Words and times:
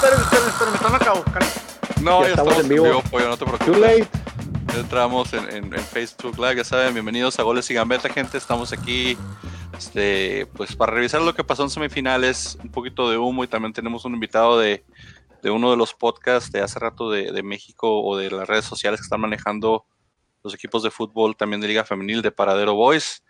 espérenme, 0.00 0.24
espérenme, 0.24 0.50
espérenme, 0.50 0.76
están 0.76 0.94
acá. 0.94 1.12
No, 2.00 2.20
Ya 2.22 2.28
ya, 2.28 2.30
estamos 2.30 2.52
estamos 2.52 2.54
en 2.54 2.60
en 2.60 2.68
vivo. 2.68 2.84
vivo, 2.84 3.02
pollo, 3.10 3.28
no 3.28 3.36
te 3.36 3.44
Too 3.64 3.74
late. 3.78 4.08
Ya 4.72 4.78
Entramos 4.80 5.32
en, 5.34 5.50
en- 5.50 5.74
en 5.74 5.80
Facebook 5.84 6.36
Live, 6.38 6.56
ya 6.56 6.64
saben, 6.64 6.94
bienvenidos 6.94 7.38
a 7.38 7.42
Goles 7.42 7.68
y 7.70 7.74
Gambeta, 7.74 8.08
gente. 8.08 8.38
Estamos 8.38 8.72
aquí 8.72 9.18
este, 9.76 10.46
pues 10.56 10.74
para 10.76 10.92
revisar 10.92 11.20
lo 11.20 11.34
que 11.34 11.44
pasó 11.44 11.62
en 11.64 11.70
semifinales, 11.70 12.56
un 12.62 12.70
poquito 12.70 13.10
de 13.10 13.18
humo 13.18 13.44
y 13.44 13.48
también 13.48 13.72
tenemos 13.72 14.04
un 14.04 14.14
invitado 14.14 14.58
de, 14.58 14.84
de 15.42 15.50
uno 15.50 15.70
de 15.70 15.76
los 15.76 15.92
podcasts 15.92 16.50
de 16.52 16.60
hace 16.62 16.78
rato 16.78 17.10
de, 17.10 17.32
de 17.32 17.42
México 17.42 18.02
o 18.02 18.16
de 18.16 18.30
las 18.30 18.48
redes 18.48 18.64
sociales 18.64 19.00
que 19.00 19.04
están 19.04 19.20
manejando 19.20 19.84
los 20.42 20.54
equipos 20.54 20.82
de 20.82 20.90
fútbol 20.90 21.36
también 21.36 21.60
de 21.60 21.68
Liga 21.68 21.84
Femenil 21.84 22.22
de 22.22 22.30
Paradero 22.30 22.74
Boys. 22.74 23.22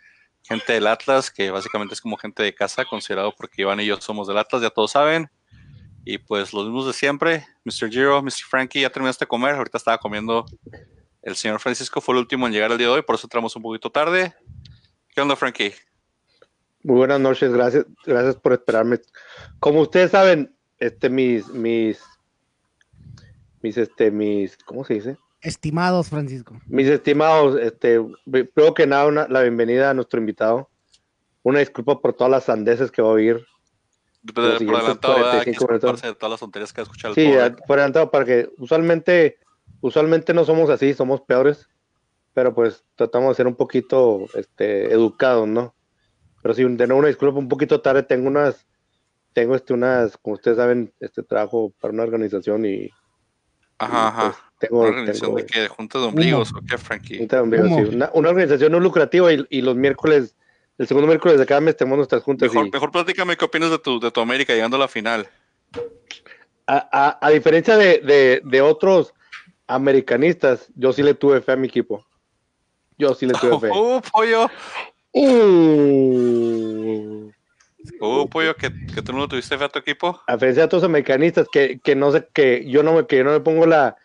Gente 0.43 0.73
del 0.75 0.87
Atlas, 0.87 1.31
que 1.31 1.51
básicamente 1.51 1.95
es 1.95 2.01
como 2.01 2.17
gente 2.17 2.43
de 2.43 2.55
casa, 2.55 2.85
considerado 2.85 3.35
porque 3.37 3.63
Iván 3.63 3.81
y 3.81 3.87
yo 3.87 4.01
somos 4.01 4.27
del 4.29 4.39
Atlas, 4.39 4.63
ya 4.63 4.71
todos 4.71 4.93
saben. 4.93 5.31
Y 6.05 6.19
pues 6.19 6.53
los 6.53 6.65
mismos 6.65 6.87
de 6.87 6.93
siempre, 6.93 7.45
Mr. 7.65 7.91
Giro, 7.91 8.23
Mr. 8.23 8.45
Frankie, 8.49 8.81
ya 8.81 8.91
terminaste 8.91 9.25
de 9.25 9.29
comer, 9.29 9.55
ahorita 9.55 9.79
estaba 9.79 9.99
comiendo 9.99 10.45
el 11.23 11.37
señor 11.37 11.61
Francisco, 11.61 12.01
fue 12.01 12.15
el 12.15 12.21
último 12.21 12.47
en 12.47 12.53
llegar 12.53 12.73
el 12.73 12.79
día 12.79 12.87
de 12.87 12.93
hoy, 12.95 13.03
por 13.03 13.17
eso 13.17 13.27
entramos 13.27 13.55
un 13.57 13.63
poquito 13.63 13.91
tarde. 13.91 14.35
¿Qué 15.15 15.21
onda, 15.21 15.37
Frankie? 15.37 15.75
Muy 16.83 16.97
buenas 16.97 17.21
noches, 17.21 17.53
gracias, 17.53 17.85
gracias 18.07 18.37
por 18.37 18.55
esperarme. 18.55 19.01
Como 19.59 19.81
ustedes 19.83 20.11
saben, 20.13 20.55
este 20.79 21.11
mis 21.11 21.47
mis 21.49 22.01
mis 23.61 23.77
este 23.77 24.11
mis 24.11 24.57
¿cómo 24.65 24.85
se 24.85 24.95
dice? 24.95 25.19
Estimados, 25.43 26.09
Francisco. 26.09 26.59
Mis 26.67 26.87
estimados, 26.87 27.59
este 27.61 27.99
primero 28.31 28.73
que 28.75 28.87
nada 28.87 29.07
una- 29.07 29.29
la 29.29 29.43
bienvenida 29.43 29.91
a 29.91 29.95
nuestro 29.95 30.21
invitado. 30.21 30.71
Una 31.43 31.59
disculpa 31.59 32.01
por 32.01 32.15
todas 32.15 32.31
las 32.31 32.45
sandeces 32.45 32.91
que 32.91 33.03
va 33.03 33.09
a 33.09 33.13
oír. 33.13 33.47
Por 34.35 34.45
adelantado, 34.45 35.15
¿verdad? 35.15 35.39
Hay 35.41 35.45
que 35.45 35.57
45 35.57 35.67
minutos. 35.69 36.03
de 36.03 36.15
todas 36.15 36.31
las 36.31 36.41
tonterías 36.41 36.73
que 36.73 36.81
ha 36.81 36.85
escuchado 36.85 37.15
Sí, 37.15 37.25
pobre. 37.27 37.51
por 37.67 37.79
adelantado 37.79 38.11
para 38.11 38.25
que 38.25 38.51
usualmente 38.59 39.39
usualmente 39.81 40.35
no 40.35 40.45
somos 40.45 40.69
así, 40.69 40.93
somos 40.93 41.23
peores, 41.23 41.69
pero 42.35 42.55
pues 42.55 42.85
tratamos 42.97 43.31
de 43.31 43.35
ser 43.37 43.47
un 43.47 43.57
poquito 43.57 44.27
este 44.35 44.93
educados, 44.93 45.49
¿no? 45.49 45.75
Pero 46.43 46.55
sí, 46.55 46.63
de 46.65 46.87
nuevo 46.87 46.99
una 46.99 47.09
disculpa 47.09 47.39
un 47.39 47.49
poquito 47.49 47.81
tarde, 47.81 48.03
tengo 48.03 48.29
unas 48.29 48.67
tengo 49.33 49.55
este 49.55 49.73
unas, 49.73 50.17
como 50.19 50.35
ustedes 50.35 50.57
saben, 50.59 50.93
este 51.01 51.23
trabajo 51.23 51.73
para 51.81 51.95
una 51.95 52.03
organización 52.03 52.67
y 52.67 52.91
Ajá, 53.79 54.09
ajá. 54.09 54.23
pues, 54.31 54.37
tengo, 54.59 54.81
¿Una 54.81 54.89
organización 54.91 55.31
tengo- 55.31 55.37
de 55.39 55.47
qué? 55.47 55.61
¿De 55.61 55.69
junta 55.69 55.99
de 55.99 56.05
ombligos 56.05 56.53
o 56.55 56.61
qué, 56.69 56.77
Frankie? 56.77 57.17
Junta 57.19 57.37
de 57.37 57.43
ombligos, 57.43 57.69
¿Cómo? 57.71 57.87
sí, 57.87 57.95
una, 57.95 58.11
una 58.13 58.29
organización 58.29 58.73
no 58.73 58.81
lucrativa 58.81 59.33
y, 59.33 59.47
y 59.49 59.63
los 59.63 59.77
miércoles, 59.77 60.37
el 60.81 60.87
segundo 60.89 61.07
miércoles 61.07 61.39
de 61.39 61.47
cada 61.47 61.61
mes 61.61 61.77
tenemos 61.77 61.99
nuestras 61.99 62.23
juntas. 62.23 62.49
Mejor, 62.51 62.67
y 62.67 62.71
mejor 62.71 62.91
platícame 62.91 63.37
qué 63.37 63.45
opinas 63.45 63.71
de 63.71 63.79
tu, 63.79 64.01
de 64.01 64.11
tu 64.11 64.21
América 64.21 64.55
llegando 64.55 64.77
a 64.77 64.81
la 64.81 64.89
final. 64.89 65.29
a, 66.67 66.89
a- 66.93 67.19
a 67.27 67.31
diferencia 67.31 67.77
de, 67.77 67.99
de- 67.99 68.41
de 68.45 68.61
otros 68.63 69.13
americanistas, 69.67 70.69
yo 70.75 70.93
sí 70.93 71.03
le 71.03 71.15
tuve 71.15 71.41
fe 71.43 71.53
a 71.53 71.57
mi 71.57 71.67
equipo. 71.69 72.07
Yo 72.97 73.15
sí 73.15 73.27
le 73.27 73.35
tuve 73.35 73.61
fe. 73.61 73.69
¡Uh, 73.79 74.01
pollo! 74.13 74.51
Uh, 75.13 77.31
¡Uh, 78.01 78.29
pollo! 78.29 78.57
¿Que, 78.57 78.71
que 78.95 79.03
tú 79.03 79.13
no 79.13 79.29
tuviste 79.29 79.57
fe 79.59 79.65
a 79.65 79.69
tu 79.69 79.79
equipo? 79.79 80.21
a 80.27 80.33
diferencia 80.35 80.63
de 80.63 80.67
otros 80.67 80.85
americanistas 80.85 81.47
que, 81.53 81.79
que 81.81 81.95
no 81.97 82.13
sé, 82.13 82.29
que 82.33 82.65
yo 82.69 82.83
no 82.83 82.95
me, 82.95 83.07
que 83.07 83.19
yo 83.19 83.25
no 83.25 83.33
me 83.33 83.41
pongo 83.41 83.67
la, 83.67 83.97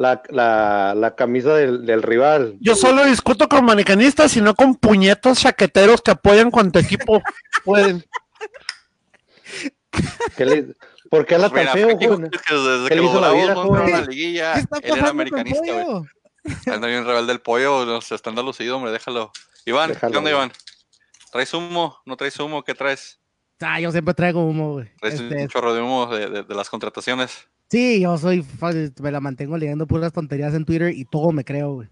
la, 0.00 0.22
la, 0.30 0.94
la 0.96 1.14
camisa 1.14 1.54
del, 1.54 1.84
del 1.84 2.02
rival. 2.02 2.56
Yo 2.60 2.74
solo 2.74 3.04
discuto 3.04 3.48
con 3.50 3.66
manicanistas 3.66 4.34
y 4.36 4.40
no 4.40 4.54
con 4.54 4.74
puñetos 4.76 5.40
chaqueteros 5.40 6.00
que 6.00 6.12
apoyan 6.12 6.50
cuanto 6.50 6.78
equipo 6.78 7.20
pueden. 7.64 8.02
¿Qué 10.36 10.46
le- 10.46 10.74
¿Por 11.10 11.26
qué 11.26 11.34
habla 11.34 11.50
tan 11.50 11.58
Mira, 11.58 11.72
feo, 11.72 11.88
joven? 11.98 12.22
desde 12.30 12.38
¿Qué 12.84 12.88
que 12.88 12.94
le 12.94 13.02
hizo 13.04 13.20
los 13.20 13.22
la 13.22 13.28
la 13.90 14.00
liguilla, 14.06 14.54
¿Qué 14.54 14.60
está 14.60 14.78
él 14.78 14.98
era 14.98 15.08
americanista, 15.10 15.72
güey. 15.84 16.02
Anda 16.74 16.86
bien 16.88 17.04
rebelde 17.04 17.32
el 17.32 17.40
pollo, 17.40 17.84
no, 17.84 18.00
se 18.00 18.14
está 18.14 18.30
lucido, 18.30 18.76
hombre, 18.76 18.92
déjalo. 18.92 19.32
Iván, 19.66 19.90
Déjalo, 19.90 20.12
¿qué 20.12 20.18
onda. 20.18 20.30
Iván? 20.30 20.52
¿Traes 21.32 21.52
humo? 21.52 21.98
¿No 22.06 22.16
traes 22.16 22.38
humo? 22.40 22.62
¿Qué 22.64 22.74
traes? 22.74 23.20
Ah, 23.60 23.78
yo 23.80 23.92
siempre 23.92 24.14
traigo 24.14 24.42
humo, 24.46 24.72
güey. 24.72 24.88
¿Traes 25.00 25.20
Este, 25.20 25.42
un 25.42 25.48
chorro 25.48 25.74
de 25.74 25.82
humo 25.82 26.06
de, 26.06 26.30
de- 26.30 26.42
de 26.44 26.54
las 26.54 26.70
contrataciones? 26.70 27.49
Sí, 27.70 28.00
yo 28.00 28.18
soy, 28.18 28.44
me 29.00 29.10
la 29.10 29.20
mantengo 29.20 29.56
leyendo 29.56 29.86
puras 29.86 30.12
tonterías 30.12 30.54
en 30.54 30.64
Twitter 30.64 30.92
y 30.94 31.04
todo 31.04 31.32
me 31.32 31.44
creo, 31.44 31.74
güey. 31.74 31.88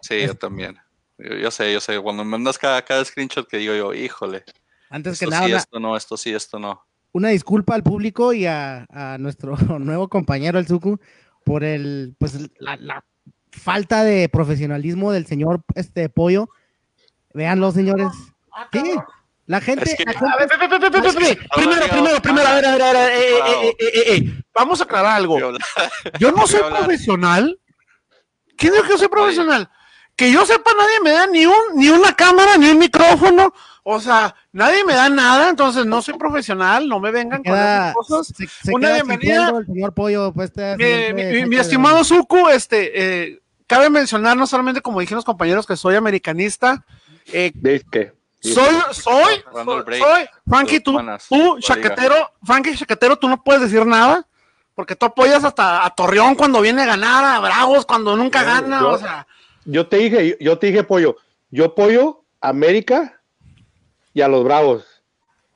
Sí, 0.00 0.20
yo 0.26 0.34
también. 0.34 0.76
Yo, 1.18 1.34
yo 1.36 1.50
sé, 1.50 1.72
yo 1.72 1.80
sé. 1.80 1.98
Cuando 2.00 2.24
me 2.24 2.30
mandas 2.30 2.58
cada, 2.58 2.82
cada 2.82 3.04
screenshot 3.04 3.48
que 3.48 3.58
digo 3.58 3.74
yo, 3.74 3.94
híjole, 3.94 4.44
Antes 4.90 5.18
que 5.18 5.24
esto 5.24 5.34
nada, 5.34 5.46
sí, 5.46 5.52
una, 5.52 5.58
esto 5.58 5.80
no, 5.80 5.96
esto 5.96 6.16
sí, 6.16 6.32
esto 6.32 6.58
no. 6.58 6.84
una 7.12 7.28
disculpa 7.30 7.74
al 7.74 7.82
público 7.82 8.32
y 8.32 8.46
a, 8.46 8.86
a 8.90 9.18
nuestro 9.18 9.56
nuevo 9.80 10.08
compañero, 10.08 10.58
el 10.58 10.66
Zuku, 10.66 11.00
por 11.44 11.64
el, 11.64 12.14
pues, 12.18 12.50
la, 12.58 12.76
la 12.76 13.04
falta 13.50 14.04
de 14.04 14.28
profesionalismo 14.28 15.12
del 15.12 15.26
señor 15.26 15.62
este 15.74 16.08
pollo. 16.08 16.48
Véanlo, 17.32 17.72
señores. 17.72 18.08
Sí, 18.72 18.94
la 19.46 19.60
gente, 19.60 19.84
Es 19.90 19.96
que- 19.96 20.04
la. 20.04 20.36
Primero, 21.54 21.86
primero, 21.90 22.22
primero, 22.22 22.48
a 22.48 22.54
ver, 22.54 22.66
a 22.66 22.72
ver, 22.72 22.82
a 22.82 22.92
ver, 22.92 23.12
eh, 23.12 23.18
eh, 23.18 23.38
eh, 23.46 23.76
eh, 23.78 23.92
eh, 23.94 24.14
eh. 24.16 24.42
Vamos 24.54 24.80
a 24.80 24.84
aclarar 24.84 25.16
algo. 25.16 25.38
Yo 26.18 26.32
no 26.32 26.46
soy 26.46 26.60
profesional. 26.62 27.58
¿Quién 28.56 28.72
dijo 28.72 28.84
que 28.84 28.90
yo 28.90 28.98
soy 28.98 29.08
profesional? 29.08 29.68
Que 30.16 30.30
yo 30.30 30.46
sepa, 30.46 30.70
nadie 30.78 31.00
me 31.02 31.10
da 31.10 31.26
ni 31.26 31.44
un, 31.44 31.54
ni 31.74 31.88
una 31.88 32.14
cámara, 32.14 32.56
ni 32.56 32.68
un 32.70 32.78
micrófono. 32.78 33.52
O 33.82 34.00
sea, 34.00 34.34
nadie 34.52 34.84
me 34.84 34.94
da 34.94 35.08
nada, 35.10 35.50
entonces 35.50 35.84
no 35.84 36.00
soy 36.00 36.14
profesional, 36.14 36.88
no 36.88 37.00
me 37.00 37.10
vengan 37.10 37.42
con 37.42 37.52
queda- 37.52 37.90
esas 37.90 37.94
cosas. 37.94 38.26
se, 38.28 38.46
se 38.46 38.72
Una 38.72 38.92
bienvenida. 38.92 39.52
el 39.58 39.66
señor 39.66 39.92
pollo, 39.92 40.32
pues, 40.32 40.50
este 40.56 40.76
Mi, 41.12 41.12
mi- 41.12 41.42
mi- 41.48 41.56
de- 41.56 41.60
estimado 41.60 42.02
Zuku, 42.04 42.48
este, 42.48 42.92
eh, 43.32 43.42
cabe 43.66 43.90
mencionar 43.90 44.36
no 44.38 44.46
solamente 44.46 44.80
como 44.80 45.00
dijeron 45.00 45.16
los 45.18 45.24
compañeros 45.26 45.66
que 45.66 45.76
soy 45.76 45.96
americanista, 45.96 46.84
eh, 47.32 47.52
¿Veis 47.56 47.84
qué? 47.90 48.12
Soy, 48.52 48.74
soy, 48.92 49.42
soy, 49.98 50.28
Frankie, 50.46 50.80
tú, 50.80 50.98
tú, 51.28 51.58
chaquetero, 51.60 52.14
Frankie, 52.44 52.76
chaquetero, 52.76 53.16
tú 53.16 53.28
no 53.28 53.42
puedes 53.42 53.62
decir 53.62 53.86
nada, 53.86 54.26
porque 54.74 54.94
tú 54.96 55.06
apoyas 55.06 55.42
hasta 55.44 55.84
a 55.84 55.90
Torreón 55.94 56.34
cuando 56.34 56.60
viene 56.60 56.82
a 56.82 56.86
ganar, 56.86 57.24
a 57.24 57.40
Bravos 57.40 57.86
cuando 57.86 58.16
nunca 58.16 58.40
Yo- 58.40 58.46
gana, 58.46 58.80
yo- 58.80 58.88
o 58.90 58.98
sea, 58.98 59.26
Yo 59.66 59.86
te 59.88 59.96
dije, 59.96 60.36
yo 60.40 60.58
te 60.58 60.66
dije, 60.66 60.84
pollo. 60.84 61.16
Yo 61.50 61.64
apoyo 61.66 62.24
a 62.40 62.50
América 62.50 63.18
y 64.12 64.20
a 64.20 64.28
los 64.28 64.44
Bravos. 64.44 64.84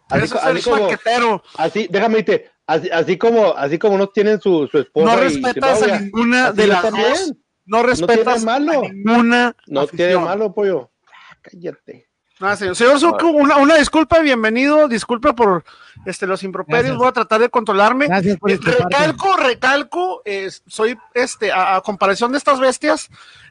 Así, 0.09 0.25
eso 0.25 0.37
es 0.37 0.43
así 0.44 0.56
el 0.59 0.65
como, 0.65 0.88
chaquetero, 0.88 1.43
así, 1.59 1.88
déjame 1.91 2.22
decirte, 2.22 2.50
así, 2.66 2.88
así 2.91 3.19
como, 3.19 3.54
así 3.54 3.78
como 3.78 3.98
no 3.98 4.09
tienen 4.09 4.41
su, 4.41 4.66
su 4.69 4.78
esposa 4.78 5.15
no 5.15 5.21
y 5.21 5.25
respetas 5.25 5.82
a 5.82 5.98
ninguna 6.00 6.53
de 6.53 6.66
las 6.69 6.82
también. 6.82 7.12
dos, 7.12 7.32
no 7.66 7.82
respetas 7.82 8.16
tiene 8.37 8.44
malo. 8.47 8.72
a 8.87 8.88
ninguna 8.88 9.56
No 9.66 9.81
afición. 9.82 9.97
tiene 10.09 10.25
malo, 10.25 10.54
pollo. 10.54 10.91
Ah, 11.06 11.37
cállate. 11.43 12.08
Señor, 12.56 12.76
señor 12.76 13.25
una, 13.25 13.56
una 13.56 13.75
disculpa, 13.76 14.21
bienvenido, 14.21 14.87
disculpe 14.87 15.32
por 15.32 15.65
este, 16.06 16.25
los 16.25 16.44
improperios, 16.44 16.82
Gracias. 16.84 16.99
voy 16.99 17.09
a 17.09 17.12
tratar 17.12 17.41
de 17.41 17.49
controlarme. 17.49 18.06
Gracias 18.06 18.38
por 18.38 18.50
Eh, 18.53 18.59
recalco, 18.62 19.37
recalco, 19.37 20.22
eh, 20.25 20.48
soy, 20.69 20.97
este, 21.15 21.50
a, 21.50 21.75
a 21.75 21.81
comparación 21.81 22.31
de 22.31 22.38
estas 22.38 22.60
bestias, 22.60 23.09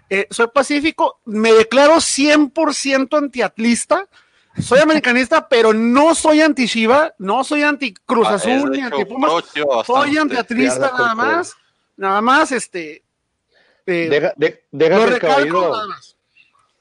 eh, 0.10 0.28
soy 0.30 0.48
pacífico, 0.48 1.20
me 1.26 1.52
declaro 1.52 1.96
100% 1.96 3.18
antiatlista, 3.18 4.08
soy 4.58 4.80
americanista, 4.80 5.48
pero 5.50 5.74
no 5.74 6.16
soy 6.16 6.40
anti-Shiva, 6.40 7.14
no 7.18 7.44
soy 7.44 7.64
anti-Cruz 7.64 8.28
Ah, 8.30 8.36
Azul, 8.36 8.72
ni 8.72 8.80
anti-Pumas, 8.80 9.30
procho 9.30 9.84
soy 9.86 10.18
antiatlista 10.18 10.94
nada 10.98 11.14
más, 11.14 11.56
nada 11.98 12.22
más, 12.22 12.54
este, 12.54 13.04
eh, 13.86 14.08
Deja, 14.10 14.34
de, 14.38 14.64
deja 14.72 14.96
que 14.96 15.04
el 15.04 15.10
recalco 15.10 15.34
caballero, 15.34 15.72
nada 15.72 15.88
más. 15.88 16.17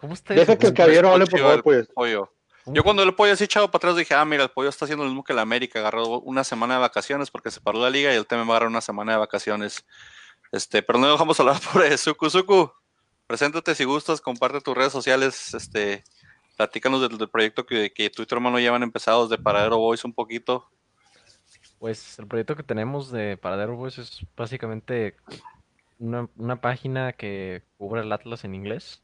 ¿Cómo 0.07 0.15
está 0.15 0.35
deja 0.35 0.57
que 0.57 0.69
el 0.69 0.73
caballero 0.73 1.11
hable, 1.11 1.27
por 1.27 1.41
favor, 1.41 1.57
el 1.57 1.63
pues. 1.65 1.89
pollo. 1.89 2.33
Yo 2.67 2.85
cuando 2.85 3.03
el 3.03 3.13
pollo 3.13 3.33
así 3.33 3.43
echado 3.43 3.69
para 3.73 3.79
atrás 3.79 3.97
dije, 3.97 4.15
ah, 4.15 4.25
mira, 4.25 4.45
el 4.45 4.51
pollo 4.51 4.69
está 4.69 4.85
haciendo 4.85 5.03
lo 5.03 5.11
mismo 5.11 5.25
que 5.25 5.33
el 5.33 5.41
América, 5.41 5.81
agarró 5.81 6.21
una 6.21 6.45
semana 6.45 6.75
de 6.75 6.81
vacaciones 6.81 7.29
porque 7.29 7.51
se 7.51 7.61
paró 7.61 7.81
la 7.81 7.91
liga 7.91 8.13
y 8.13 8.17
él 8.17 8.25
también 8.25 8.49
va 8.49 8.53
a 8.53 8.57
agarrar 8.59 8.69
una 8.69 8.81
semana 8.81 9.13
de 9.13 9.19
vacaciones. 9.19 9.85
Este, 10.53 10.81
pero 10.81 11.01
no 11.01 11.11
dejamos 11.11 11.41
hablar 11.41 11.57
por 11.73 11.85
eso. 11.85 12.11
Suku 12.11 12.31
Suku, 12.31 12.71
preséntate 13.27 13.75
si 13.75 13.83
gustas, 13.83 14.21
comparte 14.21 14.61
tus 14.61 14.77
redes 14.77 14.93
sociales, 14.93 15.55
este, 15.55 16.05
platícanos 16.57 17.01
del, 17.01 17.19
del 17.19 17.29
proyecto 17.29 17.67
que, 17.67 17.93
que 17.93 18.09
tú 18.09 18.23
y 18.23 18.27
tu 18.27 18.35
hermano 18.37 18.61
llevan 18.61 18.85
empezados 18.85 19.29
de 19.29 19.39
Paradero 19.39 19.79
Boys 19.79 20.05
un 20.05 20.13
poquito. 20.13 20.71
Pues 21.81 22.17
el 22.21 22.29
proyecto 22.29 22.55
que 22.55 22.63
tenemos 22.63 23.11
de 23.11 23.37
Paradero 23.37 23.75
Boys 23.75 23.99
es 23.99 24.25
básicamente 24.37 25.17
una, 25.99 26.29
una 26.37 26.61
página 26.61 27.13
que 27.13 27.65
cubre 27.77 28.03
el 28.03 28.13
Atlas 28.13 28.45
en 28.45 28.55
inglés. 28.55 29.03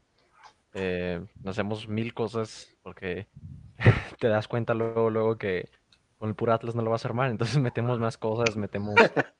Eh, 0.73 1.23
hacemos 1.45 1.87
mil 1.87 2.13
cosas 2.13 2.67
porque 2.81 3.27
te 4.19 4.27
das 4.27 4.47
cuenta 4.47 4.73
luego, 4.73 5.09
luego 5.09 5.37
que 5.37 5.69
con 6.17 6.29
el 6.29 6.35
puro 6.35 6.53
Atlas 6.53 6.75
no 6.75 6.81
lo 6.81 6.91
vas 6.91 7.05
a 7.05 7.09
armar. 7.09 7.29
Entonces 7.29 7.57
metemos 7.57 7.99
más 7.99 8.17
cosas, 8.17 8.55
metemos 8.55 8.95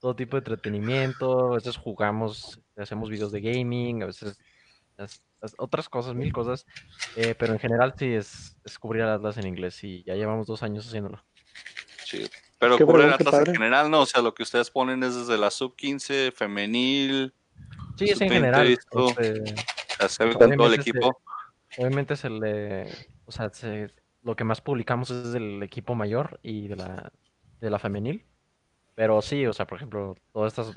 todo 0.00 0.16
tipo 0.16 0.36
de 0.36 0.40
entretenimiento, 0.40 1.52
a 1.52 1.54
veces 1.56 1.76
jugamos, 1.76 2.60
hacemos 2.76 3.10
videos 3.10 3.32
de 3.32 3.40
gaming, 3.40 4.02
a 4.02 4.06
veces 4.06 4.38
las- 4.96 5.22
las 5.40 5.54
otras 5.58 5.88
cosas, 5.88 6.14
mil 6.14 6.32
cosas. 6.32 6.66
eh, 7.16 7.34
pero 7.38 7.52
en 7.52 7.58
general 7.58 7.94
sí 7.96 8.06
es, 8.06 8.56
es 8.64 8.78
cubrir 8.78 9.02
al 9.02 9.10
Atlas 9.10 9.36
en 9.38 9.46
inglés 9.46 9.82
y 9.84 10.02
ya 10.04 10.14
llevamos 10.14 10.46
dos 10.46 10.62
años 10.62 10.86
haciéndolo. 10.86 11.22
Chido. 12.04 12.28
Pero 12.58 12.78
Qué 12.78 12.84
qué 12.86 12.92
Atlas 13.14 13.34
en 13.48 13.54
general, 13.54 13.90
¿no? 13.90 14.02
O 14.02 14.06
sea, 14.06 14.22
lo 14.22 14.32
que 14.34 14.44
ustedes 14.44 14.70
ponen 14.70 15.02
es 15.02 15.16
desde 15.16 15.36
la 15.36 15.50
sub 15.50 15.74
15, 15.74 16.30
femenil, 16.30 17.34
Sí, 17.98 18.04
es 18.04 18.20
en 18.20 18.28
Sub-20 18.28 18.32
general. 18.32 18.78
Este, 20.06 20.24
hacer 20.24 20.36
con 20.36 20.38
todo 20.38 20.52
el 20.52 20.60
Obviamente 20.60 20.90
equipo. 20.90 21.20
obviamente 21.78 22.16
se 22.16 22.30
le, 22.30 22.84
o 23.26 23.32
sea, 23.32 23.50
se- 23.52 23.90
lo 24.22 24.36
que 24.36 24.44
más 24.44 24.60
publicamos 24.60 25.10
es 25.10 25.32
del 25.32 25.62
equipo 25.62 25.94
mayor 25.94 26.38
y 26.42 26.68
de 26.68 26.76
la, 26.76 27.12
de 27.60 27.70
la 27.70 27.78
femenil. 27.78 28.24
Pero 28.94 29.20
sí, 29.22 29.46
o 29.46 29.52
sea, 29.52 29.66
por 29.66 29.78
ejemplo, 29.78 30.14
todas 30.32 30.52
estas, 30.58 30.74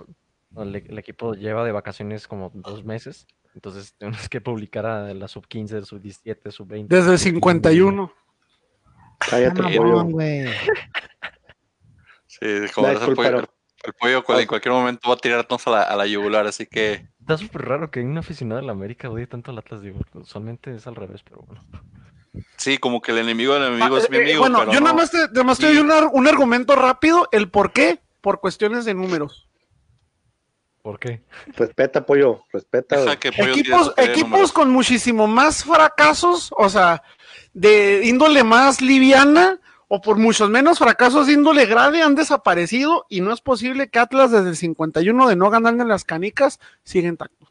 el, 0.57 0.75
el 0.75 0.97
equipo 0.97 1.33
lleva 1.33 1.63
de 1.65 1.71
vacaciones 1.71 2.27
como 2.27 2.49
dos 2.53 2.83
meses. 2.85 3.27
Entonces 3.53 3.93
tenemos 3.97 4.27
que 4.29 4.41
publicar 4.41 4.85
a 4.85 5.13
la 5.13 5.27
sub 5.27 5.47
15, 5.47 5.83
sub 5.85 5.99
17, 6.01 6.51
sub 6.51 6.67
20. 6.67 6.95
Desde 6.95 7.11
el 7.11 7.19
51. 7.19 8.11
Cállate, 9.19 9.61
Ah, 9.63 10.03
güey. 10.09 10.45
Sí, 12.27 12.45
como 12.73 12.87
el, 12.87 12.97
pollo, 13.15 13.31
no. 13.31 13.39
el, 13.39 13.47
el 13.85 13.93
pollo 13.93 14.23
cual- 14.23 14.41
en 14.41 14.47
cualquier 14.47 14.73
momento 14.73 15.07
va 15.09 15.15
a 15.15 15.17
tirarnos 15.17 15.67
a 15.67 15.71
la, 15.71 15.81
a 15.83 15.95
la 15.95 16.05
yugular, 16.05 16.45
así 16.47 16.65
que 16.65 17.07
Está 17.25 17.39
súper 17.39 17.63
raro 17.65 17.89
que 17.89 18.01
un 18.01 18.15
aficionado 18.19 18.61
de 18.61 18.67
la 18.67 18.73
América 18.73 19.09
odie 19.09 19.25
tanto 19.25 19.49
al 19.49 19.57
Atlas, 19.57 19.81
digo. 19.81 19.99
Usualmente 20.13 20.75
es 20.75 20.85
al 20.85 20.93
revés, 20.95 21.23
pero 21.23 21.41
bueno. 21.41 21.59
sí, 22.55 22.77
como 22.77 23.01
que 23.01 23.13
el 23.13 23.17
enemigo 23.17 23.55
del 23.55 23.63
enemigo 23.63 23.95
Ah, 23.95 23.99
es 23.99 24.09
mi 24.11 24.17
eh, 24.17 24.21
amigo. 24.21 24.39
bueno, 24.41 24.59
pero 24.59 24.73
yo 24.73 24.79
no. 24.79 24.85
nada 24.85 24.95
más 24.95 25.09
te, 25.09 25.17
nada 25.17 25.43
más 25.43 25.57
te 25.57 25.65
doy 25.65 25.77
un, 25.77 25.91
un 26.13 26.27
argumento 26.27 26.75
rápido. 26.75 27.27
El 27.31 27.49
por 27.49 27.71
qué, 27.73 27.99
por 28.21 28.41
cuestiones 28.41 28.85
de 28.85 28.93
números. 28.93 29.49
¿Por 30.83 30.99
qué? 30.99 31.23
Respeta, 31.47 32.05
pollo. 32.05 32.43
Respeta. 32.53 33.17
Que 33.17 33.31
Pollo 33.31 33.53
Equipos, 33.53 33.91
equipos 33.97 34.51
con 34.51 34.69
muchísimo 34.69 35.25
más 35.25 35.63
fracasos, 35.63 36.53
o 36.55 36.69
sea, 36.69 37.01
de 37.53 38.01
índole 38.05 38.43
más 38.43 38.81
liviana 38.81 39.59
o 39.87 40.01
por 40.01 40.17
muchos 40.17 40.49
menos 40.49 40.79
fracasos 40.79 41.27
de 41.27 41.33
índole 41.33 41.65
grave 41.65 42.01
han 42.01 42.15
desaparecido 42.15 43.05
y 43.09 43.21
no 43.21 43.31
es 43.33 43.41
posible 43.41 43.87
que 43.89 43.99
Atlas 43.99 44.31
desde 44.31 44.49
el 44.49 44.55
51 44.57 45.27
de 45.27 45.35
no 45.35 45.49
ganar 45.49 45.73
en 45.73 45.87
las 45.87 46.03
canicas 46.03 46.59
siga 46.83 47.07
intacto. 47.07 47.47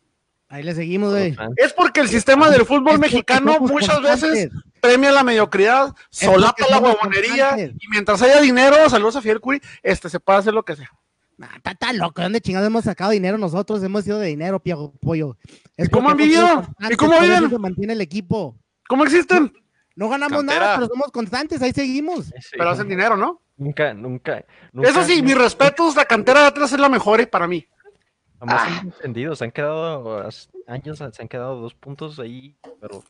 Ahí 0.49 0.63
le 0.63 0.75
seguimos, 0.75 1.11
güey. 1.13 1.37
Es 1.57 1.73
porque 1.73 2.01
el 2.01 2.09
sistema 2.09 2.49
del 2.51 2.65
fútbol 2.65 2.95
Es 2.95 3.01
mexicano 3.01 3.59
muchas 3.61 3.99
constantes. 4.01 4.31
veces 4.31 4.51
premia 4.81 5.11
la 5.11 5.25
mediocridad, 5.25 5.95
solapa 6.11 6.65
la 6.71 6.79
huevonería 6.79 7.49
constantes. 7.51 7.77
y 7.81 7.89
mientras 7.91 8.23
haya 8.23 8.41
dinero, 8.41 8.89
saludos 8.89 9.17
a 9.17 9.23
Fidel 9.23 9.41
Curi, 9.41 9.61
este 9.83 10.09
se 10.09 10.21
puede 10.21 10.39
hacer 10.41 10.55
lo 10.55 10.63
que 10.65 10.77
sea. 10.77 10.91
Nah, 11.37 11.49
está, 11.57 11.73
está 11.73 11.93
loco. 11.93 12.21
¿De 12.21 12.25
dónde 12.25 12.41
chingados 12.41 12.67
hemos 12.69 12.85
sacado 12.85 13.11
dinero 13.11 13.37
nosotros? 13.39 13.83
Hemos 13.83 14.05
sido 14.05 14.21
de 14.21 14.29
dinero, 14.29 14.61
pío, 14.61 14.93
pollo. 15.01 15.37
Es 15.77 15.89
¿Y 15.89 15.91
cómo 15.91 16.11
han 16.11 16.17
vivido? 16.17 16.65
¿Y 16.89 16.95
cómo 16.95 17.19
viven? 17.21 17.51
se 17.51 17.59
mantiene 17.59 17.93
el 17.95 18.01
equipo. 18.01 18.57
¿Cómo 18.87 19.03
existen? 19.05 19.53
No 19.97 20.09
ganamos 20.09 20.39
Cantera. 20.39 20.61
nada, 20.61 20.75
pero 20.77 20.87
somos 20.89 21.11
constantes. 21.13 21.63
Ahí 21.63 21.73
seguimos. 21.73 22.27
Sí, 22.27 22.57
Pero 22.59 22.71
hacen 22.71 22.89
dinero, 22.89 23.17
¿no? 23.17 23.41
Nunca, 23.57 23.95
nunca, 23.95 24.39
Eso 24.39 24.47
nunca- 24.73 25.05
sí, 25.05 25.23
mis 25.23 25.39
respetos, 25.39 25.95
la 25.95 26.05
cantera 26.05 26.41
de 26.41 26.47
Atlas 26.47 26.73
es 26.73 26.81
la 26.81 26.89
mejor 26.89 27.21
eh, 27.21 27.27
para 27.27 27.47
mí. 27.47 27.67
Jamás 28.41 28.63
Ah. 28.67 28.79
han 28.81 28.91
descendido, 28.91 29.37
se 29.37 29.45
han 29.45 29.53
quedado 29.53 30.29
años, 30.67 30.99
se 30.99 31.23
han 31.23 31.29
quedado 31.29 31.61
dos 31.61 31.75
puntos 31.75 32.19
ahí, 32.19 32.57
pero 32.81 33.05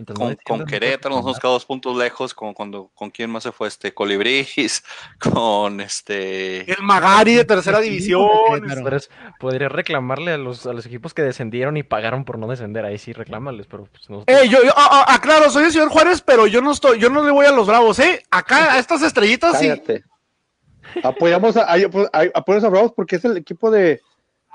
mientras 0.00 0.18
no 0.18 0.36
Con, 0.44 0.58
no 0.60 0.64
Querétaro 0.66 1.14
nos 1.14 1.24
hemos 1.24 1.38
quedado 1.38 1.54
dos 1.54 1.64
puntos 1.66 1.96
lejos, 1.96 2.34
con, 2.34 2.54
cuando, 2.54 2.90
con 2.94 3.10
quién 3.10 3.30
más 3.30 3.42
se 3.42 3.52
fue 3.52 3.68
este 3.68 3.92
Colibris, 3.94 4.82
con 5.20 5.80
este 5.80 6.70
El 6.70 6.82
Magari 6.82 7.34
de 7.34 7.44
tercera 7.44 7.80
Sí, 7.80 7.90
división. 7.90 8.28
Podría 9.38 9.68
reclamarle 9.68 10.32
a 10.32 10.38
los, 10.38 10.66
a 10.66 10.72
los 10.72 10.86
equipos 10.86 11.14
que 11.14 11.22
descendieron 11.22 11.76
y 11.76 11.82
pagaron 11.82 12.24
por 12.24 12.38
no 12.38 12.46
descender, 12.48 12.84
ahí 12.84 12.98
sí 12.98 13.12
reclámales, 13.12 13.66
pero 13.66 13.84
pues 13.86 14.08
nosotros- 14.10 14.36
Eh, 14.36 14.48
yo, 14.48 14.62
yo 14.62 14.72
ah, 14.76 15.04
ah, 15.08 15.14
aclaro, 15.14 15.50
soy 15.50 15.64
el 15.64 15.72
señor 15.72 15.88
Juárez, 15.88 16.20
pero 16.22 16.46
yo 16.46 16.60
no 16.60 16.72
estoy, 16.72 16.98
yo 16.98 17.10
no 17.10 17.22
le 17.22 17.30
voy 17.30 17.46
a 17.46 17.52
los 17.52 17.66
bravos, 17.66 17.98
¿eh? 17.98 18.22
Acá, 18.30 18.72
a 18.74 18.78
estas 18.78 19.02
estrellitas 19.02 19.58
sí. 19.58 19.68
Cállate. 19.68 20.04
Apoyamos 21.02 21.56
a, 21.56 21.66
pues, 21.90 22.08
apoyamos 22.34 22.64
a 22.64 22.68
Bravos 22.68 22.92
porque 22.96 23.16
es 23.16 23.24
el 23.24 23.36
equipo 23.36 23.70
de, 23.70 24.00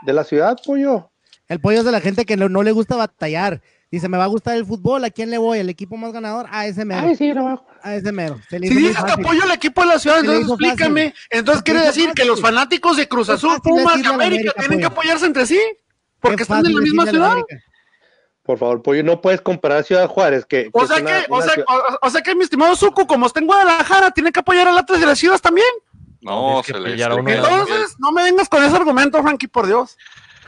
de 0.02 0.14
la 0.14 0.24
ciudad, 0.24 0.58
pollo. 0.66 1.10
El 1.48 1.60
pollo 1.62 1.80
es 1.80 1.86
de 1.86 1.92
la 1.92 2.02
gente 2.02 2.26
que 2.26 2.36
no, 2.38 2.50
no 2.50 2.64
le 2.64 2.72
gusta 2.72 2.96
batallar. 2.96 3.62
Dice, 3.92 4.10
me 4.10 4.18
va 4.18 4.26
a 4.26 4.28
gustar 4.28 4.56
el 4.58 4.66
fútbol, 4.66 5.04
¿a 5.06 5.10
quién 5.10 5.30
le 5.30 5.38
voy? 5.38 5.60
¿El 5.60 5.70
equipo 5.70 5.96
más 5.96 6.12
ganador? 6.12 6.48
A 6.50 6.66
ese 6.66 6.84
mero. 6.84 7.08
Ay, 7.08 7.16
sí, 7.16 7.34
no. 7.34 7.66
A 7.82 7.96
ese 7.96 8.12
mero. 8.12 8.40
Se 8.50 8.60
le 8.60 8.68
Si 8.68 8.76
dices 8.76 9.04
que 9.04 9.12
apoyo 9.12 9.44
al 9.44 9.52
equipo 9.52 9.82
de 9.82 9.88
la 9.88 10.00
ciudad, 10.00 10.20
entonces 10.20 10.48
fácil. 10.48 10.66
explícame. 10.66 11.14
Entonces 11.30 11.64
quiere 11.64 11.82
decir 11.82 12.12
que 12.14 12.26
los 12.26 12.42
fanáticos 12.42 12.98
de 12.98 13.08
Cruz 13.08 13.30
Azul, 13.30 13.62
Pumas 13.64 13.98
y 13.98 14.06
América 14.06 14.14
América, 14.14 14.54
tienen 14.58 14.80
que 14.80 14.86
pollo. 14.90 15.00
apoyarse 15.00 15.26
entre 15.28 15.46
sí. 15.46 15.60
Porque 16.20 16.38
Qué 16.38 16.44
están 16.44 16.66
en 16.66 16.74
la 16.76 16.82
misma 16.82 17.06
la 17.06 17.12
ciudad. 17.12 17.36
Por 18.44 18.58
favor, 18.60 18.82
pollo, 18.82 19.04
no 19.04 19.22
puedes 19.22 19.42
comparar 19.42 19.84
Ciudad 19.84 20.08
Juárez, 20.08 20.46
que, 20.46 20.64
que 20.66 20.70
O 20.74 20.86
sea 20.86 20.98
una- 20.98 21.06
que, 21.24 21.26
o 21.30 21.42
sea, 21.42 21.54
ciudad- 21.54 21.66
o, 22.02 22.08
o 22.08 22.10
sea 22.10 22.22
que 22.22 22.36
mi 22.36 22.44
estimado 22.44 22.76
Zuku, 22.76 23.08
como 23.08 23.26
está 23.28 23.40
en 23.40 23.48
Guadalajara, 23.48 24.12
tiene 24.12 24.32
que 24.32 24.40
apoyar 24.40 24.68
al 24.68 24.78
Atlas 24.78 25.00
de 25.00 25.06
las 25.06 25.18
Chivas 25.20 25.42
también. 25.42 25.68
No, 26.22 26.62
se 26.64 26.74
le 26.80 26.94
Entonces, 26.94 27.96
no 28.00 28.12
me 28.12 28.24
vengas 28.24 28.50
con 28.50 28.64
ese 28.64 28.76
argumento, 28.76 29.22
Frankie, 29.22 29.48
por 29.48 29.68
Dios. 29.68 29.96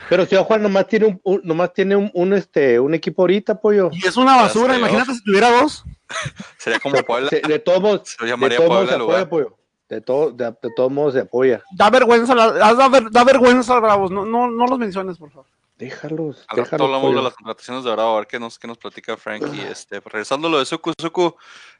Pero 0.08 0.24
Ciudad 0.26 0.44
Juárez 0.44 0.62
nomás 0.62 0.86
tiene 0.86 1.06
un, 1.06 1.20
un- 1.22 1.40
nomás 1.44 1.72
tiene 1.72 1.96
un, 1.96 2.10
un, 2.14 2.32
este, 2.32 2.80
un 2.80 2.94
equipo 2.94 3.22
ahorita, 3.22 3.60
pollo. 3.60 3.90
Y 3.92 4.06
es 4.06 4.16
una 4.16 4.36
basura, 4.36 4.72
sé, 4.74 4.78
imagínate 4.80 5.14
si 5.14 5.22
tuviera 5.24 5.50
dos. 5.50 5.84
sería 6.58 6.80
como 6.80 7.02
Puebla. 7.02 7.28
Se- 7.28 7.40
de 7.40 7.58
todos 7.58 7.80
modos, 7.80 8.16
Se 8.18 8.24
de 8.24 8.56
todos 8.56 8.66
Puebla 8.68 8.88
se 8.88 8.94
apoya, 8.94 9.28
pollo. 9.28 9.54
De, 9.88 10.00
todo, 10.00 10.30
de, 10.32 10.44
de 10.46 10.70
todos 10.76 10.90
modos 10.92 11.14
se 11.14 11.20
apoya. 11.20 11.62
Da 11.72 11.90
vergüenza, 11.90 12.34
la- 12.34 12.52
da, 12.52 12.88
ver- 12.88 13.10
da 13.10 13.24
vergüenza, 13.24 13.78
Bravos. 13.80 14.10
No, 14.10 14.24
no, 14.24 14.50
no 14.50 14.66
los 14.66 14.78
menciones, 14.78 15.18
por 15.18 15.30
favor. 15.30 15.46
Déjalos, 15.78 16.44
Al 16.48 16.56
rato 16.56 16.62
déjalos, 16.62 16.84
hablamos 16.86 17.10
de 17.10 17.14
pollo. 17.14 17.22
las 17.22 17.34
contrataciones 17.34 17.84
de 17.84 17.92
Bravo, 17.92 18.14
a 18.16 18.18
ver 18.18 18.26
qué 18.26 18.40
nos, 18.40 18.58
qué 18.58 18.66
nos 18.66 18.78
platica 18.78 19.16
Frankie. 19.16 19.60
Este, 19.70 20.00
regresando 20.00 20.48
a 20.48 20.50
lo 20.50 20.58
de 20.58 20.66
Suku, 20.66 20.92
Suku, 20.98 21.36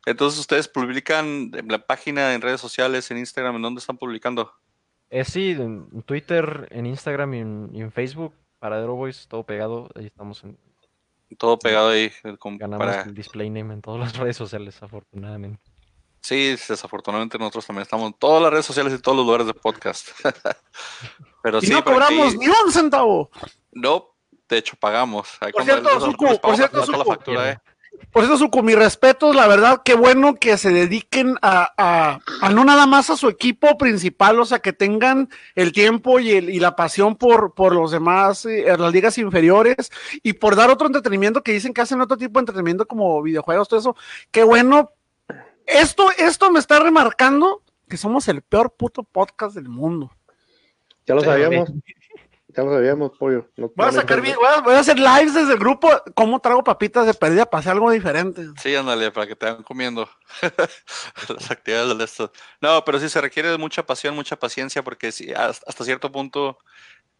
entonces 0.06 0.38
ustedes 0.38 0.68
publican 0.68 1.50
en 1.52 1.66
la 1.68 1.78
página, 1.84 2.32
en 2.34 2.40
redes 2.40 2.60
sociales, 2.60 3.10
en 3.10 3.18
Instagram, 3.18 3.56
¿en 3.56 3.62
dónde 3.62 3.80
están 3.80 3.96
publicando? 3.98 4.52
Eh, 5.10 5.24
sí, 5.24 5.52
en 5.52 6.02
Twitter, 6.02 6.68
en 6.70 6.86
Instagram 6.86 7.34
y 7.34 7.38
en, 7.38 7.70
y 7.72 7.80
en 7.80 7.92
Facebook, 7.92 8.34
Paradero 8.58 8.94
Boys, 8.94 9.26
todo 9.28 9.44
pegado, 9.44 9.88
ahí 9.94 10.06
estamos, 10.06 10.42
en- 10.44 10.58
Todo 11.38 11.58
pegado 11.58 11.90
ahí. 11.90 12.10
eh, 12.24 12.36
con- 12.38 12.58
ganamos 12.58 12.86
para... 12.86 13.02
el 13.02 13.14
display 13.14 13.48
name 13.50 13.74
en 13.74 13.80
todas 13.82 14.00
las 14.00 14.16
redes 14.18 14.36
sociales, 14.36 14.82
afortunadamente. 14.82 15.60
Sí, 16.20 16.56
desafortunadamente 16.68 17.38
nosotros 17.38 17.66
también 17.66 17.82
estamos 17.82 18.08
en 18.08 18.12
todas 18.14 18.42
las 18.42 18.50
redes 18.52 18.66
sociales 18.66 18.92
y 18.92 18.98
todos 19.00 19.16
los 19.16 19.24
lugares 19.24 19.46
de 19.46 19.54
podcast. 19.54 20.08
Pero 21.42 21.58
Y 21.58 21.66
sí, 21.66 21.72
no 21.72 21.82
por 21.84 22.02
aquí- 22.02 22.16
cobramos 22.16 22.36
ni 22.36 22.48
un 22.48 22.72
centavo. 22.72 23.30
No, 23.72 24.08
de 24.48 24.58
hecho 24.58 24.76
pagamos. 24.78 25.28
Ahí 25.40 25.52
Por 25.52 25.64
cierto, 25.64 25.84
pagamos 25.84 26.14
por 26.40 26.56
cierto, 26.56 26.78
la 26.80 26.86
Zuku. 26.86 27.04
factura, 27.04 27.52
eh. 27.52 27.58
Por 28.12 28.24
eso, 28.24 28.38
Zuku, 28.38 28.62
mi 28.62 28.74
respeto, 28.74 29.32
la 29.32 29.46
verdad, 29.46 29.82
qué 29.84 29.94
bueno 29.94 30.34
que 30.36 30.56
se 30.56 30.70
dediquen 30.70 31.36
a, 31.42 31.72
a- 31.76 32.20
a 32.40 32.50
no 32.50 32.64
nada 32.64 32.86
más 32.86 33.10
a 33.10 33.16
su 33.16 33.28
equipo 33.28 33.76
principal, 33.76 34.40
o 34.40 34.44
sea, 34.46 34.60
que 34.60 34.72
tengan 34.72 35.28
el 35.54 35.72
tiempo 35.72 36.18
y, 36.18 36.32
el- 36.32 36.50
y 36.50 36.58
la 36.58 36.74
pasión 36.74 37.16
por, 37.16 37.54
por 37.54 37.74
los 37.74 37.90
demás, 37.90 38.46
eh, 38.46 38.64
las 38.78 38.92
ligas 38.92 39.18
inferiores, 39.18 39.90
y 40.22 40.32
por 40.34 40.56
dar 40.56 40.70
otro 40.70 40.86
entretenimiento 40.86 41.42
que 41.42 41.52
dicen 41.52 41.74
que 41.74 41.82
hacen 41.82 42.00
otro 42.00 42.16
tipo 42.16 42.38
de 42.38 42.42
entretenimiento 42.42 42.86
como 42.86 43.22
videojuegos, 43.22 43.68
todo 43.68 43.80
eso. 43.80 43.96
Qué 44.30 44.42
bueno. 44.42 44.90
Esto, 45.66 46.10
esto 46.16 46.50
me 46.50 46.60
está 46.60 46.80
remarcando 46.80 47.62
que 47.88 47.98
somos 47.98 48.26
el 48.28 48.40
peor 48.42 48.72
puto 48.74 49.02
podcast 49.02 49.54
del 49.54 49.68
mundo. 49.68 50.10
Ya 51.06 51.14
lo 51.14 51.20
sabíamos. 51.22 51.70
Ya 52.58 52.64
lo 52.64 52.72
sabíamos, 52.74 53.12
pollo. 53.16 53.46
No- 53.56 53.70
Voy 53.76 53.86
a 53.86 53.90
no 53.92 54.00
sacar, 54.00 54.20
vi- 54.20 54.32
voy 54.34 54.46
a, 54.48 54.60
voy 54.62 54.74
a 54.74 54.80
hacer 54.80 54.98
lives 54.98 55.32
desde 55.32 55.52
el 55.52 55.60
grupo, 55.60 55.88
cómo 56.14 56.40
trago 56.40 56.64
papitas 56.64 57.06
de 57.06 57.14
perdida 57.14 57.46
para 57.46 57.60
hacer 57.60 57.70
algo 57.70 57.88
diferente. 57.92 58.42
Sí, 58.60 58.74
ándale, 58.74 59.12
para 59.12 59.28
que 59.28 59.36
te 59.36 59.46
vayan 59.46 59.62
comiendo 59.62 60.10
las 61.28 61.50
actividades 61.52 61.88
del 61.90 62.00
esto. 62.00 62.32
No, 62.60 62.84
pero 62.84 62.98
sí 62.98 63.08
se 63.08 63.20
requiere 63.20 63.48
de 63.48 63.58
mucha 63.58 63.86
pasión, 63.86 64.16
mucha 64.16 64.34
paciencia, 64.36 64.82
porque 64.82 65.12
sí, 65.12 65.32
hasta 65.32 65.64
hasta 65.68 65.84
cierto 65.84 66.10
punto, 66.10 66.58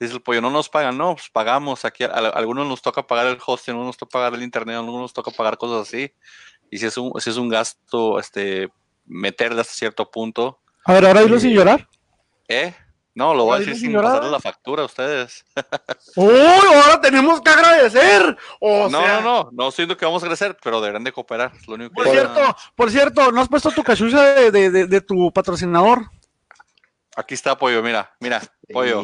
dice 0.01 0.15
el 0.15 0.23
pollo, 0.23 0.41
no 0.41 0.51
nos 0.51 0.69
pagan, 0.69 0.99
no, 0.99 1.15
pues 1.15 1.31
pagamos. 1.31 1.85
Aquí 1.85 2.03
a, 2.03 2.09
a 2.09 2.19
algunos 2.31 2.67
nos 2.67 2.83
toca 2.83 3.07
pagar 3.07 3.29
el 3.29 3.39
hosting, 3.47 3.75
algunos 3.75 3.91
nos 3.91 3.97
toca 3.97 4.11
pagar 4.11 4.35
el 4.35 4.43
internet, 4.43 4.75
algunos 4.75 5.03
nos 5.03 5.13
toca 5.13 5.31
pagar 5.31 5.57
cosas 5.57 5.87
así. 5.87 6.13
Y 6.69 6.79
si 6.79 6.87
es 6.87 6.97
un, 6.99 7.13
si 7.21 7.31
es 7.31 7.37
un 7.37 7.49
gasto, 7.49 8.19
este, 8.19 8.71
meterle 9.07 9.61
hasta 9.61 9.73
cierto 9.73 10.11
punto. 10.11 10.59
A 10.85 10.95
ver, 10.95 11.07
ahora 11.07 11.21
dilo 11.23 11.39
sin 11.39 11.53
llorar. 11.53 11.89
¿Eh? 12.49 12.75
No, 13.19 13.35
lo 13.35 13.47
voy 13.47 13.57
a 13.57 13.59
decir 13.59 13.75
sin 13.75 13.87
señora. 13.87 14.09
pasarle 14.11 14.31
la 14.31 14.39
factura 14.39 14.83
a 14.83 14.87
ustedes. 14.87 15.45
¡Uy! 16.15 16.31
Ahora 16.31 17.01
tenemos 17.01 17.41
que 17.41 17.51
agradecer. 17.51 18.37
O 18.61 18.89
no, 18.89 19.01
sea, 19.01 19.21
no, 19.21 19.45
no, 19.45 19.51
no 19.53 19.69
estoy 19.69 19.83
diciendo 19.87 19.97
que 19.97 20.05
vamos 20.05 20.23
a 20.23 20.27
crecer, 20.29 20.57
pero 20.63 20.81
deberán 20.81 21.03
de 21.03 21.11
cooperar. 21.11 21.51
lo 21.67 21.75
único 21.75 21.91
que 21.91 21.95
Por 22.05 22.13
cierto, 22.13 22.57
por 22.77 22.91
cierto, 22.93 23.33
¿no 23.33 23.41
has 23.41 23.49
puesto 23.49 23.73
tu 23.73 23.83
cachucha 23.83 24.23
de, 24.23 24.51
de- 24.53 24.71
de- 24.71 24.87
de 24.87 25.01
tu 25.01 25.33
patrocinador? 25.33 26.09
Aquí 27.17 27.35
está 27.35 27.59
Pollo, 27.59 27.83
mira, 27.83 28.15
mira, 28.21 28.41
Pollo. 28.73 29.03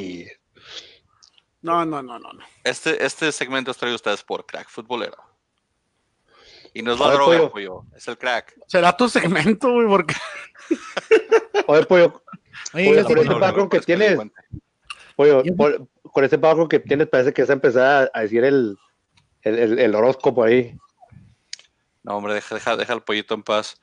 No, 1.63 1.85
no, 1.85 2.01
no, 2.01 2.19
no. 2.21 2.33
no. 2.35 2.45
Este, 2.63 3.05
este 3.05 3.33
segmento 3.33 3.73
es 3.73 3.77
traído 3.77 3.95
a 3.95 3.97
ustedes 3.97 4.23
por 4.23 4.47
Crack 4.47 4.69
Futbolero. 4.69 5.17
Y 6.73 6.83
no 6.83 6.93
es 6.93 7.01
la 7.01 7.11
droga, 7.11 7.37
Pollo. 7.39 7.51
pollo. 7.51 7.85
Es 7.97 8.07
el 8.07 8.17
crack. 8.17 8.55
Será 8.69 8.97
tu 8.97 9.09
segmento, 9.09 9.73
güey, 9.73 9.89
porque 9.89 10.15
Oye, 11.67 11.85
pollo, 11.87 12.23
Oye, 12.75 12.91
Oye, 12.91 13.05
sí- 13.05 13.13
ese 13.21 13.35
background 13.35 13.71
que 13.71 13.81
tienes. 13.81 14.19
Yo- 15.17 15.43
por- 15.57 15.89
con 16.03 16.25
ese 16.25 16.37
bajo 16.37 16.69
que 16.69 16.79
tienes 16.81 17.09
parece 17.09 17.33
que 17.33 17.43
vas 17.43 17.51
a 17.51 17.55
empezar 17.55 18.11
a, 18.13 18.21
decir 18.21 18.45
el, 18.45 18.77
el, 19.43 19.59
el- 19.59 19.79
el 19.79 19.95
horóscopo 19.95 20.43
ahí. 20.45 20.77
No, 22.03 22.17
hombre, 22.17 22.35
deja, 22.35 22.55
deja, 22.55 22.77
deja 22.77 22.93
al 22.93 23.03
pollito 23.03 23.35
en 23.35 23.43
paz. 23.43 23.81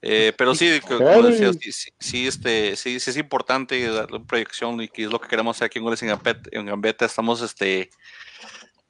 Eh, 0.00 0.32
pero 0.38 0.54
sí, 0.54 0.80
co- 0.80 0.98
como 0.98 1.22
decía, 1.24 1.52
sí, 1.52 1.72
sí, 1.72 1.90
sí, 1.98 2.26
este, 2.28 2.76
sí, 2.76 3.00
sí 3.00 3.10
es 3.10 3.16
importante 3.16 3.84
darle 3.90 4.18
una 4.18 4.26
proyección 4.26 4.80
y 4.80 4.88
que 4.88 5.04
es 5.04 5.10
lo 5.10 5.20
que 5.20 5.28
queremos 5.28 5.56
hacer 5.56 5.66
aquí 5.66 5.78
en 5.78 5.84
Goles 5.84 6.00
en 6.02 6.08
Gambetta. 6.08 6.48
En 6.52 6.66
Gambetta 6.66 7.04
estamos 7.04 7.42
este, 7.42 7.90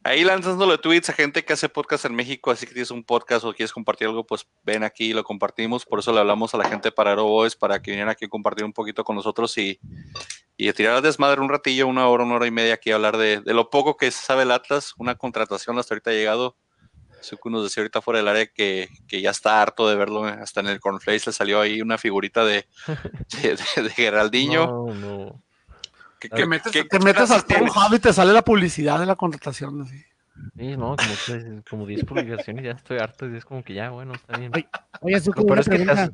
ahí 0.08 0.24
lanzándole 0.24 0.78
tweets 0.78 1.10
a 1.10 1.12
gente 1.12 1.44
que 1.44 1.52
hace 1.52 1.68
podcast 1.68 2.04
en 2.04 2.14
México, 2.14 2.50
así 2.50 2.66
que 2.66 2.72
tienes 2.72 2.90
un 2.90 3.04
podcast 3.04 3.44
o 3.44 3.52
quieres 3.52 3.72
compartir 3.72 4.08
algo, 4.08 4.24
pues 4.26 4.46
ven 4.64 4.82
aquí 4.84 5.10
y 5.10 5.12
lo 5.12 5.22
compartimos. 5.24 5.84
Por 5.84 5.98
eso 6.00 6.12
le 6.12 6.20
hablamos 6.20 6.54
a 6.54 6.58
la 6.58 6.68
gente 6.68 6.90
para 6.92 7.10
Aero 7.10 7.24
Boys 7.24 7.54
para 7.56 7.80
que 7.80 7.90
vinieran 7.92 8.10
aquí 8.10 8.24
a 8.24 8.28
compartir 8.28 8.64
un 8.64 8.72
poquito 8.72 9.04
con 9.04 9.16
nosotros 9.16 9.56
y, 9.58 9.78
y 10.56 10.68
a 10.68 10.72
tirar 10.72 10.96
al 10.96 11.02
desmadre 11.02 11.40
un 11.40 11.48
ratillo, 11.48 11.86
una 11.86 12.08
hora, 12.08 12.24
una 12.24 12.34
hora 12.36 12.46
y 12.46 12.50
media 12.50 12.74
aquí 12.74 12.90
a 12.90 12.96
hablar 12.96 13.16
de, 13.16 13.42
lo 13.44 13.70
poco 13.70 13.96
que 13.96 14.10
sabe 14.10 14.42
el 14.42 14.50
Atlas, 14.50 14.94
una 14.98 15.14
contratación 15.14 15.78
hasta 15.78 15.94
ahorita 15.94 16.10
ha 16.10 16.14
llegado. 16.14 16.56
Suku 17.20 17.50
nos 17.50 17.64
decía 17.64 17.82
ahorita 17.82 18.00
fuera 18.00 18.18
del 18.18 18.28
área 18.28 18.46
que, 18.46 18.88
que 19.08 19.20
ya 19.20 19.30
está 19.30 19.60
harto 19.60 19.88
de 19.88 19.96
verlo, 19.96 20.24
hasta 20.24 20.60
en 20.60 20.68
el 20.68 20.78
Cornflakes 20.78 21.24
le 21.26 21.32
salió 21.32 21.60
ahí 21.60 21.80
una 21.82 21.98
figurita 21.98 22.44
de, 22.44 22.64
de, 23.42 23.56
de- 23.74 23.82
de 23.82 23.90
Geraldinho. 23.90 24.66
No, 24.66 24.94
no. 24.94 25.42
Que, 26.20 26.28
Que 26.28 26.46
metes, 26.46 26.72
que- 26.72 26.84
te 26.84 26.98
metes 27.00 27.30
al 27.30 27.44
tienes? 27.44 27.72
Pornhub 27.72 27.94
y 27.94 27.98
te 28.00 28.12
sale 28.12 28.32
la 28.32 28.42
publicidad 28.42 28.98
de 29.00 29.06
la 29.06 29.16
contratación. 29.16 29.82
así. 29.82 29.96
Sí, 30.56 30.76
no, 30.76 30.94
como, 30.96 31.62
como 31.68 31.86
10 31.86 32.04
publicaciones 32.04 32.64
ya 32.64 32.70
estoy 32.72 32.98
harto 32.98 33.28
y 33.28 33.36
es 33.36 33.44
como 33.44 33.62
que 33.64 33.74
ya, 33.74 33.90
bueno, 33.90 34.14
está 34.14 34.36
bien. 34.38 34.52
Oye, 35.00 35.20
Zuko, 35.20 35.42
una 35.42 35.60
es 35.60 35.68
pregunta, 35.68 36.10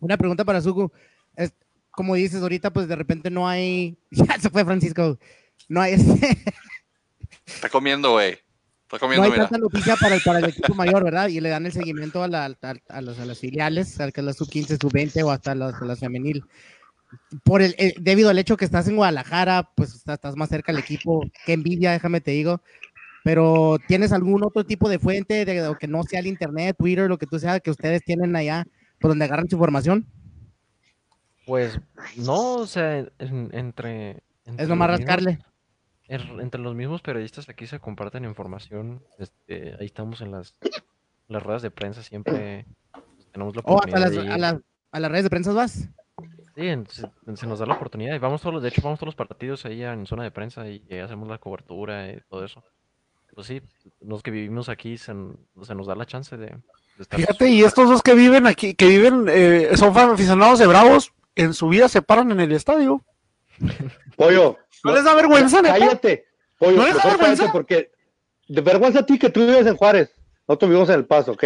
una 0.00 0.16
pregunta 0.16 0.44
para 0.44 0.60
Zuko. 0.62 0.92
Es, 1.36 1.52
como 1.90 2.14
dices 2.14 2.40
ahorita, 2.42 2.72
pues 2.72 2.88
de 2.88 2.96
repente 2.96 3.30
no 3.30 3.46
hay. 3.48 3.96
Ya 4.10 4.38
se 4.40 4.48
fue 4.50 4.64
Francisco. 4.64 5.18
No 5.68 5.80
hay, 5.82 5.94
este, 5.94 6.38
Está 7.46 7.68
comiendo, 7.68 8.12
güey. 8.12 8.32
Está 8.32 8.96
no 8.96 8.98
comiendo, 9.00 9.24
hay 9.24 9.30
mira. 9.30 9.42
tanta 9.44 9.58
noticia 9.58 9.96
para 9.96 10.14
el, 10.14 10.22
para 10.22 10.38
el 10.38 10.44
equipo 10.46 10.74
mayor, 10.74 11.04
¿verdad? 11.04 11.28
Y 11.28 11.40
le 11.40 11.48
dan 11.48 11.64
el 11.66 11.72
seguimiento 11.72 12.22
a, 12.22 12.28
la, 12.28 12.44
a, 12.46 12.74
a 12.88 13.00
las, 13.00 13.18
a 13.18 13.24
las 13.26 13.38
filiales, 13.38 14.00
a 14.00 14.10
que 14.10 14.20
es 14.20 14.24
la 14.24 14.32
sub-15, 14.34 14.78
sub-20 14.80 15.22
o 15.24 15.30
hasta 15.30 15.54
las, 15.54 15.80
las 15.82 15.98
femenil. 16.00 16.44
Por 17.44 17.62
el, 17.62 17.74
eh, 17.78 17.94
debido 18.00 18.30
al 18.30 18.38
hecho 18.38 18.56
que 18.56 18.64
estás 18.64 18.88
en 18.88 18.96
Guadalajara, 18.96 19.70
pues 19.74 19.94
estás, 19.94 20.14
estás 20.14 20.36
más 20.36 20.48
cerca 20.48 20.72
del 20.72 20.80
equipo. 20.82 21.22
Qué 21.46 21.52
envidia, 21.54 21.92
déjame 21.92 22.20
te 22.20 22.30
digo. 22.32 22.60
Pero 23.24 23.76
¿tienes 23.86 24.12
algún 24.12 24.42
otro 24.44 24.64
tipo 24.64 24.88
de 24.88 24.98
fuente 24.98 25.44
de, 25.44 25.76
que 25.78 25.86
no 25.88 26.02
sea 26.02 26.20
el 26.20 26.26
internet, 26.26 26.76
Twitter, 26.78 27.08
lo 27.08 27.18
que 27.18 27.26
tú 27.26 27.38
sea, 27.38 27.60
que 27.60 27.70
ustedes 27.70 28.02
tienen 28.02 28.34
allá, 28.34 28.66
por 28.98 29.10
donde 29.12 29.24
agarran 29.26 29.48
su 29.48 29.56
información? 29.56 30.06
Pues 31.46 31.78
no, 32.16 32.54
o 32.56 32.66
sea, 32.66 32.98
en- 32.98 33.10
en- 33.18 33.50
entre, 33.52 34.22
entre 34.44 34.62
Es 34.64 34.68
nomás 34.68 34.88
mismos- 34.90 34.98
rascarle. 34.98 35.38
er- 36.08 36.40
entre 36.42 36.60
los 36.60 36.74
mismos 36.74 37.00
periodistas 37.02 37.48
aquí 37.48 37.66
se 37.66 37.78
comparten 37.80 38.24
información. 38.24 39.02
Este, 39.18 39.74
ahí 39.78 39.86
estamos 39.86 40.20
en 40.20 40.30
las, 40.32 40.54
las 41.28 41.42
ruedas 41.42 41.62
de 41.62 41.70
prensa 41.70 42.02
siempre. 42.02 42.66
pues, 42.92 43.28
tenemos 43.32 43.54
la 43.56 43.62
O 43.64 43.78
hasta 43.78 43.98
oportunidad 43.98 44.00
las, 44.00 44.10
de 44.10 44.24
ir. 44.24 44.30
a, 44.32 44.38
las, 44.38 44.56
a 44.92 45.00
las 45.00 45.10
redes 45.10 45.24
de 45.24 45.30
prensa 45.30 45.52
vas. 45.52 45.88
Sí, 46.54 46.68
en- 46.68 46.86
se, 46.86 47.06
se 47.36 47.46
nos 47.46 47.58
da 47.58 47.66
la 47.66 47.74
oportunidad 47.74 48.14
y 48.14 48.18
vamos 48.18 48.40
todos 48.42 48.54
los, 48.54 48.62
de 48.62 48.68
hecho 48.68 48.82
vamos 48.82 48.98
todos 48.98 49.08
los 49.08 49.14
partidos 49.14 49.64
ahí 49.64 49.82
en 49.82 50.06
zona 50.06 50.22
de 50.24 50.30
prensa 50.30 50.68
y, 50.68 50.82
hacemos 51.02 51.28
la 51.28 51.38
cobertura 51.38 52.10
y 52.10 52.20
todo 52.28 52.44
eso. 52.44 52.62
Pues 53.34 53.46
sí, 53.46 53.62
los 54.02 54.22
que 54.22 54.30
vivimos 54.30 54.68
aquí 54.68 54.98
se, 54.98 55.14
nos 55.14 55.86
da 55.86 55.94
la 55.94 56.04
chance 56.04 56.36
de, 56.36 56.46
de 56.48 56.54
estar 56.98 57.18
Fíjate, 57.18 57.48
y 57.48 57.62
estos 57.62 57.88
dos 57.88 58.02
que 58.02 58.14
viven 58.14 58.46
aquí, 58.46 58.74
que 58.74 58.86
viven, 58.88 59.24
eh, 59.30 59.70
son 59.76 59.94
fan- 59.94 60.10
aficionados 60.10 60.58
de 60.58 60.66
Bravos, 60.66 61.12
en 61.34 61.54
su 61.54 61.68
vida 61.68 61.88
se 61.88 62.02
paran 62.02 62.30
en 62.30 62.40
el 62.40 62.52
estadio. 62.52 63.02
Pollo. 64.16 64.58
¿No 64.84 64.92
les 64.94 65.04
da 65.04 65.14
vergüenza? 65.14 65.62
Cállate. 65.62 66.26
Pollo, 66.58 66.76
¿No 66.76 66.84
les 66.86 66.96
da 66.96 67.04
vergüenza? 67.06 67.50
porque 67.52 67.90
de 68.48 68.60
vergüenza 68.60 69.00
a 69.00 69.06
ti 69.06 69.18
que 69.18 69.30
tú 69.30 69.40
vives 69.40 69.66
en 69.66 69.76
Juárez. 69.76 70.14
Nosotros 70.48 70.68
vivimos 70.70 70.88
en 70.88 70.96
El 70.96 71.06
Paso, 71.06 71.32
¿ok? 71.32 71.44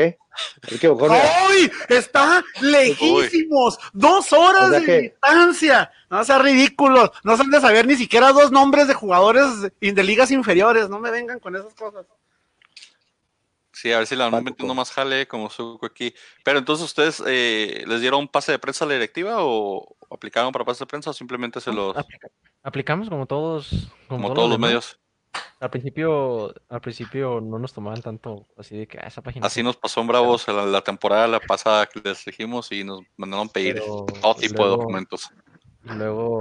¡Ay! 1.11 1.71
Está 1.88 2.43
lejísimos. 2.61 3.79
Dos 3.93 4.33
horas 4.33 4.65
O 4.65 4.71
sea 4.71 4.81
de 4.81 4.87
que- 4.87 5.00
distancia. 5.00 5.91
No 6.11 6.25
sean 6.25 6.43
ridículos. 6.43 7.11
No 7.25 7.37
se 7.37 7.43
han 7.43 7.50
de 7.50 7.61
saber 7.61 7.87
ni 7.87 7.97
siquiera 7.97 8.33
dos 8.33 8.50
nombres 8.50 8.88
de 8.88 8.95
jugadores 8.95 9.45
de 9.81 10.03
ligas 10.03 10.31
inferiores. 10.31 10.88
No 10.88 10.99
me 10.99 11.11
vengan 11.11 11.38
con 11.41 11.55
esas 11.57 11.75
cosas. 11.75 12.07
Sí, 13.73 13.93
a 13.93 13.99
ver 13.99 14.07
si 14.07 14.17
le 14.17 14.29
van 14.29 14.43
metiendo 14.43 14.75
más 14.75 14.91
jale 14.91 15.29
como 15.29 15.50
Suco 15.50 15.85
aquí. 15.85 16.15
Pero 16.43 16.59
entonces, 16.59 16.87
¿ustedes 16.87 17.23
eh, 17.26 17.85
les 17.87 18.00
dieron 18.00 18.26
pase 18.26 18.53
de 18.53 18.59
prensa 18.59 18.87
a 18.87 18.88
la 18.88 18.95
directiva 18.95 19.37
o 19.41 19.95
aplicaron 20.11 20.50
para 20.53 20.65
pase 20.65 20.81
de 20.85 20.87
prensa 20.87 21.11
o 21.11 21.12
simplemente 21.12 21.61
se 21.61 21.71
los... 21.73 21.95
Aplica- 21.95 22.29
aplicamos 22.62 23.11
como 23.11 23.26
todos, 23.26 23.88
como 24.09 24.33
todos 24.33 24.49
los 24.49 24.57
demás. 24.59 24.69
medios? 24.71 24.99
Al 25.59 25.71
principio, 25.71 26.55
al 26.69 26.81
principio 26.81 27.40
no 27.40 27.59
nos 27.59 27.73
tomaban 27.73 28.02
tanto 28.02 28.47
así 28.59 28.76
de 28.76 28.87
que 28.87 28.99
"Ah, 28.99 29.07
esa 29.07 29.23
página. 29.23 29.47
Así 29.47 29.62
nos 29.62 29.76
pasó 29.76 30.00
en 30.02 30.07
Bravos 30.09 30.47
la, 30.49 30.66
la 30.66 30.83
temporada 30.83 31.26
la 31.26 31.40
pasada 31.40 31.87
que 31.87 32.00
les 32.00 32.25
dijimos 32.25 32.71
y 32.73 32.85
nos 32.85 33.00
mandaron 33.16 33.49
pedir 33.49 33.75
Pero 33.75 34.05
todo 34.21 34.35
tipo 34.35 34.62
de 34.64 34.69
documentos. 34.71 35.31
Y 35.85 35.90
luego, 35.95 36.40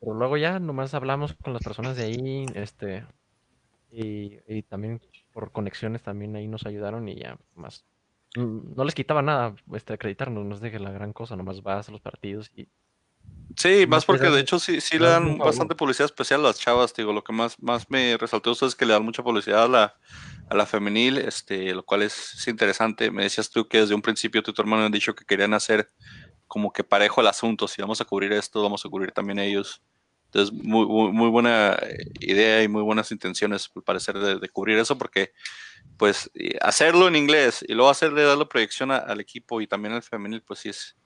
pero 0.00 0.14
luego 0.14 0.36
ya 0.36 0.58
nomás 0.58 0.94
hablamos 0.94 1.34
con 1.34 1.52
las 1.52 1.62
personas 1.62 1.96
de 1.96 2.04
ahí, 2.04 2.46
este, 2.54 3.06
y, 3.90 4.38
y 4.48 4.62
también 4.62 5.00
por 5.32 5.52
conexiones 5.52 6.02
también 6.02 6.34
ahí 6.36 6.48
nos 6.48 6.66
ayudaron 6.66 7.08
y 7.08 7.16
ya 7.16 7.38
más. 7.54 7.84
mm, 8.36 8.74
No 8.74 8.84
les 8.84 8.94
quitaba 8.94 9.22
nada 9.22 9.54
este, 9.72 9.92
acreditarnos, 9.92 10.44
no 10.44 10.54
es 10.54 10.60
de 10.60 10.70
que 10.70 10.78
la 10.80 10.90
gran 10.90 11.12
cosa, 11.12 11.36
nomás 11.36 11.62
vas 11.62 11.88
a 11.88 11.92
los 11.92 12.00
partidos 12.00 12.50
y 12.54 12.68
Sí, 13.56 13.86
más 13.88 14.04
porque 14.04 14.28
de 14.30 14.40
hecho 14.40 14.58
sí, 14.58 14.80
sí 14.80 14.98
le 14.98 15.08
dan 15.08 15.38
bastante 15.38 15.74
publicidad 15.74 16.06
especial 16.06 16.40
a 16.40 16.48
las 16.48 16.60
chavas, 16.60 16.94
digo, 16.94 17.12
lo 17.12 17.24
que 17.24 17.32
más, 17.32 17.60
más 17.60 17.86
me 17.90 18.16
resaltó 18.16 18.50
a 18.50 18.52
ustedes 18.52 18.72
es 18.74 18.76
que 18.76 18.86
le 18.86 18.92
dan 18.92 19.04
mucha 19.04 19.22
publicidad 19.24 19.64
a 19.64 19.68
la, 19.68 19.94
a 20.48 20.54
la 20.56 20.64
femenil, 20.66 21.18
este, 21.18 21.74
lo 21.74 21.84
cual 21.84 22.02
es, 22.02 22.34
es 22.34 22.46
interesante. 22.48 23.10
Me 23.10 23.24
decías 23.24 23.50
tú 23.50 23.66
que 23.66 23.80
desde 23.80 23.94
un 23.94 24.02
principio 24.02 24.42
tú 24.42 24.52
y 24.52 24.54
tu 24.54 24.62
hermano 24.62 24.84
han 24.84 24.92
dicho 24.92 25.14
que 25.14 25.24
querían 25.24 25.54
hacer 25.54 25.88
como 26.46 26.72
que 26.72 26.84
parejo 26.84 27.20
el 27.20 27.26
asunto, 27.26 27.66
si 27.68 27.82
vamos 27.82 28.00
a 28.00 28.04
cubrir 28.04 28.32
esto, 28.32 28.62
vamos 28.62 28.84
a 28.86 28.88
cubrir 28.88 29.12
también 29.12 29.38
ellos. 29.40 29.82
Entonces, 30.26 30.54
muy, 30.54 30.86
muy, 30.86 31.10
muy 31.12 31.28
buena 31.30 31.72
eh, 31.82 31.96
idea 32.20 32.62
y 32.62 32.68
muy 32.68 32.82
buenas 32.82 33.10
intenciones, 33.10 33.70
al 33.74 33.82
parecer, 33.82 34.18
de, 34.18 34.38
de 34.38 34.48
cubrir 34.50 34.78
eso, 34.78 34.96
porque 34.98 35.32
pues 35.96 36.30
y 36.34 36.52
hacerlo 36.60 37.08
en 37.08 37.16
inglés 37.16 37.64
y 37.66 37.74
luego 37.74 37.90
hacerle 37.90 38.22
darle 38.22 38.46
proyección 38.46 38.90
a- 38.92 38.98
al 38.98 39.20
equipo 39.20 39.60
y 39.60 39.66
también 39.66 39.94
al 39.94 40.02
femenil, 40.02 40.42
pues 40.42 40.60
sí 40.60 40.68
es 40.68 40.96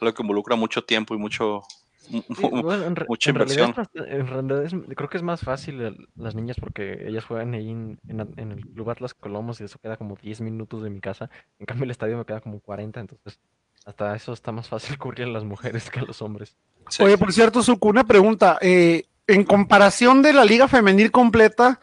algo 0.00 0.14
que 0.14 0.22
involucra 0.22 0.56
mucho 0.56 0.82
tiempo 0.82 1.14
y 1.14 1.18
mucho... 1.18 1.62
Sí, 2.10 2.24
bueno, 2.50 2.84
en, 2.86 2.96
mucha 3.06 3.30
en 3.30 3.36
realidad 3.36 3.68
es 3.68 3.68
inversión. 3.68 4.08
en 4.18 4.26
realidad 4.26 4.64
es- 4.64 4.96
creo 4.96 5.08
que 5.08 5.16
es 5.16 5.22
más 5.22 5.42
fácil 5.42 5.80
el- 5.80 6.08
las 6.16 6.34
niñas 6.34 6.56
porque 6.58 7.06
ellas 7.06 7.24
juegan 7.24 7.54
ahí 7.54 7.70
en, 7.70 8.00
en 8.08 8.20
a- 8.22 8.26
en 8.36 8.50
el 8.52 8.66
Club 8.66 8.90
Atlas 8.90 9.14
Colomos 9.14 9.60
y 9.60 9.64
eso 9.64 9.78
queda 9.78 9.96
como 9.96 10.16
10 10.20 10.40
minutos 10.40 10.82
de 10.82 10.90
mi 10.90 11.00
casa. 11.00 11.30
En 11.60 11.66
cambio 11.66 11.84
el 11.84 11.90
estadio 11.92 12.18
me 12.18 12.24
queda 12.24 12.40
como 12.40 12.58
40, 12.60 12.98
entonces 13.00 13.38
hasta 13.86 14.16
eso 14.16 14.32
está 14.32 14.50
más 14.50 14.68
fácil 14.68 14.98
cubrir 14.98 15.26
a 15.28 15.30
las 15.30 15.44
mujeres 15.44 15.88
que 15.88 16.00
a 16.00 16.02
los 16.02 16.20
hombres. 16.20 16.56
Sí. 16.88 17.02
Oye, 17.04 17.16
por 17.16 17.32
cierto, 17.32 17.62
Suku, 17.62 17.88
una 17.90 18.02
pregunta. 18.04 18.58
Eh, 18.60 19.04
en 19.28 19.44
comparación 19.44 20.20
de 20.22 20.32
la 20.32 20.44
liga 20.44 20.66
femenil 20.66 21.12
completa, 21.12 21.78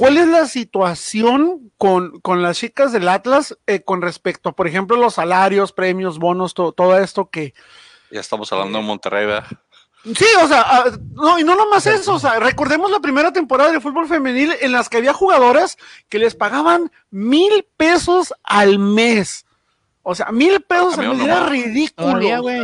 ¿cuál 0.00 0.16
es 0.16 0.26
la 0.28 0.46
situación 0.46 1.72
con, 1.76 2.20
con 2.20 2.42
las 2.42 2.58
chicas 2.58 2.92
del 2.92 3.08
Atlas 3.08 3.56
eh, 3.66 3.82
con 3.82 4.02
respecto, 4.02 4.52
por 4.52 4.66
ejemplo, 4.66 4.96
los 4.96 5.14
salarios, 5.14 5.72
premios, 5.72 6.18
bonos, 6.18 6.54
to- 6.54 6.72
todo 6.72 6.98
esto 6.98 7.30
que... 7.30 7.54
Ya 8.10 8.20
estamos 8.20 8.52
hablando 8.52 8.78
de 8.78 8.84
Monterrey, 8.84 9.26
¿verdad? 9.26 9.46
Sí, 10.02 10.24
o 10.42 10.48
sea, 10.48 10.64
ah, 10.66 10.84
no, 11.12 11.38
y 11.38 11.44
no 11.44 11.54
nomás 11.54 11.86
eso, 11.86 12.14
o 12.14 12.18
sea, 12.18 12.40
recordemos 12.40 12.90
la 12.90 13.00
primera 13.00 13.32
temporada 13.32 13.70
de 13.70 13.80
fútbol 13.80 14.08
femenil 14.08 14.52
en 14.60 14.72
las 14.72 14.88
que 14.88 14.96
había 14.96 15.12
jugadoras 15.12 15.76
que 16.08 16.18
les 16.18 16.34
pagaban 16.34 16.90
mil 17.10 17.66
pesos 17.76 18.32
al 18.42 18.78
mes. 18.78 19.44
O 20.02 20.14
sea, 20.14 20.32
mil 20.32 20.62
pesos 20.62 20.96
al 20.98 21.16
mes, 21.16 21.26
era 21.26 21.46
ridículo. 21.46 22.08
Todavía, 22.08 22.38
güey. 22.38 22.62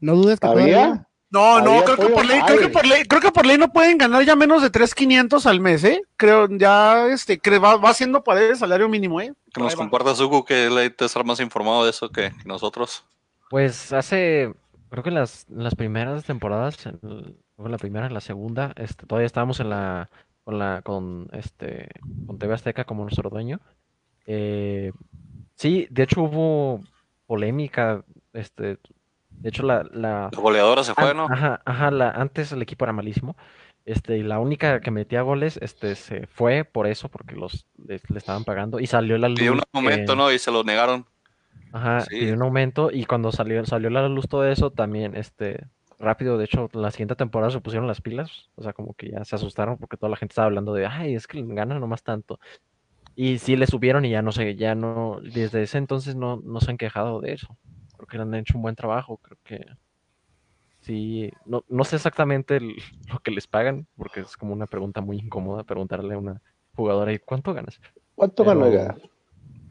No 0.00 0.16
dudes 0.16 0.38
que 0.38 0.46
todavía. 0.46 0.84
¿Había? 0.84 1.08
No, 1.34 1.60
no, 1.60 1.82
creo 1.82 1.96
que, 1.96 2.08
por 2.10 2.24
ley, 2.24 2.40
creo 2.46 2.60
que 2.60 2.68
por 2.68 2.86
ley, 2.86 3.02
creo 3.02 3.20
que 3.20 3.32
por 3.32 3.44
ley 3.44 3.58
no 3.58 3.72
pueden 3.72 3.98
ganar 3.98 4.24
ya 4.24 4.36
menos 4.36 4.62
de 4.62 4.70
3.500 4.70 5.46
al 5.46 5.58
mes, 5.58 5.82
¿eh? 5.82 6.00
Creo, 6.16 6.46
ya, 6.48 7.08
este, 7.08 7.38
que 7.40 7.58
va, 7.58 7.76
va 7.76 7.92
siendo 7.92 8.22
para 8.22 8.40
el 8.40 8.56
salario 8.56 8.88
mínimo, 8.88 9.20
¿eh? 9.20 9.32
Que 9.52 9.60
nos 9.60 9.72
Ahí 9.72 9.76
va. 9.76 9.82
comparta 9.82 10.14
Zuko, 10.14 10.44
que 10.44 10.66
él 10.66 10.76
debe 10.76 10.94
estar 10.96 11.24
más 11.24 11.40
informado 11.40 11.82
de 11.82 11.90
eso 11.90 12.08
que, 12.08 12.30
que 12.30 12.44
nosotros. 12.44 13.04
Pues 13.50 13.92
hace, 13.92 14.54
creo 14.90 15.02
que 15.02 15.10
las, 15.10 15.46
las 15.48 15.74
primeras 15.74 16.22
temporadas, 16.22 16.76
creo 16.76 17.68
la 17.68 17.78
primera, 17.78 18.08
la 18.10 18.20
segunda, 18.20 18.72
este, 18.76 19.04
todavía 19.04 19.26
estábamos 19.26 19.58
en 19.58 19.70
la, 19.70 20.10
con 20.44 20.60
la, 20.60 20.82
con 20.82 21.28
este, 21.32 21.88
con 22.28 22.38
TV 22.38 22.54
Azteca 22.54 22.84
como 22.84 23.02
nuestro 23.02 23.28
dueño. 23.28 23.60
Eh, 24.28 24.92
sí, 25.56 25.88
de 25.90 26.04
hecho 26.04 26.22
hubo 26.22 26.80
polémica, 27.26 28.04
este, 28.32 28.78
de 29.42 29.48
hecho 29.48 29.62
la, 29.62 29.82
la, 29.92 30.30
La 30.32 30.40
goleadora 30.40 30.82
se 30.84 30.94
fue, 30.94 31.14
¿no? 31.14 31.26
ajá, 31.26 31.60
ajá, 31.64 31.90
la, 31.90 32.10
antes 32.10 32.52
el 32.52 32.62
equipo 32.62 32.84
era 32.84 32.92
malísimo. 32.92 33.36
Este, 33.86 34.16
y 34.16 34.22
la 34.22 34.38
única 34.38 34.80
que 34.80 34.90
metía 34.90 35.20
goles, 35.20 35.58
este, 35.60 35.94
se 35.94 36.26
fue 36.26 36.64
por 36.64 36.86
eso, 36.86 37.10
porque 37.10 37.36
los 37.36 37.66
le, 37.76 38.00
le 38.08 38.18
estaban 38.18 38.44
pagando 38.44 38.80
y 38.80 38.86
salió 38.86 39.18
la 39.18 39.28
luz. 39.28 39.38
Pidió 39.38 39.52
un 39.52 39.58
que- 39.58 39.64
momento, 39.72 40.16
¿no? 40.16 40.32
Y 40.32 40.38
se 40.38 40.50
lo 40.50 40.64
negaron. 40.64 41.04
Ajá, 41.72 42.00
Sí. 42.00 42.20
pidió 42.20 42.34
un 42.34 42.42
aumento 42.42 42.90
y 42.90 43.04
cuando 43.04 43.30
salió, 43.32 43.64
salió 43.66 43.90
la 43.90 44.08
luz 44.08 44.26
todo 44.28 44.46
eso, 44.46 44.70
también, 44.70 45.16
este, 45.16 45.66
rápido, 45.98 46.38
de 46.38 46.44
hecho, 46.46 46.70
la 46.72 46.90
siguiente 46.92 47.16
temporada 47.16 47.50
se 47.50 47.60
pusieron 47.60 47.86
las 47.88 48.00
pilas, 48.00 48.48
o 48.54 48.62
sea, 48.62 48.72
como 48.72 48.94
que 48.94 49.10
ya 49.10 49.24
se 49.24 49.36
asustaron 49.36 49.76
porque 49.76 49.96
toda 49.96 50.08
la 50.10 50.16
gente 50.16 50.32
estaba 50.32 50.46
hablando 50.46 50.72
de, 50.72 50.86
ay, 50.86 51.14
es 51.14 51.26
que 51.26 51.42
ganan 51.44 51.80
nomás 51.80 52.02
tanto. 52.02 52.38
Y 53.16 53.38
sí 53.38 53.56
le 53.56 53.66
subieron 53.66 54.04
y 54.04 54.10
ya 54.10 54.22
no 54.22 54.32
sé, 54.32 54.56
ya 54.56 54.74
no, 54.74 55.18
desde 55.22 55.62
ese 55.62 55.78
entonces 55.78 56.16
no, 56.16 56.40
no 56.44 56.60
se 56.60 56.70
han 56.70 56.78
quejado 56.78 57.20
de 57.20 57.32
eso. 57.34 57.56
Creo 58.06 58.24
que 58.24 58.28
han 58.28 58.34
hecho 58.34 58.56
un 58.58 58.62
buen 58.62 58.74
trabajo, 58.76 59.16
creo 59.18 59.38
que 59.44 59.64
sí, 60.80 61.30
no, 61.46 61.64
no 61.68 61.84
sé 61.84 61.96
exactamente 61.96 62.56
el- 62.56 62.76
lo 63.12 63.18
que 63.20 63.30
les 63.30 63.46
pagan, 63.46 63.86
porque 63.96 64.20
es 64.20 64.36
como 64.36 64.52
una 64.52 64.66
pregunta 64.66 65.00
muy 65.00 65.18
incómoda 65.18 65.64
preguntarle 65.64 66.14
a 66.14 66.18
una 66.18 66.42
jugadora, 66.74 67.12
¿y 67.12 67.18
cuánto 67.18 67.54
ganas? 67.54 67.80
¿Cuánto 68.14 68.44
Pero- 68.44 68.58
ganó? 68.60 68.66
oiga? 68.70 68.96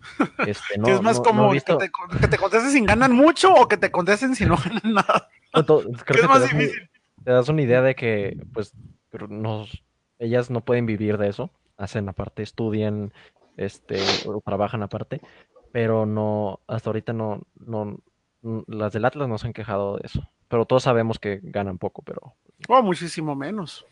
Este, 0.47 0.77
no, 0.77 0.85
¿Qué 0.85 0.91
es 0.93 1.01
más 1.01 1.21
no- 1.33 1.49
visto- 1.51 1.77
¿Que, 1.77 1.85
te, 1.87 2.19
que 2.19 2.27
te 2.27 2.37
contesten 2.37 2.71
si 2.71 2.85
ganan 2.85 3.13
mucho 3.13 3.53
o 3.53 3.67
que 3.69 3.77
te 3.77 3.89
contesten 3.91 4.35
si 4.35 4.45
no 4.45 4.55
ganan 4.65 4.93
nada? 4.93 5.29
creo 5.53 5.95
¿Qué 5.95 6.03
que 6.05 6.13
es 6.15 6.21
te 6.21 6.27
más 6.27 6.41
das 6.41 6.51
un- 6.53 6.59
difícil? 6.59 6.89
te 7.23 7.31
das 7.31 7.47
una 7.49 7.61
idea 7.61 7.81
de 7.81 7.95
que 7.95 8.37
pues 8.53 8.73
pero 9.09 9.27
nos, 9.29 9.83
ellas 10.19 10.49
no 10.49 10.59
pueden 10.61 10.85
vivir 10.85 11.17
de 11.17 11.29
eso, 11.29 11.51
hacen 11.77 12.09
aparte, 12.09 12.41
estudian, 12.43 13.13
este, 13.55 13.97
o 14.25 14.41
trabajan 14.41 14.81
aparte, 14.83 15.21
pero 15.71 16.05
no, 16.05 16.59
hasta 16.67 16.89
ahorita 16.89 17.13
no, 17.13 17.43
no, 17.55 17.97
las 18.67 18.91
del 18.93 19.05
Atlas 19.05 19.27
no 19.27 19.37
se 19.37 19.47
han 19.47 19.53
quejado 19.53 19.95
de 19.97 20.01
eso, 20.05 20.29
pero 20.47 20.65
todos 20.65 20.83
sabemos 20.83 21.19
que 21.19 21.39
ganan 21.43 21.77
poco, 21.77 22.01
pero 22.03 22.35
Oh, 22.67 22.81
muchísimo 22.81 23.35
menos. 23.35 23.85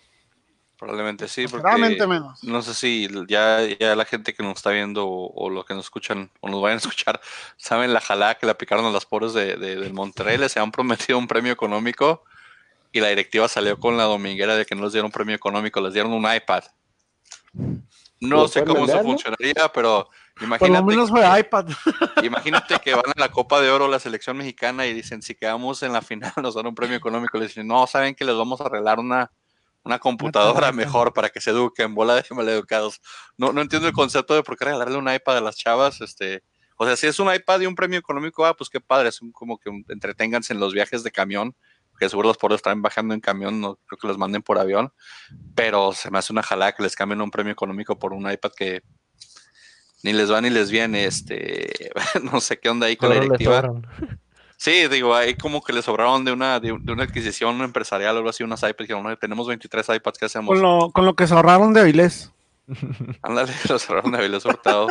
Probablemente 0.77 1.27
sí, 1.27 1.45
porque 1.47 1.67
menos. 2.07 2.43
no 2.43 2.61
sé 2.63 2.73
si 2.73 3.07
ya, 3.27 3.59
ya 3.79 3.95
la 3.95 4.03
gente 4.05 4.33
que 4.33 4.41
nos 4.41 4.55
está 4.55 4.71
viendo 4.71 5.05
o, 5.07 5.31
o 5.35 5.49
los 5.51 5.63
que 5.65 5.75
nos 5.75 5.85
escuchan 5.85 6.31
o 6.39 6.49
nos 6.49 6.59
vayan 6.61 6.77
a 6.77 6.79
escuchar 6.79 7.21
saben 7.57 7.93
la 7.93 8.01
jalada 8.01 8.35
que 8.35 8.47
le 8.47 8.51
aplicaron 8.51 8.85
a 8.85 8.89
las 8.89 9.05
pobres 9.05 9.33
de, 9.33 9.57
de- 9.57 9.75
del 9.75 9.93
Monterrey. 9.93 10.37
Les 10.39 10.57
han 10.57 10.71
prometido 10.71 11.19
un 11.19 11.27
premio 11.27 11.51
económico 11.53 12.23
y 12.91 12.99
la 12.99 13.09
directiva 13.09 13.47
salió 13.47 13.77
con 13.79 13.95
la 13.95 14.03
dominguera 14.05 14.55
de 14.55 14.65
que 14.65 14.73
no 14.75 14.83
les 14.83 14.93
dieron 14.93 15.07
un 15.07 15.11
premio 15.11 15.35
económico, 15.35 15.79
les 15.81 15.93
dieron 15.93 16.13
un 16.13 16.25
iPad. 16.33 16.63
No 18.19 18.47
sé 18.47 18.63
cómo 18.63 18.81
vender, 18.81 18.97
¿no? 18.97 19.03
funcionaría, 19.03 19.71
pero 19.73 20.09
Por 20.41 20.49
lo 20.49 20.55
imagínate, 20.55 20.83
menos 20.85 21.09
fue 21.09 21.39
iPad. 21.39 21.65
imagínate 22.23 22.79
que 22.79 22.93
van 22.93 23.05
a 23.15 23.19
la 23.19 23.29
Copa 23.31 23.61
de 23.61 23.69
Oro 23.69 23.87
la 23.87 23.99
selección 23.99 24.37
mexicana 24.37 24.85
y 24.87 24.93
dicen 24.93 25.21
si 25.21 25.35
quedamos 25.35 25.83
en 25.83 25.93
la 25.93 26.01
final 26.01 26.33
nos 26.41 26.55
dan 26.55 26.67
un 26.67 26.75
premio 26.75 26.97
económico. 26.97 27.37
Les 27.37 27.49
dicen, 27.49 27.67
no, 27.67 27.85
saben 27.87 28.15
que 28.15 28.25
les 28.25 28.35
vamos 28.35 28.59
a 28.61 28.65
arreglar 28.65 28.99
una, 28.99 29.31
una 29.83 29.99
computadora 29.99 30.71
mejor 30.71 31.13
para 31.13 31.29
que 31.29 31.41
se 31.41 31.51
eduquen, 31.51 31.93
bola 31.95 32.15
de 32.15 32.23
maleducados. 32.31 33.01
No, 33.37 33.51
no 33.53 33.61
entiendo 33.61 33.87
el 33.87 33.93
concepto 33.93 34.33
de 34.35 34.43
por 34.43 34.57
qué 34.57 34.65
regalarle 34.65 34.97
un 34.97 35.11
iPad 35.11 35.37
a 35.37 35.41
las 35.41 35.55
chavas, 35.57 36.01
este, 36.01 36.43
o 36.77 36.85
sea, 36.85 36.95
si 36.95 37.07
es 37.07 37.19
un 37.19 37.33
iPad 37.33 37.61
y 37.61 37.65
un 37.67 37.75
premio 37.75 37.99
económico, 37.99 38.45
ah, 38.45 38.55
pues 38.55 38.69
qué 38.69 38.79
padre, 38.81 39.09
es 39.09 39.21
un- 39.21 39.31
como 39.31 39.57
que 39.59 39.69
un- 39.69 39.85
entreténganse 39.89 40.53
en 40.53 40.59
los 40.59 40.73
viajes 40.73 41.03
de 41.03 41.11
camión, 41.11 41.55
que 41.99 42.09
seguro 42.09 42.29
los 42.29 42.37
pobres 42.37 42.55
están 42.57 42.81
bajando 42.81 43.13
en 43.13 43.19
camión, 43.21 43.61
no 43.61 43.75
creo 43.85 43.99
que 43.99 44.07
los 44.07 44.17
manden 44.17 44.41
por 44.41 44.57
avión, 44.57 44.91
pero 45.53 45.93
se 45.93 46.09
me 46.09 46.17
hace 46.17 46.33
una 46.33 46.41
jalada 46.41 46.71
que 46.71 46.81
les 46.81 46.95
cambien 46.95 47.21
un 47.21 47.29
premio 47.29 47.53
económico 47.53 47.99
por 47.99 48.13
un 48.13 48.29
iPad 48.31 48.51
que 48.57 48.81
ni 50.03 50.13
les 50.13 50.31
va 50.31 50.41
ni 50.41 50.49
les 50.49 50.71
viene, 50.71 51.05
este, 51.05 51.91
no 52.31 52.41
sé 52.41 52.59
qué 52.59 52.69
onda 52.69 52.87
ahí 52.87 52.95
con 52.95 53.09
la 53.09 53.19
directiva. 53.19 53.71
Sí, 54.57 54.87
digo, 54.89 55.15
ahí 55.15 55.33
como 55.33 55.63
que 55.63 55.73
le 55.73 55.81
sobraron 55.81 56.23
de 56.23 56.31
una, 56.31 56.59
de, 56.59 56.71
un- 56.73 56.85
de 56.85 56.93
una 56.93 57.05
adquisición 57.05 57.59
empresarial 57.63 58.13
o 58.13 58.17
algo 58.19 58.29
así, 58.29 58.43
unas 58.43 58.61
iPads, 58.61 58.77
dijeron, 58.81 59.01
"No, 59.01 59.17
tenemos 59.17 59.47
23 59.47 59.89
iPads, 59.89 60.19
¿qué 60.19 60.25
hacemos? 60.25 60.49
Con 60.53 60.61
lo, 60.61 60.91
con 60.91 61.03
lo 61.03 61.15
que 61.15 61.25
se 61.25 61.33
ahorraron 61.33 61.73
de 61.73 61.79
Avilés. 61.81 62.31
Ándale, 63.23 63.51
los 63.67 63.83
cerraron 63.83 64.11
de 64.11 64.19
Avilés 64.19 64.45
Hurtado. 64.45 64.87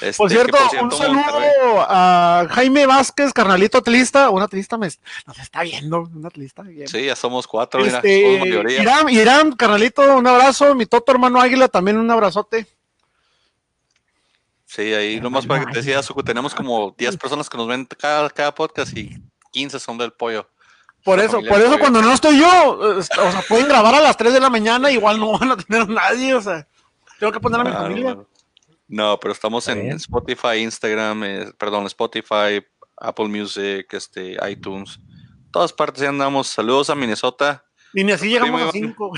Este, 0.00 0.16
Por 0.16 0.28
que 0.28 0.34
cierto, 0.34 0.56
un 0.80 0.88
Monterrey- 0.88 0.98
saludo 0.98 1.86
a 1.86 2.46
Jaime 2.50 2.86
Vázquez, 2.86 3.34
carnalito 3.34 3.76
atlista. 3.78 4.30
Un 4.30 4.40
atlista 4.40 4.78
me, 4.78 4.88
nos 5.26 5.38
está 5.40 5.62
viendo, 5.62 6.00
un 6.14 6.24
atlista. 6.24 6.62
Bien. 6.62 6.88
Sí, 6.88 7.04
ya 7.04 7.16
somos 7.16 7.46
cuatro, 7.46 7.82
mira, 7.82 7.98
Este, 7.98 8.22
somos 8.22 8.40
mayoría. 8.48 8.80
Irán, 8.80 9.08
Irán, 9.10 9.52
carnalito, 9.52 10.16
un 10.16 10.26
abrazo. 10.26 10.74
Mi 10.74 10.86
toto 10.86 11.12
hermano 11.12 11.38
Águila, 11.38 11.68
también 11.68 11.98
un 11.98 12.10
abrazote. 12.10 12.66
Sí, 14.76 14.92
ahí 14.92 15.22
nomás 15.22 15.46
para 15.46 15.64
que 15.64 15.72
te 15.72 15.78
decía, 15.78 16.02
Suku, 16.02 16.22
tenemos 16.22 16.54
como 16.54 16.94
10 16.98 17.16
personas 17.16 17.48
que 17.48 17.56
nos 17.56 17.66
ven 17.66 17.86
cada, 17.86 18.28
cada 18.28 18.54
podcast 18.54 18.94
y 18.94 19.16
15 19.52 19.80
son 19.80 19.96
del 19.96 20.12
pollo. 20.12 20.50
Por 21.02 21.18
eso, 21.18 21.40
por 21.40 21.62
eso 21.62 21.78
cuando 21.78 22.02
no 22.02 22.12
estoy 22.12 22.38
yo, 22.38 22.78
o 22.78 23.00
sea, 23.02 23.42
pueden 23.48 23.68
grabar 23.68 23.94
a 23.94 24.02
las 24.02 24.18
3 24.18 24.34
de 24.34 24.40
la 24.40 24.50
mañana, 24.50 24.90
igual 24.90 25.18
no 25.18 25.38
van 25.38 25.52
a 25.52 25.56
tener 25.56 25.80
a 25.80 25.86
nadie, 25.86 26.34
o 26.34 26.42
sea, 26.42 26.68
tengo 27.18 27.32
que 27.32 27.40
poner 27.40 27.58
a 27.58 27.64
mi 27.64 27.72
familia. 27.72 28.16
no, 28.16 28.26
no, 28.86 29.18
pero 29.18 29.32
estamos 29.32 29.66
en. 29.68 29.92
Spotify, 29.92 30.58
Instagram, 30.58 31.24
eh, 31.24 31.52
perdón, 31.56 31.86
Spotify, 31.86 32.62
Apple 32.98 33.28
Music, 33.28 33.86
este, 33.92 34.36
iTunes, 34.46 35.00
todas 35.52 35.72
partes 35.72 36.02
ya 36.02 36.10
andamos. 36.10 36.48
Saludos 36.48 36.90
a 36.90 36.94
Minnesota. 36.94 37.64
Y 37.94 38.04
ni 38.04 38.12
así 38.12 38.28
llegamos 38.28 38.60
a. 38.60 38.72
5. 38.72 39.12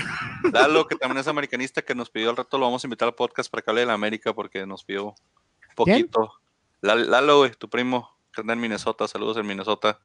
Lalo, 0.53 0.87
que 0.87 0.95
también 0.95 1.17
es 1.17 1.27
americanista, 1.27 1.81
que 1.81 1.95
nos 1.95 2.09
pidió 2.09 2.29
al 2.29 2.37
rato, 2.37 2.57
lo 2.57 2.63
vamos 2.63 2.81
a 2.81 2.87
invitar 2.87 3.09
al 3.09 3.15
podcast 3.15 3.51
para 3.51 3.61
que 3.61 3.71
hable 3.71 3.81
de 3.81 3.87
la 3.87 3.93
América 3.93 4.33
porque 4.33 4.65
nos 4.65 4.85
pidió 4.85 5.15
poquito. 5.85 6.33
La- 6.81 6.95
Lalo, 6.95 7.39
güey, 7.39 7.51
tu 7.51 7.69
primo, 7.69 8.17
que 8.33 8.41
anda 8.41 8.53
en 8.53 8.59
Minnesota, 8.59 9.07
saludos 9.07 9.37
en 9.37 9.45
Minnesota. 9.47 9.99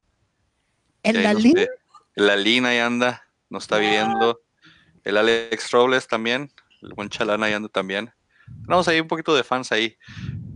¿En 1.03 1.15
Y 1.15 1.19
ahí 1.19 1.25
la 1.25 1.33
nos 1.35 1.43
línea? 1.43 1.65
ve. 1.65 1.71
La 2.17 2.37
Lina 2.37 2.69
ahí 2.71 2.79
anda, 2.79 3.29
nos 3.51 3.65
está 3.65 3.79
viendo. 3.79 4.41
El 5.03 5.17
Alex 5.17 5.71
Robles 5.73 6.07
también, 6.09 6.51
el 6.81 6.95
buen 6.95 7.09
Chalana 7.09 7.47
ahí 7.47 7.53
anda 7.53 7.69
también. 7.69 8.13
Tenemos 8.63 8.87
ahí 8.89 9.01
un 9.01 9.09
poquito 9.09 9.35
de 9.35 9.43
fans 9.45 9.73
ahí. 9.73 9.97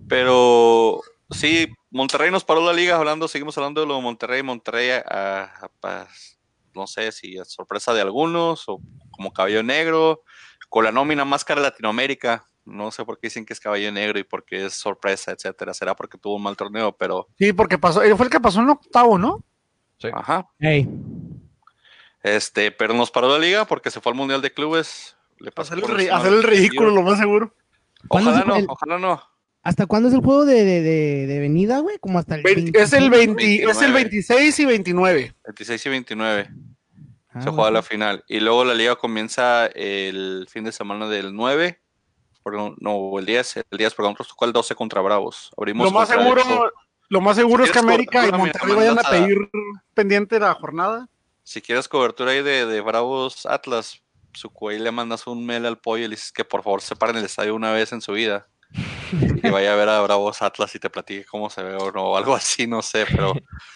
Pero 0.09 1.02
sí, 1.31 1.68
Monterrey 1.90 2.31
nos 2.31 2.44
paró 2.44 2.64
la 2.64 2.72
liga 2.72 2.96
hablando, 2.96 3.28
seguimos 3.28 3.57
hablando 3.59 3.81
de 3.81 3.87
lo 3.87 3.96
de 3.96 4.02
Monterrey, 4.02 4.42
Monterrey, 4.42 4.90
a- 4.90 5.02
a- 5.44 5.70
a- 5.83 6.09
no 6.74 6.87
sé 6.87 7.12
si 7.12 7.38
a 7.38 7.44
sorpresa 7.44 7.92
de 7.92 8.00
algunos 8.00 8.68
o 8.68 8.81
como 9.11 9.33
caballo 9.33 9.62
negro, 9.62 10.22
con 10.68 10.85
la 10.85 10.92
nómina 10.92 11.24
más 11.24 11.44
cara 11.44 11.61
de 11.61 11.68
Latinoamérica. 11.68 12.46
No 12.68 12.90
sé 12.90 13.04
por 13.04 13.18
qué 13.18 13.28
dicen 13.28 13.46
que 13.46 13.52
es 13.54 13.61
caballo 13.61 13.90
negro 13.90 14.18
y 14.18 14.24
por 14.24 14.44
qué 14.44 14.66
es 14.66 14.74
sorpresa, 14.74 15.33
etcétera. 15.33 15.72
Será 15.74 15.96
porque 15.96 16.18
tuvo 16.18 16.37
un 16.37 16.42
mal 16.42 16.57
torneo, 16.57 16.92
pero 16.92 17.26
Sí, 17.38 17.52
porque 17.52 17.78
pasó, 17.78 18.02
él 18.02 18.14
fue 18.16 18.26
el 18.26 18.31
que 18.33 18.40
pasó 18.40 18.61
en 18.61 18.68
octavo, 18.70 19.18
¿no? 19.18 19.42
Sí. 19.98 20.09
ajá. 20.12 20.46
Este, 22.22 22.70
pero 22.70 22.94
nos 22.94 23.11
paró 23.11 23.28
la 23.31 23.38
liga 23.38 23.64
porque 23.64 23.90
se 23.90 24.00
fue 24.00 24.12
al 24.12 24.18
Mundial 24.18 24.42
de 24.42 24.52
Clubes. 24.52 25.16
Le 25.38 25.52
pasó 25.52 25.74
Hacer 25.74 25.85
el, 26.00 26.11
hacer 26.11 26.33
el 26.33 26.42
ridículo, 26.42 26.90
lo 26.90 27.02
más 27.02 27.18
seguro. 27.18 27.54
¿Cuándo 28.09 28.31
Ojalá 28.31 28.44
no, 28.44 28.57
el- 28.57 28.66
ojalá 28.68 28.98
no. 28.98 29.22
¿Hasta 29.62 29.87
cuándo 29.87 30.09
es 30.09 30.14
el 30.14 30.20
juego 30.20 30.44
de, 30.46 30.64
de, 30.64 30.83
de, 30.83 31.26
de 31.26 31.38
venida, 31.40 31.81
güey? 31.81 31.98
Como 31.98 32.18
hasta 32.18 32.37
el 32.37 32.42
Vein- 32.42 32.70
es, 32.74 32.92
el 32.92 33.11
25. 33.11 33.66
20, 33.66 33.70
es 33.70 33.83
el 33.83 33.92
26 33.92 34.59
y 34.61 34.64
29. 34.64 35.35
26 35.44 35.87
y 35.87 35.88
29 35.88 36.48
Ah, 37.31 37.40
se 37.42 37.48
juega 37.50 37.54
bueno. 37.64 37.70
la 37.74 37.83
final. 37.83 38.24
Y 38.28 38.40
luego 38.40 38.64
la 38.64 38.74
liga 38.74 38.96
comienza 38.96 39.66
el 39.66 40.46
fin 40.50 40.64
de 40.64 40.72
semana 40.72 41.09
del 41.09 41.35
9. 41.35 41.78
Perdón, 42.50 42.76
no, 42.80 43.18
el 43.18 43.26
10. 43.26 43.56
El 43.70 43.78
10, 43.78 43.94
perdón, 43.94 44.14
nos 44.18 44.28
tocó 44.28 44.44
el 44.44 44.52
12 44.52 44.74
contra 44.74 45.00
Bravos. 45.00 45.50
Abrimos 45.56 45.87
Lo 45.87 45.98
más 45.98 46.08
seguro, 46.08 46.42
lo 47.08 47.20
más 47.20 47.37
seguro 47.37 47.64
es 47.64 47.70
que 47.70 47.80
¿Quieres 47.80 47.94
América 47.94 48.26
y 48.26 48.32
Monterrey 48.32 48.74
vayan 48.74 48.98
a 48.98 49.02
pedir 49.02 49.50
pendiente 49.94 50.38
la 50.38 50.54
jornada. 50.54 51.08
Si 51.42 51.62
quieres 51.62 51.88
cobertura 51.88 52.32
ahí 52.32 52.42
de, 52.42 52.66
de 52.66 52.80
Bravos 52.80 53.46
Atlas, 53.46 54.02
su 54.32 54.50
ahí 54.68 54.78
le 54.78 54.90
mandas 54.90 55.26
un 55.26 55.44
mail 55.44 55.66
al 55.66 55.78
pollo 55.78 56.04
y 56.04 56.08
le 56.08 56.16
dices 56.16 56.32
que 56.32 56.44
por 56.44 56.62
favor 56.62 56.82
se 56.82 56.96
paren 56.96 57.16
el 57.16 57.24
estadio 57.24 57.54
una 57.54 57.72
vez 57.72 57.92
en 57.92 58.00
su 58.00 58.12
vida. 58.12 58.46
y 59.42 59.50
vaya 59.50 59.72
a 59.72 59.76
ver 59.76 59.88
a 59.88 60.02
Bravos 60.02 60.42
Atlas 60.42 60.74
y 60.74 60.78
te 60.78 60.90
platique 60.90 61.24
cómo 61.24 61.48
se 61.48 61.62
ve 61.62 61.74
o 61.76 61.90
no, 61.90 62.16
algo 62.16 62.34
así, 62.34 62.66
no 62.66 62.82
sé, 62.82 63.06
pero 63.11 63.32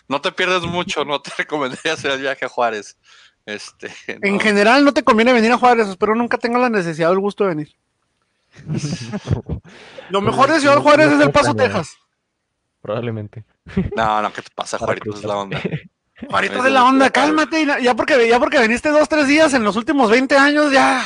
no 0.06 0.20
te 0.20 0.30
pierdes 0.32 0.62
mucho, 0.62 1.04
no 1.04 1.20
te 1.20 1.30
recomendaría 1.38 1.94
hacer 1.94 2.10
el 2.12 2.20
viaje 2.20 2.44
a 2.44 2.48
Juárez. 2.48 2.98
Este, 3.44 3.90
En 4.06 4.38
general 4.38 4.84
no 4.84 4.92
te 4.92 5.02
conviene 5.02 5.32
venir 5.32 5.50
a 5.52 5.58
Juárez, 5.58 5.88
espero 5.88 6.14
nunca 6.14 6.38
tenga 6.38 6.58
la 6.58 6.68
necesidad 6.68 7.10
o 7.10 7.14
el 7.14 7.20
gusto 7.20 7.44
de 7.44 7.50
venir. 7.50 7.76
Lo 10.10 10.20
mejor 10.20 10.50
de 10.50 10.60
Ciudad 10.60 10.76
no- 10.76 10.82
Juárez 10.82 11.08
no 11.08 11.16
es 11.16 11.26
El 11.26 11.30
Paso. 11.32 11.54
Texas. 11.54 11.96
Probablemente. 12.80 13.44
No, 13.96 14.22
no, 14.22 14.32
¿qué 14.32 14.42
te 14.42 14.50
pasa, 14.54 14.78
Juárez? 14.78 15.02
Es 15.14 15.24
la 15.24 15.36
onda. 15.36 15.60
Juárez 16.28 16.50
Eso 16.52 16.62
de 16.62 16.70
la 16.70 16.84
onda, 16.84 17.06
que- 17.06 17.12
cálmate. 17.12 17.66
Ya 17.82 17.94
porque, 17.94 18.28
ya 18.28 18.38
porque 18.38 18.60
viniste 18.60 18.88
dos, 18.90 19.08
tres 19.08 19.26
días 19.28 19.54
en 19.54 19.64
los 19.64 19.76
últimos 19.76 20.10
20 20.10 20.36
años, 20.36 20.72
ya. 20.72 21.02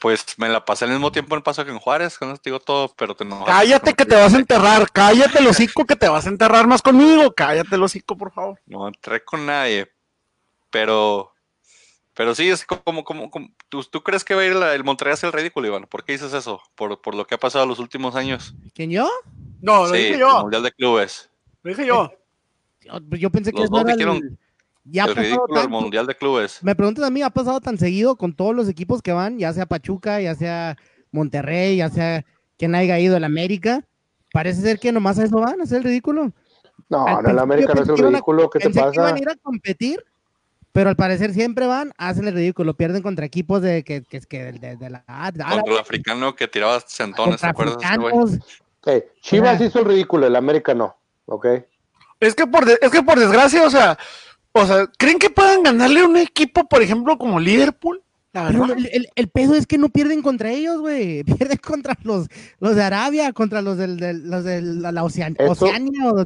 Pues 0.00 0.24
me 0.38 0.48
la 0.48 0.64
pasé 0.64 0.86
al 0.86 0.92
mismo 0.92 1.12
tiempo 1.12 1.36
en 1.36 1.42
Paso 1.42 1.64
que 1.64 1.70
en 1.70 1.78
Juárez, 1.78 2.16
con 2.18 2.28
eso 2.30 2.38
te 2.38 2.48
digo 2.50 2.60
todo, 2.60 2.94
pero 2.96 3.14
te 3.14 3.24
enojas. 3.24 3.46
Cállate 3.46 3.92
que 3.94 4.06
te 4.06 4.14
vas 4.14 4.32
a 4.32 4.38
enterrar, 4.38 4.90
cállate 4.90 5.38
el 5.40 5.46
hocico 5.46 5.84
que 5.84 5.96
te 5.96 6.08
vas 6.08 6.24
a 6.26 6.30
enterrar 6.30 6.66
más 6.66 6.80
conmigo, 6.80 7.32
cállate 7.34 7.74
el 7.76 7.82
hocico, 7.82 8.16
por 8.16 8.32
favor. 8.32 8.58
No 8.66 8.88
entré 8.88 9.22
con 9.24 9.44
nadie. 9.44 9.90
Pero, 10.70 11.32
pero 12.20 12.34
sí, 12.34 12.50
es 12.50 12.66
como, 12.66 13.02
como, 13.02 13.30
como- 13.30 13.48
¿tú, 13.70 13.82
tú 13.82 14.02
crees 14.02 14.24
que 14.24 14.34
va 14.34 14.42
a 14.42 14.44
ir 14.44 14.54
la- 14.54 14.74
el 14.74 14.84
Monterrey 14.84 15.14
a 15.22 15.26
el 15.26 15.32
ridículo, 15.32 15.68
Iván? 15.68 15.86
¿Por 15.86 16.04
qué 16.04 16.12
dices 16.12 16.34
eso? 16.34 16.60
Por, 16.74 17.00
por 17.00 17.14
lo 17.14 17.26
que 17.26 17.34
ha 17.34 17.38
pasado 17.38 17.64
los 17.64 17.78
últimos 17.78 18.14
años. 18.14 18.54
¿Quién 18.74 18.90
yo? 18.90 19.08
No, 19.62 19.86
lo 19.86 19.94
sí, 19.94 19.96
dije 19.96 20.12
el 20.14 20.20
yo, 20.20 20.40
Mundial 20.42 20.62
de 20.62 20.70
Clubes. 20.72 21.30
lo 21.62 21.70
dije 21.70 21.86
yo. 21.86 22.12
Yo, 22.82 22.98
yo 23.16 23.30
pensé 23.30 23.52
que 23.54 23.60
Los 23.60 23.70
dos 23.70 23.80
era 23.80 23.92
el- 23.92 23.96
dijeron 23.96 24.38
ya 24.84 25.04
el 25.06 25.16
ridículo 25.16 25.60
del. 25.62 25.70
Mundial 25.70 26.06
de 26.06 26.14
Clubes. 26.14 26.62
Me 26.62 26.74
preguntas 26.74 27.06
a 27.06 27.10
mí, 27.10 27.22
ha 27.22 27.30
pasado 27.30 27.58
tan 27.62 27.78
seguido 27.78 28.16
con 28.16 28.34
todos 28.36 28.54
los 28.54 28.68
equipos 28.68 29.00
que 29.00 29.12
van, 29.14 29.38
ya 29.38 29.54
sea 29.54 29.64
Pachuca, 29.64 30.20
ya 30.20 30.34
sea 30.34 30.76
Monterrey, 31.12 31.78
ya 31.78 31.88
sea 31.88 32.26
quien 32.58 32.74
haya 32.74 32.98
ido 32.98 33.16
el 33.16 33.24
América. 33.24 33.82
Parece 34.30 34.60
ser 34.60 34.78
que 34.78 34.92
nomás 34.92 35.18
a 35.18 35.24
eso 35.24 35.40
van, 35.40 35.58
a 35.58 35.64
hacer 35.64 35.78
el 35.78 35.84
ridículo. 35.84 36.34
No, 36.90 37.06
Al 37.06 37.24
en 37.24 37.30
el 37.30 37.38
América 37.38 37.72
no 37.72 37.80
es 37.82 37.88
el 37.88 37.96
ridículo 37.96 38.50
que 38.50 38.58
te 38.58 38.64
Pensé 38.66 38.80
que 38.80 38.86
iban 38.94 39.04
pasa. 39.04 39.14
a 39.14 39.18
ir 39.18 39.28
a 39.30 39.36
competir, 39.36 40.04
pero 40.72 40.90
al 40.90 40.96
parecer 40.96 41.32
siempre 41.34 41.66
van, 41.66 41.92
hacen 41.98 42.26
el 42.28 42.34
ridículo, 42.34 42.74
pierden 42.74 43.02
contra 43.02 43.24
equipos 43.26 43.62
de 43.62 43.82
que, 43.84 44.02
que, 44.02 44.20
que 44.20 44.52
de, 44.52 44.76
de 44.76 44.90
la 44.90 45.04
de 45.32 45.42
Contra 45.44 45.72
el 45.72 45.78
africano 45.78 46.34
que 46.34 46.46
tiraba 46.48 46.80
centones, 46.86 47.40
¿te 47.40 47.46
acuerdas? 47.46 47.76
Eh, 48.86 49.08
Chivas 49.20 49.60
hizo 49.60 49.80
el 49.80 49.84
ridículo, 49.86 50.26
el 50.26 50.36
América 50.36 50.74
no. 50.74 50.96
¿Ok? 51.26 51.46
Es 52.18 52.34
que 52.34 52.46
por, 52.46 52.64
de- 52.64 52.78
es 52.80 52.90
que 52.90 53.02
por 53.02 53.18
desgracia, 53.18 53.64
o 53.66 53.70
sea, 53.70 53.98
o 54.52 54.66
sea, 54.66 54.86
¿creen 54.98 55.18
que 55.18 55.30
puedan 55.30 55.62
ganarle 55.62 56.00
a 56.00 56.06
un 56.06 56.16
equipo, 56.16 56.66
por 56.68 56.82
ejemplo, 56.82 57.16
como 57.18 57.38
Liverpool? 57.40 58.02
La 58.32 58.46
Pero 58.48 58.60
verdad. 58.60 58.78
el, 58.78 58.86
el, 58.92 59.08
el 59.16 59.28
pedo 59.28 59.54
es 59.54 59.66
que 59.66 59.76
no 59.78 59.88
pierden 59.88 60.22
contra 60.22 60.50
ellos, 60.52 60.80
güey. 60.80 61.24
Pierden 61.38 61.58
contra 61.58 61.96
los, 62.04 62.28
los 62.60 62.76
de 62.76 62.82
Arabia, 62.82 63.32
contra 63.32 63.60
los 63.60 63.76
del, 63.76 63.98
del- 63.98 64.28
los 64.30 64.44
de 64.44 64.62
la, 64.62 64.92
la 64.92 65.02
Ocean- 65.02 65.36
Oceania. 65.38 66.10
o- 66.12 66.24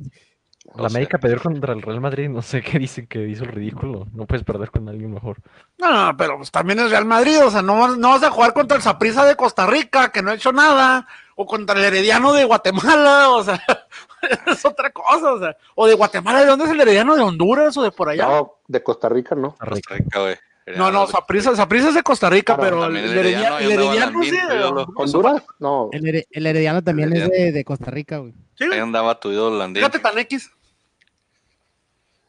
La 0.77 0.87
América 0.87 1.19
perdió 1.19 1.41
contra 1.41 1.73
el 1.73 1.83
Real 1.83 2.01
Madrid, 2.01 2.29
no 2.29 2.43
sé 2.43 2.63
qué 2.63 2.79
dicen 2.79 3.07
que 3.07 3.21
hizo 3.29 3.45
el 3.45 3.51
ridículo. 3.53 4.07
No 4.13 4.27
puedes 4.27 4.45
perder 4.45 4.71
con 4.71 4.89
alguien 4.89 5.13
mejor. 5.13 5.37
No, 5.79 5.91
no, 6.07 6.17
pero 6.17 6.37
pues 6.39 6.51
también 6.51 6.79
es 6.81 6.91
Real 6.91 7.05
Madrid, 7.05 7.39
o 7.45 7.51
sea, 7.51 7.63
no, 7.63 7.79
vas- 7.79 7.97
no 7.99 8.09
vas 8.11 8.23
a 8.23 8.31
jugar 8.31 8.53
contra 8.55 8.77
el 8.77 8.83
Saprissa 8.83 9.25
de 9.25 9.37
Costa 9.37 9.67
Rica, 9.67 10.11
que 10.11 10.23
no 10.23 10.31
ha 10.31 10.35
hecho 10.35 10.53
nada, 10.53 11.07
o 11.37 11.47
contra 11.47 11.79
el 11.79 11.85
Herediano 11.85 12.33
de 12.33 12.45
Guatemala, 12.45 13.31
o 13.31 13.45
sea, 13.45 13.63
es 14.47 14.65
otra 14.65 14.91
cosa, 14.91 15.33
o 15.35 15.39
sea, 15.39 15.57
o 15.75 15.87
de 15.87 15.95
Guatemala, 15.95 16.41
¿de 16.41 16.47
dónde 16.47 16.65
es 16.65 16.71
el 16.71 16.81
Herediano? 16.81 17.15
¿De 17.15 17.23
Honduras 17.23 17.77
o 17.77 17.83
de 17.83 17.93
por 17.93 18.09
allá? 18.09 18.27
No, 18.27 18.55
de 18.67 18.83
Costa 18.83 19.09
Rica 19.09 19.35
no. 19.35 19.55
Costa 19.57 19.95
Rica, 19.95 20.21
güey. 20.21 20.37
No, 20.67 21.07
Saprissa, 21.07 21.55
Saprissa 21.55 21.89
es 21.91 21.95
de 21.95 22.03
Costa 22.03 22.31
Rica, 22.31 22.57
Claro, 22.57 22.81
pero 22.81 22.87
el, 22.87 22.97
Herediano, 22.97 23.59
el 23.59 23.71
Herediano, 23.73 24.23
sí. 24.23 24.33
Honduras. 24.97 25.43
No. 25.59 25.89
El, 25.93 26.03
Here- 26.05 26.27
el 26.31 26.47
Herediano 26.47 26.83
también 26.83 27.13
es 27.13 27.21
Herediano. 27.23 27.45
de, 27.45 27.53
de 27.53 27.65
Costa 27.65 27.91
Rica, 27.91 28.19
güey. 28.19 28.33
Sí, 28.57 28.65
Ahí 28.73 28.79
andaba 28.79 29.19
tu 29.21 29.31
ídolo 29.31 29.59
Landín. 29.59 29.83
Fíjate 29.83 29.99
tan 29.99 30.19
X. 30.19 30.51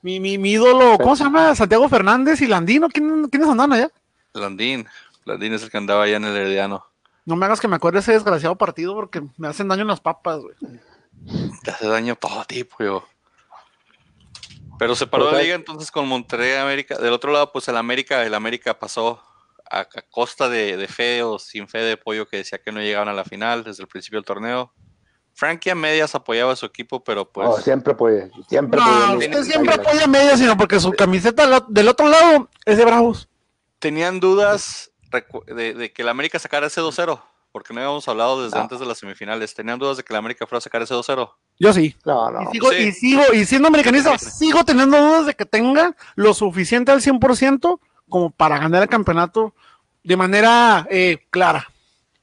Mi, 0.01 0.19
mi, 0.19 0.37
mi 0.37 0.51
ídolo, 0.51 0.97
¿cómo 0.97 1.15
se 1.15 1.23
llama? 1.23 1.55
Santiago 1.55 1.89
Fernández 1.89 2.39
y 2.41 2.47
Landino, 2.47 2.89
¿quién, 2.89 3.27
¿quiénes 3.29 3.49
andan 3.49 3.73
allá? 3.73 3.89
Landín. 4.33 4.85
Landín 5.25 5.53
es 5.53 5.63
el 5.63 5.71
que 5.71 5.77
andaba 5.77 6.03
allá 6.03 6.17
en 6.17 6.25
el 6.25 6.35
Herediano. 6.35 6.85
No 7.25 7.35
me 7.35 7.45
hagas 7.47 7.59
que 7.59 7.67
me 7.67 7.77
acuerde 7.77 7.99
ese 7.99 8.11
desgraciado 8.11 8.55
partido 8.55 8.93
porque 8.93 9.23
me 9.37 9.47
hacen 9.47 9.67
daño 9.67 9.81
en 9.81 9.87
las 9.87 9.99
papas, 10.01 10.41
güey. 10.41 10.55
Te 11.63 11.71
hace 11.71 11.87
daño 11.87 12.15
todo 12.15 12.41
a 12.41 12.45
ti, 12.45 12.63
pues. 12.65 12.91
Pero 14.77 14.95
se 14.95 15.07
paró 15.07 15.25
Pues, 15.25 15.37
la 15.37 15.41
liga 15.43 15.55
entonces 15.55 15.89
con 15.91 16.07
Monterrey 16.07 16.53
América. 16.55 16.97
Del 16.97 17.13
otro 17.13 17.31
lado, 17.31 17.51
pues 17.51 17.67
el 17.67 17.77
América, 17.77 18.23
el 18.23 18.33
América 18.33 18.77
pasó 18.77 19.21
a, 19.69 19.79
a 19.79 19.87
costa 20.11 20.49
de, 20.49 20.77
de 20.77 20.87
fe 20.87 21.23
o 21.23 21.39
sin 21.39 21.67
fe 21.67 21.79
de 21.79 21.97
pollo 21.97 22.27
que 22.27 22.37
decía 22.37 22.59
que 22.59 22.71
no 22.71 22.81
llegaban 22.81 23.07
a 23.07 23.13
la 23.13 23.23
final 23.23 23.63
desde 23.63 23.83
el 23.83 23.87
principio 23.87 24.17
del 24.19 24.25
torneo. 24.25 24.73
Frankie 25.33 25.69
a 25.69 25.75
medias 25.75 26.15
apoyaba 26.15 26.53
a 26.53 26.55
su 26.55 26.65
equipo, 26.65 27.03
pero 27.03 27.29
pues 27.29 27.47
No, 27.47 27.57
siempre 27.57 27.93
apoya. 27.93 28.29
Siempre 28.47 28.79
No, 28.79 29.17
usted 29.17 29.43
siempre 29.43 29.73
apoya 29.75 30.05
a 30.05 30.07
media, 30.07 30.37
sino 30.37 30.55
porque 30.55 30.79
su 30.79 30.91
camiseta 30.93 31.61
del- 31.67 31.87
otro 31.89 32.07
lado 32.07 32.49
es 32.65 32.77
de 32.77 32.85
Bravos. 32.85 33.27
tenían 33.79 34.19
dudas 34.21 34.91
de 35.11 35.91
que 35.93 36.01
el 36.01 36.09
América 36.09 36.39
sacara 36.39 36.67
ese 36.67 36.81
2-0, 36.81 37.21
porque 37.55 37.73
no 37.73 37.79
habíamos 37.79 38.05
hablado 38.09 38.43
desde 38.43 38.57
No. 38.57 38.63
antes 38.63 38.81
de 38.81 38.85
las 38.85 38.97
semifinales. 38.97 39.53
Tenían 39.53 39.79
dudas 39.79 39.95
de 39.95 40.03
que 40.03 40.11
el 40.11 40.17
América 40.17 40.45
fuera 40.45 40.57
a 40.57 40.61
sacar 40.61 40.81
ese 40.81 40.93
2-0. 40.93 41.35
Yo 41.57 41.71
sí. 41.71 41.95
No, 42.03 42.29
no. 42.29 42.41
Y 42.41 42.51
sigo, 42.51 42.69
sí. 42.69 42.75
y 42.75 42.91
sigo, 42.91 43.21
y 43.33 43.45
siendo 43.45 43.69
americanista, 43.69 44.17
sigo 44.17 44.65
teniendo 44.65 44.97
dudas 44.97 45.27
de 45.27 45.35
que 45.35 45.45
tenga 45.45 45.95
lo 46.15 46.33
suficiente 46.33 46.91
al 46.91 46.99
100% 46.99 47.79
como 48.09 48.29
para 48.31 48.57
ganar 48.57 48.83
el 48.83 48.89
campeonato 48.89 49.53
de 50.03 50.17
manera 50.17 50.85
eh, 50.89 51.19
clara. 51.29 51.65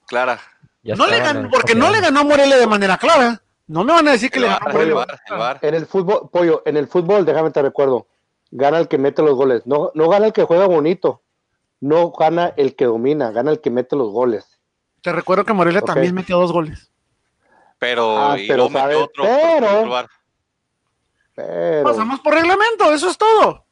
Clara. 0.07 0.39
Ya 0.83 0.97
No 0.97 1.07
le 1.07 1.21
ganó, 1.21 1.49
porque 1.49 1.75
no 1.75 1.91
le 1.91 2.03
ganó 2.03 2.21
a 2.21 2.25
Morelia 2.25 2.59
de 2.59 2.67
manera 2.67 2.99
clara. 2.99 3.41
No 3.67 3.85
me 3.85 3.95
van 3.95 4.09
a 4.09 4.13
decir 4.13 4.31
que 4.31 4.39
El 4.39 4.45
le 4.45 4.49
ganó 4.51 4.67
a 4.67 4.83
el 4.83 4.91
el. 4.91 5.69
En 5.69 5.75
el 5.77 5.87
fútbol, 5.87 6.29
pollo, 6.31 6.63
en 6.67 6.77
el 6.77 6.89
fútbol, 6.89 7.25
déjame 7.25 7.51
te 7.53 7.63
recuerdo, 7.63 8.07
gana 8.51 8.79
el 8.79 8.87
que 8.87 8.99
mete 8.99 9.23
los 9.23 9.35
goles. 9.35 9.63
No, 9.65 9.93
no 9.95 10.11
gana 10.11 10.27
el 10.27 10.35
que 10.35 10.45
juega 10.45 10.67
bonito. 10.67 11.23
No 11.81 12.11
gana 12.11 12.53
el 12.59 12.77
que 12.77 12.85
domina, 12.85 13.31
gana 13.31 13.51
el 13.51 13.63
que 13.63 13.71
mete 13.71 13.97
los 13.97 14.11
goles. 14.11 14.52
Te 15.03 15.13
recuerdo 15.13 15.45
que 15.45 15.53
Morelia 15.53 15.83
también 15.83 16.15
metió 16.15 16.39
dos 16.39 16.53
goles. 16.53 16.91
Pero, 17.79 18.17
Ah, 18.19 18.39
y 18.39 18.47
pero 18.47 18.67
otro. 18.67 19.25
Pasamos 21.85 22.21
por 22.21 22.35
reglamento, 22.35 22.93
eso 22.93 23.11
es 23.11 23.19
todo. 23.19 23.65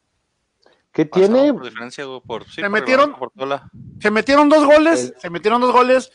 ¿qué 0.92 1.06
Pasamos 1.06 1.30
tiene? 1.38 1.52
por 1.54 1.64
diferencia, 1.64 2.04
güey, 2.04 2.20
por, 2.20 2.44
sí, 2.46 2.54
Se 2.56 2.62
por 2.62 2.70
metieron- 2.70 3.12
reglamento, 3.12 3.18
por 3.18 3.30
tabla. 3.30 3.70
Se 4.00 4.10
metieron 4.10 4.48
dos 4.48 4.64
goles, 4.66 5.12
El- 5.14 5.20
se 5.20 5.30
metieron 5.30 5.60
dos 5.60 5.72
goles. 5.72 6.10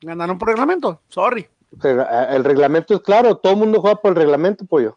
Ganaron 0.00 0.38
por 0.38 0.48
reglamento, 0.48 1.02
sorry. 1.08 1.46
El, 1.82 2.00
el 2.30 2.44
reglamento 2.44 2.94
es 2.94 3.00
claro, 3.02 3.36
todo 3.36 3.52
el 3.52 3.58
mundo 3.58 3.80
juega 3.82 3.96
por 4.00 4.12
el 4.12 4.16
reglamento, 4.16 4.64
pollo. 4.64 4.96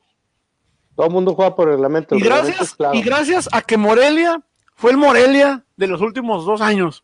Todo 0.95 1.07
el 1.07 1.11
mundo 1.11 1.33
juega 1.35 1.53
por 1.55 1.67
el 1.67 1.73
reglamento. 1.75 2.15
El 2.15 2.21
Y 2.21 2.23
reglamento 2.23 2.47
gracias, 2.51 2.69
es 2.69 2.75
claro. 2.75 2.95
y 2.95 3.01
gracias 3.01 3.49
a 3.51 3.61
que 3.61 3.75
Morelia 3.77 4.41
fue 4.75 4.91
el 4.91 4.97
Morelia 4.97 5.65
de 5.75 5.87
los 5.87 5.99
últimos 5.99 6.45
dos 6.45 6.61
años. 6.61 7.03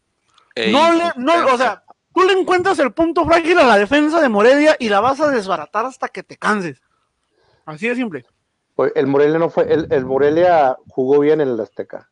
Ey, 0.55 0.71
No 0.71 0.93
le, 0.93 1.03
no, 1.17 1.53
o 1.53 1.57
sea, 1.57 1.83
tú 2.13 2.23
le 2.23 2.33
encuentras 2.33 2.79
el 2.79 2.91
punto 2.93 3.25
frágil 3.25 3.59
a 3.59 3.63
la 3.63 3.77
defensa 3.77 4.21
de 4.21 4.29
Morelia 4.29 4.75
y 4.79 4.89
la 4.89 4.99
vas 4.99 5.19
a 5.19 5.29
desbaratar 5.29 5.85
hasta 5.85 6.09
que 6.09 6.23
te 6.23 6.37
canses. 6.37 6.81
Así 7.65 7.87
de 7.87 7.95
simple. 7.95 8.25
Pues 8.75 8.91
el 8.95 9.07
Morelia 9.07 9.37
no 9.37 9.49
fue, 9.49 9.71
el, 9.71 9.87
el 9.91 10.05
Morelia 10.05 10.77
jugó 10.87 11.19
bien 11.19 11.41
en 11.41 11.49
el 11.49 11.59
Azteca. 11.59 12.09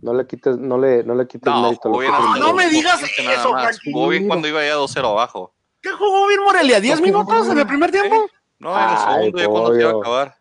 No 0.00 0.14
le 0.14 0.26
quites, 0.26 0.58
no 0.58 0.78
le, 0.78 1.04
no 1.04 1.14
le 1.14 1.26
quites 1.28 1.52
no, 1.52 1.62
mérito. 1.62 1.88
lo 1.88 1.98
bien, 1.98 2.12
no 2.38 2.52
me 2.54 2.68
digas 2.68 3.00
eso. 3.02 3.54
Jugó 3.84 4.08
bien 4.08 4.26
cuando 4.26 4.48
iba 4.48 4.64
ya 4.64 4.74
2-0 4.74 5.04
abajo. 5.04 5.54
¿Qué 5.80 5.90
jugó 5.90 6.26
bien 6.26 6.40
Morelia? 6.42 6.78
¿10 6.78 6.80
¿Por 6.80 7.04
qué 7.04 7.12
jugó 7.12 7.24
minutos 7.24 7.48
en 7.48 7.58
el 7.58 7.66
primer 7.66 7.90
tiempo? 7.90 8.26
No, 8.58 8.76
en 8.76 8.82
el 8.82 8.96
Ay, 8.96 9.24
segundo 9.24 9.38
ya 9.38 9.48
cuando 9.48 9.74
se 9.74 9.80
iba 9.80 9.90
a 9.90 9.94
acabar. 9.94 10.36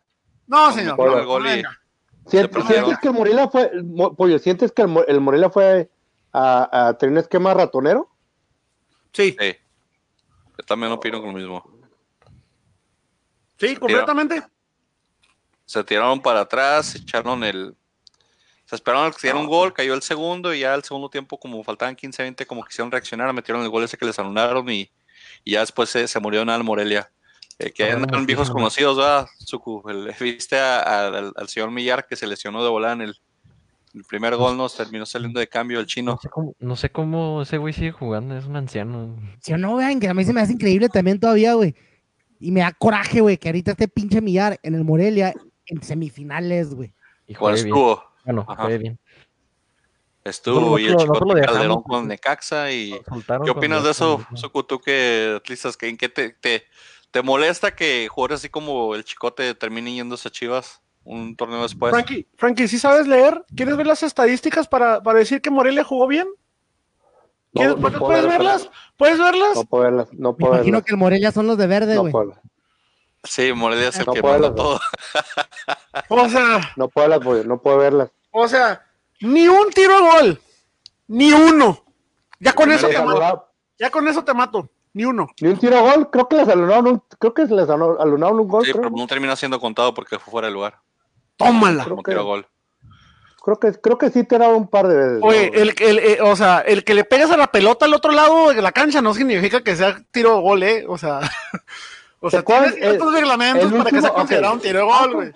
No, 0.48 0.72
señor. 0.72 1.18
El 1.18 1.26
gol 1.26 1.48
y-. 1.48 1.64
¿Sientes 2.28 3.00
que 3.00 3.08
el 3.08 3.14
Morelia 3.14 3.48
fue, 3.50 3.72
pollo, 4.16 4.40
sientes 4.40 4.72
que 4.72 4.82
el 4.82 5.22
Morelia 5.22 5.50
fue 5.50 5.90
a, 6.34 6.88
a 6.90 6.98
tener 6.98 7.14
un 7.14 7.18
esquema 7.20 7.54
ratonero? 7.54 8.10
Sí, 9.14 9.36
Sí. 9.40 9.56
Yo 10.58 10.66
también 10.66 10.92
opino 10.92 11.20
con 11.22 11.32
lo 11.32 11.38
mismo. 11.38 11.64
sí, 13.58 13.76
completamente. 13.76 14.44
Se 15.66 15.84
tiraron 15.84 16.22
para 16.22 16.42
atrás, 16.42 16.96
echaron 16.96 17.44
el. 17.44 17.76
Se 18.66 18.76
esperaron 18.76 19.08
a 19.08 19.12
que 19.12 19.20
se 19.20 19.28
diera 19.28 19.40
un 19.40 19.48
gol, 19.48 19.74
cayó 19.74 19.94
el 19.94 20.02
segundo 20.02 20.54
y 20.54 20.60
ya 20.62 20.74
al 20.74 20.84
segundo 20.84 21.10
tiempo, 21.10 21.38
como 21.40 21.62
faltaban 21.64 21.96
15, 21.96 22.24
20, 22.24 22.46
como 22.46 22.64
quisieron 22.64 22.92
reaccionar, 22.92 23.32
metieron 23.34 23.64
el 23.64 23.70
gol 23.70 23.84
ese 23.84 23.98
que 23.98 24.06
les 24.06 24.18
anularon 24.18 24.70
y, 24.70 24.90
y 25.44 25.52
ya 25.54 25.60
después 25.62 25.90
se, 25.90 26.08
se 26.08 26.20
murió 26.20 26.42
en 26.42 26.66
Morelia. 26.66 27.12
Eh, 27.60 27.72
que 27.72 27.84
Ah, 27.92 27.96
andan 27.96 28.22
sí, 28.22 28.26
viejos 28.28 28.48
sí, 28.48 28.54
conocidos, 28.54 28.98
¿verdad? 28.98 29.28
Suku? 29.40 29.84
El- 29.90 30.16
viste 30.20 30.58
a- 30.58 30.80
a- 30.82 31.08
al, 31.08 31.34
al 31.36 31.48
señor 31.50 31.70
Millar 31.72 32.08
que 32.08 32.16
se 32.16 32.28
lesionó 32.28 32.64
de 32.64 32.70
volada 32.70 32.94
en 32.94 33.02
el, 33.02 33.22
el 33.94 34.04
primer 34.04 34.36
gol, 34.36 34.58
nos 34.58 34.76
terminó 34.76 35.06
saliendo 35.06 35.40
de 35.40 35.48
cambio 35.48 35.80
el 35.80 35.86
chino. 35.86 36.14
No 36.14 36.20
sé 36.20 36.30
cómo, 36.30 36.56
no 36.60 36.76
sé 36.76 36.92
cómo 36.92 37.42
ese 37.42 37.58
güey 37.58 37.74
sigue 37.74 37.92
jugando, 37.92 38.38
es 38.38 38.46
un 38.46 38.56
anciano. 38.56 39.16
Si 39.40 39.54
o 39.54 39.58
no, 39.58 39.76
vean, 39.76 40.00
que 40.00 40.08
a 40.08 40.14
mí 40.14 40.24
se 40.24 40.34
me 40.34 40.42
hace 40.42 40.54
increíble 40.54 40.90
también 40.90 41.20
todavía, 41.20 41.54
güey. 41.54 41.76
Y 42.40 42.52
me 42.52 42.62
da 42.62 42.72
coraje, 42.72 43.22
güey, 43.22 43.38
que 43.38 43.50
ahorita 43.50 43.72
este 43.72 43.88
pinche 43.88 44.22
millar 44.22 44.60
en 44.64 44.76
el 44.76 44.84
Morelia 44.84 45.34
en 45.66 45.82
semifinales, 45.84 46.74
güey. 46.74 46.94
Y 47.28 47.36
bien. 47.36 47.54
estuvo, 47.54 48.04
Bueno, 48.26 48.48
bien. 48.80 49.00
estuvo 50.24 50.80
y 50.80 50.88
el 50.88 50.98
chico 50.98 51.20
Calderón 51.46 51.84
con 51.84 52.08
Necaxa 52.08 52.72
y... 52.72 53.00
¿Qué 53.44 53.52
opinas 53.52 53.84
de 53.84 53.92
eso, 53.92 54.18
minutos. 54.18 54.40
Suku? 54.40 54.64
Tú 54.64 54.80
que 54.80 55.36
atlistas, 55.38 55.78
que 55.78 55.88
¿en 55.88 55.98
qué 55.98 56.10
te, 56.10 56.32
te, 56.32 56.64
te 57.12 57.22
molesta 57.22 57.76
que 57.76 58.08
jugadores 58.08 58.40
así 58.40 58.50
como 58.50 58.96
el 58.96 59.04
Chicote 59.04 59.54
terminen 59.56 59.96
yéndose 59.96 60.28
a 60.28 60.32
Chivas 60.32 60.82
un 61.04 61.36
torneo 61.36 61.64
después? 61.64 61.92
Frankie, 61.92 62.28
Frankie, 62.38 62.68
¿sí 62.68 62.78
sabes 62.80 63.08
leer? 63.08 63.44
¿Quieres 63.56 63.76
ver 63.78 63.88
las 63.88 64.04
estadísticas 64.04 64.68
para, 64.68 65.02
para 65.02 65.20
decir 65.20 65.42
que 65.42 65.50
Morelia 65.50 65.84
jugó 65.84 66.08
bien? 66.08 66.28
¿Quieres- 67.54 67.76
no 67.76 67.82
¿Puedes, 67.82 67.98
puedo 68.00 68.06
puedes 68.12 68.26
verlas. 68.28 68.64
verlas? 68.64 68.70
¿Puedes 68.98 69.20
verlas? 69.20 69.56
No 69.56 69.64
puedo 69.66 69.84
verlas, 69.84 70.08
no 70.14 70.32
Me 70.32 70.38
puedo 70.38 70.54
imagino 70.54 70.72
verlas. 70.78 70.86
que 70.86 70.92
el 70.92 70.98
Morelia 70.98 71.32
son 71.32 71.48
los 71.48 71.58
de 71.58 71.68
verde, 71.68 71.96
No 71.96 72.02
güey. 72.02 72.12
puedo 72.12 72.26
verlas. 72.28 72.44
Sí, 73.24 73.54
Morelia 73.54 73.90
es 73.90 74.00
el 74.00 74.06
No 74.06 74.14
que 74.14 74.22
puedo 74.22 74.34
manda 74.40 74.50
verlas. 74.50 74.66
todo. 74.66 74.80
O 76.10 76.30
sea, 76.30 76.72
No 76.76 76.88
puedo 76.90 77.10
verlas, 77.10 77.46
no 77.46 77.62
puedo 77.62 77.78
verlas. 77.78 78.10
o 78.32 78.48
sea, 78.48 78.86
ni 79.22 79.48
un 79.48 79.70
tiro 79.72 79.94
a 79.96 80.22
gol. 80.22 80.42
Ni 81.08 81.32
uno. 81.34 81.84
Ya 82.40 82.54
con 82.54 82.72
eso 82.72 82.88
te 82.88 83.02
mato. 83.04 83.48
Ya 83.78 83.90
con 83.90 84.08
eso 84.08 84.24
te 84.24 84.34
mato. 84.34 84.70
Ni 84.94 85.06
uno. 85.06 85.28
Ni 85.42 85.50
un 85.50 85.58
tiro 85.58 85.78
a 85.78 85.82
gol, 85.82 86.10
creo 86.10 86.28
que 86.28 86.38
les 86.38 86.48
alunaron 86.50 86.88
un, 86.88 87.04
creo 87.20 87.34
que 87.34 87.46
les 87.46 87.70
alunaron 87.70 88.40
un 88.40 88.48
gol, 88.48 88.66
Sí, 88.66 88.72
creo. 88.72 88.84
pero 88.84 88.96
no 88.96 89.08
termina 89.08 89.36
siendo 89.36 89.60
contado 89.60 89.94
porque 89.94 90.18
fue 90.20 90.32
fuera 90.32 90.48
de 90.48 90.54
lugar. 90.54 90.80
Tómala. 91.46 91.84
Creo 91.86 91.98
que- 92.04 92.16
gol. 92.16 92.48
Creo 93.44 93.60
que, 93.60 93.72
creo 93.74 93.98
que 93.98 94.12
sí 94.12 94.24
te 94.24 94.38
daba 94.38 94.56
un 94.56 94.68
par 94.68 94.88
de 94.88 94.96
veces. 94.96 95.20
Oye, 95.24 95.50
¿no? 95.50 95.58
el, 95.60 95.74
el, 95.80 95.98
eh, 96.00 96.20
o 96.22 96.36
sea, 96.36 96.60
el 96.60 96.84
que 96.84 96.94
le 96.94 97.04
pegas 97.04 97.32
a 97.32 97.38
la 97.38 97.48
pelota 97.48 97.86
al 97.86 97.94
otro 97.96 98.12
lado 98.12 98.50
de 98.54 98.62
la 98.62 98.72
cancha 98.72 99.02
no 99.02 99.16
significa 99.16 99.64
que 99.64 99.76
sea 99.76 99.98
tiro 100.12 100.38
o 100.38 100.42
gol, 100.42 100.62
¿eh? 100.62 100.86
O 100.88 100.96
sea, 101.00 101.22
o 102.20 102.30
sea, 102.30 102.44
¿Cuál? 102.44 102.66
tienes 102.66 102.80
ciertos 102.80 103.08
El- 103.08 103.14
reglamentos 103.16 103.72
el 103.72 103.78
para 103.80 103.90
que 103.90 104.02
sea 104.02 104.14
considerado 104.14 104.54
un 104.54 104.60
tiro 104.60 104.78
de 104.80 104.86
gol, 104.86 105.14
güey. 105.16 105.32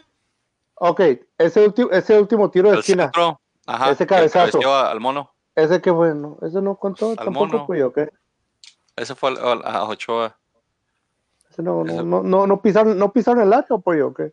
Ok, 0.76 1.02
ese, 1.40 1.66
último 1.66 1.90
ese 1.90 2.20
último 2.20 2.52
tiro 2.52 2.68
de 2.68 2.76
El 2.76 2.80
esquina, 2.82 3.04
centro, 3.06 3.42
ajá, 3.66 3.90
Ese 3.90 4.06
cabezazo. 4.06 4.76
al 4.78 5.00
mono. 5.00 5.32
ese 5.56 5.82
que 5.82 5.90
bueno, 5.90 6.38
ese 6.44 6.62
no 6.62 6.76
contó 6.76 7.16
tampoco, 7.16 7.66
mono. 7.68 7.92
¿qué? 7.92 8.10
Ese 8.96 9.16
fue 9.16 9.32
al- 9.32 9.38
al- 9.44 9.62
a 9.66 9.84
Ochoa. 9.86 10.38
Ese 11.50 11.64
no, 11.64 11.84
no, 11.84 12.04
no, 12.04 12.22
no, 12.22 12.46
no 12.46 12.62
pisaron, 12.62 13.00
no 13.00 13.12
pisaron 13.12 13.42
el 13.42 13.52
arco, 13.52 13.82
pollo, 13.82 14.14
¿qué? 14.14 14.32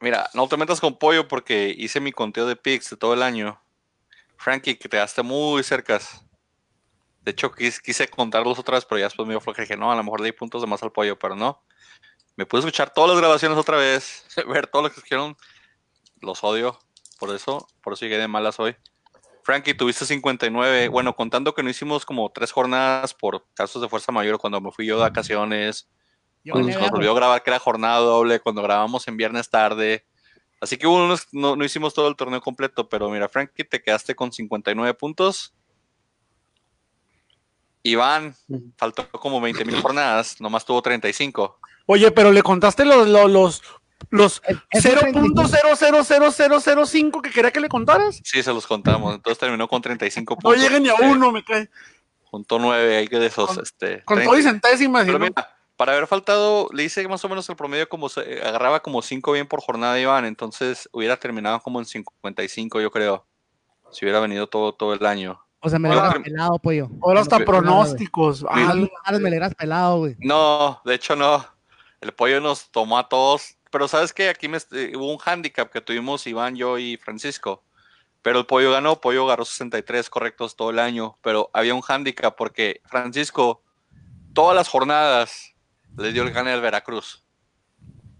Mira, 0.00 0.30
no 0.34 0.46
te 0.48 0.56
metas 0.56 0.80
con 0.80 0.98
pollo 0.98 1.26
porque 1.26 1.74
hice 1.76 2.00
mi 2.00 2.12
conteo 2.12 2.46
de 2.46 2.56
picks 2.56 2.90
de 2.90 2.96
todo 2.96 3.14
el 3.14 3.22
año. 3.22 3.60
Frankie, 4.36 4.74
que 4.76 4.84
te 4.88 4.96
quedaste 4.96 5.22
muy 5.22 5.62
cercas. 5.64 6.24
De 7.22 7.32
hecho, 7.32 7.50
quis- 7.50 7.80
quise 7.82 8.08
contarlos 8.08 8.58
otra 8.58 8.76
vez, 8.76 8.84
pero 8.84 8.98
ya 9.00 9.06
después 9.06 9.26
me 9.26 9.34
dio 9.34 9.40
floja. 9.40 9.62
Dije, 9.62 9.76
no, 9.76 9.90
a 9.90 9.96
lo 9.96 10.02
mejor 10.04 10.20
le 10.20 10.26
di 10.26 10.32
puntos 10.32 10.60
de 10.62 10.68
más 10.68 10.82
al 10.82 10.92
pollo, 10.92 11.18
pero 11.18 11.34
no. 11.34 11.62
Me 12.36 12.46
pude 12.46 12.60
escuchar 12.60 12.94
todas 12.94 13.10
las 13.10 13.18
grabaciones 13.18 13.58
otra 13.58 13.76
vez, 13.76 14.24
ver 14.48 14.68
todo 14.68 14.82
lo 14.82 14.90
que 14.90 15.00
escribieron. 15.00 15.36
Los 16.20 16.42
odio, 16.44 16.78
por 17.18 17.34
eso, 17.34 17.66
por 17.82 17.92
eso 17.92 18.04
llegué 18.04 18.18
de 18.18 18.28
malas 18.28 18.58
hoy. 18.60 18.76
Frankie, 19.42 19.74
tuviste 19.74 20.04
59. 20.04 20.88
Bueno, 20.88 21.14
contando 21.16 21.54
que 21.54 21.62
no 21.62 21.70
hicimos 21.70 22.04
como 22.04 22.30
tres 22.30 22.52
jornadas 22.52 23.14
por 23.14 23.46
casos 23.54 23.80
de 23.82 23.88
fuerza 23.88 24.12
mayor 24.12 24.38
cuando 24.38 24.60
me 24.60 24.70
fui 24.70 24.86
yo 24.86 24.96
de 24.96 25.02
vacaciones. 25.02 25.88
Yo 26.48 26.52
Cuando 26.54 26.78
nos 26.80 26.90
volvió 26.90 27.12
a 27.12 27.14
grabar 27.14 27.42
que 27.42 27.50
era 27.50 27.58
jornada 27.58 27.98
doble, 27.98 28.40
cuando 28.40 28.62
grabamos 28.62 29.06
en 29.06 29.16
viernes 29.18 29.50
tarde. 29.50 30.06
Así 30.60 30.76
que 30.78 30.86
unos- 30.86 31.26
no, 31.32 31.56
no 31.56 31.64
hicimos 31.64 31.92
todo 31.94 32.08
el 32.08 32.16
torneo 32.16 32.40
completo, 32.40 32.88
pero 32.88 33.10
mira, 33.10 33.28
Frankie, 33.28 33.64
te 33.64 33.82
quedaste 33.82 34.14
con 34.14 34.32
59 34.32 34.94
puntos. 34.94 35.52
Iván, 37.82 38.34
faltó 38.76 39.08
como 39.10 39.40
20 39.40 39.64
mil 39.64 39.80
jornadas, 39.80 40.40
nomás 40.40 40.64
tuvo 40.64 40.82
35. 40.82 41.58
Oye, 41.86 42.10
pero 42.10 42.32
le 42.32 42.42
contaste 42.42 42.84
los, 42.84 43.08
los, 43.08 43.30
los, 43.30 43.62
los 44.10 44.42
Es- 44.46 44.56
es 44.70 44.84
0.000005 44.84 47.22
que 47.22 47.30
quería 47.30 47.50
que 47.50 47.60
le 47.60 47.68
contaras. 47.68 48.20
Sí, 48.24 48.42
se 48.42 48.52
los 48.52 48.66
contamos. 48.66 49.14
Entonces 49.14 49.38
terminó 49.38 49.68
con 49.68 49.80
35 49.82 50.34
No 50.34 50.40
puntos. 50.40 50.60
llegue 50.62 50.80
ni 50.80 50.88
a 50.88 50.94
uno, 50.94 51.30
me 51.30 51.44
cae. 51.44 51.70
Juntó 52.24 52.58
9, 52.58 52.96
hay 52.98 53.08
que 53.08 53.18
de 53.18 53.26
esos. 53.26 53.48
Con- 53.48 53.62
este, 53.62 54.02
Con 54.04 54.16
30. 54.16 54.30
todo 54.30 54.38
y 54.38 54.42
centésimas. 54.42 55.06
Pero 55.06 55.18
¿no? 55.18 55.24
mira, 55.26 55.57
para 55.78 55.92
haber 55.92 56.08
faltado, 56.08 56.68
le 56.72 56.82
hice 56.82 57.06
más 57.06 57.24
o 57.24 57.28
menos 57.28 57.48
el 57.48 57.54
promedio 57.54 57.88
como 57.88 58.08
se, 58.08 58.42
agarraba 58.42 58.80
como 58.80 59.00
5 59.00 59.30
bien 59.30 59.46
por 59.46 59.60
jornada 59.60 59.98
Iván, 59.98 60.24
entonces 60.24 60.88
hubiera 60.92 61.16
terminado 61.16 61.60
como 61.60 61.78
en 61.78 61.86
55, 61.86 62.80
yo 62.80 62.90
creo. 62.90 63.24
Si 63.92 64.04
hubiera 64.04 64.18
venido 64.18 64.48
todo, 64.48 64.74
todo 64.74 64.92
el 64.92 65.06
año. 65.06 65.40
O 65.60 65.68
sea, 65.70 65.78
me 65.78 65.88
Ahora- 65.88 66.00
le 66.00 66.08
hubieras 66.08 66.24
pelado, 66.24 66.58
pollo. 66.58 66.88
Ahora 67.00 67.20
hasta 67.20 67.38
pronósticos. 67.38 68.44
Ah, 68.48 68.72
Ahora 69.04 69.18
me 69.18 69.22
le 69.22 69.28
hubieras 69.28 69.54
pelado, 69.54 69.98
güey. 69.98 70.16
No, 70.18 70.82
de 70.84 70.94
hecho 70.96 71.14
no. 71.14 71.46
El 72.00 72.10
pollo 72.12 72.40
nos 72.40 72.72
tomó 72.72 72.98
a 72.98 73.08
todos. 73.08 73.56
Pero 73.70 73.86
sabes 73.86 74.12
que 74.12 74.30
aquí 74.30 74.48
me, 74.48 74.58
eh, 74.72 74.92
hubo 74.96 75.12
un 75.12 75.18
handicap 75.24 75.70
que 75.70 75.80
tuvimos 75.80 76.26
Iván, 76.26 76.56
yo 76.56 76.76
y 76.78 76.96
Francisco. 76.96 77.62
Pero 78.22 78.40
el 78.40 78.46
pollo 78.46 78.72
ganó, 78.72 79.00
pollo 79.00 79.26
agarró 79.26 79.44
63 79.44 80.10
correctos 80.10 80.56
todo 80.56 80.70
el 80.70 80.80
año. 80.80 81.16
Pero 81.22 81.50
había 81.52 81.74
un 81.74 81.82
handicap 81.86 82.34
porque 82.36 82.80
Francisco, 82.86 83.62
todas 84.34 84.56
las 84.56 84.68
jornadas, 84.68 85.54
le 85.96 86.12
dio 86.12 86.22
el 86.22 86.30
gane 86.30 86.52
al 86.52 86.60
Veracruz. 86.60 87.24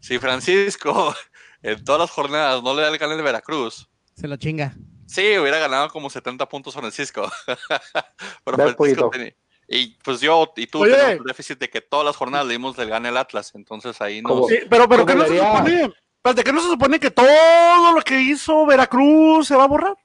Si 0.00 0.18
Francisco 0.18 1.14
en 1.62 1.85
todas 1.85 2.00
las 2.02 2.11
jornadas 2.11 2.62
no 2.62 2.74
le 2.74 2.83
da 2.83 2.88
el 2.88 2.98
gane 2.98 3.14
al 3.14 3.22
Veracruz, 3.22 3.88
Se 4.14 4.26
lo 4.28 4.37
chinga. 4.37 4.74
sí, 5.07 5.37
hubiera 5.38 5.59
ganado 5.59 5.88
como 5.88 6.09
70 6.11 6.48
puntos 6.48 6.74
Francisco. 6.74 7.31
Pero 8.44 8.57
Francisco 8.57 9.11
tenía- 9.11 9.35
Y 9.68 9.88
pues 10.02 10.20
yo 10.20 10.52
y 10.57 10.66
tú 10.66 10.83
Oye. 10.83 10.92
tenemos 10.92 11.12
el 11.20 11.24
déficit 11.24 11.59
de 11.59 11.68
que 11.68 11.81
todas 11.81 12.07
las 12.07 12.16
jornadas 12.16 12.46
le 12.46 12.52
dimos 12.54 12.78
el 12.78 12.88
gane 12.88 13.09
al 13.09 13.16
Atlas. 13.16 13.52
Entonces 13.54 14.00
ahí 14.00 14.22
no. 14.22 14.44
Sí, 14.48 14.59
pero, 14.70 14.88
pero 14.88 15.04
¿qué 15.04 15.14
no 15.14 15.26
se 15.26 15.38
supone? 15.38 15.92
Espérate, 16.16 16.44
¿qué 16.44 16.52
no 16.52 16.61
se 16.61 16.68
supone 16.68 16.98
que 16.98 17.11
todo 17.11 17.92
lo 17.94 18.00
que 18.02 18.20
hizo 18.20 18.66
Veracruz 18.66 19.46
se 19.46 19.54
va 19.57 19.64
a 19.64 19.68
borrar? 19.68 19.96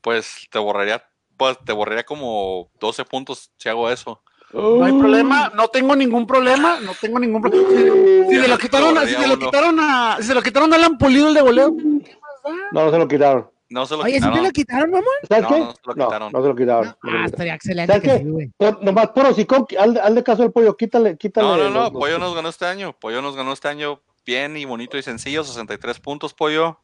Pues 0.00 0.46
te 0.50 0.58
borraría, 0.58 1.04
pues 1.36 1.58
te 1.64 1.72
borraría 1.72 2.04
como 2.04 2.70
12 2.80 3.04
puntos 3.04 3.50
si 3.56 3.68
hago 3.68 3.90
eso. 3.90 4.22
No 4.54 4.84
hay 4.84 4.92
problema, 4.92 5.50
no 5.54 5.68
tengo 5.68 5.96
ningún 5.96 6.26
problema, 6.26 6.78
no 6.80 6.92
tengo 7.00 7.18
ningún 7.18 7.42
problema. 7.42 7.68
Si, 7.68 8.34
si 8.36 8.40
se 8.40 8.48
lo 8.48 8.56
quitaron, 8.58 8.96
a- 8.96 9.06
si 9.06 9.14
se 9.14 9.26
lo 9.26 9.38
quitaron 9.38 9.80
a, 9.80 10.16
si 10.20 10.26
se 10.28 10.34
lo 10.34 10.42
quitaron 10.42 10.72
a 10.72 10.76
Alan 10.76 10.96
Pulido 10.96 11.28
el 11.28 11.34
de 11.34 11.40
goleo, 11.40 11.74
No, 12.72 12.84
no 12.84 12.90
se 12.90 12.98
lo 12.98 13.08
quitaron. 13.08 13.50
No 13.70 13.86
se 13.86 13.96
lo 13.96 14.02
Oye, 14.02 14.12
¿sí 14.12 14.16
quitaron. 14.18 14.38
te 14.38 14.42
lo 14.44 14.50
quitaron, 14.52 14.90
mamá? 14.90 15.06
¿Sabes 15.28 15.42
No, 15.42 15.48
qué? 15.48 15.58
no 15.60 15.72
se 15.72 15.78
lo 15.86 15.94
No, 15.94 16.04
quitaron. 16.06 16.32
no 16.32 16.42
se 16.42 16.48
lo 16.48 16.54
quitaron. 16.56 16.84
No 16.86 16.92
se 16.92 16.92
lo 16.92 16.94
Ah, 16.94 17.00
quitaron. 17.10 17.24
estaría 17.26 17.54
excelente 17.54 17.92
¿Sabes 17.92 18.02
que 18.02 18.16
qué? 18.18 18.24
sí, 18.24 18.30
güey. 18.30 18.50
Por- 18.56 18.84
nomás 18.84 19.08
por 19.08 19.26
hocicón, 19.26 19.66
hazle, 19.78 20.00
hazle 20.00 20.22
caso 20.22 20.42
al 20.42 20.52
pollo, 20.52 20.76
quítale, 20.76 21.16
quítale. 21.16 21.46
No, 21.48 21.56
no, 21.56 21.64
no, 21.64 21.70
los- 21.70 21.92
los- 21.92 22.00
Pollo 22.00 22.18
nos 22.18 22.34
ganó 22.34 22.48
este 22.50 22.66
año. 22.66 22.92
Pollo 23.00 23.22
nos 23.22 23.34
ganó 23.34 23.52
este 23.52 23.68
año 23.68 24.00
bien 24.26 24.56
y 24.58 24.64
bonito 24.66 24.96
y 24.98 25.02
sencillo, 25.02 25.42
63 25.42 25.98
puntos, 25.98 26.34
Pollo. 26.34 26.78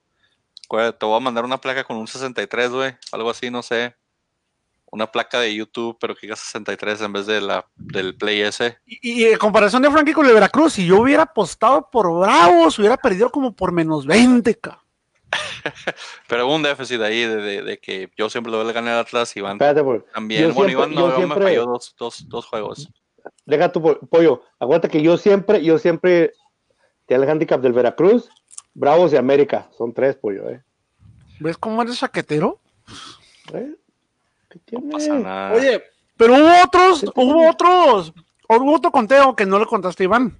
Te 0.68 1.06
voy 1.06 1.16
a 1.16 1.20
mandar 1.20 1.44
una 1.44 1.58
placa 1.58 1.84
con 1.84 1.96
un 1.98 2.06
63, 2.08 2.70
güey, 2.70 2.96
algo 3.12 3.28
así, 3.30 3.50
no 3.50 3.62
sé. 3.62 3.94
Una 4.92 5.10
placa 5.10 5.38
de 5.40 5.54
YouTube, 5.54 5.96
pero 6.00 6.14
que 6.14 6.22
diga 6.26 6.34
63 6.36 7.00
en 7.02 7.12
vez 7.12 7.26
de 7.26 7.40
la 7.40 7.64
del 7.76 8.16
Play 8.16 8.40
S. 8.42 8.76
y, 8.86 9.22
y 9.22 9.24
en 9.26 9.38
comparación 9.38 9.82
de 9.82 9.90
Frankie 9.90 10.12
con 10.12 10.26
el 10.26 10.34
Veracruz, 10.34 10.72
si 10.72 10.84
yo 10.86 11.00
hubiera 11.00 11.22
apostado 11.22 11.88
por 11.90 12.12
Bravos, 12.18 12.78
hubiera 12.78 12.96
perdido 12.96 13.30
como 13.30 13.54
por 13.54 13.70
menos 13.72 14.04
20, 14.06 14.54
ca. 14.56 14.82
Pero 16.28 16.46
hubo 16.46 16.56
un 16.56 16.62
déficit 16.62 17.00
ahí 17.02 17.20
de, 17.22 17.36
de- 17.36 17.62
de 17.62 17.78
que 17.78 18.10
yo 18.16 18.28
siempre 18.28 18.50
le 18.50 18.58
doy 18.58 18.66
el 18.66 18.72
gané 18.72 18.90
al 18.90 18.98
Atlas, 19.00 19.36
Iván 19.36 19.52
Espérate, 19.52 19.82
pollo. 19.84 20.04
también. 20.12 20.42
Yo 20.48 20.54
bueno, 20.54 20.68
siempre- 20.70 20.72
Iván 20.72 20.94
no, 20.94 21.00
yo 21.00 21.06
Iván 21.06 21.20
me 21.20 21.26
siempre- 21.34 21.44
falló 21.44 21.66
dos, 21.66 21.94
dos, 21.98 22.28
dos 22.28 22.46
juegos. 22.46 22.88
Deja 23.44 23.70
tu 23.70 23.80
po- 23.82 24.00
pollo. 24.00 24.42
Acuérdate 24.58 24.88
que 24.88 25.02
yo 25.02 25.16
siempre, 25.18 25.62
yo 25.62 25.78
siempre 25.78 26.32
te 27.06 27.14
el 27.14 27.28
handicap 27.28 27.60
del 27.60 27.72
Veracruz, 27.74 28.28
Bravos 28.74 29.12
y 29.12 29.16
América. 29.16 29.68
Son 29.76 29.92
tres, 29.92 30.16
pollo, 30.16 30.48
¿eh? 30.50 30.62
¿Ves 31.38 31.56
cómo 31.58 31.80
eres 31.82 31.98
chaquetero? 31.98 32.60
¿Eh? 33.52 33.74
¿Qué 34.50 34.58
tiene? 34.58 34.84
No 34.86 34.92
pasa 34.92 35.14
nada. 35.18 35.52
Oye, 35.54 35.82
pero 36.16 36.34
hubo 36.34 36.62
otros, 36.64 37.04
hubo 37.14 37.48
otros, 37.48 38.12
hubo 38.48 38.74
otro 38.74 38.90
conteo 38.90 39.34
que 39.36 39.46
no 39.46 39.58
le 39.58 39.66
contaste 39.66 40.04
Iván. 40.04 40.38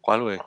¿Cuál, 0.00 0.22
güey? 0.22 0.38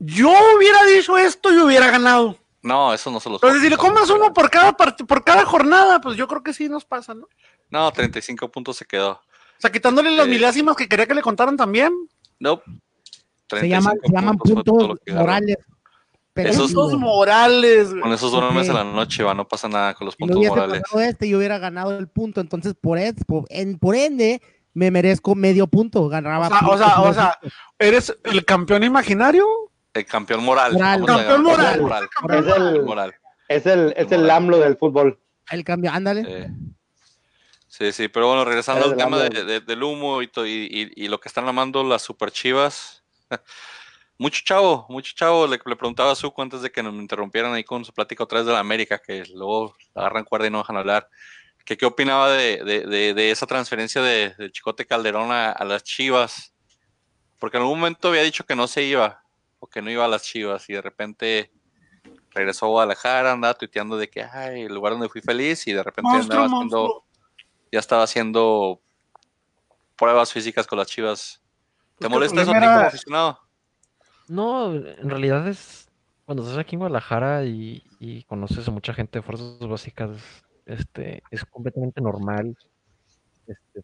Yo 0.00 0.30
hubiera 0.56 0.84
dicho 0.84 1.18
esto 1.18 1.52
y 1.52 1.58
hubiera 1.58 1.90
ganado. 1.90 2.36
No, 2.62 2.92
eso 2.92 3.10
no 3.10 3.20
se 3.20 3.28
los 3.30 3.42
Entonces, 3.42 3.62
si 3.62 3.70
le 3.70 3.76
comas 3.76 4.10
uno 4.10 4.32
por 4.32 4.50
cada 4.50 4.76
part- 4.76 5.06
por 5.06 5.24
cada 5.24 5.44
jornada, 5.44 6.00
pues 6.00 6.16
yo 6.16 6.26
creo 6.28 6.42
que 6.42 6.52
sí 6.52 6.68
nos 6.68 6.84
pasa, 6.84 7.14
¿no? 7.14 7.24
O 7.24 7.28
No, 7.70 7.90
35 7.92 8.48
puntos 8.50 8.76
se 8.76 8.84
quedó. 8.84 9.20
sea, 9.58 9.70
quitándole 9.72 10.10
las 10.12 10.26
Eh. 10.26 10.30
milésimas 10.30 10.76
que 10.76 10.88
quería 10.88 11.06
que 11.06 11.14
le 11.14 11.22
contaran 11.22 11.56
también. 11.56 11.92
Nope. 12.38 12.62
Se 13.50 13.68
llaman, 13.68 13.94
35 13.98 14.06
se 14.06 14.12
llaman 14.12 14.38
puntos 14.38 14.98
morales. 15.12 15.56
Pero 16.42 16.50
Esos 16.50 16.72
güey. 16.72 16.96
morales, 16.96 17.90
güey. 17.90 18.00
Con 18.00 18.12
esos 18.12 18.30
duermes 18.30 18.68
Ok. 18.68 18.70
en 18.70 18.74
la 18.74 18.84
noche, 18.84 19.24
va, 19.24 19.34
no 19.34 19.48
pasa 19.48 19.68
nada 19.68 19.92
con 19.94 20.04
los 20.04 20.14
puntos 20.14 20.36
hubiese 20.36 20.50
morales. 20.54 20.82
pasado 20.82 21.00
este, 21.00 21.28
yo 21.28 21.38
hubiera 21.38 21.58
ganado 21.58 21.98
el 21.98 22.06
punto. 22.08 22.40
Entonces, 22.40 22.74
por, 22.80 22.96
es- 22.98 23.24
por, 23.26 23.44
en- 23.50 23.78
por 23.78 23.96
ende, 23.96 24.40
me 24.72 24.90
merezco 24.92 25.34
medio 25.34 25.66
punto. 25.66 26.08
Ganaba 26.08 26.46
O 26.46 26.50
sea, 26.50 26.68
o 26.68 26.78
sea, 26.78 27.00
o 27.00 27.12
sea, 27.14 27.38
¿eres 27.78 28.16
el 28.24 28.44
campeón 28.44 28.84
imaginario? 28.84 29.46
El 29.94 30.06
campeón 30.06 30.44
moral. 30.44 30.74
Moral. 30.74 31.02
a 31.02 31.06
Campeón 31.06 31.42
moral. 31.42 31.80
moral. 31.80 32.08
Es 32.30 32.46
el, 32.56 32.82
moral. 32.84 33.14
es 33.48 33.66
el, 33.66 33.94
es 33.96 34.12
el 34.12 34.20
Moral. 34.20 34.36
AMLO 34.36 34.58
del 34.58 34.76
fútbol. 34.76 35.18
el 35.50 35.64
cambio, 35.64 35.90
ándale. 35.92 36.24
Eh, 36.28 36.50
Sí, 37.66 37.92
sí, 37.92 38.08
pero 38.08 38.26
bueno, 38.28 38.44
regresando 38.44 38.84
al 38.86 38.96
tema 38.96 39.18
de- 39.18 39.26
AMLO. 39.26 39.44
de- 39.44 39.60
del 39.60 39.82
humo 39.82 40.22
y, 40.22 40.28
to- 40.28 40.46
y, 40.46 40.68
y- 40.70 41.04
y 41.04 41.08
lo 41.08 41.20
que 41.20 41.28
están 41.28 41.48
amando 41.48 41.82
las 41.84 42.02
super 42.02 42.30
chivas. 42.30 43.02
Mucho 44.18 44.42
chavo, 44.44 44.84
mucho 44.88 45.12
chavo. 45.14 45.46
Le, 45.46 45.58
le 45.64 45.76
preguntaba 45.76 46.12
a 46.12 46.14
Zuko 46.16 46.42
antes 46.42 46.60
de 46.60 46.70
que 46.72 46.82
nos 46.82 46.92
interrumpieran 46.94 47.54
ahí 47.54 47.62
con 47.64 47.84
su 47.84 47.92
plática 47.92 48.24
otra 48.24 48.38
vez 48.40 48.46
de 48.46 48.52
la 48.52 48.58
América, 48.58 48.98
que 48.98 49.24
luego 49.34 49.76
agarran 49.94 50.24
cuerda 50.24 50.48
y 50.48 50.50
no 50.50 50.58
dejan 50.58 50.76
hablar. 50.76 51.08
Que 51.64 51.76
qué 51.76 51.86
opinaba 51.86 52.30
de, 52.32 52.64
de- 52.64 52.86
de- 52.86 53.14
de 53.14 53.30
esa 53.30 53.46
transferencia 53.46 54.02
de, 54.02 54.34
Chicote 54.50 54.86
Calderón 54.86 55.30
a, 55.30 55.52
a 55.52 55.64
las 55.64 55.84
chivas. 55.84 56.52
Porque 57.38 57.56
en 57.58 57.62
algún 57.62 57.78
momento 57.78 58.08
había 58.08 58.22
dicho 58.22 58.44
que 58.44 58.56
no 58.56 58.66
se 58.66 58.82
iba, 58.82 59.22
o 59.60 59.68
que 59.68 59.80
no 59.82 59.90
iba 59.90 60.04
a 60.04 60.08
las 60.08 60.22
chivas, 60.24 60.68
y 60.68 60.72
de 60.72 60.82
repente 60.82 61.52
regresó 62.30 62.66
a 62.66 62.68
Guadalajara, 62.70 63.32
andaba 63.32 63.54
tuiteando 63.54 63.96
de 63.96 64.08
que, 64.10 64.22
ay, 64.24 64.62
el 64.62 64.74
lugar 64.74 64.94
donde 64.94 65.08
fui 65.08 65.20
feliz, 65.20 65.66
y 65.68 65.72
de 65.72 65.82
repente 65.82 66.10
Monstruo, 66.10 66.40
andaba 66.42 66.46
haciendo 66.56 67.04
ya 67.70 67.78
estaba 67.80 68.02
haciendo 68.02 68.80
pruebas 69.94 70.32
físicas 70.32 70.66
con 70.66 70.78
las 70.78 70.88
chivas. 70.88 71.40
¿Te 71.98 72.08
molesta 72.08 72.40
eso 72.42 72.52
como 72.52 72.86
aficionado? 72.88 73.47
No, 74.28 74.74
en 74.74 75.08
realidad 75.08 75.46
es 75.48 75.88
cuando 76.24 76.42
estás 76.42 76.58
aquí 76.58 76.76
en 76.76 76.80
Guadalajara 76.80 77.44
y, 77.46 77.82
y 77.98 78.22
conoces 78.24 78.68
a 78.68 78.70
mucha 78.70 78.92
gente 78.92 79.18
de 79.18 79.22
fuerzas 79.22 79.58
básicas, 79.60 80.10
este, 80.66 81.22
es 81.30 81.44
completamente 81.46 82.00
normal 82.02 82.54
este, 83.46 83.82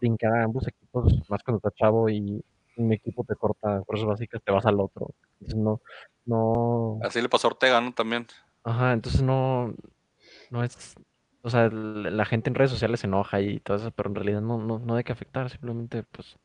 brincar 0.00 0.32
a 0.34 0.44
ambos 0.44 0.66
equipos, 0.68 1.12
más 1.28 1.42
cuando 1.42 1.58
estás 1.58 1.74
chavo 1.74 2.08
y 2.08 2.44
un 2.76 2.92
equipo 2.92 3.24
te 3.24 3.34
corta 3.34 3.82
fuerzas 3.84 4.06
básicas, 4.06 4.42
te 4.42 4.52
vas 4.52 4.64
al 4.64 4.80
otro. 4.80 5.10
Entonces 5.40 5.58
no, 5.58 5.80
no, 6.24 7.00
Así 7.02 7.20
le 7.20 7.28
pasó 7.28 7.48
a 7.48 7.50
Ortega, 7.50 7.80
¿no? 7.80 7.92
También. 7.92 8.26
ajá, 8.62 8.92
entonces 8.92 9.22
no, 9.22 9.74
no 10.50 10.62
es, 10.64 10.94
o 11.42 11.50
sea, 11.50 11.68
la 11.68 12.24
gente 12.24 12.48
en 12.48 12.54
redes 12.54 12.70
sociales 12.70 13.00
se 13.00 13.08
enoja 13.08 13.40
y 13.40 13.58
todo 13.60 13.76
eso, 13.76 13.90
pero 13.90 14.08
en 14.08 14.14
realidad 14.14 14.40
no, 14.40 14.58
no, 14.58 14.78
no 14.78 14.94
hay 14.94 15.04
que 15.04 15.12
afectar, 15.12 15.50
simplemente 15.50 16.04
pues 16.04 16.38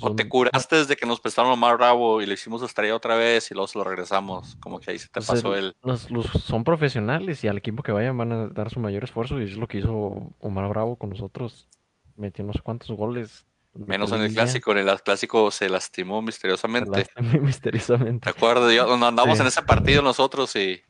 O 0.00 0.14
te 0.14 0.28
curaste 0.28 0.76
desde 0.76 0.94
que 0.96 1.06
nos 1.06 1.20
prestaron 1.20 1.50
Omar 1.50 1.76
Bravo 1.76 2.22
y 2.22 2.26
le 2.26 2.34
hicimos 2.34 2.62
estrella 2.62 2.94
otra 2.94 3.16
vez 3.16 3.50
y 3.50 3.54
luego 3.54 3.66
se 3.66 3.78
lo 3.78 3.84
regresamos. 3.84 4.54
Como 4.60 4.78
que 4.78 4.92
ahí 4.92 4.98
se 4.98 5.08
te 5.08 5.20
pasó 5.20 5.56
el... 5.56 5.74
Los, 5.82 6.10
los- 6.10 6.26
son 6.26 6.62
profesionales 6.62 7.42
y 7.42 7.48
al 7.48 7.58
equipo 7.58 7.82
que 7.82 7.90
vayan 7.92 8.16
van 8.16 8.30
a 8.32 8.46
dar 8.48 8.70
su 8.70 8.78
mayor 8.78 9.02
esfuerzo 9.04 9.40
y 9.40 9.44
es 9.44 9.56
lo 9.56 9.66
que 9.66 9.78
hizo 9.78 10.32
Omar 10.38 10.68
Bravo 10.68 10.96
con 10.96 11.10
nosotros. 11.10 11.68
Metió 12.16 12.44
no 12.44 12.52
sé 12.52 12.60
cuántos 12.60 12.96
goles 12.96 13.44
Menos 13.74 14.10
en 14.12 14.20
el 14.22 14.28
línea, 14.28 14.44
clásico, 14.44 14.72
en 14.72 14.78
el 14.88 15.02
clásico 15.02 15.50
se 15.50 15.68
lastimó 15.68 16.20
se 16.20 16.26
misteriosamente. 16.26 16.90
lastimó 16.90 17.42
misteriosamente. 17.44 18.24
¿Te 18.24 18.30
acuerdas? 18.30 18.72
Yo, 18.72 18.92
andamos 18.92 19.36
Sí. 19.36 19.42
en 19.42 19.48
ese 19.48 19.62
partido 19.62 20.02
nosotros 20.02 20.54
y, 20.56 20.80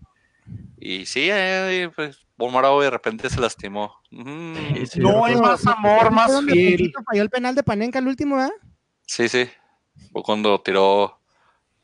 y 0.79 1.05
sí, 1.07 1.29
eh, 1.31 1.91
pues 1.95 2.27
Bomaro 2.37 2.81
de 2.81 2.89
repente 2.91 3.29
se 3.29 3.41
lastimó. 3.41 3.95
Ujú. 4.13 4.55
Sí, 4.75 4.87
sí, 4.87 5.01
yo 5.01 5.09
No 5.13 5.25
hay 5.25 5.37
más 5.37 5.67
amor, 5.67 6.11
más 6.13 6.31
fiel. 6.45 6.93
Falló 7.07 7.23
el 7.23 7.31
penal 7.31 7.55
de 7.55 7.63
Panenka 7.63 7.99
el 7.99 8.07
último, 8.09 8.37
¿verdad? 8.37 8.53
Sí, 9.09 9.27
sí. 9.29 9.49
Fue 10.13 10.23
cuando 10.23 10.61
tiró. 10.61 11.19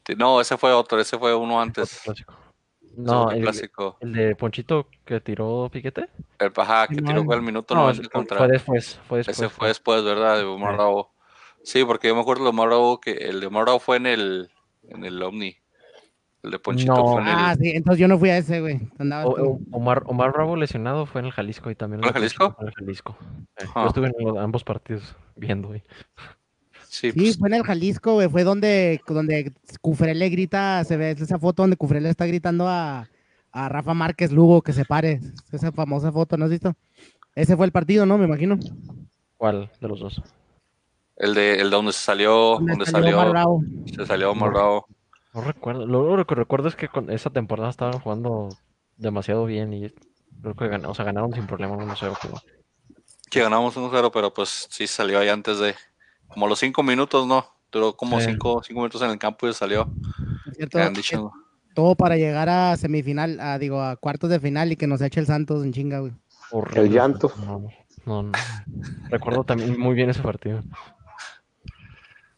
ti- 0.03 0.15
No, 0.15 0.41
ese 0.41 0.57
fue 0.59 0.73
otro, 0.73 1.01
ese 1.01 1.19
fue 1.19 1.35
uno 1.35 1.61
antes. 1.61 2.03
No, 2.97 3.31
el, 3.31 3.43
clásico. 3.43 3.97
el 4.01 4.13
de 4.13 4.37
Ponchito 4.37 4.87
que 5.05 5.21
tiró 5.21 5.69
Piquete. 5.73 6.09
El 6.39 6.53
Pajá 6.53 6.87
que 6.87 6.97
tiró 6.97 7.25
fue 7.25 7.35
el 7.35 7.43
minuto 7.43 7.75
No, 7.75 7.81
90 7.83 8.03
ese 8.03 8.11
contra. 8.11 8.39
fue 8.39 8.49
después. 8.49 9.01
Fue 9.09 9.19
después. 9.19 9.39
Ese 9.39 9.49
fue 9.49 9.69
después, 9.69 10.05
¿verdad? 10.05 10.37
De 10.37 10.45
Omar 10.45 10.73
Sí. 10.73 10.77
Bravo. 10.77 11.11
Sí, 11.65 11.85
porque 11.85 12.09
yo 12.09 12.15
me 12.15 12.21
acuerdo 12.21 12.45
de 12.45 12.51
Omar 12.51 12.69
Bravo 12.69 13.01
que 13.01 13.13
el 13.13 13.41
de 13.41 13.47
Omar 13.47 13.65
Bravo 13.65 13.79
fue 13.81 13.97
en 13.97 14.07
el, 14.07 14.51
en 14.91 15.05
el 15.05 15.21
Omni. 15.23 15.57
El 16.43 16.51
de 16.51 16.59
Ponchito 16.59 16.95
No. 16.95 17.13
fue 17.15 17.23
en 17.23 17.29
el. 17.29 17.35
Ah, 17.37 17.57
sí, 17.59 17.71
entonces 17.71 17.99
yo 18.01 18.07
no 18.07 18.19
fui 18.19 18.29
a 18.29 18.37
ese, 18.37 18.61
güey. 18.61 18.79
O- 19.25 19.59
Omar, 19.73 20.03
Omar 20.07 20.31
Bravo 20.33 20.55
lesionado 20.57 21.07
fue 21.07 21.21
en 21.23 21.27
el 21.29 21.33
Jalisco 21.33 21.71
y 21.71 21.75
también 21.75 22.01
¿Fue 22.03 22.11
en 22.11 22.15
el 22.17 22.21
Jalisco? 22.21 22.55
En 22.61 22.69
el 22.69 22.75
Jalisco. 22.75 23.17
Yo 23.75 23.87
estuve 23.87 24.13
en 24.17 24.39
ambos 24.39 24.63
partidos 24.63 25.17
viendo, 25.37 25.69
güey. 25.69 25.83
Sí, 26.94 27.11
Sí, 27.11 27.18
pues, 27.18 27.38
fue 27.38 27.48
en 27.48 27.54
el 27.54 27.64
Jalisco, 27.64 28.14
güey. 28.14 28.28
Fue 28.28 28.44
donde, 28.44 29.00
donde 29.09 29.52
Cufré 29.80 30.14
le 30.14 30.28
grita, 30.28 30.85
se 30.85 30.96
ve 30.96 31.11
esa 31.11 31.38
foto 31.40 31.62
donde 31.64 31.76
Cufré 31.76 32.00
le 32.00 32.09
está 32.09 32.24
gritando 32.24 32.68
a, 32.68 33.09
a 33.50 33.68
Rafa 33.68 33.94
Márquez 33.94 34.30
Lugo 34.30 34.62
que 34.62 34.72
se 34.72 34.85
pare. 34.85 35.20
Esa 35.50 35.72
famosa 35.72 36.12
foto, 36.12 36.37
¿no 36.37 36.44
has 36.44 36.52
visto? 36.52 36.74
Ese 37.35 37.57
fue 37.57 37.66
el 37.66 37.72
partido, 37.72 38.07
¿no? 38.07 38.16
Me 38.16 38.26
imagino. 38.26 38.59
¿Cuál 39.37 39.70
de 39.80 39.88
los 39.88 39.98
dos? 40.00 40.22
el 41.16 41.33
de 41.35 41.54
el 41.61 41.70
de 41.70 41.76
donde 41.76 41.92
se 41.92 42.00
salió, 42.00 42.30
Donde 42.59 42.72
donde 42.72 42.87
salió 42.87 43.16
salió, 43.20 43.61
se 43.96 44.07
salió 44.07 44.30
Omar 44.30 44.50
Bravo. 44.50 44.87
No 45.33 45.40
recuerdo. 45.40 45.87
Lo 45.87 46.04
único 46.12 46.26
que 46.26 46.35
recuerdo 46.37 46.68
es 46.68 46.76
que 46.76 46.88
con 46.88 47.11
esa 47.11 47.30
temporada 47.30 47.70
estaban 47.70 47.98
jugando 48.00 48.48
demasiado 48.96 49.46
bien 49.46 49.72
y 49.72 49.92
creo 50.42 50.54
que 50.54 50.68
ganaron, 50.68 50.90
o 50.92 50.94
sea, 50.94 51.04
ganaron 51.04 51.33
sin 51.33 51.46
problema 51.46 51.76
1-0. 51.76 52.16
pero- 52.22 52.35
Sí, 53.30 53.40
ganamos 53.40 53.76
1-0, 53.76 54.11
pero 54.12 54.33
pues 54.33 54.68
sí 54.70 54.87
salió 54.87 55.18
ahí 55.18 55.28
antes 55.28 55.59
de. 55.59 55.74
Como 56.29 56.47
los 56.49 56.59
cinco 56.59 56.83
minutos, 56.83 57.27
¿no? 57.27 57.45
Duró 57.71 57.97
como 57.97 58.21
Sí. 58.21 58.27
cinco, 58.31 58.63
cinco 58.65 58.81
minutos 58.81 59.03
en 59.03 59.11
el 59.11 59.19
campo 59.19 59.49
y 59.49 59.53
salió. 59.55 59.89
Es 60.51 60.57
cierto, 60.57 60.91
dicho. 60.91 61.33
todo 61.75 61.95
para 61.97 62.17
llegar 62.17 62.49
a 62.49 62.77
semifinal, 62.77 63.41
a, 63.41 63.59
digo, 63.59 63.81
a 63.83 63.97
cuartos 63.97 64.31
de 64.31 64.39
final 64.41 64.71
y 64.73 64.77
que 64.77 64.87
nos 64.87 65.01
eche 65.01 65.21
el 65.21 65.27
Santos 65.27 65.65
en 65.65 65.73
chinga, 65.73 65.99
güey. 66.01 66.13
Horrible. 66.51 66.89
llanto. 66.91 67.33
No, 67.45 67.67
no, 68.07 68.23
no. 68.25 68.33
Recuerdo 69.11 69.43
también 69.45 69.79
muy 69.81 69.95
bien 69.95 70.11
ese 70.11 70.23
partido. 70.23 70.63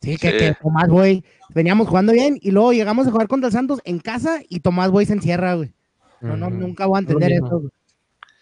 Sí, 0.00 0.16
que, 0.16 0.30
Sí. 0.30 0.38
que 0.38 0.54
Tomás 0.62 0.88
Boy, 0.88 1.24
veníamos 1.50 1.88
jugando 1.88 2.12
bien 2.12 2.38
y 2.40 2.50
luego 2.50 2.72
llegamos 2.72 3.06
a 3.06 3.10
jugar 3.10 3.28
contra 3.28 3.48
el 3.48 3.52
Santos 3.52 3.80
en 3.84 3.98
casa 3.98 4.40
y 4.48 4.60
Tomás 4.60 4.90
Boy 4.90 5.04
se 5.06 5.14
encierra, 5.14 5.54
güey. 5.54 5.72
No, 6.20 6.36
no, 6.36 6.48
nunca 6.48 6.86
voy 6.86 6.96
a 6.96 7.00
entender 7.00 7.32
eso. 7.32 7.60
güey. 7.60 7.70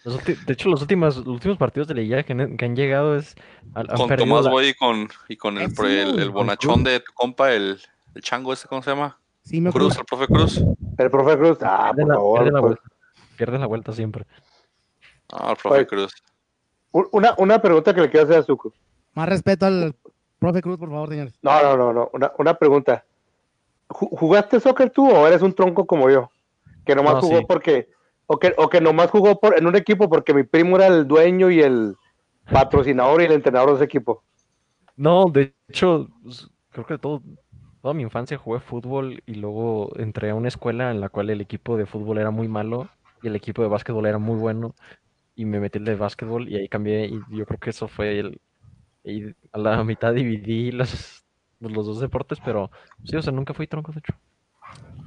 Los 0.05 0.23
de 0.23 0.53
hecho, 0.53 0.69
los 0.69 0.81
últimos, 0.81 1.17
los 1.17 1.27
últimos 1.27 1.57
partidos 1.57 1.87
de 1.87 1.95
Liga 1.95 2.21
que, 2.23 2.33
han- 2.33 2.55
que 2.57 2.65
han 2.65 2.75
llegado 2.75 3.15
es. 3.17 3.35
han- 3.73 3.89
han 3.89 3.97
Con 3.97 4.15
Tomás 4.15 4.45
la- 4.45 4.51
Boy 4.51 4.67
y 4.69 4.73
con, 4.75 5.09
y 5.27 5.35
con 5.35 5.57
el, 5.57 5.73
con 5.73 6.31
bonachón 6.31 6.83
de 6.83 6.99
tu 6.99 7.11
compa, 7.13 7.51
el, 7.51 7.79
el 8.13 8.21
chango 8.21 8.53
este, 8.53 8.67
¿cómo 8.67 8.83
se 8.83 8.91
llama? 8.91 9.17
Sí, 9.41 9.59
me 9.61 9.71
Cruz, 9.71 9.97
el 9.97 10.05
profe 10.05 10.27
Cruz. 10.27 10.61
El 10.97 11.09
profe 11.11 11.37
Cruz, 11.37 11.57
ah, 11.61 11.91
pierde 11.95 12.01
por 12.03 12.07
la, 12.09 12.15
favor. 12.15 12.37
pierde 12.39 12.51
la 12.51 12.59
pues. 12.61 12.69
vuelta. 12.69 12.89
Pierde 13.37 13.59
la 13.59 13.65
vuelta 13.65 13.91
siempre. 13.93 14.25
Ah, 15.33 15.49
el 15.51 15.57
profe 15.57 15.77
Oye. 15.77 15.87
Cruz. 15.87 16.13
Un- 16.91 17.07
Una, 17.11 17.33
una 17.39 17.59
pregunta 17.59 17.93
que 17.93 18.01
le 18.01 18.09
quiero 18.09 18.25
hacer 18.27 18.37
a 18.39 18.43
Zuko. 18.43 18.73
Más 19.15 19.27
respeto 19.27 19.65
al 19.65 19.95
profe 20.39 20.61
Cruz, 20.61 20.77
por 20.77 20.89
favor, 20.89 21.09
señores. 21.09 21.33
No, 21.41 21.63
no, 21.63 21.77
no, 21.77 21.93
no. 21.93 22.09
Una, 22.13 22.31
una 22.37 22.53
pregunta. 22.53 23.03
¿Ju- 23.89 24.09
¿Jugaste 24.17 24.59
soccer 24.59 24.89
tú 24.91 25.09
o 25.09 25.27
eres 25.27 25.41
un 25.41 25.53
tronco 25.53 25.85
como 25.85 26.09
yo? 26.11 26.29
Que 26.85 26.95
nomás 26.95 27.15
No, 27.15 27.21
jugó 27.21 27.39
sí. 27.39 27.45
porque. 27.47 27.89
O 28.27 28.37
que, 28.39 28.53
o 28.57 28.69
que 28.69 28.81
nomás 28.81 29.11
jugó 29.11 29.39
por, 29.39 29.57
en 29.57 29.67
un 29.67 29.75
equipo 29.75 30.09
porque 30.09 30.33
mi 30.33 30.43
primo 30.43 30.77
era 30.77 30.87
el 30.87 31.07
dueño 31.07 31.51
y 31.51 31.61
el 31.61 31.95
patrocinador 32.51 33.21
y 33.21 33.25
el 33.25 33.33
entrenador 33.33 33.69
de 33.69 33.75
ese 33.75 33.85
equipo. 33.85 34.23
No, 34.97 35.25
de 35.25 35.53
hecho, 35.67 36.07
s- 36.27 36.47
creo 36.71 36.85
que 36.85 36.97
todo, 36.97 37.21
toda 37.81 37.93
mi 37.93 38.03
infancia 38.03 38.37
jugué 38.37 38.59
fútbol 38.59 39.21
y 39.25 39.35
luego 39.35 39.91
entré 39.97 40.29
a 40.29 40.35
una 40.35 40.47
escuela 40.47 40.91
en 40.91 41.01
la 41.01 41.09
cual 41.09 41.29
el 41.29 41.41
equipo 41.41 41.77
de 41.77 41.85
fútbol 41.85 42.17
era 42.17 42.31
muy 42.31 42.47
malo 42.47 42.87
y 43.21 43.27
el 43.27 43.35
equipo 43.35 43.61
de 43.61 43.67
básquetbol 43.67 44.05
era 44.05 44.17
muy 44.17 44.37
bueno 44.37 44.75
y 45.35 45.45
me 45.45 45.59
metí 45.59 45.79
el 45.79 45.85
de 45.85 45.95
básquetbol 45.95 46.49
y 46.49 46.57
ahí 46.57 46.69
cambié 46.69 47.07
y 47.07 47.21
yo 47.37 47.45
creo 47.45 47.59
que 47.59 47.71
eso 47.71 47.87
fue 47.87 48.19
el... 48.19 48.41
y 49.03 49.25
a 49.51 49.57
la 49.59 49.83
mitad 49.83 50.13
dividí 50.13 50.71
los, 50.71 51.23
los 51.59 51.85
dos 51.85 51.99
deportes, 51.99 52.39
pero 52.43 52.71
sí, 53.03 53.17
o 53.17 53.21
sea, 53.21 53.33
nunca 53.33 53.53
fui 53.53 53.67
tronco, 53.67 53.91
de 53.91 53.99
hecho. 53.99 54.13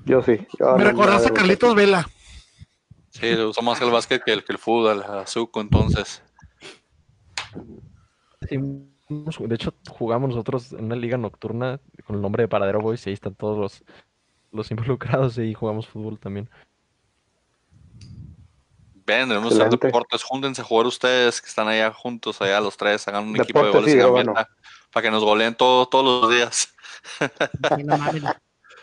Yo 0.06 0.22
sí. 0.22 0.46
yo 0.58 0.76
Me 0.76 0.84
recordaste 0.84 1.28
a 1.28 1.34
Carlitos 1.34 1.74
Vela. 1.74 2.06
Sí, 3.20 3.26
le 3.34 3.44
gustó 3.44 3.62
más 3.62 3.80
el 3.80 3.90
básquet 3.90 4.22
que 4.24 4.32
el, 4.32 4.44
que 4.44 4.52
el 4.52 4.58
fútbol, 4.58 5.02
a 5.02 5.26
Zuko, 5.26 5.60
entonces. 5.60 6.22
Sí, 8.48 8.56
de 8.58 9.54
hecho, 9.54 9.72
jugamos 9.88 10.30
nosotros 10.30 10.72
en 10.72 10.84
una 10.84 10.96
liga 10.96 11.16
nocturna 11.16 11.80
con 12.06 12.16
el 12.16 12.22
nombre 12.22 12.42
de 12.44 12.48
Paradero 12.48 12.80
Boys 12.80 13.06
y 13.06 13.10
ahí 13.10 13.14
están 13.14 13.34
todos 13.34 13.58
los, 13.58 13.82
los 14.52 14.70
involucrados 14.70 15.38
y 15.38 15.54
jugamos 15.54 15.88
fútbol 15.88 16.18
también. 16.18 16.48
Ven, 19.06 19.28
debemos 19.30 19.54
hacer 19.54 19.70
deportes, 19.70 20.22
júntense 20.22 20.60
a 20.60 20.64
jugar 20.64 20.86
ustedes 20.86 21.40
que 21.40 21.48
están 21.48 21.66
allá 21.66 21.90
juntos, 21.92 22.42
allá 22.42 22.60
los 22.60 22.76
tres, 22.76 23.08
hagan 23.08 23.26
un 23.28 23.40
equipo 23.40 23.64
de 23.64 23.70
goles 23.70 23.92
sí, 23.92 23.98
gambeta 23.98 24.48
para 24.92 25.02
que 25.02 25.10
nos 25.10 25.24
goleen 25.24 25.54
todo, 25.54 25.86
todos 25.86 26.22
los 26.22 26.30
días. 26.30 26.74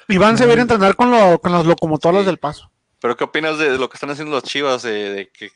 Iván 0.08 0.38
se 0.38 0.46
viene 0.48 0.62
a 0.62 0.64
entrenar 0.64 0.96
con, 0.96 1.12
lo- 1.12 1.40
con 1.40 1.52
las 1.52 1.66
locomotoras 1.66 2.22
Sí. 2.22 2.26
del 2.26 2.38
paso. 2.40 2.72
Pero 3.06 3.16
¿qué 3.18 3.24
opinas 3.24 3.60
de, 3.60 3.70
de 3.70 3.78
lo 3.78 3.88
que 3.88 3.98
están 3.98 4.10
haciendo 4.10 4.34
las 4.34 4.42
chivas? 4.46 4.82
De, 4.82 5.12
de 5.14 5.30
que, 5.30 5.52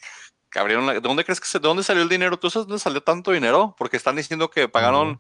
abrieron 0.54 0.86
la- 0.86 0.94
¿De 0.94 1.00
dónde 1.00 1.26
crees 1.26 1.40
que 1.40 1.48
se, 1.48 1.58
de 1.58 1.68
dónde 1.68 1.82
salió 1.82 2.04
el 2.04 2.08
dinero? 2.10 2.38
¿Tú 2.38 2.48
sabes 2.48 2.68
dónde 2.68 2.80
salió 2.80 3.02
tanto 3.02 3.32
dinero? 3.32 3.74
Porque 3.76 3.98
están 3.98 4.16
diciendo 4.16 4.52
que 4.52 4.70
pagaron 4.70 5.20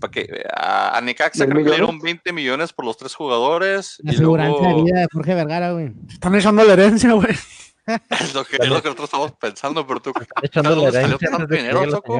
para 0.00 0.12
que 0.12 0.44
a, 0.54 0.96
a 0.96 1.00
Necaxa 1.00 1.44
¿Mil 1.44 1.54
creo 1.54 1.64
que 1.64 1.70
le 1.70 1.76
dieron 1.76 1.96
millones? 1.96 2.22
20 2.22 2.32
millones 2.32 2.72
por 2.72 2.84
los 2.84 2.96
tres 2.96 3.16
jugadores. 3.16 3.96
La 4.04 4.12
y 4.12 4.14
aseguranza 4.14 4.58
de 4.58 4.64
luego 4.64 4.84
vida 4.84 5.00
de 5.00 5.08
Jorge 5.12 5.34
Vergara, 5.34 5.72
güey. 5.72 5.92
Están 6.08 6.36
echando 6.36 6.62
la 6.62 6.72
herencia, 6.74 7.12
güey. 7.14 7.36
es 8.10 8.34
lo 8.34 8.44
que, 8.44 8.58
es 8.60 8.68
lo 8.68 8.80
que 8.80 8.88
nosotros 8.88 9.04
estamos 9.06 9.32
pensando, 9.32 9.84
pero 9.88 9.98
tú 10.00 10.12
Echando. 10.42 10.88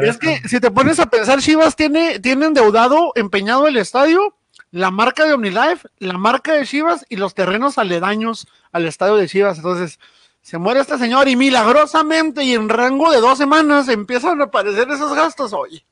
Es 0.03 0.19
que 0.19 0.41
si 0.49 0.59
te 0.59 0.73
pones 0.73 0.99
a 0.99 1.07
pensar, 1.07 1.41
Chivas 1.41 1.77
tiene, 1.77 2.19
tiene 2.19 2.47
endeudado, 2.47 3.13
empeñado 3.15 3.69
el 3.69 3.77
estadio, 3.77 4.36
la 4.71 4.91
marca 4.91 5.25
de 5.25 5.33
OmniLife, 5.35 5.89
la 5.99 6.19
marca 6.19 6.53
de 6.55 6.67
Chivas 6.67 7.05
y 7.09 7.17
los 7.17 7.35
terrenos 7.35 7.79
aledaños 7.79 8.47
al 8.73 8.87
estadio 8.87 9.17
de 9.17 9.29
Chivas. 9.29 9.57
Entonces, 9.59 9.99
se 10.43 10.59
muere 10.59 10.81
este 10.81 10.99
señor 10.99 11.29
y 11.29 11.37
milagrosamente 11.37 12.45
y 12.45 12.53
en 12.55 12.69
rango 12.69 13.11
de 13.11 13.21
dos 13.21 13.39
semanas 13.39 13.89
empiezan 13.89 14.41
a 14.41 14.45
aparecer 14.45 14.89
esos 14.91 15.15
gastos 15.15 15.53
hoy. 15.53 15.85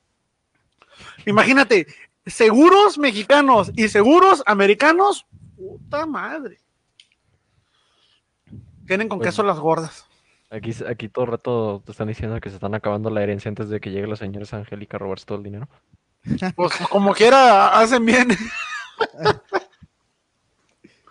Imagínate, 1.25 1.87
seguros 2.25 2.97
mexicanos 2.97 3.71
y 3.75 3.87
seguros 3.87 4.43
americanos, 4.45 5.25
puta 5.55 6.05
madre. 6.05 6.59
Tienen 8.87 9.09
con 9.09 9.17
Pues- 9.19 9.29
queso 9.29 9.43
las 9.43 9.59
gordas. 9.59 10.05
Aquí, 10.51 10.71
aquí 10.87 11.09
todo 11.09 11.25
el 11.25 11.31
rato 11.31 11.81
te 11.85 11.91
están 11.91 12.07
diciendo 12.07 12.39
que 12.39 12.49
se 12.49 12.55
están 12.55 12.75
acabando 12.75 13.09
la 13.09 13.23
herencia 13.23 13.49
antes 13.49 13.67
de 13.67 13.79
que 13.81 13.89
llegue 13.89 14.07
la 14.07 14.15
señora 14.15 14.45
Angélica 14.51 14.97
a 14.97 14.99
robarse 14.99 15.25
todo 15.25 15.39
el 15.39 15.43
dinero. 15.43 15.67
Pues 16.55 16.73
como 16.89 17.13
quiera, 17.13 17.79
hacen 17.79 18.05
bien. 18.05 18.29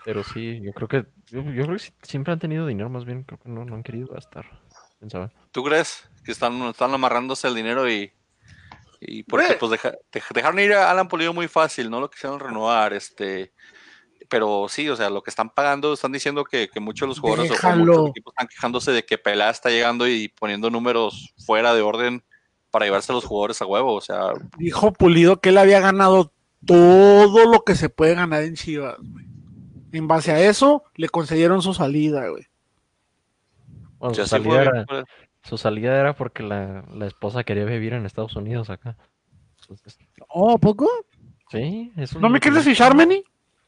Pero 0.05 0.23
sí, 0.23 0.61
yo 0.63 0.73
creo 0.73 0.89
que 0.89 1.07
yo, 1.27 1.43
yo 1.43 1.65
creo 1.65 1.77
que 1.79 1.93
siempre 2.03 2.33
han 2.33 2.39
tenido 2.39 2.67
dinero, 2.67 2.91
más 2.91 3.05
bien 3.05 3.23
creo 3.23 3.39
que 3.41 3.49
no, 3.49 3.65
no 3.65 3.75
han 3.75 3.83
querido 3.83 4.09
gastar. 4.09 4.45
¿Tú 5.51 5.63
crees 5.65 6.09
que 6.25 6.33
están, 6.33 6.61
están 6.63 6.93
amarrándose 6.95 7.49
el 7.49 7.55
dinero 7.55 7.91
y, 7.91 8.13
y 9.01 9.23
porque 9.23 9.47
pues 9.59 9.71
deja- 9.73 9.95
dej- 10.13 10.33
dejaron 10.35 10.59
ir 10.59 10.73
a 10.75 10.91
Alan 10.91 11.09
Pulido 11.09 11.33
muy 11.33 11.49
fácil, 11.49 11.91
no 11.91 12.01
lo 12.01 12.11
quisieron 12.11 12.39
renovar, 12.41 12.93
este, 12.93 13.53
pero 14.29 14.67
sí, 14.69 14.89
o 14.91 14.97
sea, 14.97 15.09
lo 15.11 15.23
que 15.23 15.31
están 15.31 15.49
pagando, 15.51 15.93
están 15.95 16.13
diciendo 16.13 16.45
que, 16.45 16.69
que 16.69 16.81
muchos 16.81 17.07
de 17.07 17.09
los 17.09 17.21
jugadores 17.21 17.51
o- 17.51 17.55
muchos 17.79 18.11
equipos 18.11 18.33
están 18.35 18.49
quejándose 18.49 18.93
de 18.93 19.05
que 19.05 19.17
Pelá 19.19 19.49
está 19.51 19.71
llegando 19.71 20.07
y 20.07 20.29
poniendo 20.29 20.71
números 20.71 21.33
fuera 21.47 21.75
de 21.75 21.81
orden 21.83 22.25
para 22.75 22.87
llevarse 22.87 23.13
a 23.13 23.15
los 23.15 23.25
jugadores 23.25 23.63
a 23.63 23.67
huevo, 23.67 23.95
o 23.95 24.01
sea, 24.01 24.33
Dijo 24.59 24.93
Pulido 24.93 25.41
que 25.41 25.51
él 25.51 25.59
había 25.59 25.79
ganado 25.79 26.33
todo 26.67 27.49
lo 27.49 27.61
que 27.63 27.77
se 27.77 27.89
puede 27.89 28.17
ganar 28.17 28.43
en 28.43 28.57
Chivas, 28.57 28.97
güey. 28.99 29.25
En 29.93 30.09
base 30.09 30.33
a 30.33 30.41
eso, 30.41 30.83
le 30.97 31.09
concedieron 31.09 31.63
su 31.63 31.73
salida, 31.73 32.29
güey. 32.31 32.49
Bueno, 33.99 34.13
su 34.17 34.27
salida, 34.27 34.63
era, 34.63 34.85
su 35.45 35.57
salida 35.57 35.97
era 36.01 36.17
porque 36.17 36.43
la, 36.43 36.85
la 36.93 37.07
esposa 37.07 37.45
quería 37.45 37.65
vivir 37.65 37.93
en 37.93 38.07
Estados 38.07 38.35
Unidos 38.35 38.71
acá. 38.71 38.97
Entonces, 39.61 39.97
Oh, 40.29 40.59
¿poco? 40.59 40.91
sí, 41.53 41.93
¿No 42.19 42.29
me 42.29 42.41
quieres 42.41 42.65
fichar, 42.65 42.97
Meni? 42.97 43.23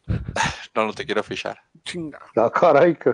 no, 0.75 0.87
no 0.87 0.93
te 0.93 1.07
quiero 1.07 1.23
fichar. 1.23 1.61
Chinga. 1.85 2.19
No, 2.35 2.51
caray, 2.51 2.97
¿qué, 2.97 3.13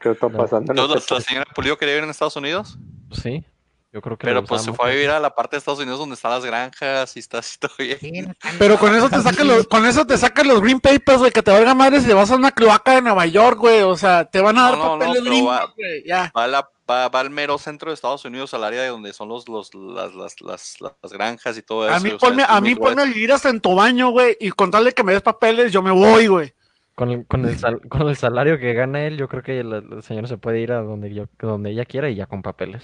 qué 0.00 0.12
está 0.12 0.28
No. 0.28 0.38
pasando? 0.38 0.70
en 0.72 0.78
¿Entonces, 0.78 1.02
este 1.02 1.14
¿La 1.14 1.20
señora 1.20 1.46
Pulido 1.52 1.76
quería 1.76 1.94
vivir 1.94 2.04
en 2.04 2.10
Estados 2.10 2.36
Unidos? 2.36 2.78
Sí, 3.10 3.44
Yo 3.92 4.00
creo 4.00 4.16
que 4.16 4.24
Pero 4.24 4.44
pues 4.44 4.62
se 4.62 4.72
fue 4.72 4.86
a 4.86 4.92
vivir 4.92 5.10
a 5.10 5.18
la 5.18 5.34
parte 5.34 5.56
de 5.56 5.58
Estados 5.58 5.80
Unidos 5.80 5.98
donde 5.98 6.14
están 6.14 6.30
las 6.30 6.44
granjas 6.44 7.16
y 7.16 7.18
está 7.18 7.38
así 7.38 7.58
todo 7.58 7.72
bien. 7.78 8.26
No 8.28 8.50
Pero 8.58 8.78
con 8.78 8.94
eso 8.94 9.10
te 9.10 9.20
sacan 9.20 9.48
los, 9.48 9.66
con 9.66 9.84
eso 9.84 10.06
te 10.06 10.16
sacan 10.16 10.46
los 10.46 10.60
green 10.60 10.78
papers, 10.80 11.18
güey, 11.18 11.32
que 11.32 11.42
te 11.42 11.50
valga 11.50 11.74
madre 11.74 12.00
si 12.00 12.06
te 12.06 12.14
vas 12.14 12.30
a 12.30 12.36
una 12.36 12.52
cloaca 12.52 12.94
de 12.94 13.02
Nueva 13.02 13.26
York, 13.26 13.58
güey. 13.58 13.82
O 13.82 13.96
sea, 13.96 14.24
te 14.26 14.40
van 14.40 14.58
a 14.58 14.62
dar 14.70 14.78
No, 14.78 14.84
no, 14.84 14.92
no, 14.96 14.98
papeles 15.00 15.24
gringos, 15.24 15.52
va- 15.52 15.72
güey. 15.76 16.04
Ya. 16.06 16.32
Va, 16.36 16.44
a 16.44 16.46
la- 16.46 16.68
va- 16.88 17.08
va 17.08 17.20
al 17.20 17.30
mero 17.30 17.58
centro 17.58 17.90
de 17.90 17.94
Estados 17.94 18.24
Unidos, 18.24 18.54
al 18.54 18.62
área 18.62 18.82
de 18.82 18.88
donde 18.90 19.12
son 19.12 19.28
los, 19.28 19.48
los, 19.48 19.74
las, 19.74 20.14
las, 20.14 20.40
las, 20.40 20.76
las 20.80 21.12
granjas 21.12 21.58
y 21.58 21.62
todo 21.62 21.86
eso. 21.88 21.96
A 21.96 21.98
mí 22.00 22.10
o 22.10 22.18
sea, 22.18 22.28
ponme, 22.28 22.44
a 22.46 22.60
mí 22.60 22.76
ponme 22.76 23.02
a 23.02 23.06
vivir 23.06 23.32
hasta 23.32 23.48
en 23.48 23.60
tu 23.60 23.74
baño, 23.74 24.10
güey, 24.10 24.36
y 24.38 24.50
con 24.50 24.70
tal 24.70 24.84
de 24.84 24.92
que 24.92 25.02
me 25.02 25.12
des 25.14 25.22
papeles, 25.22 25.72
yo 25.72 25.82
me 25.82 25.90
voy, 25.90 26.28
güey. 26.28 26.54
Con 26.94 27.10
el, 27.10 27.26
con 27.26 27.44
el, 27.44 27.58
sal- 27.58 27.80
con 27.88 28.08
el 28.08 28.14
salario 28.16 28.58
que 28.60 28.72
gana 28.72 29.04
él, 29.04 29.16
yo 29.16 29.26
creo 29.28 29.42
que 29.42 29.64
la, 29.64 29.80
la 29.80 30.00
señora 30.02 30.28
se 30.28 30.36
puede 30.38 30.60
ir 30.60 30.70
a 30.70 30.80
donde, 30.82 31.12
yo, 31.12 31.24
donde 31.40 31.70
ella 31.70 31.84
quiera 31.84 32.08
y 32.08 32.14
ya 32.14 32.26
con 32.26 32.42
papeles. 32.42 32.82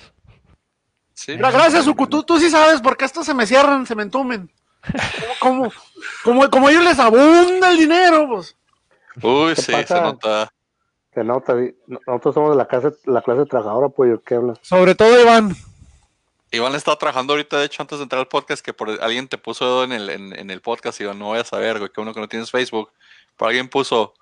Sí. 1.16 1.34
Gracias, 1.36 1.84
Suku, 1.86 2.06
tú, 2.06 2.22
tú 2.22 2.38
sí 2.38 2.50
sabes, 2.50 2.82
porque 2.82 3.06
estos 3.06 3.24
se 3.24 3.32
me 3.32 3.46
cierran, 3.46 3.86
se 3.86 3.94
me 3.94 4.02
entumen. 4.02 4.50
Como, 5.40 5.72
como, 6.22 6.50
como, 6.50 6.68
ellos 6.68 6.84
les 6.84 6.98
abunda 6.98 7.70
el 7.70 7.78
dinero, 7.78 8.28
pues. 8.28 8.54
Uy, 9.22 9.54
¿Qué 9.54 9.62
sí, 9.62 9.72
pasa? 9.72 9.96
se 9.96 10.00
nota. 10.02 10.52
Se 11.14 11.24
nota, 11.24 11.54
vi- 11.54 11.74
nosotros 11.86 12.34
somos 12.34 12.50
de 12.50 12.56
la 12.56 12.68
clase, 12.68 12.92
la 13.06 13.22
clase 13.22 13.46
trabajadora, 13.46 13.88
pues, 13.88 14.20
¿qué 14.26 14.34
hablas? 14.34 14.58
Sobre 14.60 14.94
todo, 14.94 15.18
Iván. 15.18 15.56
Iván 16.52 16.74
está 16.74 16.94
trabajando 16.96 17.32
ahorita, 17.32 17.58
de 17.58 17.64
hecho, 17.64 17.82
antes 17.82 17.98
de 17.98 18.02
entrar 18.02 18.20
al 18.20 18.28
podcast, 18.28 18.62
que 18.62 18.74
por 18.74 18.90
alguien 19.02 19.26
te 19.26 19.38
puso 19.38 19.84
en 19.84 19.92
el, 19.92 20.10
en, 20.10 20.38
en 20.38 20.50
el 20.50 20.60
podcast, 20.60 21.00
Iván, 21.00 21.18
no 21.18 21.26
voy 21.26 21.38
a 21.38 21.44
saber, 21.44 21.78
güey, 21.78 21.90
que 21.90 22.00
uno 22.02 22.12
que 22.12 22.20
no 22.20 22.28
tienes 22.28 22.50
Facebook, 22.50 22.90
pero 23.38 23.48
alguien 23.48 23.68
puso, 23.68 24.12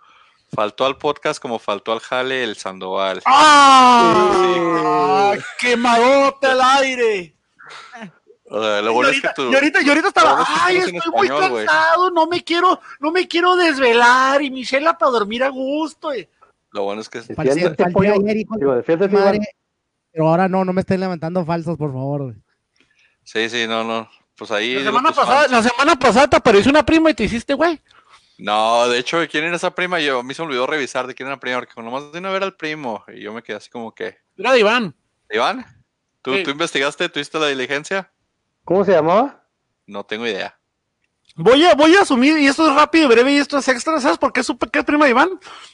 faltó 0.52 0.86
al 0.86 0.96
podcast 0.96 1.40
como 1.40 1.58
faltó 1.58 1.92
al 1.92 2.00
jale 2.00 2.44
el 2.44 2.56
Sandoval. 2.56 3.22
¡Ah! 3.24 5.34
¡Quemadote 5.58 6.46
al 6.46 6.60
aire! 6.60 7.34
O 8.46 8.62
sea, 8.62 8.82
lo 8.82 8.92
bueno 8.92 9.10
es 9.10 9.20
que 9.20 9.26
ahorita, 9.26 9.34
tú... 9.34 9.50
y 9.50 9.54
ahorita, 9.54 9.82
y 9.82 9.88
ahorita 9.88 10.08
estaba, 10.08 10.34
bueno 10.34 10.42
es 10.42 10.48
que 10.48 10.54
ay, 10.60 10.76
estoy 10.76 10.92
muy 10.92 11.00
español, 11.26 11.50
güey". 11.50 11.66
cansado, 11.66 12.10
no 12.10 12.26
me 12.26 12.44
quiero, 12.44 12.80
no 13.00 13.10
me 13.10 13.26
quiero 13.26 13.56
desvelar, 13.56 14.42
y 14.42 14.50
Michela 14.50 14.96
para 14.98 15.12
dormir 15.12 15.42
a 15.42 15.48
gusto. 15.48 16.12
eh. 16.12 16.28
Lo 16.70 16.84
bueno 16.84 17.00
es 17.00 17.08
que... 17.08 17.22
Sí. 17.22 17.28
Defiéndete, 17.34 17.84
falté 17.84 17.92
pollo. 17.92 18.14
pero 20.12 20.28
ahora 20.28 20.48
no, 20.48 20.64
no 20.64 20.72
me 20.72 20.82
estén 20.82 21.00
levantando 21.00 21.44
falsos, 21.44 21.76
por 21.78 21.90
favor. 21.90 22.22
güey. 22.24 22.34
Sí, 23.24 23.48
sí, 23.48 23.66
no, 23.66 23.82
no. 23.82 24.08
Pues 24.36 24.50
ahí... 24.50 24.74
La 24.74 24.84
semana, 24.84 25.08
tus 25.08 25.16
pasada, 25.16 25.40
fans. 25.40 25.50
la 25.50 25.62
semana 25.62 25.98
pasada 25.98 26.28
te 26.28 26.36
apareció 26.36 26.70
una 26.70 26.84
prima 26.84 27.10
y 27.10 27.14
te 27.14 27.24
hiciste, 27.24 27.54
güey. 27.54 27.80
No, 28.44 28.86
de 28.90 28.98
hecho, 28.98 29.26
¿quién 29.30 29.44
era 29.44 29.56
esa 29.56 29.74
prima? 29.74 30.00
Yo, 30.00 30.18
a 30.18 30.22
mí 30.22 30.34
se 30.34 30.42
me 30.42 30.48
olvidó 30.48 30.66
revisar 30.66 31.06
de 31.06 31.14
quién 31.14 31.28
era 31.28 31.36
la 31.36 31.40
prima, 31.40 31.60
porque 31.60 31.80
nomás 31.80 32.12
de 32.12 32.18
una 32.18 32.30
ver 32.30 32.42
al 32.42 32.54
primo, 32.54 33.02
y 33.08 33.22
yo 33.22 33.32
me 33.32 33.42
quedé 33.42 33.56
así 33.56 33.70
como 33.70 33.94
que... 33.94 34.18
Era 34.36 34.52
de 34.52 34.60
Iván. 34.60 34.94
Iván, 35.30 35.64
¿tú, 36.20 36.34
Sí. 36.34 36.42
¿tú 36.42 36.50
investigaste? 36.50 37.08
¿Tuviste 37.08 37.38
la 37.38 37.46
diligencia? 37.46 38.12
¿Cómo 38.62 38.84
se 38.84 38.92
llamaba? 38.92 39.48
No 39.86 40.04
tengo 40.04 40.26
idea. 40.26 40.58
Voy 41.36 41.64
a, 41.64 41.74
voy 41.74 41.94
a 41.96 42.02
asumir, 42.02 42.38
y 42.38 42.46
esto 42.46 42.68
es 42.68 42.74
rápido 42.76 43.06
y 43.06 43.08
breve, 43.08 43.32
y 43.32 43.38
esto 43.38 43.58
es 43.58 43.66
extra, 43.66 44.00
¿sabes 44.00 44.18
por 44.18 44.32
qué 44.32 44.44
supe 44.44 44.68
que 44.68 44.78
es 44.78 44.84
prima 44.84 45.04
de 45.06 45.10
Iván? 45.10 45.30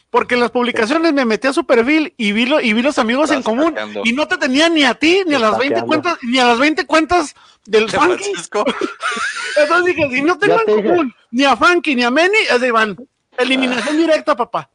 Porque 0.08 0.34
en 0.34 0.40
las 0.40 0.50
publicaciones 0.50 1.12
me 1.12 1.24
metí 1.26 1.48
a 1.48 1.52
su 1.52 1.64
perfil 1.66 2.14
y 2.16 2.32
vi, 2.32 2.46
lo- 2.46 2.60
y 2.62 2.72
vi 2.72 2.80
los 2.80 2.98
amigos 2.98 3.30
en 3.30 3.42
común, 3.42 3.66
hackeando. 3.74 4.00
y 4.04 4.12
no 4.14 4.26
te 4.26 4.38
tenía 4.38 4.68
ni 4.70 4.84
a 4.84 4.94
ti, 4.94 5.22
ni 5.26 5.34
a 5.34 5.38
las 5.38 5.58
20 5.58 5.80
Hackeando. 5.80 5.86
cuentas, 5.86 6.18
ni 6.22 6.38
a 6.38 6.46
las 6.46 6.58
20 6.58 6.86
cuentas 6.86 7.34
del 7.66 7.86
De 7.88 7.98
Funky. 7.98 8.22
Francisco. 8.24 8.64
Entonces 9.60 9.94
dije, 9.96 10.10
si 10.10 10.22
no 10.22 10.38
tengo 10.38 10.56
te 10.64 10.70
en 10.72 10.76
dije. 10.78 10.88
común 10.88 11.14
ni 11.30 11.44
a 11.44 11.54
Funky 11.56 11.94
ni 11.94 12.04
a 12.04 12.10
Manny, 12.10 12.38
es 12.50 12.60
de 12.60 12.68
Iván. 12.68 12.96
Eliminación 13.36 13.96
directa, 13.98 14.34
papá. 14.34 14.70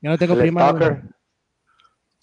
Yo 0.00 0.10
no 0.10 0.18
tengo 0.18 0.34
El 0.34 0.40
prima. 0.40 0.72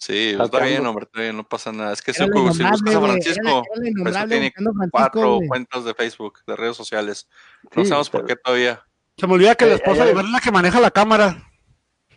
Sí, 0.00 0.30
Está 0.30 0.44
está 0.44 0.60
bien, 0.60 0.86
hombre, 0.86 1.04
está 1.06 1.20
bien, 1.22 1.36
no 1.36 1.46
pasa 1.46 1.72
nada. 1.72 1.92
Es 1.92 2.00
que 2.00 2.14
si, 2.14 2.22
buscas 2.30 2.60
a 2.60 3.00
Francisco, 3.00 3.64
era- 4.06 4.26
tiene 4.28 4.52
Francisco, 4.52 4.88
cuatro 4.92 5.40
cuentas 5.48 5.84
de 5.84 5.92
Facebook, 5.92 6.38
de 6.46 6.54
redes 6.56 6.76
sociales. 6.76 7.28
No 7.74 7.82
Sí, 7.82 7.88
sabemos 7.88 8.08
por 8.08 8.24
qué 8.24 8.36
todavía. 8.36 8.80
Se 9.16 9.26
me 9.26 9.34
olvida 9.34 9.56
que 9.56 9.66
la 9.66 9.72
Eh, 9.72 9.74
esposa 9.74 10.02
eh, 10.02 10.06
de 10.06 10.12
Iván 10.12 10.26
es 10.26 10.30
la 10.32 10.40
que 10.40 10.52
maneja 10.52 10.80
la 10.80 10.90
cámara. 10.92 11.50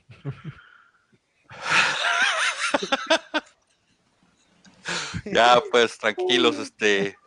Ya, 5.26 5.62
pues, 5.72 5.98
tranquilos, 5.98 6.58
este. 6.58 7.18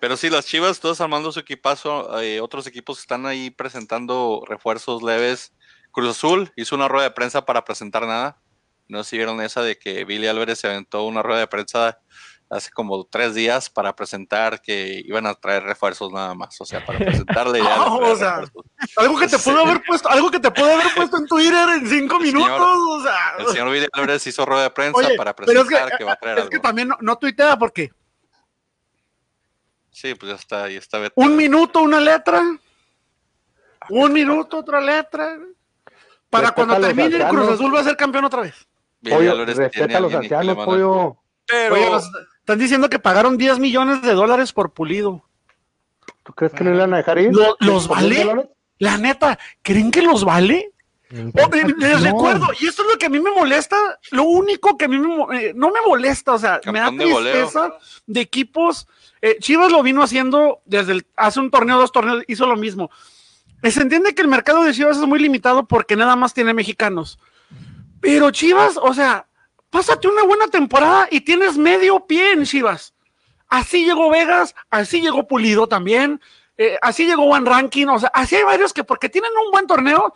Pero 0.00 0.16
sí, 0.16 0.30
las 0.30 0.46
Chivas, 0.46 0.80
todos 0.80 1.00
armando 1.00 1.32
su 1.32 1.40
equipazo, 1.40 2.20
eh, 2.20 2.40
otros 2.40 2.66
equipos 2.66 3.00
están 3.00 3.26
ahí 3.26 3.50
presentando 3.50 4.44
refuerzos 4.46 5.02
leves. 5.02 5.52
Cruz 5.90 6.10
Azul 6.10 6.52
hizo 6.56 6.76
una 6.76 6.88
rueda 6.88 7.08
de 7.08 7.14
prensa 7.14 7.44
para 7.44 7.64
presentar 7.64 8.06
nada. 8.06 8.40
No 8.88 9.04
sé 9.04 9.10
si 9.10 9.16
vieron 9.18 9.40
esa 9.42 9.62
de 9.62 9.78
que 9.78 10.04
Billy 10.04 10.26
Álvarez 10.26 10.58
se 10.60 10.66
aventó 10.68 11.04
una 11.04 11.22
rueda 11.22 11.40
de 11.40 11.46
prensa 11.46 11.98
hace 12.50 12.70
como 12.70 13.04
tres 13.04 13.34
días 13.34 13.68
para 13.68 13.94
presentar 13.94 14.62
que 14.62 15.02
iban 15.04 15.26
a 15.26 15.34
traer 15.34 15.62
refuerzos 15.64 16.10
nada 16.10 16.34
más. 16.34 16.58
O 16.60 16.64
sea, 16.64 16.84
para 16.84 16.98
presentar 16.98 17.46
la 17.48 17.58
idea 17.58 17.68
de 17.68 17.74
Ah, 17.80 17.96
traer 17.98 18.12
o 18.12 18.16
sea, 18.16 18.40
refuerzos. 18.40 18.72
Algo 18.96 19.18
que 19.18 19.28
te 19.28 19.38
pudo 19.38 19.60
haber 19.60 19.82
puesto, 19.84 20.08
algo 20.08 20.30
que 20.30 20.40
te 20.40 20.50
pudo 20.50 20.72
haber 20.72 20.86
puesto 20.96 21.18
en 21.18 21.26
Twitter 21.26 21.68
en 21.68 21.86
cinco 21.88 22.18
minutos, 22.18 22.48
señor- 22.50 22.98
o 22.98 23.02
sea. 23.02 23.34
El 23.38 23.46
señor 23.48 23.70
Billy 23.70 23.86
Álvarez 23.92 24.26
hizo 24.26 24.46
rueda 24.46 24.62
de 24.62 24.70
prensa 24.70 24.98
Oye, 24.98 25.14
para 25.16 25.30
es 25.32 25.36
que, 25.36 25.42
presentar 25.44 25.98
que, 25.98 26.04
va 26.04 26.12
a 26.12 26.16
traer 26.16 26.38
es 26.38 26.44
que 26.48 26.56
algo. 26.56 26.62
también 26.62 26.88
no, 26.88 26.96
no 27.00 27.18
tuitea 27.18 27.58
porque 27.58 27.90
Sí, 29.90 30.14
pues 30.14 30.30
ya 30.30 30.36
está, 30.36 30.64
ahí 30.64 30.76
está. 30.76 31.00
Un 31.16 31.36
minuto 31.36 31.80
una 31.82 31.98
letra, 32.00 32.40
un 33.90 34.12
minuto 34.12 34.58
otra 34.58 34.80
letra. 34.80 35.36
Para 36.30 36.52
cuando 36.52 36.78
termine 36.80 37.16
el. 37.16 37.26
Cruz 37.28 37.48
Azul 37.48 37.74
va 37.74 37.80
a 37.80 37.84
ser 37.84 37.96
campeón 37.96 38.24
otra 38.26 38.42
vez. 38.42 38.67
Pollo, 39.02 39.44
respeta 39.44 39.98
a 39.98 40.00
los 40.00 40.14
ancianos, 40.14 40.56
pollo. 40.64 41.16
Pero, 41.46 41.74
Oye, 41.74 41.88
están 42.40 42.58
diciendo 42.58 42.90
que 42.90 42.98
pagaron 42.98 43.38
10 43.38 43.58
millones 43.58 44.02
de 44.02 44.12
dólares 44.12 44.52
por 44.52 44.72
pulido. 44.72 45.24
¿Tú 46.24 46.32
crees 46.34 46.52
que 46.52 46.64
no 46.64 46.72
le 46.72 46.78
van 46.78 46.92
a 46.94 46.98
dejar 46.98 47.18
ir? 47.18 47.32
¿Lo- 47.34 47.56
¿Los 47.60 47.88
¿Por 47.88 48.02
mil 48.02 48.26
vale? 48.26 48.48
La 48.78 48.96
neta, 48.98 49.38
¿creen 49.62 49.90
que 49.90 50.02
los 50.02 50.24
vale? 50.24 50.72
Me 51.10 51.20
Oh, 51.20 51.22
eh, 51.22 51.24
importa- 51.24 51.56
les 51.78 52.00
No. 52.00 52.04
recuerdo, 52.04 52.46
y 52.60 52.66
esto 52.66 52.82
es 52.82 52.88
lo 52.92 52.98
que 52.98 53.06
a 53.06 53.08
mí 53.08 53.18
me 53.18 53.30
molesta, 53.30 53.76
lo 54.10 54.24
único 54.24 54.76
que 54.76 54.84
a 54.84 54.88
mí 54.88 54.98
me 54.98 55.38
eh, 55.40 55.52
no 55.54 55.70
me 55.70 55.80
molesta, 55.86 56.34
o 56.34 56.38
sea, 56.38 56.60
me 56.70 56.78
da 56.80 56.90
de 56.90 56.98
tristeza 56.98 57.72
de 58.06 58.20
equipos. 58.20 58.86
eh, 59.22 59.38
Chivas 59.40 59.72
lo 59.72 59.82
vino 59.82 60.02
haciendo 60.02 60.60
desde 60.66 60.92
el- 60.92 61.06
hace 61.16 61.40
un 61.40 61.50
torneo, 61.50 61.78
dos 61.78 61.90
torneos, 61.92 62.22
hizo 62.28 62.46
lo 62.46 62.56
mismo. 62.56 62.90
Eh, 63.62 63.70
Se 63.72 63.80
entiende 63.82 64.14
que 64.14 64.22
el 64.22 64.28
mercado 64.28 64.62
de 64.62 64.72
Chivas 64.72 64.96
es 64.98 65.06
muy 65.06 65.18
limitado 65.18 65.66
porque 65.66 65.96
nada 65.96 66.14
más 66.14 66.34
tiene 66.34 66.52
mexicanos. 66.54 67.18
Pero 68.00 68.30
Chivas, 68.30 68.78
o 68.80 68.94
sea, 68.94 69.26
pásate 69.70 70.08
una 70.08 70.22
buena 70.24 70.48
temporada 70.48 71.08
y 71.10 71.20
tienes 71.20 71.56
medio 71.56 72.06
pie 72.06 72.32
en 72.32 72.44
Chivas. 72.44 72.94
Así 73.48 73.84
llegó 73.84 74.10
Vegas, 74.10 74.54
así 74.70 75.00
llegó 75.00 75.26
Pulido 75.26 75.66
también, 75.66 76.20
eh, 76.56 76.78
así 76.82 77.06
llegó 77.06 77.24
One 77.24 77.48
Ranking, 77.48 77.86
o 77.86 77.98
sea, 77.98 78.10
así 78.12 78.36
hay 78.36 78.44
varios 78.44 78.72
que 78.72 78.84
porque 78.84 79.08
tienen 79.08 79.30
un 79.44 79.50
buen 79.50 79.66
torneo, 79.66 80.14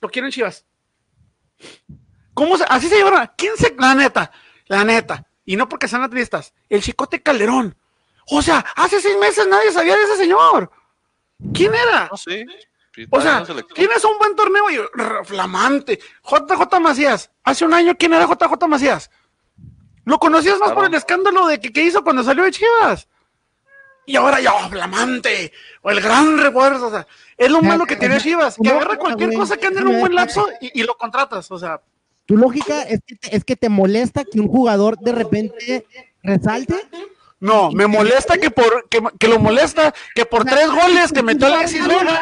lo 0.00 0.08
quieren 0.10 0.30
Chivas. 0.30 0.66
¿Cómo 2.34 2.56
se, 2.58 2.64
así 2.68 2.88
se 2.88 2.96
llevaron? 2.96 3.30
¿Quién 3.36 3.56
se, 3.56 3.74
la 3.78 3.94
neta, 3.94 4.30
la 4.66 4.84
neta, 4.84 5.26
y 5.44 5.56
no 5.56 5.68
porque 5.68 5.88
sean 5.88 6.02
atlistas, 6.02 6.52
el 6.68 6.82
Chicote 6.82 7.22
Calderón. 7.22 7.76
O 8.30 8.42
sea, 8.42 8.64
hace 8.76 9.00
seis 9.00 9.16
meses 9.18 9.46
nadie 9.48 9.72
sabía 9.72 9.96
de 9.96 10.02
ese 10.02 10.16
señor. 10.18 10.70
¿Quién 11.54 11.74
era? 11.74 12.08
No, 12.10 12.16
sí. 12.16 12.44
O 13.10 13.20
sea, 13.20 13.40
no 13.40 13.46
se 13.46 13.62
tienes 13.74 14.04
un 14.04 14.18
buen 14.18 14.34
torneo 14.34 14.64
y 14.70 14.78
flamante. 15.24 15.98
JJ 16.24 16.80
Macías. 16.80 17.30
Hace 17.44 17.64
un 17.64 17.74
año, 17.74 17.94
¿quién 17.98 18.12
era 18.14 18.26
JJ 18.26 18.66
Macías? 18.68 19.10
Lo 20.04 20.18
conocías 20.18 20.54
más 20.58 20.68
Claro. 20.68 20.74
por 20.76 20.84
el 20.86 20.94
escándalo 20.94 21.46
de 21.46 21.60
que, 21.60 21.72
que 21.72 21.82
hizo 21.84 22.02
cuando 22.02 22.22
salió 22.22 22.44
de 22.44 22.50
Chivas. 22.50 23.08
Y 24.06 24.16
ahora 24.16 24.40
ya, 24.40 24.54
oh, 24.54 24.68
flamante. 24.70 25.52
O 25.82 25.90
el 25.90 26.00
gran 26.00 26.38
refuerzo. 26.38 26.86
O 26.86 26.90
sea, 26.90 27.06
es 27.36 27.50
lo 27.50 27.60
malo 27.60 27.84
que 27.84 27.96
tiene. 27.96 28.18
Chivas. 28.18 28.56
Que 28.62 28.70
agarra 28.70 28.96
cualquier 28.96 29.34
cosa 29.34 29.56
que 29.58 29.66
ande 29.66 29.80
en 29.80 29.88
un 29.88 30.00
buen 30.00 30.14
lapso 30.14 30.48
y, 30.62 30.80
y 30.80 30.82
lo 30.84 30.96
contratas. 30.96 31.50
O 31.50 31.58
sea, 31.58 31.82
Tu 32.24 32.36
lógica 32.36 32.82
es 32.82 33.00
que, 33.06 33.16
te, 33.16 33.36
es 33.36 33.44
que 33.44 33.54
te 33.56 33.68
molesta 33.68 34.24
que 34.24 34.40
un 34.40 34.48
jugador 34.48 34.98
de 34.98 35.12
repente 35.12 35.86
resalte. 36.22 36.74
No, 37.40 37.70
me 37.70 37.86
molesta 37.86 38.36
que 38.38 38.50
por 38.50 38.88
que, 38.88 39.00
que 39.18 39.28
lo 39.28 39.38
molesta 39.38 39.94
que 40.14 40.24
por 40.26 40.44
tres 40.44 40.68
goles 40.70 41.12
que 41.12 41.22
metió 41.22 41.46
Alexis 41.46 41.86
Vega. 41.86 42.20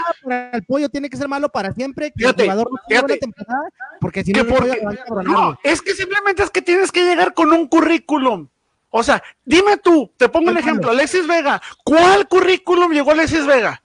El 0.52 0.64
pollo 0.64 0.88
tiene 0.90 1.08
que 1.08 1.16
ser 1.16 1.26
malo 1.28 1.48
para 1.50 1.72
siempre. 1.72 2.08
Que 2.10 2.18
Fíjate, 2.20 2.42
el 2.44 2.50
jugador 2.50 2.70
no 2.72 2.78
fíjate. 2.88 3.16
temporada, 3.18 3.68
porque 4.00 4.22
si 4.24 4.32
no, 4.32 4.44
porque- 4.46 4.82
no, 5.24 5.58
es 5.62 5.80
que 5.80 5.94
simplemente 5.94 6.42
es 6.42 6.50
que 6.50 6.60
tienes 6.62 6.92
que 6.92 7.04
llegar 7.04 7.32
con 7.34 7.52
un 7.52 7.66
currículum. 7.66 8.48
O 8.90 9.02
sea, 9.02 9.22
dime 9.44 9.76
tú, 9.78 10.10
te 10.16 10.28
pongo 10.28 10.48
el 10.50 10.54
Cuéntame. 10.56 10.70
ejemplo, 10.70 10.90
Alexis 10.90 11.26
Vega, 11.26 11.60
¿cuál 11.84 12.28
currículum 12.28 12.92
llegó 12.92 13.10
Alexis 13.12 13.44
Vega? 13.46 13.82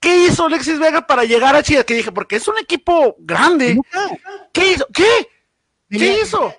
¿Qué 0.00 0.24
hizo 0.26 0.46
Alexis 0.46 0.78
Vega 0.78 1.06
para 1.06 1.24
llegar 1.24 1.54
a 1.54 1.62
Chivas? 1.62 1.84
Que 1.84 1.94
dije, 1.94 2.10
porque 2.10 2.36
es 2.36 2.48
un 2.48 2.58
equipo 2.58 3.16
grande. 3.18 3.78
¿Qué 4.52 4.72
hizo? 4.72 4.86
¿Qué? 4.94 5.28
¿Qué 5.90 6.20
hizo? 6.22 6.54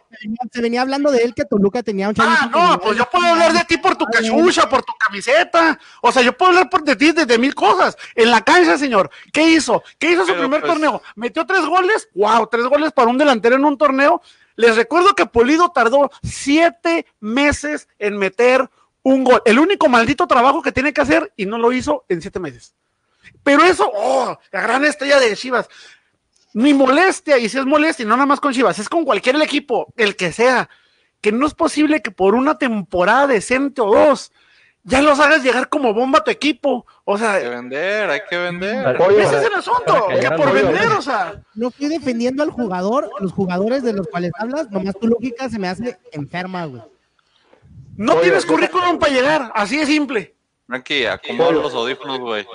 Se 0.52 0.62
venía 0.62 0.82
hablando 0.82 1.12
de 1.12 1.24
él 1.24 1.34
que 1.34 1.46
Toluca 1.46 1.82
tenía 1.84 2.10
un 2.10 2.16
chavito 2.16 2.38
Ah, 2.42 2.50
no, 2.52 2.80
pues 2.80 2.98
yo 2.98 3.10
puedo 3.10 3.26
hablar 3.26 3.54
de 3.54 3.64
ti 3.66 3.78
por 3.78 3.96
tu 3.96 4.06
cachucha, 4.06 4.68
por 4.70 4.84
tu 4.84 4.94
camiseta. 5.00 5.80
O 6.02 6.12
sea, 6.12 6.22
yo 6.22 6.36
puedo 6.38 6.50
hablar 6.52 6.70
por 6.70 6.84
de 6.84 6.96
ti 6.96 7.12
desde 7.12 7.38
mil 7.38 7.56
cosas. 7.56 7.98
En 8.16 8.32
la 8.32 8.42
cancha, 8.42 8.78
señor. 8.78 9.10
¿Qué 9.32 9.44
hizo? 9.50 9.84
¿Qué 9.98 10.12
hizo 10.12 10.22
su 10.22 10.28
Pero, 10.28 10.40
primer 10.42 10.62
pues- 10.62 10.72
torneo? 10.74 11.02
Metió 11.16 11.46
tres 11.46 11.66
goles. 11.66 12.10
Wow, 12.14 12.48
tres 12.48 12.66
goles 12.66 12.92
para 12.92 13.10
un 13.10 13.18
delantero 13.18 13.56
en 13.56 13.66
un 13.66 13.78
torneo. 13.78 14.22
Les 14.56 14.76
recuerdo 14.76 15.16
que 15.16 15.26
Pulido 15.26 15.70
tardó 15.70 16.12
siete 16.22 17.06
meses 17.20 17.88
en 18.00 18.18
meter 18.18 18.70
un 19.04 19.24
gol. 19.24 19.42
El 19.46 19.60
único 19.60 19.88
maldito 19.90 20.28
trabajo 20.28 20.62
que 20.62 20.72
tiene 20.72 20.94
que 20.94 21.02
hacer 21.02 21.32
y 21.36 21.46
no 21.46 21.58
lo 21.58 21.72
hizo 21.72 22.06
en 22.10 22.22
siete 22.22 22.40
meses. 22.40 22.76
Pero 23.44 23.64
eso, 23.64 23.90
oh, 23.94 24.38
la 24.52 24.62
gran 24.62 24.86
estrella 24.86 25.20
de 25.20 25.36
Chivas. 25.36 25.68
Mi 26.54 26.74
molestia, 26.74 27.38
y 27.38 27.48
si 27.48 27.58
es 27.58 27.66
molestia, 27.66 28.04
y 28.04 28.08
no 28.08 28.16
nada 28.16 28.26
más 28.26 28.40
con 28.40 28.54
Chivas, 28.54 28.78
es 28.80 28.90
con 28.90 29.06
cualquier 29.06 29.42
equipo, 29.42 29.94
el 29.96 30.16
que 30.16 30.32
sea, 30.32 30.70
que 31.22 31.32
no 31.32 31.48
es 31.48 31.54
posible 31.54 32.02
que 32.02 32.12
por 32.12 32.36
una 32.36 32.58
temporada 32.58 33.28
decente 33.28 33.82
o 33.82 33.94
dos 33.94 34.32
ya 34.84 35.02
los 35.02 35.20
hagas 35.20 35.44
llegar 35.44 35.70
como 35.70 35.94
bomba 35.94 36.20
a 36.20 36.24
tu 36.24 36.32
equipo. 36.32 36.86
O 37.06 37.18
sea, 37.18 37.36
Hay 37.36 37.44
que 37.44 37.50
vender, 37.50 38.10
hay 38.10 38.22
que 38.30 38.38
vender. 38.38 39.02
Oye, 39.02 39.22
ese 39.22 39.38
es 39.38 39.46
el 39.46 39.54
asunto, 39.54 40.08
que 40.20 40.32
por 40.32 40.52
vender, 40.52 40.88
o 40.88 41.02
sea. 41.02 41.42
No 41.54 41.70
estoy 41.70 41.90
defendiendo 41.90 42.44
al 42.44 42.50
jugador, 42.50 43.10
los 43.20 43.32
jugadores 43.32 43.84
de 43.84 43.94
los 43.94 44.08
cuales 44.08 44.32
hablas, 44.38 44.70
nomás 44.72 44.98
tu 45.00 45.08
lógica 45.08 45.50
se 45.50 45.60
me 45.60 45.68
hace 45.68 46.00
enferma, 46.12 46.66
güey. 46.66 46.82
No 47.96 48.14
Oye, 48.14 48.24
tienes 48.24 48.46
currículum 48.46 48.98
para 48.98 49.14
llegar, 49.14 49.52
así 49.54 49.78
de 49.78 49.86
simple. 49.86 50.34
Frankie, 50.66 51.06
acomoda 51.06 51.52
los 51.52 51.74
audífonos, 51.74 52.20
güey. 52.20 52.48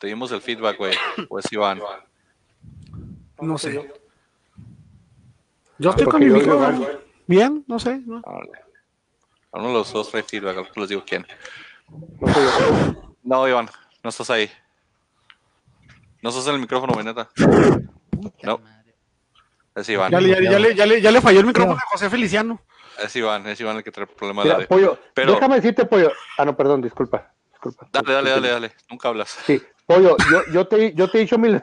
Te 0.00 0.08
dimos 0.08 0.32
el 0.32 0.40
feedback, 0.40 0.78
güey. 0.78 0.94
Pues 1.28 1.44
Iván. 1.52 1.80
No 3.42 3.58
sé. 3.58 3.90
Yo 5.78 5.90
estoy 5.90 6.06
con 6.06 6.20
mi 6.20 6.26
micrófono. 6.30 6.86
Bien, 7.26 7.64
no 7.66 7.78
sé. 7.78 7.98
¿no? 8.06 8.20
Órale. 8.24 8.52
A 9.52 9.58
uno 9.58 9.68
de 9.68 9.74
los 9.74 9.92
dos 9.92 10.10
trae 10.10 10.22
feedback, 10.22 10.76
les 10.76 10.88
digo 10.88 11.02
quién. 11.06 11.26
No 13.22 13.46
Iván, 13.48 13.68
no 14.02 14.10
estás 14.10 14.30
ahí. 14.30 14.50
No 16.22 16.30
estás 16.30 16.46
en 16.46 16.54
el 16.54 16.60
micrófono, 16.60 16.92
güey, 16.94 17.04
neta. 17.04 17.28
No. 18.42 18.60
Es 19.74 19.88
Iván. 19.88 20.10
Ya, 20.12 20.20
le- 20.20 20.28
ya, 20.28 20.38
le- 20.40 20.50
ya 20.50 20.58
le, 20.58 20.74
ya, 20.74 20.86
le, 20.86 21.00
ya 21.00 21.10
le 21.10 21.20
falló 21.20 21.40
el 21.40 21.46
micrófono 21.46 21.76
a 21.78 21.90
José 21.90 22.08
Feliciano. 22.10 22.60
Es 23.02 23.14
Iván, 23.16 23.46
es 23.48 23.60
Iván 23.60 23.76
el 23.78 23.82
que 23.84 23.90
trae 23.90 24.06
problemas 24.06 24.44
de 24.44 24.54
Mira, 24.54 24.68
pollo, 24.68 24.98
Pero- 25.14 25.32
déjame 25.34 25.56
decirte, 25.56 25.84
pollo. 25.86 26.12
Ah, 26.38 26.44
no, 26.44 26.56
perdón, 26.56 26.80
disculpa. 26.82 27.32
disculpa. 27.50 27.88
Dale, 27.90 28.12
dale, 28.12 28.30
dale, 28.30 28.48
dale. 28.50 28.72
Nunca 28.90 29.08
hablas. 29.08 29.30
Sí, 29.46 29.60
pollo, 29.86 30.16
yo, 30.30 30.42
yo, 30.52 30.68
te, 30.68 30.94
yo 30.94 31.10
te 31.10 31.18
he 31.18 31.20
dicho 31.22 31.38
mil, 31.38 31.60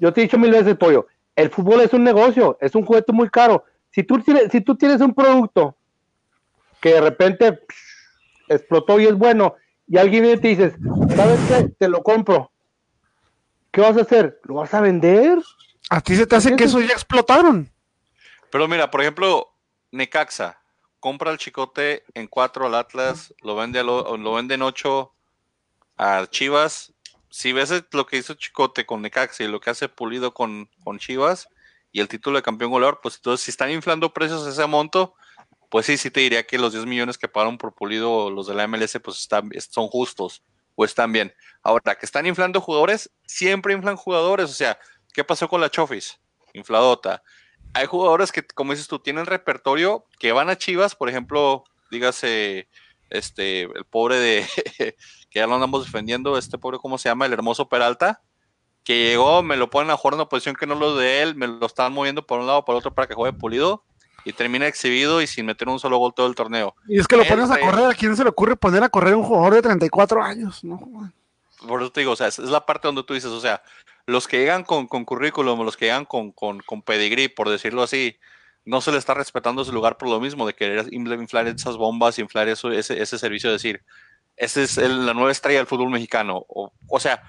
yo 0.00 0.12
te 0.12 0.20
he 0.20 0.24
dicho 0.24 0.38
mil 0.38 0.50
veces, 0.50 0.76
pollo, 0.76 1.06
el 1.36 1.50
fútbol 1.50 1.80
es 1.80 1.92
un 1.92 2.02
negocio, 2.02 2.58
es 2.60 2.74
un 2.74 2.84
juguete 2.84 3.12
muy 3.12 3.28
caro. 3.30 3.64
Si 3.92 4.02
tú 4.02 4.20
tienes, 4.20 4.50
si 4.50 4.60
tú 4.60 4.76
tienes 4.76 5.00
un 5.00 5.14
producto 5.14 5.76
que 6.80 6.94
de 6.94 7.00
repente 7.00 7.52
psh, 7.52 7.90
explotó 8.48 8.98
y 8.98 9.06
es 9.06 9.14
bueno, 9.14 9.54
y 9.86 9.98
alguien 9.98 10.22
viene 10.22 10.38
y 10.38 10.40
te 10.40 10.48
dices, 10.48 10.74
¿sabes 11.14 11.40
qué? 11.48 11.68
Te 11.78 11.88
lo 11.88 12.02
compro. 12.02 12.50
¿Qué 13.70 13.80
vas 13.80 13.96
a 13.96 14.02
hacer? 14.02 14.40
¿Lo 14.44 14.54
vas 14.54 14.72
a 14.74 14.80
vender? 14.80 15.38
A 15.90 16.00
ti 16.00 16.16
se 16.16 16.26
te 16.26 16.36
hace 16.36 16.56
que 16.56 16.64
esos 16.64 16.86
ya 16.86 16.92
explotaron. 16.92 17.70
Pero 18.50 18.66
mira, 18.68 18.90
por 18.90 19.00
ejemplo, 19.00 19.52
Necaxa 19.92 20.60
compra 20.98 21.30
el 21.30 21.38
chicote 21.38 22.04
en 22.14 22.26
cuatro 22.26 22.66
al 22.66 22.74
Atlas, 22.74 23.34
lo 23.42 23.56
vende 23.56 23.82
lo, 23.82 24.16
lo 24.16 24.34
vende 24.34 24.54
en 24.54 24.62
ocho 24.62 25.12
a 25.96 26.26
Chivas. 26.28 26.92
Si 27.30 27.52
ves 27.52 27.72
lo 27.92 28.06
que 28.06 28.16
hizo 28.16 28.34
Chicote 28.34 28.86
con 28.86 29.02
Necaxa 29.02 29.44
y 29.44 29.48
lo 29.48 29.60
que 29.60 29.70
hace 29.70 29.88
Pulido 29.88 30.34
con, 30.34 30.68
con 30.84 30.98
Chivas 30.98 31.48
y 31.92 32.00
el 32.00 32.08
título 32.08 32.36
de 32.36 32.42
campeón 32.42 32.70
goleador, 32.70 33.00
pues 33.02 33.16
entonces 33.16 33.44
si 33.44 33.50
están 33.50 33.70
inflando 33.70 34.12
precios 34.12 34.46
ese 34.46 34.66
monto, 34.66 35.14
pues 35.70 35.86
sí, 35.86 35.96
sí 35.96 36.10
te 36.10 36.20
diría 36.20 36.46
que 36.46 36.58
los 36.58 36.72
10 36.72 36.86
millones 36.86 37.18
que 37.18 37.28
pagaron 37.28 37.58
por 37.58 37.74
Pulido 37.74 38.30
los 38.30 38.46
de 38.46 38.54
la 38.54 38.66
MLS 38.66 38.98
pues 39.02 39.18
están, 39.18 39.50
son 39.70 39.88
justos 39.88 40.42
o 40.74 40.84
están 40.84 41.12
bien. 41.12 41.32
Ahora, 41.62 41.94
que 41.94 42.06
están 42.06 42.26
inflando 42.26 42.60
jugadores, 42.60 43.10
siempre 43.26 43.74
inflan 43.74 43.96
jugadores. 43.96 44.50
O 44.50 44.54
sea, 44.54 44.78
¿qué 45.12 45.24
pasó 45.24 45.48
con 45.48 45.60
la 45.60 45.70
Chofis? 45.70 46.18
Infladota 46.52 47.22
hay 47.72 47.86
jugadores 47.86 48.32
que, 48.32 48.42
como 48.42 48.72
dices 48.72 48.88
tú, 48.88 48.98
tienen 48.98 49.26
repertorio 49.26 50.06
que 50.18 50.32
van 50.32 50.50
a 50.50 50.56
Chivas, 50.56 50.94
por 50.94 51.08
ejemplo, 51.08 51.64
dígase, 51.90 52.68
este, 53.10 53.62
el 53.62 53.84
pobre 53.84 54.16
de, 54.16 54.46
que 55.30 55.38
ya 55.38 55.46
lo 55.46 55.54
andamos 55.54 55.84
defendiendo, 55.84 56.38
este 56.38 56.58
pobre, 56.58 56.78
¿cómo 56.78 56.98
se 56.98 57.08
llama? 57.08 57.26
El 57.26 57.32
hermoso 57.32 57.68
Peralta, 57.68 58.22
que 58.84 59.08
llegó, 59.08 59.42
me 59.42 59.56
lo 59.56 59.70
ponen 59.70 59.90
a 59.90 59.96
jugar 59.96 60.14
en 60.14 60.20
una 60.20 60.28
posición 60.28 60.56
que 60.56 60.66
no 60.66 60.74
lo 60.74 60.96
de 60.96 61.22
él, 61.22 61.34
me 61.34 61.46
lo 61.46 61.66
estaban 61.66 61.92
moviendo 61.92 62.26
por 62.26 62.40
un 62.40 62.46
lado 62.46 62.64
por 62.64 62.76
otro 62.76 62.94
para 62.94 63.06
que 63.06 63.14
juegue 63.14 63.36
pulido, 63.36 63.84
y 64.24 64.32
termina 64.32 64.66
exhibido 64.66 65.22
y 65.22 65.26
sin 65.26 65.46
meter 65.46 65.68
un 65.68 65.78
solo 65.78 65.98
gol 65.98 66.12
todo 66.14 66.26
el 66.26 66.34
torneo. 66.34 66.74
Y 66.86 66.98
es 66.98 67.06
que 67.06 67.16
lo 67.16 67.24
pones 67.24 67.50
a 67.50 67.58
correr. 67.58 67.86
¿A 67.86 67.94
quién 67.94 68.16
se 68.16 68.22
le 68.22 68.30
ocurre 68.30 68.56
poner 68.56 68.82
a 68.82 68.88
correr 68.88 69.14
a 69.14 69.16
un 69.16 69.24
jugador 69.24 69.54
de 69.54 69.62
34 69.62 70.22
años? 70.22 70.62
No, 70.62 70.78
Por 71.66 71.80
eso 71.80 71.90
te 71.90 72.00
digo, 72.00 72.12
o 72.12 72.16
sea, 72.16 72.28
es, 72.28 72.38
es 72.38 72.50
la 72.50 72.66
parte 72.66 72.88
donde 72.88 73.02
tú 73.02 73.14
dices, 73.14 73.30
o 73.30 73.40
sea, 73.40 73.62
los 74.06 74.28
que 74.28 74.38
llegan 74.38 74.64
con, 74.64 74.86
con 74.86 75.04
currículum, 75.04 75.64
los 75.64 75.76
que 75.76 75.86
llegan 75.86 76.04
con, 76.04 76.32
con, 76.32 76.60
con 76.60 76.82
pedigrí, 76.82 77.28
por 77.28 77.48
decirlo 77.48 77.82
así, 77.82 78.18
no 78.64 78.80
se 78.80 78.92
le 78.92 78.98
está 78.98 79.14
respetando 79.14 79.64
su 79.64 79.72
lugar 79.72 79.96
por 79.96 80.08
lo 80.08 80.20
mismo, 80.20 80.46
de 80.46 80.54
querer 80.54 80.86
infl- 80.90 81.20
inflar 81.20 81.46
esas 81.48 81.76
bombas, 81.76 82.18
inflar 82.18 82.48
eso, 82.48 82.70
ese, 82.70 83.00
ese 83.00 83.18
servicio, 83.18 83.48
de 83.50 83.54
decir, 83.54 83.82
esa 84.36 84.62
es 84.62 84.78
el- 84.78 85.06
la 85.06 85.14
nueva 85.14 85.32
estrella 85.32 85.58
del 85.58 85.66
fútbol 85.66 85.90
mexicano. 85.90 86.44
O, 86.48 86.72
o 86.88 87.00
sea, 87.00 87.22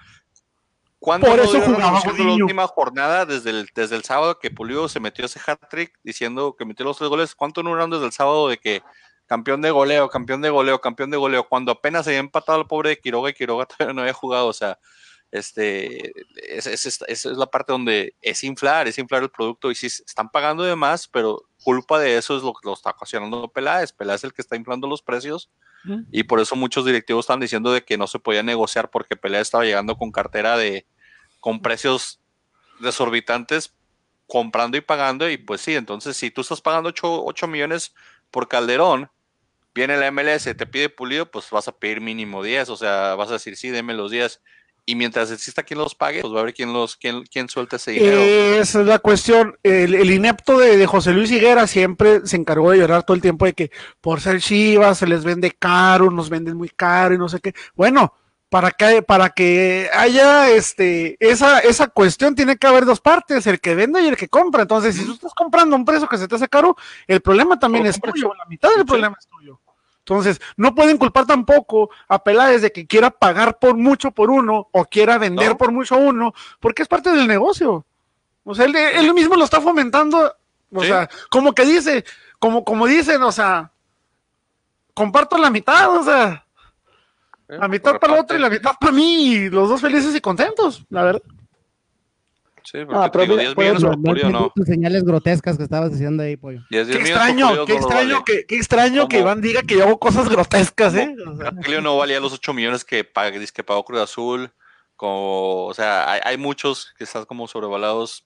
¿cuándo 1.00 1.28
Por 1.28 1.40
eso 1.40 1.60
jugaba 1.62 2.00
la 2.06 2.34
última 2.34 2.68
jornada 2.68 3.26
desde 3.26 3.50
el, 3.50 3.70
desde 3.74 3.96
el 3.96 4.04
sábado 4.04 4.40
que 4.40 4.52
Pulido 4.52 4.88
se 4.88 5.00
metió 5.00 5.26
ese 5.26 5.40
hat-trick 5.46 5.98
diciendo 6.04 6.56
que 6.58 6.66
metió 6.66 6.86
los 6.86 6.98
tres 6.98 7.10
goles? 7.10 7.34
¿Cuánto 7.36 7.64
no 7.64 7.74
eran 7.76 7.90
desde 7.90 8.06
el 8.06 8.12
sábado 8.12 8.48
de 8.50 8.58
que 8.58 8.82
campeón 9.26 9.62
de 9.62 9.72
goleo, 9.72 10.10
campeón 10.10 10.42
de 10.42 10.50
goleo, 10.50 10.80
campeón 10.82 11.10
de 11.10 11.18
goleo, 11.18 11.48
cuando 11.48 11.72
apenas 11.72 12.04
se 12.06 12.12
había 12.12 12.20
empatado 12.20 12.60
al 12.60 12.68
pobre 12.68 12.90
de 12.90 13.00
Quiroga 13.00 13.30
y 13.30 13.34
Quiroga 13.34 13.66
todavía 13.66 13.94
no 13.94 14.02
había 14.02 14.14
jugado, 14.14 14.48
o 14.48 14.54
sea, 14.54 14.78
este, 15.32 16.12
es, 16.36 16.68
es- 16.68 17.02
es- 17.08 17.26
la 17.26 17.46
parte 17.48 17.72
donde 17.72 18.16
es 18.22 18.44
inflar, 18.44 18.88
es 18.88 18.98
inflar 18.98 19.24
el 19.24 19.30
producto 19.30 19.72
y 19.72 19.76
sí 19.76 19.88
están 19.88 20.30
pagando 20.30 20.64
de 20.64 20.76
más, 20.76 21.08
pero 21.08 21.44
culpa 21.64 22.00
de 22.00 22.18
eso 22.18 22.36
es 22.36 22.44
lo 22.44 22.54
que 22.54 22.68
lo 22.68 22.74
está 22.74 22.90
ocasionando 22.92 23.48
Peláez, 23.48 23.94
Peláez 23.94 24.20
es 24.22 24.24
el 24.26 24.34
que 24.34 24.42
está 24.42 24.56
inflando 24.56 24.88
los 24.88 25.02
precios 25.02 25.50
y 26.12 26.24
por 26.24 26.40
eso 26.40 26.56
muchos 26.56 26.86
directivos 26.86 27.24
están 27.24 27.40
diciendo 27.40 27.72
de 27.72 27.84
que 27.84 27.98
no 27.98 28.06
se 28.06 28.20
podía 28.20 28.44
negociar 28.44 28.92
porque 28.92 29.16
Peláez 29.16 29.44
estaba 29.48 29.64
llegando 29.64 29.98
con 29.98 30.12
cartera 30.12 30.56
de, 30.58 30.86
con 31.40 31.62
precios 31.62 32.20
desorbitantes, 32.80 33.74
comprando 34.28 34.78
y 34.78 34.82
pagando 34.82 35.30
y 35.30 35.38
pues 35.38 35.62
sí, 35.62 35.76
entonces 35.76 36.16
si 36.18 36.32
tú 36.32 36.42
estás 36.42 36.62
pagando 36.62 36.94
8, 37.04 37.48
millones 37.48 37.94
por 38.32 38.48
Calderón, 38.48 39.10
viene 39.74 39.98
la 39.98 40.08
MLS, 40.12 40.44
te 40.56 40.66
pide 40.66 40.90
pulido, 40.90 41.30
pues 41.30 41.50
vas 41.50 41.68
a 41.68 41.72
pedir 41.78 42.02
mínimo 42.02 42.44
10, 42.44 42.70
o 42.70 42.78
sea, 42.78 43.16
vas 43.16 43.30
a 43.30 43.34
decir, 43.34 43.56
sí, 43.58 43.70
deme 43.70 43.94
los 43.94 44.12
10. 44.12 44.42
Y 44.86 44.96
mientras 44.96 45.32
exista 45.32 45.62
quien 45.64 45.80
los 45.80 45.94
pague, 45.94 46.22
pues 46.22 46.34
va 46.34 46.38
a 46.38 46.42
haber 46.42 46.54
quien 46.56 46.74
los, 46.74 46.98
quien, 46.98 47.24
quien 47.24 47.48
suelta 47.48 47.76
ese 47.76 47.92
dinero. 47.92 48.18
Esa 48.20 48.82
es 48.82 48.88
la 48.88 49.00
cuestión. 49.00 49.56
El, 49.62 49.94
el 49.94 50.12
inepto 50.12 50.58
de, 50.58 50.76
de 50.76 50.88
José 50.88 51.12
Luis 51.14 51.32
Higuera 51.32 51.68
siempre 51.68 52.22
se 52.26 52.36
encargó 52.36 52.72
de 52.72 52.80
llorar 52.80 53.04
todo 53.04 53.16
el 53.16 53.22
tiempo 53.22 53.46
de 53.46 53.54
que 53.54 53.72
por 54.02 54.22
ser 54.22 54.42
Chivas 54.42 54.98
se 54.98 55.08
les 55.08 55.24
vende 55.24 55.52
caro, 55.52 56.10
nos 56.10 56.30
venden 56.30 56.58
muy 56.58 56.70
caro 56.70 57.14
y 57.14 57.18
no 57.20 57.30
sé 57.30 57.40
qué. 57.40 57.54
Bueno, 57.76 58.14
para 58.50 58.72
que, 58.72 59.02
para 59.02 59.30
que 59.30 59.90
haya 59.94 60.50
este, 60.50 61.16
esa, 61.22 61.60
esa 61.60 61.88
cuestión 61.88 62.36
tiene 62.36 62.58
que 62.58 62.68
haber 62.68 62.84
dos 62.84 63.00
partes, 63.00 63.48
el 63.48 63.62
que 63.62 63.76
vende 63.76 64.02
y 64.02 64.08
el 64.10 64.18
que 64.18 64.28
compra. 64.28 64.64
Entonces, 64.64 64.94
si 64.98 65.06
tú 65.06 65.14
estás 65.14 65.34
comprando 65.34 65.74
a 65.76 65.80
un 65.80 65.86
precio 65.86 66.10
que 66.10 66.18
se 66.18 66.28
te 66.28 66.36
hace 66.36 66.50
caro, 66.50 66.76
el 67.08 67.22
problema 67.22 67.58
también 67.58 67.86
es 67.86 68.02
tuyo, 68.02 68.34
la 68.38 68.46
mitad 68.48 68.68
del 68.72 68.80
Sí. 68.80 68.86
problema 68.86 69.16
es 69.18 69.26
tuyo. 69.28 69.61
Entonces, 70.12 70.42
no 70.58 70.76
pueden 70.76 70.98
culpar 70.98 71.26
tampoco 71.26 71.90
a 72.10 72.22
Peláez 72.22 72.62
de 72.62 72.74
que 72.74 72.86
quiera 72.86 73.12
pagar 73.12 73.58
por 73.60 73.76
mucho 73.78 74.12
por 74.12 74.30
uno 74.30 74.68
o 74.74 74.84
quiera 74.84 75.18
vender 75.18 75.52
No. 75.52 75.58
por 75.58 75.72
mucho 75.72 75.96
uno, 75.96 76.34
porque 76.60 76.82
es 76.82 76.90
parte 76.90 77.12
del 77.12 77.28
negocio. 77.28 77.86
O 78.44 78.54
sea, 78.54 78.66
él, 78.66 78.76
él 78.76 79.14
mismo 79.14 79.36
lo 79.38 79.46
está 79.46 79.62
fomentando. 79.62 80.36
O 80.74 80.82
Sí. 80.82 80.88
sea, 80.88 81.10
como 81.30 81.54
que 81.54 81.64
dice, 81.64 82.04
como, 82.40 82.66
como 82.66 82.88
dicen, 82.88 83.24
o 83.24 83.32
sea, 83.32 83.72
comparto 84.94 85.38
la 85.38 85.50
mitad, 85.50 85.90
o 85.98 86.04
sea, 86.04 86.46
la 87.48 87.70
mitad 87.70 87.98
para 87.98 88.14
el 88.16 88.20
otro 88.20 88.36
y 88.36 88.42
la 88.42 88.50
mitad 88.50 88.72
para 88.82 88.92
mí, 88.92 89.24
y 89.34 89.50
los 89.50 89.70
dos 89.70 89.80
felices 89.80 90.14
y 90.14 90.20
contentos, 90.20 90.84
la 90.90 91.04
verdad. 91.04 91.22
Sí, 92.64 92.80
porque 92.86 92.96
Ah, 92.96 93.12
pero 93.12 93.24
digo, 93.24 93.36
mira, 93.38 93.50
10 93.50 93.56
por 93.56 93.64
millones 93.64 93.84
por 93.84 94.18
entendí 94.18 94.34
no. 94.34 94.52
tus 94.56 94.66
señales 94.66 95.04
grotescas 95.04 95.58
que 95.58 95.64
estabas 95.64 95.92
diciendo 95.92 96.24
ahí, 96.24 96.38
pollo. 96.38 96.62
10, 96.70 96.88
10 96.88 96.98
Qué 97.00 97.04
extraño, 97.10 97.66
qué 97.66 97.74
no 97.74 97.80
extraño, 97.80 98.14
vale. 98.14 98.24
que, 98.26 98.46
qué 98.46 98.56
extraño 98.56 99.08
que 99.08 99.18
Como- 99.18 99.30
Iván 99.30 99.42
diga 99.42 99.62
que 99.64 99.76
yo 99.78 99.84
hago 99.86 100.00
cosas 100.00 100.30
grotescas, 100.30 100.94
¿eh? 100.96 101.16
O 101.28 101.38
sea, 101.38 101.52
Pulido 101.52 101.82
no 101.82 101.98
valía 101.98 102.20
los 102.20 102.34
8 102.34 102.54
millones 102.54 102.86
que, 102.86 103.04
paga, 103.04 103.38
dice 103.38 103.52
que 103.54 103.64
pagó 103.64 103.84
Cruz 103.86 104.02
Azul. 104.02 104.52
Como, 104.96 105.66
o 105.66 105.74
sea, 105.74 106.12
hay, 106.12 106.22
hay 106.24 106.38
muchos 106.38 106.94
que 106.98 107.04
están 107.06 107.26
como 107.26 107.48
sobrevalados. 107.48 108.26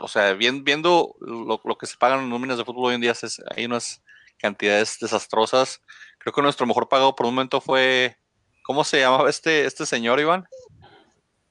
O 0.00 0.08
sea, 0.08 0.32
bien- 0.32 0.64
viendo 0.64 1.14
lo, 1.20 1.60
lo 1.64 1.78
que 1.78 1.86
se 1.86 1.96
pagan 1.96 2.20
en 2.20 2.28
nóminas 2.30 2.58
de 2.58 2.64
fútbol 2.64 2.86
hoy 2.88 2.94
en 2.96 3.00
día, 3.00 3.12
es- 3.12 3.40
hay 3.56 3.64
unas 3.66 4.02
cantidades 4.38 4.98
desastrosas. 5.00 5.80
Creo 6.18 6.32
que 6.32 6.42
nuestro 6.42 6.66
mejor 6.66 6.88
pagado 6.88 7.14
por 7.14 7.26
un 7.26 7.34
momento 7.34 7.60
fue. 7.60 8.16
¿Cómo 8.64 8.82
se 8.82 8.98
llamaba 8.98 9.30
este, 9.30 9.64
este 9.64 9.86
señor, 9.86 10.18
Iván? 10.18 10.44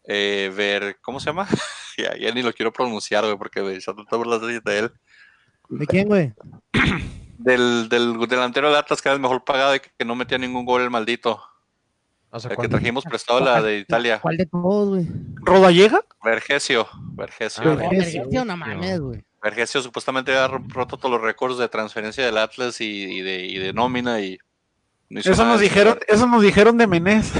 Eh, 0.08 0.52
ver, 0.56 0.98
¿cómo 1.02 1.20
se 1.20 1.28
llama? 1.28 1.48
ya, 1.98 2.16
ya 2.18 2.32
ni 2.32 2.42
lo 2.44 2.54
quiero 2.54 2.72
pronunciar, 2.72 3.24
güey, 3.26 3.38
porque 3.38 3.62
me 3.62 3.80
ya 3.80 3.94
tanto 3.94 4.16
hablar 4.16 4.40
de 4.42 4.60
de 4.62 4.80
él. 4.80 4.92
¿De 5.70 5.88
quién, 5.88 6.08
güey? 6.08 6.34
Del, 7.38 7.90
del 7.90 8.18
delantero 8.28 8.70
del 8.70 8.78
Atlas, 8.78 9.02
que 9.02 9.10
era 9.10 9.16
el 9.16 9.22
mejor 9.22 9.44
pagado 9.44 9.76
y 9.76 9.80
que 9.80 10.06
no 10.06 10.16
metía 10.16 10.38
ningún 10.38 10.66
gol 10.66 10.82
el 10.82 10.90
maldito. 10.90 11.40
O 12.32 12.40
sea, 12.40 12.50
El 12.52 12.58
que 12.58 12.68
trajimos 12.70 13.04
prestado 13.04 13.40
la 13.42 13.62
de 13.62 13.78
Italia. 13.80 14.20
¿Cuál 14.22 14.38
de 14.38 14.46
todos, 14.46 14.90
güey? 14.90 15.08
¿Rodallega? 15.44 16.02
Vergesio. 16.24 16.88
Vergesio. 17.14 17.64
Ah. 17.72 17.76
Vergesio, 17.76 18.46
no 18.46 18.58
mames, 18.58 19.00
güey. 19.00 19.26
Vergesio 19.44 19.82
supuestamente 19.82 20.36
había 20.36 20.48
roto 20.70 20.98
todos 20.98 21.12
los 21.12 21.22
récords 21.22 21.58
de 21.58 21.68
transferencia 21.68 22.26
del 22.26 22.38
Atlas 22.38 22.80
y, 22.82 22.86
y 23.04 23.22
de, 23.22 23.46
y 23.46 23.58
de 23.60 23.74
nómina 23.74 24.22
y 24.22 24.40
no 25.10 25.20
Eso 25.20 25.46
nos 25.46 25.60
de 25.60 25.66
dijeron, 25.66 26.00
eso 26.08 26.26
nos 26.28 26.42
dijeron 26.42 26.78
de 26.78 26.88
Menés. 26.88 27.32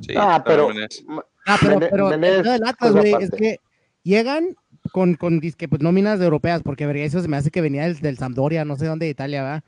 Sí, 0.00 0.14
Ah, 0.16 0.42
pero- 0.46 0.68
Menés. 0.68 1.02
Ah, 1.46 1.58
pero, 1.60 1.80
pero 1.80 2.08
Menés, 2.10 2.42
del 2.44 2.64
Atlas, 2.64 2.92
güey, 2.92 3.14
es 3.20 3.30
que 3.30 3.58
llegan 4.02 4.56
con, 4.92 5.14
con 5.14 5.40
disque, 5.40 5.68
pues, 5.68 5.82
nóminas 5.82 6.20
europeas, 6.20 6.62
porque 6.62 6.86
Vergesio 6.86 7.20
se 7.22 7.28
me 7.28 7.36
hace 7.36 7.50
que 7.50 7.60
venía 7.60 7.82
del, 7.84 7.98
del 8.00 8.18
Sampdoria, 8.18 8.64
no 8.64 8.76
sé 8.76 8.86
dónde 8.86 9.06
de 9.06 9.10
Italia, 9.12 9.42
¿verdad? 9.42 9.64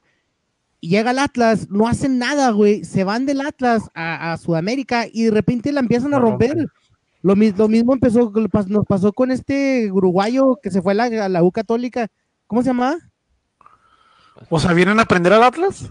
Y 0.81 0.89
llega 0.91 1.13
el 1.13 1.19
Atlas, 1.19 1.69
no 1.71 1.89
hacen 1.89 2.19
nada, 2.19 2.51
güey, 2.51 2.85
se 2.85 3.05
van 3.05 3.25
del 3.27 3.41
Atlas 3.41 3.91
a, 3.95 4.33
a 4.33 4.37
Sudamérica 4.37 5.07
y 5.11 5.25
de 5.25 5.31
repente 5.31 5.73
la 5.73 5.81
empiezan 5.81 6.13
a 6.15 6.19
romper. 6.19 6.67
Lo, 7.23 7.35
mis- 7.37 7.57
lo 7.57 7.69
mismo 7.69 7.95
empezó, 7.95 8.31
nos 8.69 8.85
pasó 8.87 9.11
con 9.15 9.31
este 9.31 9.91
uruguayo 9.91 10.59
que 10.63 10.71
se 10.71 10.83
fue 10.83 10.93
a 10.93 10.95
la, 10.97 11.05
a 11.25 11.29
la 11.31 11.43
U 11.43 11.51
Católica. 11.51 12.09
¿Cómo 12.47 12.63
se 12.63 12.67
llama? 12.69 12.99
O 14.51 14.61
sea, 14.61 14.75
¿vienen 14.75 14.99
a 14.99 15.03
aprender 15.05 15.33
al 15.33 15.43
Atlas? 15.45 15.91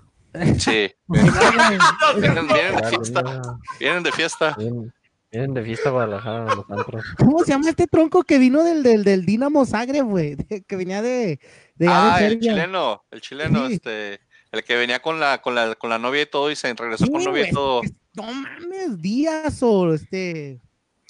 Sí, 0.59 0.91
vienen, 1.07 1.79
vienen 2.19 2.47
de 2.47 2.87
fiesta, 2.89 3.41
vienen 3.79 4.03
de 4.03 4.11
fiesta. 4.11 4.55
Vienen, 4.57 4.93
vienen 5.33 5.53
de 5.53 5.63
fiesta 5.63 5.89
a 5.89 5.91
Guadalajara, 5.91 6.55
los 6.55 6.65
antros. 6.69 7.03
¿Cómo 7.17 7.39
se 7.39 7.51
llama 7.51 7.69
este 7.69 7.87
tronco 7.87 8.23
que 8.23 8.37
vino 8.39 8.63
del, 8.63 8.83
del, 8.83 9.03
del 9.03 9.25
Dinamo 9.25 9.65
Zagreb, 9.65 10.05
güey? 10.05 10.37
Que 10.67 10.75
venía 10.77 11.01
de, 11.01 11.39
de, 11.75 11.87
Ah, 11.89 12.19
el 12.21 12.39
chileno, 12.39 13.03
el 13.11 13.19
chileno, 13.21 13.67
Sí. 13.67 13.73
este, 13.73 14.19
el 14.51 14.63
que 14.63 14.75
venía 14.77 15.01
con 15.01 15.19
la, 15.19 15.41
con 15.41 15.55
la, 15.55 15.75
con 15.75 15.89
la 15.89 15.99
novia 15.99 16.21
y 16.21 16.25
todo 16.27 16.49
y 16.51 16.55
se 16.55 16.73
regresó 16.73 17.05
Sí, 17.05 17.11
con 17.11 17.23
novia 17.23 17.49
y 17.49 17.51
todo. 17.51 17.81
No 18.15 18.23
mames, 18.31 19.01
días 19.01 19.61
o 19.63 19.93
este. 19.93 20.61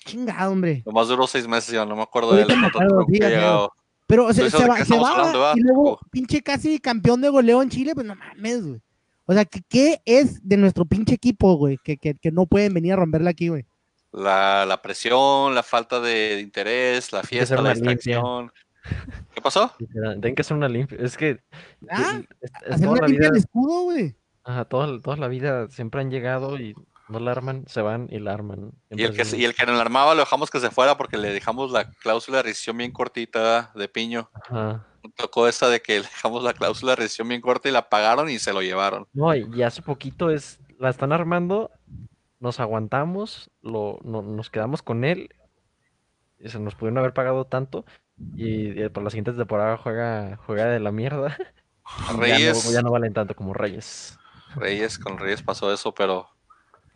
Chingado, 0.05 0.51
hombre. 0.51 0.84
Nomás 0.86 1.07
duró 1.07 1.28
seis 1.28 1.47
meses, 1.47 1.71
ya 1.74 1.86
no 1.86 1.95
me 1.95 2.01
acuerdo 2.01 2.34
de 2.34 2.41
él. 2.41 2.47
Pero 4.07 4.26
o 4.26 4.34
sea, 4.34 4.49
se 4.49 4.57
¿de 4.57 4.67
va, 4.67 4.84
se 4.86 4.97
va 4.97 5.11
hablando, 5.11 5.39
va? 5.39 5.53
y 5.55 5.61
luego 5.61 5.93
Oh. 5.93 5.99
pinche 6.11 6.41
casi 6.41 6.80
campeón 6.80 7.21
de 7.21 7.30
goleo 7.30 7.61
en 7.61 7.69
Chile, 7.69 7.93
pues 7.95 8.05
no 8.05 8.15
mames, 8.15 8.65
güey. 8.65 8.82
O 9.26 9.34
sea, 9.34 9.45
¿qué, 9.45 9.61
qué 9.69 10.01
es 10.05 10.45
de 10.47 10.57
nuestro 10.57 10.86
pinche 10.86 11.15
equipo, 11.15 11.55
güey? 11.55 11.78
Que, 11.84 11.95
que, 11.97 12.15
que 12.15 12.32
no 12.32 12.45
pueden 12.45 12.74
venir 12.74 12.93
a 12.93 12.95
romperla 12.97 13.30
aquí, 13.30 13.47
güey. 13.47 13.65
La, 14.14 14.66
la 14.66 14.82
presión, 14.82 15.53
la 15.55 15.64
falta 15.64 15.99
de 15.99 16.39
interés, 16.39 17.11
la 17.11 17.24
fiesta, 17.24 17.55
la 17.61 17.74
limpia. 17.74 17.91
distracción. 17.95 18.51
¿Qué 19.34 19.41
pasó? 19.41 19.74
Tienen 19.78 20.36
que 20.36 20.41
hacer 20.41 20.55
una 20.55 20.70
limpia. 20.70 20.97
Es 21.01 21.18
que 21.18 21.39
Ah, 21.89 22.22
es- 22.41 22.51
es 22.51 22.72
Hacer 22.74 22.80
toda 22.86 22.91
una 22.91 23.01
la 23.01 23.07
limpia 23.07 23.30
vida, 23.30 23.32
de 23.34 23.39
escudo, 23.39 23.82
güey. 23.84 24.16
ajá, 24.43 24.66
toda, 24.66 25.01
toda 25.01 25.18
la 25.18 25.28
vida 25.28 25.68
siempre 25.70 26.01
han 26.01 26.11
llegado 26.11 26.59
y 26.59 26.76
no 27.09 27.20
la 27.20 27.32
arman, 27.32 27.66
se 27.68 27.82
van 27.82 28.07
y 28.11 28.20
la 28.20 28.34
arman. 28.34 28.72
Y 28.91 29.03
el, 29.03 29.16
que, 29.16 29.24
y 29.36 29.45
el 29.45 29.55
que 29.55 29.66
nos 29.66 29.76
la 29.76 29.82
armaba 29.82 30.14
lo 30.14 30.22
dejamos 30.22 30.49
que 30.51 30.59
se 30.59 30.70
fuera 30.70 30.95
porque 30.97 31.18
le 31.18 31.32
dejamos 31.32 31.72
la 31.72 31.89
cláusula 31.89 32.38
de 32.38 32.43
rescisión 32.43 32.78
bien 32.78 32.91
cortita 32.91 33.72
de 33.76 33.88
piño. 33.88 34.30
ajá. 34.49 34.86
Tocó 35.18 35.49
esa 35.49 35.68
de 35.68 35.82
que 35.82 35.95
le 35.97 36.01
dejamos 36.03 36.43
la 36.43 36.53
cláusula 36.53 36.91
de 36.93 36.95
rescisión 36.97 37.28
bien 37.28 37.41
corta 37.41 37.68
y 37.68 37.72
la 37.74 37.89
pagaron 37.89 38.30
y 38.30 38.39
se 38.39 38.53
lo 38.53 38.61
llevaron. 38.61 39.05
No, 39.11 39.36
y 39.36 39.45
y 39.53 39.61
hace 39.64 39.82
poquito 39.82 40.30
es, 40.30 40.59
la 40.80 40.89
están 40.89 41.11
armando, 41.11 41.72
nos 42.43 42.59
aguantamos, 42.59 43.49
lo, 43.61 43.99
no- 44.03 44.21
nos 44.21 44.49
quedamos 44.51 44.83
con 44.83 45.03
él, 45.05 45.29
y 46.39 46.49
se 46.49 46.59
nos 46.59 46.75
pudieron 46.75 46.97
haber 46.99 47.13
pagado 47.13 47.45
tanto, 47.45 47.85
y, 48.35 48.79
y 48.83 48.89
por 48.89 49.01
la 49.03 49.09
siguiente 49.09 49.31
temporada 49.33 49.77
juega, 49.77 50.37
juega 50.45 50.65
de 50.65 50.79
la 50.79 50.91
mierda. 50.91 51.37
Reyes, 52.17 52.63
Ya 52.63 52.69
no, 52.69 52.75
ya 52.75 52.81
no 52.81 52.91
valen 52.91 53.13
tanto 53.13 53.35
como 53.35 53.53
Reyes. 53.53 54.17
Reyes, 54.55 54.99
con 54.99 55.17
Reyes 55.17 55.41
pasó 55.41 55.73
eso, 55.73 55.93
pero 55.93 56.27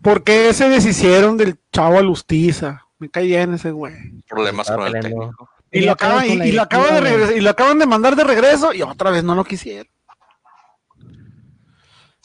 ¿Por 0.01 0.23
qué 0.23 0.53
se 0.53 0.69
deshicieron 0.69 1.37
del 1.37 1.57
chavo 1.71 1.97
Alustiza? 1.97 2.85
Me 2.99 3.09
cae 3.09 3.25
bien 3.25 3.53
ese 3.53 3.71
güey. 3.71 3.95
problemas 4.27 4.69
con 4.69 4.85
el 4.85 5.01
técnico. 5.01 5.49
Y 5.71 5.81
lo, 5.81 5.91
acaban, 5.93 6.27
lo 6.27 6.43
de 6.43 7.37
y 7.37 7.41
lo 7.41 7.49
acaban 7.49 7.79
de 7.79 7.85
mandar 7.85 8.15
de 8.15 8.23
regreso 8.23 8.73
y 8.73 8.81
otra 8.83 9.11
vez 9.11 9.23
no 9.23 9.33
lo 9.35 9.43
quisieron. 9.43 9.91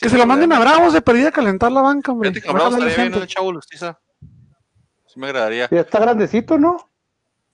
Que 0.02 0.08
se 0.10 0.18
lo 0.18 0.26
manden 0.26 0.52
a 0.52 0.58
Bravos 0.58 0.92
de 0.92 1.00
perdida 1.02 1.28
a 1.28 1.32
calentar 1.32 1.70
la 1.72 1.80
banca, 1.80 2.12
hombre. 2.12 2.30
Fíjate 2.30 2.42
que 2.44 2.50
a 2.50 2.52
Bravos 2.52 2.74
estaría 2.74 2.96
bien 3.08 3.14
el 3.22 3.26
chavo 3.28 3.52
Lustiza. 3.52 3.98
Sí 5.06 5.20
me 5.20 5.26
agradaría. 5.26 5.68
Ya 5.70 5.80
está 5.80 6.00
grandecito, 6.00 6.58
¿no? 6.58 6.90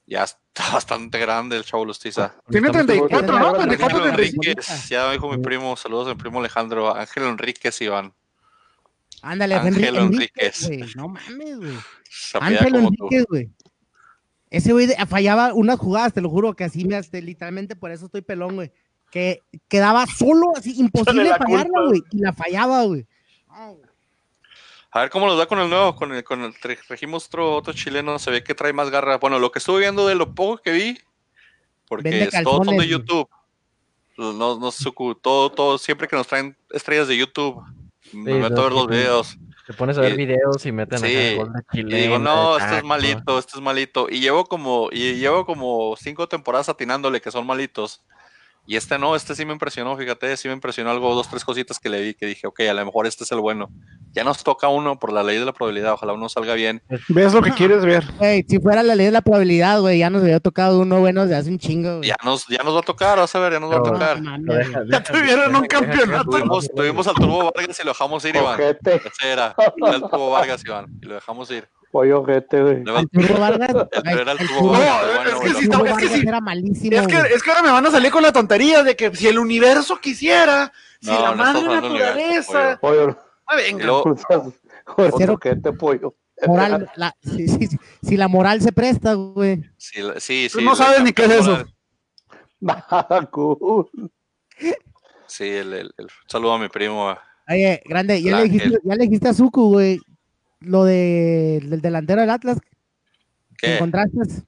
Ya 0.05 0.23
está 0.23 0.71
bastante 0.73 1.19
grande 1.19 1.55
el 1.57 1.63
chavo 1.63 1.85
Lustiza. 1.85 2.33
Tiene 2.49 2.69
Necesitamos- 2.69 3.09
34, 3.09 3.39
¿no? 3.39 3.47
Ángel 3.49 3.67
34, 3.67 3.97
Ángel 3.97 4.13
35. 4.15 4.43
Enríquez, 4.43 4.89
ya 4.89 5.11
dijo 5.11 5.29
mi 5.29 5.37
primo, 5.37 5.75
saludos 5.77 6.07
a 6.07 6.11
mi 6.11 6.15
primo 6.19 6.39
Alejandro. 6.39 6.95
Ángel 6.95 7.23
Enríquez, 7.23 7.81
Iván. 7.81 8.13
Ándale, 9.21 9.55
Ángel 9.55 9.95
Enríquez. 9.97 10.67
güey. 10.67 10.85
No 10.95 11.09
mames, 11.09 11.57
güey. 11.57 11.73
Ángel. 12.39 12.75
Enríquez, 12.75 13.25
güey. 13.29 13.49
Ese 14.49 14.73
güey 14.73 14.87
fallaba 15.07 15.53
unas 15.53 15.77
jugadas, 15.77 16.13
te 16.13 16.21
lo 16.21 16.29
juro, 16.29 16.55
que 16.55 16.63
así 16.63 16.83
me 16.85 16.95
hace, 16.95 17.21
literalmente 17.21 17.75
por 17.75 17.91
eso 17.91 18.05
estoy 18.05 18.21
pelón, 18.21 18.55
güey. 18.55 18.71
Que 19.11 19.41
quedaba 19.67 20.05
solo, 20.05 20.51
así, 20.55 20.79
imposible 20.79 21.23
la 21.23 21.37
fallarla, 21.37 21.81
güey. 21.87 22.03
Y 22.11 22.19
la 22.19 22.33
fallaba, 22.33 22.83
güey. 22.83 23.05
A 24.91 25.01
ver 25.01 25.09
cómo 25.11 25.27
nos 25.27 25.37
da 25.37 25.45
con 25.45 25.59
el 25.59 25.69
nuevo, 25.69 25.95
con 25.95 26.13
el, 26.13 26.23
con 26.23 26.41
el 26.41 26.53
tre- 26.53 26.79
registro 26.87 27.55
otro 27.55 27.73
chileno, 27.73 28.17
se 28.17 28.31
ve 28.31 28.43
que 28.43 28.55
trae 28.55 28.73
más 28.73 28.89
garra. 28.89 29.17
Bueno, 29.17 29.37
lo 29.37 29.51
que 29.51 29.59
estuve 29.59 29.81
viendo 29.81 30.07
de 30.07 30.15
lo 30.15 30.33
poco 30.33 30.57
que 30.57 30.71
vi, 30.71 30.97
porque 31.87 32.23
es- 32.23 32.43
todos 32.43 32.65
son 32.65 32.77
de. 32.77 32.87
YouTube. 32.87 33.27
No, 34.17 34.33
no, 34.33 34.71
todo, 35.21 35.49
todo, 35.51 35.77
siempre 35.77 36.07
que 36.07 36.15
nos 36.15 36.27
traen 36.27 36.57
estrellas 36.71 37.07
de 37.07 37.15
YouTube, 37.17 37.61
me 38.11 38.33
Sí, 38.33 38.37
meto 38.39 38.55
no, 38.55 38.61
a 38.61 38.63
ver 38.63 38.73
los 38.73 38.87
videos. 38.87 39.37
Te 39.65 39.73
pones 39.73 39.97
a 39.97 40.01
ver 40.01 40.13
Y- 40.13 40.17
videos 40.17 40.65
y 40.65 40.71
meten 40.71 40.99
sí, 40.99 41.15
el 41.15 41.37
gol 41.37 41.53
de 41.53 41.79
Y 41.79 41.83
digo, 41.83 42.17
no, 42.19 42.57
esto 42.57 42.75
es 42.77 42.83
malito, 42.83 43.37
esto 43.39 43.57
es 43.57 43.63
malito. 43.63 44.07
Y 44.09 44.19
llevo 44.19 44.43
como, 44.45 44.89
y 44.91 45.13
llevo 45.15 45.45
como 45.45 45.95
cinco 45.95 46.27
temporadas 46.27 46.67
atinándole 46.69 47.21
que 47.21 47.31
son 47.31 47.45
malitos. 47.45 48.03
Y 48.71 48.75
este 48.75 48.99
no, 48.99 49.15
este 49.15 49.33
sí 49.33 49.45
me 49.45 49.53
impresionó, 49.53 49.97
fíjate, 49.97 50.37
sí 50.37 50.47
me 50.47 50.53
impresionó 50.53 50.91
algo, 50.91 51.15
dos, 51.15 51.27
tres 51.27 51.43
cositas 51.43 51.79
que 51.79 51.89
le 51.89 52.01
vi 52.03 52.13
que 52.13 52.27
dije, 52.27 52.45
ok, 52.45 52.59
a 52.69 52.73
lo 52.75 52.85
mejor 52.85 53.07
este 53.07 53.23
es 53.23 53.31
el 53.31 53.39
bueno. 53.39 53.71
Ya 54.11 54.23
nos 54.23 54.43
toca 54.43 54.67
uno 54.67 54.99
por 54.99 55.11
la 55.11 55.23
ley 55.23 55.39
de 55.39 55.45
la 55.45 55.53
probabilidad, 55.53 55.93
ojalá 55.93 56.13
uno 56.13 56.29
salga 56.29 56.53
bien. 56.53 56.83
Ves 57.07 57.33
lo 57.33 57.41
que 57.41 57.51
quieres 57.51 57.83
ver. 57.83 58.03
Si 58.47 58.59
fuera 58.59 58.83
la 58.83 58.93
ley 58.93 59.07
de 59.07 59.11
la 59.11 59.21
probabilidad, 59.21 59.81
güey, 59.81 59.97
ya 59.97 60.11
nos 60.11 60.21
había 60.21 60.39
tocado 60.39 60.81
uno 60.81 60.99
bueno 60.99 61.25
de 61.25 61.35
hace 61.35 61.49
un 61.49 61.57
chingo. 61.57 62.01
Ya 62.03 62.15
nos, 62.23 62.45
ya 62.45 62.61
nos 62.61 62.75
va 62.75 62.79
a 62.81 62.83
tocar, 62.83 63.17
vas 63.17 63.33
a 63.33 63.39
ver, 63.39 63.53
ya 63.53 63.59
nos 63.59 63.71
va 63.71 63.77
a 63.77 63.81
tocar. 63.83 64.21
No 64.21 64.37
Ya 64.37 64.83
deja- 64.83 65.03
tuvieron 65.13 65.55
un 65.55 65.63
deja- 65.63 65.81
deja- 65.81 65.91
campeonato. 65.97 66.29
Tuvimos, 66.29 66.69
tuvimos 66.75 67.07
al 67.07 67.15
Turbo 67.15 67.51
Vargas 67.55 67.79
y 67.79 67.83
lo 67.83 67.89
dejamos 67.89 68.23
ir, 68.25 68.35
Iván. 68.35 68.59
Ese 68.61 69.31
era, 69.31 69.55
era 69.83 69.95
el 69.95 70.01
Turbo 70.01 70.29
Vargas, 70.29 70.61
Iván, 70.63 70.85
y 71.01 71.07
lo 71.07 71.15
dejamos 71.15 71.49
ir. 71.49 71.67
Pollo 71.91 72.21
ojete, 72.21 72.61
güey. 72.61 72.83
Turbo 72.83 73.07
Vargas. 73.39 73.75
Era 74.05 74.31
el 74.33 74.37
No, 74.61 74.75
es 74.75 75.55
que 75.57 75.67
Turbo 75.67 75.85
es 75.85 76.09
que 76.11 76.19
era 76.27 76.39
malísimo, 76.41 76.97
Es 76.97 77.07
que, 77.07 77.17
es 77.35 77.43
que 77.43 77.49
ahora 77.51 77.63
me 77.63 77.71
van 77.71 77.85
a 77.85 77.91
salir 77.91 78.11
con 78.11 78.23
la 78.23 78.31
tontería 78.31 78.83
de 78.83 78.95
que 78.95 79.15
si 79.15 79.27
el 79.27 79.39
universo 79.39 79.97
quisiera, 79.99 80.71
si 81.01 81.09
No, 81.11 81.21
la 81.21 81.29
no 81.31 81.35
madre 81.37 81.63
naturaleza. 81.63 82.77
Pollo, 82.81 83.17
Ah, 83.47 83.55
venga. 83.55 83.91
ojete, 85.31 85.73
pollo. 85.73 86.15
Moral, 86.45 86.89
la- 86.95 87.15
sí, 87.21 87.47
sí, 87.47 87.67
sí. 87.67 87.77
si 88.01 88.15
la 88.15 88.27
moral 88.27 88.61
se 88.61 88.71
presta, 88.71 89.13
güey. 89.15 89.61
Sí, 89.77 90.01
sí, 90.17 90.47
Tú 90.51 90.61
no 90.61 90.75
sabes 90.75 91.03
ni 91.03 91.11
qué 91.11 91.25
es 91.25 91.31
eso. 91.31 91.65
Cool. 93.31 93.89
Sí, 95.27 95.43
el, 95.47 95.73
el- 95.73 95.93
el- 95.97 96.07
saludo 96.27 96.53
a 96.53 96.59
mi 96.59 96.69
primo. 96.69 97.15
Oye, 97.47 97.81
grande, 97.85 98.21
ya 98.21 98.37
le, 98.37 98.43
dijiste, 98.43 98.77
ya 98.83 98.95
le 98.95 99.03
dijiste 99.05 99.27
a 99.29 99.33
Zuku, 99.33 99.69
güey, 99.71 99.99
lo 100.59 100.83
de, 100.83 101.61
del 101.63 101.81
delantero 101.81 102.21
del 102.21 102.29
Atlas 102.29 102.57
¿Qué? 103.57 103.75
encontraste. 103.75 104.43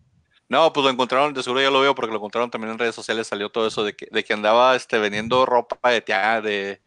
No, 0.49 0.73
pues 0.73 0.83
lo 0.83 0.89
encontraron, 0.89 1.33
de 1.33 1.43
seguro 1.43 1.61
ya 1.61 1.71
lo 1.71 1.79
veo 1.79 1.95
porque 1.95 2.11
lo 2.11 2.17
encontraron 2.17 2.51
también 2.51 2.73
en 2.73 2.79
redes 2.79 2.93
sociales, 2.93 3.27
salió 3.27 3.49
todo 3.49 3.67
eso 3.67 3.85
de 3.85 3.95
que, 3.95 4.07
de 4.11 4.23
que 4.23 4.33
andaba 4.33 4.75
este, 4.75 4.99
vendiendo 4.99 5.45
ropa 5.45 5.91
de 5.91 6.01
tía, 6.01 6.41
de 6.41 6.81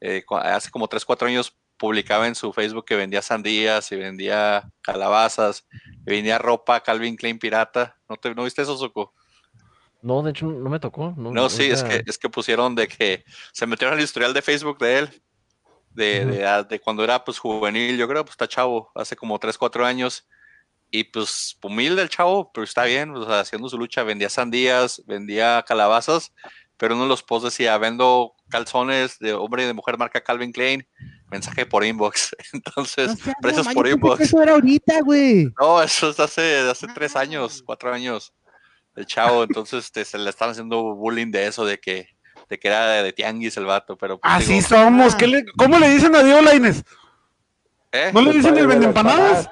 eh, 0.00 0.24
hace 0.42 0.70
como 0.70 0.88
3, 0.88 1.04
4 1.04 1.28
años 1.28 1.54
publicaba 1.76 2.26
en 2.26 2.34
su 2.34 2.52
Facebook 2.52 2.84
que 2.84 2.96
vendía 2.96 3.22
sandías 3.22 3.90
y 3.92 3.96
vendía 3.96 4.70
calabazas, 4.82 5.66
y 6.06 6.10
vendía 6.10 6.38
ropa 6.38 6.82
Calvin 6.82 7.16
Klein 7.16 7.38
pirata. 7.38 7.96
¿No, 8.08 8.16
te, 8.16 8.34
¿no 8.34 8.44
viste 8.44 8.62
eso, 8.62 8.76
Zuko? 8.76 9.12
No, 10.02 10.22
de 10.22 10.30
hecho 10.30 10.46
no 10.46 10.70
me 10.70 10.80
tocó. 10.80 11.14
No, 11.16 11.30
No, 11.30 11.50
sí, 11.50 11.64
es 11.64 11.82
que, 11.82 12.02
es 12.06 12.18
que 12.18 12.28
pusieron 12.28 12.74
de 12.74 12.88
que 12.88 13.24
se 13.52 13.66
metieron 13.66 13.96
al 13.96 14.04
historial 14.04 14.32
de 14.32 14.42
Facebook 14.42 14.78
de 14.78 14.98
él, 14.98 15.22
de, 15.90 16.24
de, 16.24 16.46
ah, 16.46 16.62
de 16.62 16.80
cuando 16.80 17.04
era 17.04 17.24
pues 17.24 17.38
juvenil, 17.38 17.96
yo 17.96 18.08
creo, 18.08 18.24
pues 18.24 18.32
está 18.32 18.48
chavo, 18.48 18.90
hace 18.94 19.16
como 19.16 19.38
3, 19.38 19.58
4 19.58 19.84
años, 19.84 20.26
y 20.90 21.04
pues 21.04 21.56
humilde 21.62 22.02
el 22.02 22.08
chavo, 22.08 22.50
pero 22.52 22.64
está 22.64 22.84
bien, 22.84 23.14
o 23.16 23.24
sea, 23.26 23.40
haciendo 23.40 23.68
su 23.68 23.78
lucha, 23.78 24.02
vendía 24.02 24.28
sandías, 24.28 25.02
vendía 25.06 25.64
calabazas, 25.66 26.32
pero 26.76 26.94
uno 26.94 27.04
de 27.04 27.10
los 27.10 27.22
posts 27.22 27.52
decía, 27.52 27.76
vendo 27.78 28.34
calzones 28.48 29.18
de 29.18 29.34
hombre 29.34 29.64
y 29.64 29.66
de 29.66 29.74
mujer 29.74 29.98
marca 29.98 30.20
Calvin 30.22 30.50
Klein, 30.52 30.86
mensaje 31.30 31.66
por 31.66 31.84
inbox, 31.84 32.34
entonces, 32.52 33.08
No 33.08 33.16
seas 33.16 33.36
precios 33.40 33.66
mamá, 33.66 33.74
por 33.74 33.88
inbox. 33.88 34.20
Eso 34.20 34.42
era 34.42 34.52
ahorita, 34.52 35.00
güey. 35.02 35.52
No, 35.60 35.82
eso 35.82 36.10
es 36.10 36.18
hace, 36.18 36.58
hace 36.68 36.86
No. 36.86 36.94
tres 36.94 37.14
años, 37.16 37.62
cuatro 37.64 37.92
años. 37.92 38.32
El 38.96 39.06
chavo, 39.06 39.44
entonces 39.44 39.84
este, 39.84 40.04
se 40.04 40.18
le 40.18 40.28
están 40.30 40.50
haciendo 40.50 40.94
bullying 40.96 41.30
de 41.30 41.46
eso, 41.46 41.64
de 41.64 41.78
que, 41.78 42.08
de 42.50 42.58
que 42.58 42.68
era 42.68 42.86
de, 42.90 43.02
de 43.04 43.12
tianguis 43.14 43.56
el 43.56 43.64
vato, 43.64 43.96
pero 43.96 44.18
pues, 44.18 44.32
Así 44.34 44.54
digo, 44.54 44.66
somos. 44.68 45.14
¿Qué 45.14 45.26
le- 45.28 45.44
¿Cómo 45.56 45.78
le 45.78 45.88
dicen 45.88 46.14
a 46.14 46.22
Diego 46.22 46.42
Laines? 46.42 46.84
¿eh? 47.92 48.10
¿No 48.12 48.20
le 48.22 48.32
dicen 48.32 48.58
el 48.58 48.66
vende 48.66 48.86
empanadas? 48.86 49.48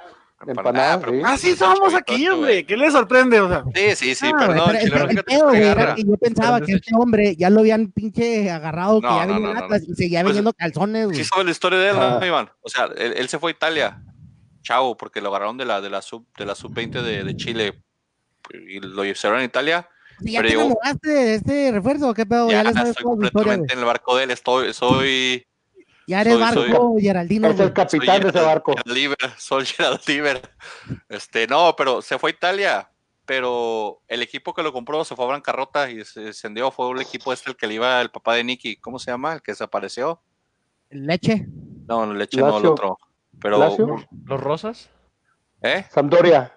Empanada, 0.47 1.01
sí. 1.05 1.21
Así 1.25 1.55
somos 1.57 1.93
aquí, 1.93 2.25
hombre. 2.29 2.65
¿Qué 2.65 2.77
le 2.77 2.89
sorprende? 2.91 3.41
O 3.41 3.49
sea, 3.49 3.63
Sí, 3.75 3.95
sí, 3.97 4.15
sí, 4.15 4.31
Ah, 4.33 4.37
perdón. 4.39 4.67
pero- 4.67 4.79
Chile, 4.79 4.91
pero 4.93 5.03
el 5.03 5.09
que 5.09 5.15
te 5.15 5.23
pedo, 5.23 5.49
güey, 5.49 5.63
era 5.67 5.95
que 5.95 6.03
yo 6.05 6.15
pensaba 6.15 6.61
que 6.61 6.71
este 6.73 6.91
hombre 6.95 7.35
ya 7.35 7.49
lo 7.49 7.59
habían 7.59 7.91
pinche 7.91 8.49
agarrado, 8.49 9.01
que 9.01 9.07
No, 9.07 9.17
ya 9.17 9.25
no, 9.25 9.33
venía 9.33 9.53
no, 9.67 9.75
y 9.75 9.95
seguía 9.95 10.19
Pues, 10.21 10.27
vendiendo 10.27 10.53
calzones, 10.53 11.05
güey. 11.07 11.17
Sí 11.17 11.25
sabe 11.25 11.43
la 11.43 11.51
historia 11.51 11.79
de 11.79 11.89
él, 11.89 11.95
¿no, 11.97 12.19
Ah. 12.21 12.25
Iván? 12.25 12.49
O 12.61 12.69
sea, 12.69 12.85
él, 12.95 13.15
él 13.17 13.27
se 13.27 13.37
fue 13.37 13.51
a 13.51 13.55
Italia, 13.55 14.01
chavo, 14.61 14.95
porque 14.95 15.19
lo 15.19 15.27
agarraron 15.27 15.57
de 15.57 15.65
la, 15.65 15.81
de 15.81 15.89
la 15.89 16.01
sub 16.01 16.25
de 16.37 16.45
la 16.45 16.55
sub 16.55 16.73
20 16.73 17.01
de, 17.01 17.23
de 17.25 17.35
Chile 17.35 17.83
y 18.53 18.79
lo 18.79 19.03
llevaron 19.03 19.41
a 19.41 19.43
Italia. 19.43 19.89
¿Y 20.21 20.31
¿Ya 20.33 20.41
pero 20.41 20.49
te 20.49 20.55
enamoraste 20.65 21.09
de 21.09 21.33
este 21.35 21.71
refuerzo? 21.71 22.13
¿Qué 22.13 22.25
pedo? 22.25 22.49
Ya, 22.49 22.63
Ya 22.63 22.63
le 22.69 22.73
sabes 22.73 22.89
estoy 22.91 23.03
historia, 23.13 23.31
completamente 23.31 23.73
en 23.73 23.79
el 23.79 23.85
barco 23.85 24.17
de 24.17 24.23
él. 24.25 24.31
Estoy, 24.31 24.73
soy. 24.73 25.45
Ya 26.07 26.21
eres 26.21 26.33
soy- 26.33 26.53
soy- 26.53 26.69
Marco 26.69 26.95
Geraldino, 26.99 27.47
Es 27.49 27.59
el 27.59 27.73
capitán 27.73 28.21
de 28.21 28.29
ese 28.29 28.37
Gerald- 28.39 28.45
barco. 28.45 28.75
Gerald 28.85 29.17
soy 29.37 29.65
Gerald 29.65 30.01
Lieber. 30.07 30.41
Este, 31.07 31.47
no, 31.47 31.75
pero 31.77 32.01
se 32.01 32.17
fue 32.17 32.31
a 32.31 32.33
Italia, 32.33 32.91
pero 33.25 34.01
el 34.07 34.21
equipo 34.23 34.53
que 34.53 34.63
lo 34.63 34.73
compró 34.73 35.05
se 35.05 35.15
fue 35.15 35.25
a 35.25 35.29
bancarrota 35.29 35.89
y 35.91 36.03
se 36.05 36.21
descendió. 36.21 36.71
Fue 36.71 36.89
el 36.91 37.01
equipo 37.01 37.31
este 37.31 37.51
el 37.51 37.55
que 37.55 37.67
le 37.67 37.75
iba 37.75 38.01
el 38.01 38.09
papá 38.09 38.33
de 38.35 38.43
Nicky. 38.43 38.77
¿Cómo 38.77 38.97
se 38.99 39.11
llama? 39.11 39.33
El 39.33 39.41
que 39.41 39.51
desapareció. 39.51 40.21
Leche. 40.89 41.45
No, 41.87 42.03
el 42.05 42.17
leche 42.17 42.39
no, 42.39 42.57
el 42.57 42.65
otro. 42.65 42.97
Pero. 43.39 43.57
¿Los 44.25 44.39
rosas? 44.41 44.89
¿eh? 45.61 45.85
Sampdoria, 45.91 46.51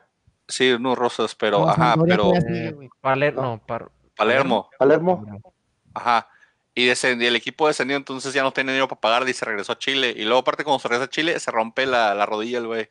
Sí, 0.52 0.70
unos 0.72 0.96
rosas, 0.98 1.34
pero, 1.34 1.60
No, 1.60 1.68
ajá, 1.70 1.94
pero 2.06 2.32
Eh, 2.34 2.72
güey. 2.72 2.88
Paler, 3.00 3.34
no, 3.34 3.60
par- 3.66 3.90
Palermo, 4.16 4.68
Palermo. 4.78 5.54
ajá. 5.94 6.28
Y, 6.74 6.86
descend- 6.88 7.22
y 7.22 7.26
el 7.26 7.36
equipo 7.36 7.66
descendió, 7.66 7.96
entonces 7.96 8.32
ya 8.32 8.42
no 8.42 8.52
tenía 8.52 8.72
dinero 8.72 8.88
para 8.88 9.00
pagarle 9.00 9.30
y 9.30 9.34
se 9.34 9.44
regresó 9.44 9.72
a 9.72 9.78
Chile. 9.78 10.14
Y 10.16 10.22
luego, 10.24 10.38
aparte, 10.40 10.64
cuando 10.64 10.78
se 10.80 10.88
regresa 10.88 11.04
a 11.06 11.10
Chile, 11.10 11.38
se 11.40 11.50
rompe 11.50 11.84
la, 11.86 12.14
la 12.14 12.24
rodilla 12.26 12.58
el 12.58 12.66
güey. 12.66 12.88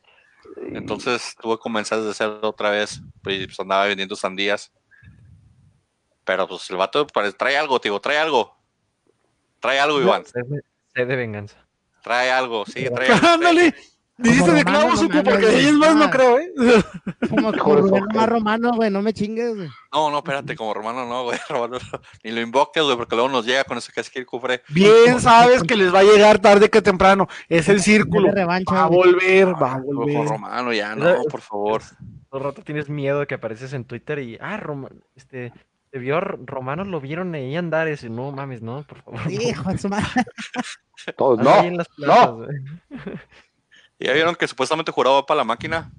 Entonces 0.73 1.35
tuvo 1.41 1.57
que 1.57 1.61
comenzar 1.61 1.99
desde 1.99 2.13
cero 2.13 2.39
otra 2.43 2.69
vez. 2.71 3.01
Pues, 3.23 3.45
pues, 3.45 3.59
andaba 3.59 3.85
vendiendo 3.85 4.15
sandías. 4.15 4.71
Pero 6.23 6.47
pues 6.47 6.69
el 6.69 6.77
vato 6.77 7.05
pare- 7.07 7.33
trae 7.33 7.57
algo, 7.57 7.79
tío, 7.81 7.99
trae 7.99 8.17
algo. 8.17 8.55
Trae 9.59 9.79
algo, 9.79 9.99
Iván. 10.01 10.23
Sed 10.25 11.07
de 11.07 11.15
venganza. 11.15 11.57
Trae 12.03 12.31
algo, 12.31 12.65
sí, 12.65 12.85
trae 12.93 13.11
algo. 13.11 13.27
ándale. 13.27 13.75
Dijiste 14.17 14.51
de 14.51 14.63
Romano, 14.63 14.79
clavo, 14.79 14.89
no 14.89 15.07
mames, 15.07 15.23
porque 15.23 15.45
de 15.47 15.55
ahí 15.55 15.65
es 15.65 15.77
güey. 15.77 15.79
más 15.79 15.95
no 15.95 16.03
Ah. 16.03 16.11
creo, 16.11 16.39
¿eh? 16.39 16.51
Como 17.29 17.51
Rubén 17.51 17.93
ojete. 18.03 18.15
más 18.17 18.29
romano, 18.29 18.71
güey, 18.75 18.91
no 18.91 19.01
me 19.01 19.13
chingues, 19.13 19.55
güey. 19.55 19.69
No, 19.91 20.11
no, 20.11 20.17
espérate, 20.19 20.55
como 20.55 20.73
Romano 20.73 21.05
no, 21.07 21.23
güey. 21.23 21.39
Romano 21.49 21.77
no. 21.91 21.99
Ni 22.23 22.31
lo 22.31 22.41
invoques, 22.41 22.83
güey, 22.83 22.97
porque 22.97 23.15
luego 23.15 23.29
nos 23.29 23.45
llega 23.45 23.63
con 23.63 23.77
ese 23.79 23.91
que 23.91 24.01
es 24.01 24.09
que 24.11 24.25
cufre. 24.25 24.61
Bien 24.69 25.19
sabes 25.19 25.63
que 25.63 25.75
les 25.75 25.93
va 25.93 25.99
a 25.99 26.03
llegar 26.03 26.39
tarde 26.39 26.69
que 26.69 26.81
temprano. 26.81 27.27
Es 27.49 27.67
el 27.69 27.81
círculo. 27.81 28.31
Revancha, 28.31 28.73
Va 28.73 28.83
a 28.83 28.87
volver, 28.87 29.47
va 29.61 29.73
a 29.73 29.77
volver. 29.79 30.27
Romano, 30.27 30.71
ya, 30.73 30.95
no, 30.95 31.23
por 31.23 31.41
favor. 31.41 31.81
Todo 32.29 32.39
el 32.41 32.43
rato 32.45 32.61
tienes 32.63 32.89
miedo 32.89 33.19
de 33.21 33.27
que 33.27 33.35
apareces 33.35 33.73
en 33.73 33.85
Twitter 33.85 34.19
y, 34.19 34.37
ah, 34.39 34.55
Roma, 34.57 34.89
este, 35.15 35.51
te 35.89 35.99
vio 35.99 36.21
Romanos 36.21 36.87
lo 36.87 37.01
vieron 37.01 37.33
ahí 37.35 37.55
andar 37.57 37.87
dice, 37.87 38.09
no 38.09 38.31
mames, 38.31 38.61
no, 38.61 38.83
por 38.83 39.01
favor. 39.01 39.25
no. 39.25 39.31
Hijo 39.31 39.69
de 39.71 39.77
su 39.77 39.89
madre. 39.89 40.05
Todos, 41.17 41.45
ahí 41.47 41.75
no. 41.75 41.85
¿Y 44.01 44.05
¿Ya 44.07 44.13
vieron 44.13 44.33
que 44.35 44.47
supuestamente 44.47 44.91
juraba 44.91 45.23
para 45.27 45.37
la 45.37 45.43
máquina? 45.43 45.91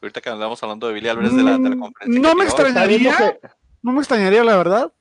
Ahorita 0.00 0.22
que 0.22 0.30
andamos 0.30 0.62
hablando 0.62 0.88
de 0.88 0.94
Billy 0.94 1.08
Álvarez 1.10 1.36
de 1.36 1.42
la, 1.42 1.58
de 1.58 1.68
la 1.68 1.76
Mm, 1.76 1.80
conferencia. 1.80 2.22
no 2.22 2.34
me 2.34 2.44
tiró. 2.46 2.62
¿Extrañaría? 2.66 3.16
que- 3.18 3.48
No 3.82 3.92
me 3.92 3.98
extrañaría, 3.98 4.42
la 4.42 4.56
verdad. 4.56 4.92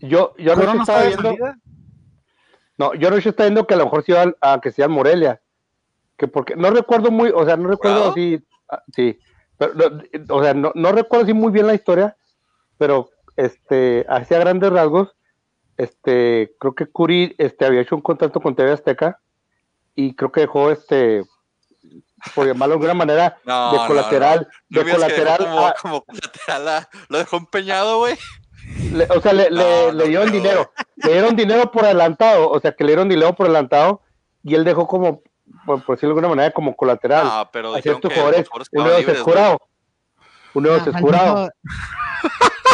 yo, 0.00 0.34
yo 0.36 0.56
no 0.56 0.82
estaba 0.82 1.04
viendo, 1.04 1.36
no, 2.76 2.94
yo 2.94 3.10
no 3.10 3.16
está 3.16 3.44
viendo 3.44 3.66
que 3.68 3.74
a 3.74 3.76
lo 3.76 3.84
mejor 3.84 4.02
se 4.04 4.12
iba 4.12 4.22
al- 4.22 4.36
a, 4.40 4.60
que 4.60 4.72
sea 4.72 4.88
Morelia, 4.88 5.40
que 6.16 6.26
porque 6.26 6.56
no 6.56 6.70
recuerdo 6.70 7.10
muy, 7.12 7.30
o 7.32 7.44
sea, 7.44 7.56
no 7.56 7.68
recuerdo 7.68 7.96
¿Jurado? 7.98 8.10
así, 8.12 8.44
ah, 8.68 8.82
sí, 8.94 9.18
pero, 9.56 9.74
no, 9.74 10.34
o 10.36 10.42
sea, 10.42 10.54
no, 10.54 10.72
no 10.74 10.90
recuerdo 10.92 11.24
así 11.24 11.32
muy 11.34 11.52
bien 11.52 11.66
la 11.68 11.74
historia, 11.74 12.16
pero 12.78 13.10
este, 13.36 14.04
hacia 14.08 14.38
grandes 14.40 14.70
rasgos, 14.70 15.14
este, 15.76 16.52
creo 16.58 16.74
que 16.74 16.86
Curi, 16.86 17.34
este, 17.38 17.64
había 17.64 17.80
hecho 17.82 17.94
un 17.94 18.02
contrato 18.02 18.40
con 18.40 18.56
TV 18.56 18.72
Azteca 18.72 19.20
y 20.00 20.14
creo 20.14 20.30
que 20.30 20.42
dejó, 20.42 20.70
este, 20.70 21.24
por 22.34 22.46
llamarlo 22.46 22.74
de 22.74 22.86
alguna 22.86 22.94
manera, 22.94 23.36
No, 23.44 23.72
de 23.72 23.78
no, 23.78 23.86
colateral, 23.88 24.48
¿No 24.68 24.82
de 24.84 24.92
colateral, 24.92 25.38
como, 25.38 25.66
a- 25.66 25.74
como 25.80 26.04
colateral 26.04 26.68
a- 26.68 26.88
lo 27.08 27.18
dejó 27.18 27.36
empeñado, 27.38 27.98
güey. 27.98 28.16
o 29.16 29.20
sea, 29.20 29.32
le, 29.32 29.50
No, 29.50 29.56
le, 29.56 29.86
no 29.86 29.92
le 29.92 30.08
dieron 30.08 30.30
dinero, 30.30 30.70
le 30.96 31.12
dieron 31.12 31.34
dinero 31.36 31.70
por 31.72 31.84
adelantado, 31.84 32.48
o 32.50 32.60
sea, 32.60 32.72
que 32.72 32.84
le 32.84 32.90
dieron 32.92 33.08
dinero 33.08 33.34
por 33.34 33.46
adelantado 33.46 34.02
y 34.44 34.54
él 34.54 34.64
dejó 34.64 34.86
como, 34.86 35.20
por, 35.66 35.82
por 35.84 35.96
decirlo 35.96 36.14
de 36.14 36.20
alguna 36.20 36.28
manera, 36.36 36.52
como 36.54 36.76
colateral 36.76 37.24
No, 37.26 37.50
pero 37.52 37.74
a 37.74 37.80
ciertos 37.82 38.12
jugadores, 38.12 38.40
los 38.40 38.48
jugadores 38.48 38.68
uno 38.72 38.84
quedaban 38.84 38.90
de 38.90 38.98
ellos 38.98 39.00
libres, 39.00 39.18
es 39.18 39.24
güey. 39.24 39.34
curado, 39.34 39.58
uno 40.54 40.68
de 40.68 40.74
ellos 40.76 40.86
Ah, 40.86 40.90
es 40.98 41.02
curado. 41.04 41.34
maldito. 41.34 41.54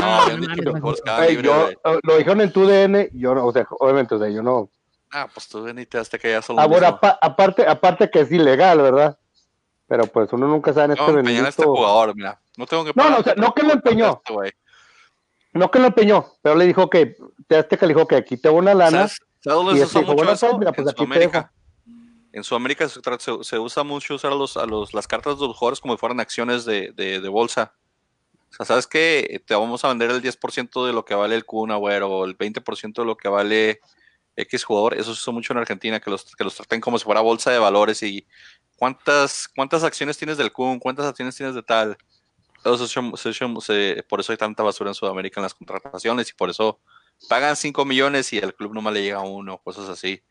No, 0.01 0.07
Ah, 0.07 0.23
habían 0.25 0.41
no 0.41 0.47
dicho 0.49 0.55
que 0.63 0.71
mames, 0.71 0.83
los 0.83 0.99
jugadores 0.99 0.99
no. 1.01 1.05
quedaban 1.05 1.25
Ey, 1.25 1.37
libres, 1.37 1.77
yo, 1.85 2.01
lo 2.03 2.17
dijeron 2.19 2.41
en 2.43 2.53
tu 2.53 2.67
DN, 2.67 3.09
yo 3.15 3.35
no, 3.35 3.47
o 3.47 3.53
sea, 3.53 3.67
obviamente, 3.79 4.15
o 4.15 4.19
sea, 4.19 4.29
yo 4.29 4.43
no. 4.43 4.69
Ah, 5.11 5.29
pues 5.33 5.49
tú 5.49 5.67
y 5.69 5.87
te 5.87 5.99
das 5.99 6.09
que 6.09 6.31
ya 6.31 6.43
solo 6.43 6.61
Ah, 6.61 6.67
bueno, 6.67 6.87
apa- 6.89 7.19
aparte, 7.21 7.67
aparte 7.67 8.11
que 8.11 8.21
es 8.21 8.33
ilegal, 8.33 8.81
¿verdad? 8.81 9.19
Pero 9.87 10.07
pues 10.07 10.33
uno 10.33 10.49
nunca 10.49 10.73
sabe 10.73 10.87
en 10.87 10.91
este 10.93 11.13
No, 11.13 11.19
empeñar 11.19 11.47
a 11.47 11.49
este 11.51 11.63
jugador, 11.65 12.15
mira. 12.17 12.41
No 12.57 12.67
tengo 12.67 12.85
que 12.85 12.93
No, 12.95 13.11
no, 13.11 13.19
o 13.19 13.23
sea, 13.23 13.35
no 13.35 13.53
que 13.55 13.63
lo 13.63 13.73
empeñó. 13.75 14.21
este. 14.25 14.57
No 15.53 15.71
que 15.71 15.79
lo 15.79 15.87
empeñó, 15.87 16.27
pero 16.43 16.57
le 16.57 16.65
dijo 16.67 16.91
que, 16.91 17.15
te 17.47 17.57
Azteca 17.57 17.87
le 17.87 17.95
dijo 17.95 18.09
que 18.09 18.17
aquí 18.17 18.37
tengo 18.37 18.57
una 18.57 18.75
lana. 18.75 19.07
¿Sabes, 19.09 19.19
¿sabes 19.41 19.77
y 19.77 19.81
este 19.83 19.85
usa 19.87 20.01
dijo, 20.01 20.15
bueno, 20.15 20.33
eso? 20.33 20.47
pues, 20.49 20.59
mira, 20.59 20.73
pues 20.73 20.87
en 20.87 20.91
aquí 20.91 20.97
te 20.97 21.05
Sudamérica. 21.05 21.53
En 22.33 22.43
Sudamérica 22.43 22.89
se, 22.89 23.45
se- 23.45 23.59
usa 23.61 23.85
mucho 23.85 24.15
usar 24.17 24.33
a 24.33 24.35
los, 24.35 24.57
a 24.57 24.67
los, 24.67 24.93
las 24.95 25.07
cartas 25.07 25.39
de 25.39 25.47
los 25.47 25.57
jugadores 25.57 25.81
como 25.81 25.95
si 25.95 25.99
fueran 26.01 26.19
acciones 26.19 26.65
de, 26.65 26.91
de, 26.93 27.21
de 27.21 27.29
bolsa. 27.29 27.75
O 28.51 28.57
sea, 28.57 28.67
¿sabes 28.67 28.89
qué? 28.89 29.41
Te 29.47 29.55
vamos 29.55 29.85
a 29.85 29.89
vender 29.89 30.11
el 30.11 30.21
10% 30.21 30.85
de 30.87 30.93
lo 30.93 31.05
que 31.05 31.15
vale 31.15 31.37
el 31.37 31.45
Kun 31.45 31.71
Agüero 31.71 32.09
o 32.11 32.25
el 32.25 32.37
20% 32.37 33.03
de 33.03 33.05
lo 33.07 33.17
que 33.17 33.29
vale 33.29 33.81
X 34.37 34.65
jugador. 34.65 34.95
Eso 34.95 35.15
se 35.15 35.21
usa 35.21 35.33
mucho 35.33 35.53
en 35.53 35.59
Argentina, 35.59 36.01
que 36.01 36.11
los, 36.11 36.35
que 36.37 36.45
los 36.45 36.55
traten 36.55 36.81
como 36.81 36.99
si 36.99 37.05
fuera 37.05 37.21
bolsa 37.21 37.51
de 37.51 37.59
valores 37.59 38.03
y 38.03 38.27
cuántas, 38.77 39.49
cuántas 39.49 39.85
acciones 39.85 40.17
tienes 40.19 40.37
del 40.37 40.53
Kun, 40.53 40.79
cuántas 40.79 41.07
acciones 41.07 41.37
tienes 41.37 41.55
de 41.55 41.63
tal. 41.63 41.97
Todo 42.63 42.75
eso 42.77 42.87
se- 42.89 43.33
se- 43.61 44.03
por 44.09 44.21
eso 44.21 44.33
hay 44.33 44.39
tanta 44.39 44.63
basura 44.63 44.91
en 44.91 44.95
Sudamérica 44.95 45.41
en 45.41 45.43
las 45.45 45.55
contrataciones 45.55 46.31
y 46.31 46.33
por 46.33 46.49
eso 46.51 46.81
pagan 47.29 47.57
5 47.57 47.85
millones 47.85 48.33
y 48.33 48.39
al 48.39 48.55
club 48.55 48.75
nomás 48.75 48.95
le 48.95 49.03
llega 49.03 49.21
uno, 49.21 49.59
cosas 49.59 49.89
así. 49.89 50.23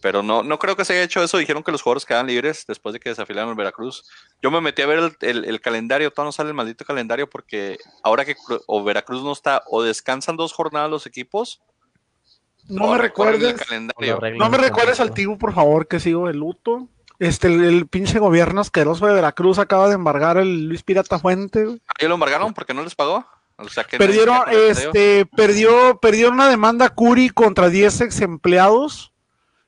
Pero 0.00 0.22
no, 0.22 0.44
no 0.44 0.60
creo 0.60 0.76
que 0.76 0.84
se 0.84 0.92
haya 0.92 1.02
hecho 1.02 1.20
eso. 1.24 1.38
Dijeron 1.38 1.64
que 1.64 1.72
los 1.72 1.82
jugadores 1.82 2.04
quedan 2.06 2.28
libres 2.28 2.64
después 2.68 2.92
de 2.92 3.00
que 3.00 3.08
desafilaron 3.08 3.50
el 3.50 3.56
Veracruz. 3.56 4.04
Yo 4.40 4.50
me 4.52 4.60
metí 4.60 4.80
a 4.82 4.86
ver 4.86 4.98
el, 5.00 5.16
el- 5.20 5.44
el 5.44 5.60
calendario, 5.60 6.12
todavía 6.12 6.28
no 6.28 6.32
sale 6.32 6.50
el 6.50 6.54
maldito 6.54 6.84
calendario 6.84 7.28
porque 7.28 7.78
ahora 8.04 8.24
que 8.24 8.36
o 8.68 8.84
Veracruz 8.84 9.24
no 9.24 9.32
está, 9.32 9.64
o 9.66 9.82
descansan 9.82 10.36
dos 10.36 10.52
jornadas 10.52 10.88
los 10.88 11.06
equipos. 11.06 11.60
No 12.68 12.92
me 12.92 12.98
recuerdes. 12.98 13.56
No 14.36 14.48
me 14.50 14.58
recuerdes 14.58 15.00
al. 15.00 15.12
Tibu, 15.14 15.38
por 15.38 15.52
favor, 15.54 15.86
que 15.88 16.00
sigo 16.00 16.26
de 16.28 16.34
luto. 16.34 16.88
Este, 17.18 17.48
el, 17.48 17.64
el 17.64 17.86
pinche 17.88 18.18
gobierno 18.20 18.60
asqueroso 18.60 19.06
de 19.06 19.14
Veracruz 19.14 19.58
acaba 19.58 19.88
de 19.88 19.94
embargar 19.94 20.36
el 20.38 20.66
Luis 20.66 20.82
Pirata 20.84 21.18
Fuente. 21.18 21.66
¿Ah, 21.88 21.92
¿Ya 22.00 22.08
lo 22.08 22.14
embargaron 22.14 22.54
porque 22.54 22.74
no 22.74 22.82
les 22.84 22.94
pagó? 22.94 23.26
O 23.56 23.68
sea, 23.68 23.82
que 23.82 23.98
Perdieron, 23.98 24.36
no- 24.36 24.52
este, 24.52 25.26
perdió, 25.26 25.98
perdió 26.00 26.30
una 26.30 26.48
demanda 26.48 26.90
Curi 26.90 27.30
contra 27.30 27.68
10 27.68 28.02
ex 28.02 28.20
empleados. 28.20 29.12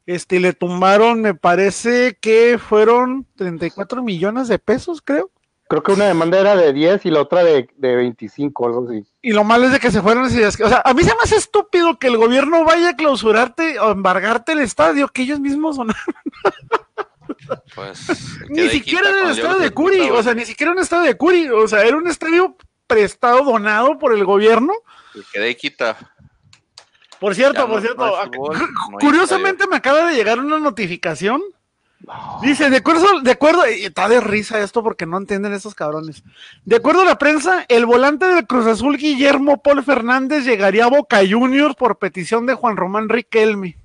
Este, 0.06 0.38
le 0.38 0.52
tumbaron, 0.52 1.20
me 1.22 1.34
parece 1.34 2.16
que 2.20 2.58
fueron 2.58 3.26
34 3.36 4.02
millones 4.02 4.46
de 4.48 4.58
pesos, 4.60 5.02
creo. 5.02 5.30
Creo 5.70 5.84
que 5.84 5.92
una 5.92 6.06
demanda 6.06 6.36
era 6.40 6.56
de 6.56 6.72
10 6.72 7.06
y 7.06 7.10
la 7.12 7.20
otra 7.20 7.44
de, 7.44 7.68
de 7.76 7.94
25, 7.94 8.66
algo 8.66 8.88
así. 8.88 9.06
Y 9.22 9.30
lo 9.30 9.44
malo 9.44 9.66
es 9.66 9.72
de 9.72 9.78
que 9.78 9.92
se 9.92 10.02
fueron 10.02 10.28
que- 10.28 10.44
O 10.64 10.68
sea, 10.68 10.82
a 10.84 10.92
mí 10.94 11.04
se 11.04 11.14
me 11.14 11.22
hace 11.22 11.36
estúpido 11.36 11.96
que 11.96 12.08
el 12.08 12.16
gobierno 12.16 12.64
vaya 12.64 12.88
a 12.88 12.96
clausurarte 12.96 13.78
o 13.78 13.92
embargarte 13.92 14.50
el 14.50 14.58
estadio, 14.58 15.06
que 15.06 15.22
ellos 15.22 15.38
mismos 15.38 15.76
son. 15.76 15.92
Pues, 17.74 18.06
Ni 18.48 18.68
siquiera 18.68 19.08
era 19.10 19.22
el 19.24 19.30
estadio 19.38 19.58
de 19.60 19.70
Curi, 19.70 20.10
o 20.10 20.22
sea, 20.22 20.34
ni 20.34 20.44
siquiera 20.44 20.72
un 20.72 20.78
estadio 20.78 21.04
de 21.04 21.16
Curi, 21.16 21.48
o 21.48 21.66
sea, 21.68 21.82
era 21.82 21.96
un 21.96 22.06
estadio 22.08 22.56
prestado, 22.86 23.42
donado 23.44 23.98
por 23.98 24.12
el 24.12 24.24
gobierno. 24.24 24.72
güey. 25.14 25.24
Quedé 25.32 25.56
quita. 25.56 25.96
Por 27.18 27.34
cierto, 27.34 27.60
Ya 27.60 27.66
por 27.66 27.76
no- 27.76 27.80
cierto, 27.80 28.06
no 28.06 28.32
fútbol, 28.32 28.58
no 28.92 28.98
curiosamente 28.98 29.66
me 29.68 29.76
acaba 29.76 30.06
de 30.06 30.14
llegar 30.14 30.38
una 30.38 30.58
notificación. 30.58 31.40
Dice, 32.42 32.70
de 32.70 32.78
acuerdo, 32.78 33.20
de 33.20 33.30
acuerdo, 33.30 33.68
y 33.68 33.84
está 33.84 34.08
de 34.08 34.20
risa 34.20 34.58
esto 34.60 34.82
porque 34.82 35.06
no 35.06 35.18
entienden 35.18 35.52
estos 35.52 35.74
cabrones. 35.74 36.22
De 36.64 36.76
acuerdo 36.76 37.02
a 37.02 37.04
la 37.04 37.18
prensa, 37.18 37.66
el 37.68 37.84
volante 37.84 38.26
del 38.26 38.46
Cruz 38.46 38.66
Azul, 38.66 38.96
Guillermo 38.96 39.62
Paul 39.62 39.84
Fernández, 39.84 40.44
llegaría 40.44 40.86
a 40.86 40.90
Boca 40.90 41.20
Juniors 41.28 41.74
por 41.76 41.98
petición 41.98 42.46
de 42.46 42.54
Juan 42.54 42.76
Román 42.76 43.08
Riquelme. 43.08 43.76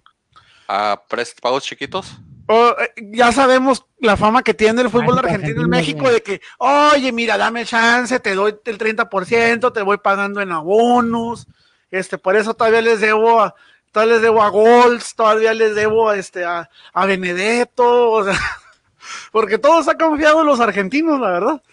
¿A 0.67 1.01
pagos 1.41 1.63
chiquitos? 1.63 2.17
Oh, 2.47 2.73
eh, 2.79 2.93
ya 3.11 3.31
sabemos 3.31 3.85
la 3.99 4.15
fama 4.15 4.43
que 4.43 4.53
tiene 4.53 4.81
el 4.81 4.89
fútbol 4.89 5.15
Mágico 5.15 5.27
argentino 5.27 5.61
en 5.63 5.69
México 5.69 6.09
de 6.09 6.21
que, 6.21 6.41
oye, 6.59 7.11
mira, 7.11 7.37
dame 7.37 7.65
chance, 7.65 8.19
te 8.19 8.33
doy 8.33 8.55
el 8.65 8.77
30%, 8.77 9.73
te 9.73 9.81
voy 9.81 9.97
pagando 9.97 10.41
en 10.41 10.51
abonos, 10.51 11.47
este, 11.91 12.17
por 12.17 12.35
eso 12.35 12.53
todavía 12.53 12.81
les 12.81 13.01
debo 13.01 13.41
a, 13.41 13.55
todavía 13.95 14.15
les 14.15 14.21
debo 14.23 14.43
a 14.43 14.49
Golds, 14.49 15.15
todavía 15.15 15.53
les 15.53 15.73
debo 15.73 16.11
este, 16.11 16.43
a, 16.43 16.69
a 16.93 17.05
Benedetto, 17.05 18.11
o 18.11 18.25
sea, 18.25 18.37
porque 19.31 19.57
todos 19.57 19.87
han 19.87 19.97
confiado 19.97 20.41
en 20.41 20.47
los 20.47 20.59
argentinos, 20.59 21.17
la 21.17 21.29
verdad. 21.29 21.63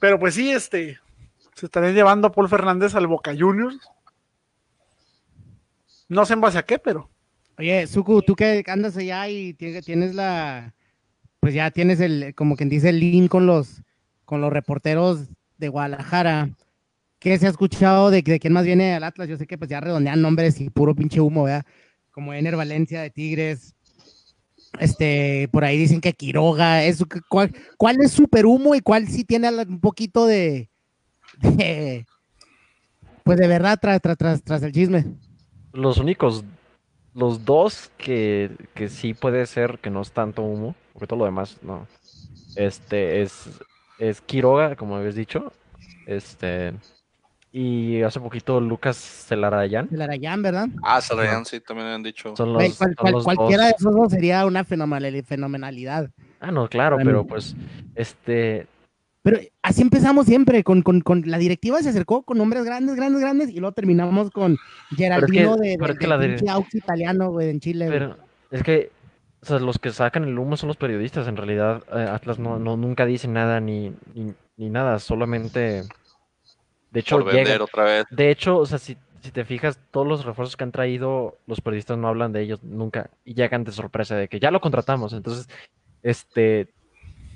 Pero 0.00 0.18
pues 0.18 0.34
sí, 0.34 0.50
este, 0.50 0.98
se 1.54 1.66
estarían 1.66 1.94
llevando 1.94 2.28
a 2.28 2.32
Paul 2.32 2.48
Fernández 2.48 2.94
al 2.94 3.06
Boca 3.08 3.34
Juniors. 3.38 3.78
No 6.08 6.24
sé 6.24 6.32
en 6.32 6.40
base 6.40 6.56
a 6.56 6.62
qué, 6.64 6.78
pero. 6.78 7.10
Oye, 7.58 7.86
Suku, 7.86 8.22
tú 8.22 8.34
que 8.34 8.64
andas 8.66 8.96
allá 8.96 9.28
y 9.28 9.52
tie- 9.52 9.84
tienes 9.84 10.14
la, 10.14 10.72
pues 11.40 11.52
ya 11.52 11.70
tienes 11.70 12.00
el, 12.00 12.34
como 12.34 12.56
quien 12.56 12.70
dice, 12.70 12.88
el 12.88 13.00
link 13.00 13.30
con 13.30 13.46
los, 13.46 13.82
con 14.24 14.40
los 14.40 14.50
reporteros 14.50 15.28
de 15.58 15.68
Guadalajara. 15.68 16.48
¿Qué 17.22 17.38
se 17.38 17.46
ha 17.46 17.50
escuchado 17.50 18.10
de, 18.10 18.24
quién 18.24 18.52
más 18.52 18.64
viene 18.64 18.94
al 18.94 19.04
Atlas? 19.04 19.28
Yo 19.28 19.36
sé 19.36 19.46
que 19.46 19.56
pues 19.56 19.70
ya 19.70 19.80
redondean 19.80 20.20
nombres 20.20 20.60
y 20.60 20.70
puro 20.70 20.92
pinche 20.92 21.20
humo, 21.20 21.44
¿verdad? 21.44 21.64
Como 22.10 22.34
Ener 22.34 22.56
Valencia 22.56 23.00
de 23.00 23.10
Tigres. 23.10 23.76
Este, 24.80 25.48
por 25.52 25.62
ahí 25.62 25.78
dicen 25.78 26.00
que 26.00 26.14
Quiroga, 26.14 26.80
¿cuál, 27.28 28.00
es 28.00 28.10
super 28.10 28.44
humo 28.44 28.74
y 28.74 28.80
cuál 28.80 29.06
sí 29.06 29.22
tiene 29.22 29.50
un 29.50 29.80
poquito 29.80 30.26
de, 30.26 30.68
de- 31.42 32.06
pues 33.22 33.38
de 33.38 33.46
verdad 33.46 33.78
tras, 33.80 34.00
tras, 34.00 34.16
tras, 34.16 34.42
tras 34.42 34.62
el 34.64 34.72
chisme? 34.72 35.04
Los 35.72 35.98
únicos, 35.98 36.44
los 37.14 37.44
dos 37.44 37.92
que, 37.98 38.50
que 38.74 38.88
sí 38.88 39.14
puede 39.14 39.46
ser 39.46 39.78
que 39.78 39.90
no 39.90 40.02
es 40.02 40.10
tanto 40.10 40.42
humo, 40.42 40.74
porque 40.92 41.06
todo 41.06 41.20
lo 41.20 41.26
demás 41.26 41.58
no. 41.62 41.86
Este 42.56 43.22
es, 43.22 43.48
es 44.00 44.20
Quiroga, 44.20 44.74
como 44.74 44.96
habías 44.96 45.14
dicho. 45.14 45.52
Este. 46.06 46.72
Y 47.54 48.00
hace 48.02 48.18
poquito 48.18 48.60
Lucas 48.60 48.96
Celarayán. 48.96 49.88
El 49.92 50.00
Arayán, 50.00 50.40
¿verdad? 50.42 50.68
Ah, 50.82 51.02
Salayan 51.02 51.44
sí, 51.44 51.60
también 51.60 51.88
han 51.88 52.02
dicho. 52.02 52.34
Son 52.34 52.54
los, 52.54 52.62
cual- 52.62 52.72
son 52.72 52.94
cual- 52.94 53.12
los 53.12 53.24
cualquiera 53.24 53.64
dos. 53.64 53.70
de 53.72 53.76
esos 53.78 53.94
dos 53.94 54.10
sería 54.12 54.46
una 54.46 54.64
fenomenal- 54.64 55.22
fenomenalidad. 55.24 56.08
Ah, 56.40 56.50
no, 56.50 56.66
claro, 56.68 56.96
pero 57.04 57.26
pues, 57.26 57.54
este, 57.94 58.66
Pero 59.22 59.38
así 59.62 59.82
empezamos 59.82 60.24
siempre, 60.26 60.64
con, 60.64 60.80
con, 60.82 61.02
con 61.02 61.22
la 61.26 61.36
directiva 61.38 61.80
se 61.82 61.90
acercó 61.90 62.22
con 62.22 62.38
nombres 62.38 62.64
grandes, 62.64 62.96
grandes, 62.96 63.20
grandes, 63.20 63.50
y 63.50 63.60
luego 63.60 63.72
terminamos 63.72 64.30
con 64.30 64.56
Geraldino 64.96 65.56
de, 65.56 65.76
italiano, 66.72 67.30
güey, 67.30 67.50
en 67.50 67.60
Chile. 67.60 67.86
pero 67.88 68.16
es 68.50 68.62
que, 68.62 68.90
o 69.42 69.46
sea, 69.46 69.58
los 69.58 69.78
que 69.78 69.90
sacan 69.90 70.24
el 70.24 70.38
humo 70.38 70.56
son 70.56 70.68
los 70.68 70.76
periodistas. 70.78 71.28
En 71.28 71.36
realidad, 71.36 71.82
eh, 71.94 72.08
Atlas 72.10 72.38
no, 72.38 72.58
no 72.58 72.76
nunca 72.78 73.04
dice 73.06 73.28
nada 73.28 73.60
ni, 73.60 73.92
ni, 74.14 74.32
ni 74.56 74.70
nada, 74.70 74.98
solamente, 74.98 75.82
de 76.92 77.00
hecho, 77.00 77.16
por 77.16 77.26
vender 77.26 77.46
llega. 77.46 77.64
otra 77.64 77.84
vez. 77.84 78.04
De 78.10 78.30
hecho, 78.30 78.58
o 78.58 78.66
sea, 78.66 78.78
si, 78.78 78.96
si 79.20 79.30
te 79.30 79.44
fijas, 79.44 79.78
todos 79.90 80.06
los 80.06 80.24
refuerzos 80.24 80.56
que 80.56 80.64
han 80.64 80.72
traído, 80.72 81.38
los 81.46 81.60
periodistas 81.60 81.96
no 81.98 82.08
hablan 82.08 82.32
de 82.32 82.42
ellos 82.42 82.62
nunca 82.62 83.10
y 83.24 83.34
llegan 83.34 83.64
de 83.64 83.72
sorpresa 83.72 84.16
de 84.16 84.28
que 84.28 84.38
ya 84.40 84.50
lo 84.50 84.60
contratamos. 84.60 85.12
Entonces, 85.12 85.48
este, 86.02 86.68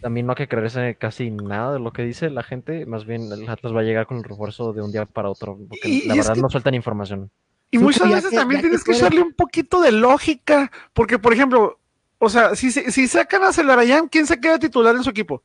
también 0.03 0.27
no 0.27 0.33
hay 0.33 0.37
que 0.37 0.49
creerse 0.49 0.97
casi 0.97 1.31
nada 1.31 1.73
de 1.75 1.79
lo 1.81 1.93
que 1.93 2.03
dice 2.03 2.29
la 2.31 2.43
gente. 2.43 2.85
Más 2.87 3.05
bien, 3.07 3.31
el 3.33 3.49
Atlas 3.49 3.75
va 3.75 3.81
a 3.81 3.85
llegar 3.85 4.07
con 4.07 4.19
el 4.19 4.25
refuerzo 4.25 4.73
de 4.73 4.83
un 4.83 4.93
día 4.93 5.07
para 5.07 5.31
otro, 5.31 5.57
porque 5.69 5.89
Y- 5.89 6.07
la 6.07 6.15
y 6.17 6.19
es 6.19 6.25
verdad 6.27 6.35
que- 6.35 6.43
no 6.43 6.51
sueltan 6.51 6.75
información. 6.75 7.31
Y 7.71 7.79
muchas 7.79 8.09
veces 8.09 8.31
que- 8.31 8.37
también 8.37 8.61
que 8.61 8.69
tienes 8.69 8.85
que 8.85 8.93
echarle 8.93 9.21
un 9.23 9.33
poquito 9.33 9.81
de 9.81 9.91
lógica, 9.93 10.71
porque 10.93 11.19
por 11.19 11.33
ejemplo, 11.33 11.79
o 12.19 12.29
sea, 12.29 12.55
si, 12.55 12.71
se- 12.71 12.91
si 12.93 13.09
sacan 13.09 13.43
a 13.43 13.53
Celarayán, 13.53 14.09
¿quién 14.09 14.27
se 14.27 14.39
queda 14.41 14.59
titular 14.59 14.95
en 14.95 15.03
su 15.03 15.11
equipo? 15.11 15.43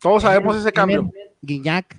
Todos 0.00 0.22
sabemos 0.22 0.56
ese 0.56 0.72
cambio. 0.72 1.08
Guiñac. 1.40 1.96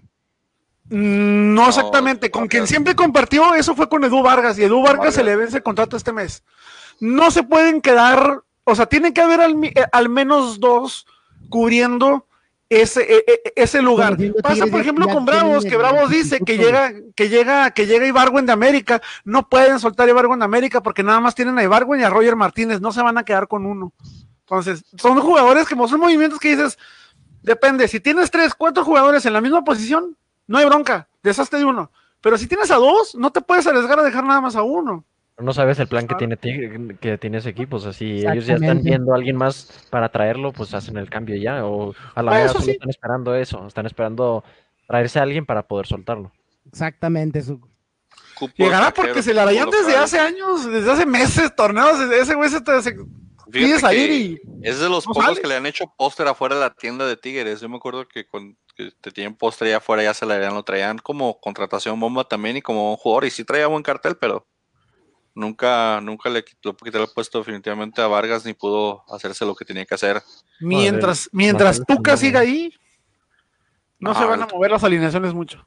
Mm, 0.95 1.55
No 1.55 1.69
exactamente, 1.69 2.29
con 2.29 2.47
quien 2.47 2.67
siempre 2.67 2.95
compartió 2.95 3.55
eso 3.55 3.73
fue 3.75 3.89
con 3.89 4.03
Edu 4.03 4.21
Vargas 4.21 4.59
y 4.59 4.63
Edu 4.63 4.83
Vargas 4.83 5.15
se 5.15 5.23
le 5.23 5.35
vence 5.35 5.57
el 5.57 5.63
contrato 5.63 5.97
este 5.97 6.13
mes. 6.13 6.43
No 6.99 7.31
se 7.31 7.41
pueden 7.41 7.81
quedar, 7.81 8.41
o 8.63 8.75
sea, 8.75 8.85
tiene 8.85 9.11
que 9.11 9.21
haber 9.21 9.41
al, 9.41 9.63
eh, 9.63 9.73
al 9.91 10.09
menos 10.09 10.59
dos 10.59 11.07
cubriendo 11.49 12.27
ese, 12.69 13.01
e- 13.01 13.23
e- 13.27 13.53
ese 13.55 13.81
lugar. 13.81 14.17
Pasa, 14.43 14.67
por 14.67 14.81
ejemplo, 14.81 15.07
con 15.07 15.25
Bravos, 15.25 15.65
que 15.65 15.77
Bravos 15.77 16.09
dice 16.11 16.39
que 16.45 16.57
llega, 16.59 16.93
que 17.15 17.27
llega, 17.29 17.71
que 17.71 17.87
llega 17.87 18.05
Ibargüen 18.05 18.45
de 18.45 18.53
América, 18.53 19.01
no 19.23 19.49
pueden 19.49 19.79
soltar 19.79 20.07
a 20.07 20.11
Ibargüen 20.11 20.39
de 20.39 20.45
América 20.45 20.81
porque 20.83 21.01
nada 21.01 21.19
más 21.19 21.33
tienen 21.33 21.57
a 21.57 21.63
Ibargüen 21.63 22.01
y 22.01 22.03
a 22.03 22.09
Roger 22.11 22.35
Martínez, 22.35 22.81
no 22.81 22.91
se 22.91 23.01
van 23.01 23.17
a 23.17 23.25
quedar 23.25 23.47
con 23.47 23.65
uno. 23.65 23.93
Entonces, 24.41 24.83
son 24.97 25.19
jugadores 25.21 25.67
que 25.67 25.75
son 25.75 25.99
movimientos 25.99 26.39
que 26.39 26.49
dices, 26.55 26.77
depende, 27.41 27.87
si 27.87 27.99
tienes 27.99 28.29
tres, 28.29 28.53
cuatro 28.53 28.85
jugadores 28.85 29.25
en 29.25 29.33
la 29.33 29.41
misma 29.41 29.63
posición, 29.63 30.15
no 30.47 30.57
hay 30.57 30.65
bronca, 30.65 31.07
deshazte 31.21 31.57
de 31.57 31.65
uno. 31.65 31.91
Pero 32.21 32.37
si 32.37 32.47
tienes 32.47 32.71
a 32.71 32.75
dos, 32.75 33.15
no 33.15 33.31
te 33.31 33.41
puedes 33.41 33.67
arriesgar 33.67 33.99
a 33.99 34.03
dejar 34.03 34.23
nada 34.23 34.39
más 34.41 34.55
a 34.55 34.63
uno. 34.63 35.03
No 35.39 35.51
sabes 35.51 35.79
el 35.79 35.87
plan 35.87 36.07
que 36.07 36.15
tiene 36.15 36.37
Tigre- 36.37 36.97
que 36.99 37.17
tiene 37.17 37.39
ese 37.39 37.49
equipo. 37.49 37.77
O 37.77 37.79
sea, 37.79 37.91
si 37.91 38.19
ellos 38.25 38.45
ya 38.45 38.53
están 38.53 38.83
viendo 38.83 39.11
a 39.13 39.15
alguien 39.15 39.35
más 39.35 39.87
para 39.89 40.09
traerlo, 40.09 40.53
pues 40.53 40.73
hacen 40.73 40.95
el 40.97 41.09
cambio 41.09 41.35
ya. 41.35 41.65
O 41.65 41.93
a 42.15 42.21
la 42.21 42.43
eso 42.43 42.53
solo 42.53 42.65
sí. 42.65 42.71
están 42.71 42.89
esperando 42.89 43.35
eso. 43.35 43.65
Están 43.67 43.85
esperando 43.87 44.43
traerse 44.87 45.19
a 45.19 45.23
alguien 45.23 45.45
para 45.45 45.63
poder 45.63 45.87
soltarlo. 45.87 46.31
Exactamente, 46.67 47.41
su- 47.41 47.59
Llegará 48.57 48.91
porque 48.93 49.21
se 49.23 49.33
la 49.33 49.45
cupo 49.45 49.71
desde 49.71 49.95
hace 49.95 50.19
años, 50.19 50.65
desde 50.65 50.91
hace 50.91 51.05
meses, 51.05 51.55
torneos, 51.55 51.99
desde 51.99 52.19
ese 52.21 52.35
güey 52.35 52.49
se 52.49 52.61
te 52.61 52.81
se- 52.81 52.95
Fíjate 52.95 53.51
pides 53.51 53.83
a 53.83 53.89
que 53.89 53.97
ir 53.97 54.11
y 54.11 54.41
Es 54.63 54.79
de 54.79 54.89
los 54.89 55.05
no 55.07 55.13
pocos 55.13 55.25
sale. 55.25 55.41
que 55.41 55.47
le 55.47 55.55
han 55.55 55.65
hecho 55.65 55.85
póster 55.97 56.27
afuera 56.27 56.55
de 56.55 56.61
la 56.61 56.69
tienda 56.73 57.05
de 57.05 57.17
Tigres. 57.17 57.61
Yo 57.61 57.69
me 57.69 57.77
acuerdo 57.77 58.07
que 58.07 58.25
con 58.25 58.57
que 58.75 58.91
te 59.01 59.11
tienen 59.11 59.35
póster 59.35 59.67
allá 59.67 59.77
afuera 59.77 60.03
ya 60.03 60.13
se 60.13 60.25
la 60.25 60.35
habían- 60.35 60.53
lo 60.53 60.63
traían 60.63 60.97
como 60.97 61.39
contratación 61.39 61.99
bomba 61.99 62.23
también 62.23 62.57
y 62.57 62.61
como 62.61 62.91
un 62.91 62.97
jugador. 62.97 63.25
Y 63.25 63.29
sí 63.29 63.43
traía 63.43 63.67
buen 63.67 63.83
cartel, 63.83 64.15
pero 64.17 64.47
nunca, 65.35 65.99
nunca 66.01 66.29
le 66.29 66.43
quitó, 66.43 66.75
quitó 66.75 67.01
el 67.01 67.09
puesto 67.13 67.39
definitivamente 67.39 68.01
a 68.01 68.07
Vargas 68.07 68.45
ni 68.45 68.53
pudo 68.53 69.03
hacerse 69.13 69.45
lo 69.45 69.55
que 69.55 69.65
tenía 69.65 69.85
que 69.85 69.95
hacer. 69.95 70.21
mientras, 70.59 71.29
mientras 71.31 71.79
Marcelo 71.79 71.85
Tuca 71.97 72.17
siga 72.17 72.39
ahí, 72.41 72.73
no 73.99 74.11
Ah, 74.11 74.15
se 74.15 74.25
van 74.25 74.41
a 74.41 74.47
mover 74.47 74.71
las 74.71 74.83
alineaciones 74.83 75.33
mucho. 75.33 75.65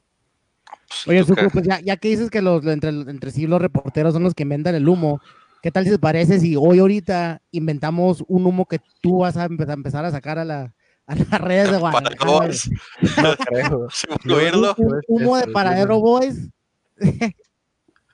Pues, 0.89 1.07
Oye, 1.09 1.25
Suku, 1.25 1.51
pues 1.51 1.67
ya, 1.67 1.81
ya 1.81 1.97
que 1.97 2.09
dices 2.09 2.31
que 2.31 2.43
los, 2.43 2.65
entre, 2.67 2.91
entre 2.91 3.31
sí 3.31 3.47
los 3.47 3.61
reporteros 3.61 4.13
son 4.13 4.23
los 4.23 4.35
que 4.35 4.43
inventan 4.43 4.75
el 4.75 4.89
humo, 4.89 5.21
¿qué 5.63 5.71
tal 5.71 5.85
si 5.85 5.91
te 5.91 5.99
parece 5.99 6.41
si 6.41 6.57
hoy 6.57 6.81
ahorita 6.81 7.41
inventamos 7.51 8.25
un 8.27 8.47
humo 8.47 8.67
que 8.67 8.81
tú 9.01 9.19
vas 9.19 9.37
a 9.37 9.45
empezar 9.45 10.05
a 10.05 10.11
sacar 10.11 10.39
a, 10.39 10.45
la, 10.45 10.75
a 11.07 11.15
las 11.15 11.41
redes 11.41 11.71
de 11.71 11.79
Guadalajara? 11.79 12.17
todos. 12.19 12.71
No 13.23 13.37
creo. 13.37 13.89
Un, 14.79 15.01
humo 15.09 15.37
de 15.37 15.47
paradero 15.49 16.01
boys. 16.01 16.49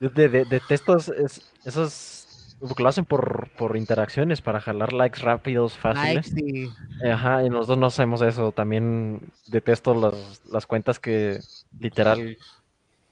Yo 0.01 0.09
de- 0.11 0.28
de- 0.28 0.45
detesto 0.45 0.97
es- 0.97 1.09
es- 1.09 1.53
esos. 1.64 2.18
Porque 2.61 2.82
lo 2.84 2.88
hacen 2.90 3.05
por, 3.05 3.49
por 3.59 3.76
interacciones, 3.76 4.40
para 4.40 4.61
jalar 4.61 4.93
likes 4.93 5.20
rápidos, 5.20 5.76
fáciles. 5.76 6.32
Likes 6.32 6.70
y 7.03 7.09
Ajá, 7.09 7.43
y 7.45 7.51
nosotros 7.51 7.76
no 7.78 7.86
hacemos 7.86 8.22
eso. 8.22 8.53
También 8.53 9.20
detesto 9.49 9.95
las, 9.95 10.43
las 10.49 10.64
cuentas 10.66 11.01
que 11.01 11.40
literal 11.80 12.38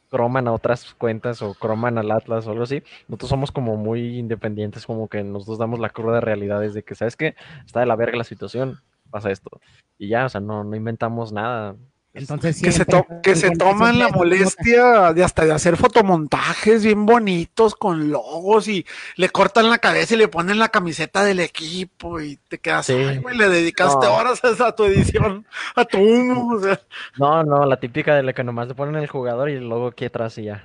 croman 0.08 0.46
a 0.46 0.52
otras 0.52 0.94
cuentas 0.94 1.42
o 1.42 1.54
croman 1.54 1.98
al 1.98 2.12
Atlas 2.12 2.46
o 2.46 2.52
algo 2.52 2.62
así. 2.62 2.84
Nosotros 3.08 3.28
somos 3.28 3.50
como 3.50 3.76
muy 3.76 4.18
independientes, 4.18 4.86
como 4.86 5.08
que 5.08 5.24
nosotros 5.24 5.58
damos 5.58 5.80
la 5.80 5.90
cruda 5.90 6.20
realidad 6.20 6.60
de 6.60 6.82
que, 6.84 6.94
¿sabes 6.94 7.16
qué? 7.16 7.34
Está 7.66 7.80
de 7.80 7.86
la 7.86 7.96
verga 7.96 8.18
la 8.18 8.24
situación, 8.24 8.78
pasa 9.10 9.30
esto. 9.30 9.50
Y 9.98 10.08
ya, 10.08 10.24
o 10.24 10.28
sea, 10.28 10.40
no, 10.40 10.64
no 10.64 10.74
inventamos 10.76 11.32
nada. 11.32 11.76
entonces 12.14 12.60
Que 12.60 12.72
se, 12.72 12.84
to- 12.84 13.06
que 13.22 13.36
se 13.36 13.50
toman 13.52 13.98
la 13.98 14.08
molestia 14.08 15.12
de 15.12 15.22
hasta 15.22 15.44
de 15.44 15.52
hacer 15.52 15.76
fotomontajes 15.76 16.84
bien 16.84 17.06
bonitos 17.06 17.74
con 17.76 18.10
logos 18.10 18.66
y 18.66 18.84
le 19.16 19.28
cortan 19.28 19.70
la 19.70 19.78
cabeza 19.78 20.14
y 20.14 20.18
le 20.18 20.26
ponen 20.28 20.58
la 20.58 20.70
camiseta 20.70 21.22
del 21.22 21.38
equipo 21.40 22.20
y 22.20 22.36
te 22.48 22.58
quedas, 22.58 22.86
Sí. 22.86 22.94
ay, 22.94 23.18
güey, 23.18 23.36
le 23.36 23.48
dedicaste 23.48 24.06
No. 24.06 24.14
horas 24.14 24.42
a, 24.44 24.50
esa- 24.50 24.68
a 24.68 24.74
tu 24.74 24.84
edición, 24.84 25.46
a 25.76 25.84
tu 25.84 25.98
humo, 25.98 26.54
o 26.56 26.60
sea, 26.60 26.80
No, 27.18 27.44
no, 27.44 27.64
la 27.66 27.78
típica 27.78 28.16
de 28.16 28.22
la 28.24 28.32
que 28.32 28.42
nomás 28.42 28.66
le 28.68 28.74
ponen 28.74 28.96
el 28.96 29.06
jugador 29.08 29.48
y 29.50 29.54
el 29.54 29.68
logo 29.68 29.88
aquí 29.88 30.06
atrás 30.06 30.36
y 30.38 30.44
ya. 30.44 30.62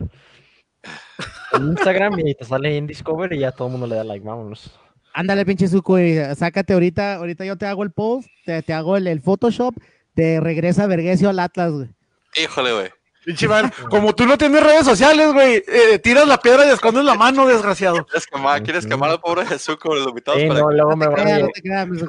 En 1.53 1.63
Instagram 1.69 2.19
y 2.19 2.35
te 2.35 2.45
sale 2.45 2.75
en 2.77 2.87
Discover 2.87 3.33
y 3.33 3.39
ya 3.39 3.51
todo 3.51 3.67
el 3.67 3.71
mundo 3.73 3.87
le 3.87 3.95
da 3.95 4.03
like, 4.03 4.25
vámonos. 4.25 4.79
Ándale, 5.17 5.45
pinche 5.45 5.67
Zuko, 5.69 5.97
y 5.97 6.17
sácate 6.35 6.73
ahorita, 6.73 7.15
ahorita 7.15 7.45
yo 7.45 7.57
te 7.57 7.65
hago 7.65 7.83
el 7.83 7.91
post, 7.91 8.27
te, 8.45 8.61
te 8.61 8.73
hago 8.73 8.97
el, 8.97 9.07
el 9.07 9.21
Photoshop, 9.21 9.73
te 10.13 10.41
regresa 10.41 10.87
Vergesio 10.87 11.29
al 11.29 11.39
Atlas, 11.39 11.71
güey. 11.71 11.87
Híjole, 12.35 12.73
güey. 12.73 12.89
pinche 13.23 13.47
man, 13.47 13.71
como 13.89 14.13
tú 14.13 14.25
no 14.25 14.37
tienes 14.37 14.61
redes 14.61 14.83
sociales, 14.85 15.31
güey, 15.31 15.63
eh, 15.67 15.99
tiras 15.99 16.27
la 16.27 16.37
piedra 16.37 16.65
y 16.65 16.69
escondes 16.69 17.05
la 17.05 17.15
mano, 17.15 17.47
desgraciado. 17.47 18.05
¿Quieres 18.05 18.27
quemar, 18.27 18.61
¿quieres 18.61 18.85
quemar 18.85 19.09
al 19.09 19.21
pobre 19.21 19.45
Jesús 19.45 19.77
con 19.77 19.97
los 19.97 20.05
invitados? 20.09 20.41
Sí, 20.41 20.47
para 20.49 20.59
no, 20.59 20.67
que- 20.67 20.75
luego 20.75 20.95
me 20.97 21.07
van 21.07 21.19
a, 21.27 21.39
no 21.39 21.47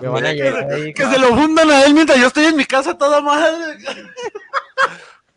me 0.03 0.09
van 0.09 0.25
Que- 0.25 0.35
llegar 0.35 0.73
ahí. 0.73 0.93
Que 0.93 1.05
se 1.07 1.19
lo 1.21 1.29
fundan 1.29 1.71
a 1.71 1.85
él 1.85 1.95
mientras 1.95 2.19
yo 2.19 2.27
estoy 2.27 2.47
en 2.47 2.57
mi 2.57 2.65
casa 2.65 2.99
toda 2.99 3.21
madre. 3.21 3.77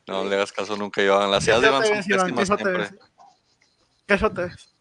No 0.08 0.26
le 0.26 0.36
hagas 0.36 0.52
caso 0.52 0.76
nunca, 0.76 1.02
Iván. 1.04 1.30
Las 1.30 1.46
ideas 1.46 1.62
de 1.62 1.68
Iván 1.68 1.84
son 1.86 1.96
pésimas 1.98 2.24
¿Qué 2.26 2.34
te 2.34 2.46
siempre. 2.46 2.72
ves? 2.78 2.94
¿Qué 4.08 4.14
eso 4.16 4.32
te 4.32 4.42
ves? 4.42 4.76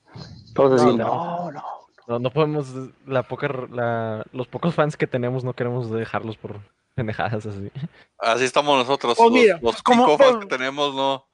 Entonces, 0.48 0.80
sí, 0.88 0.96
No, 0.96 1.50
no, 1.52 1.62
no. 2.08 2.18
No, 2.18 2.30
podemos, 2.30 2.66
la 3.06 3.22
poca, 3.22 3.48
la, 3.70 4.24
los 4.32 4.46
pocos 4.48 4.74
fans 4.74 4.96
que 4.96 5.06
tenemos 5.06 5.44
no 5.44 5.52
queremos 5.52 5.90
dejarlos 5.90 6.36
por 6.36 6.58
pendejadas 6.94 7.46
así. 7.46 7.70
Así 8.18 8.44
estamos 8.44 8.76
nosotros. 8.78 9.16
Pues 9.16 9.24
los 9.30 9.32
mira, 9.32 9.58
los 9.62 9.82
como- 9.82 10.04
psicópatas 10.06 10.36
que 10.40 10.46
tenemos 10.46 10.94
no, 10.94 11.26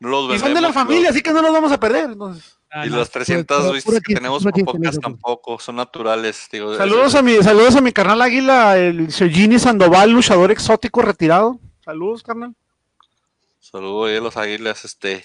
no 0.00 0.08
los 0.08 0.34
Y 0.34 0.38
son 0.38 0.48
de 0.48 0.60
la 0.60 0.68
vendemos, 0.68 0.74
familia, 0.74 1.02
los- 1.02 1.10
así 1.10 1.22
que 1.22 1.32
no 1.32 1.42
los 1.42 1.52
vamos 1.52 1.70
a 1.72 1.78
perder. 1.78 2.10
Entonces. 2.10 2.58
Y 2.84 2.88
las 2.88 3.08
300 3.08 3.58
puro- 3.60 3.72
vistas 3.72 4.00
que 4.04 4.14
tenemos 4.14 4.42
por 4.42 4.64
podcast 4.64 5.00
tampoco 5.00 5.60
son 5.60 5.76
naturales. 5.76 6.48
Digo, 6.50 6.74
Saludos 6.76 7.08
es- 7.08 7.14
a 7.14 7.22
mi, 7.22 7.36
saludos 7.40 7.76
a 7.76 7.80
mi 7.80 7.92
carnal 7.92 8.20
Águila, 8.20 8.76
el 8.76 9.12
Sergini 9.12 9.60
Sandoval, 9.60 10.10
luchador 10.10 10.50
exótico 10.50 11.00
retirado. 11.00 11.60
Saludos, 11.84 12.24
carnal. 12.24 12.52
Saludos 13.60 14.10
a 14.10 14.20
los 14.20 14.36
águilas, 14.36 14.84
este. 14.84 15.24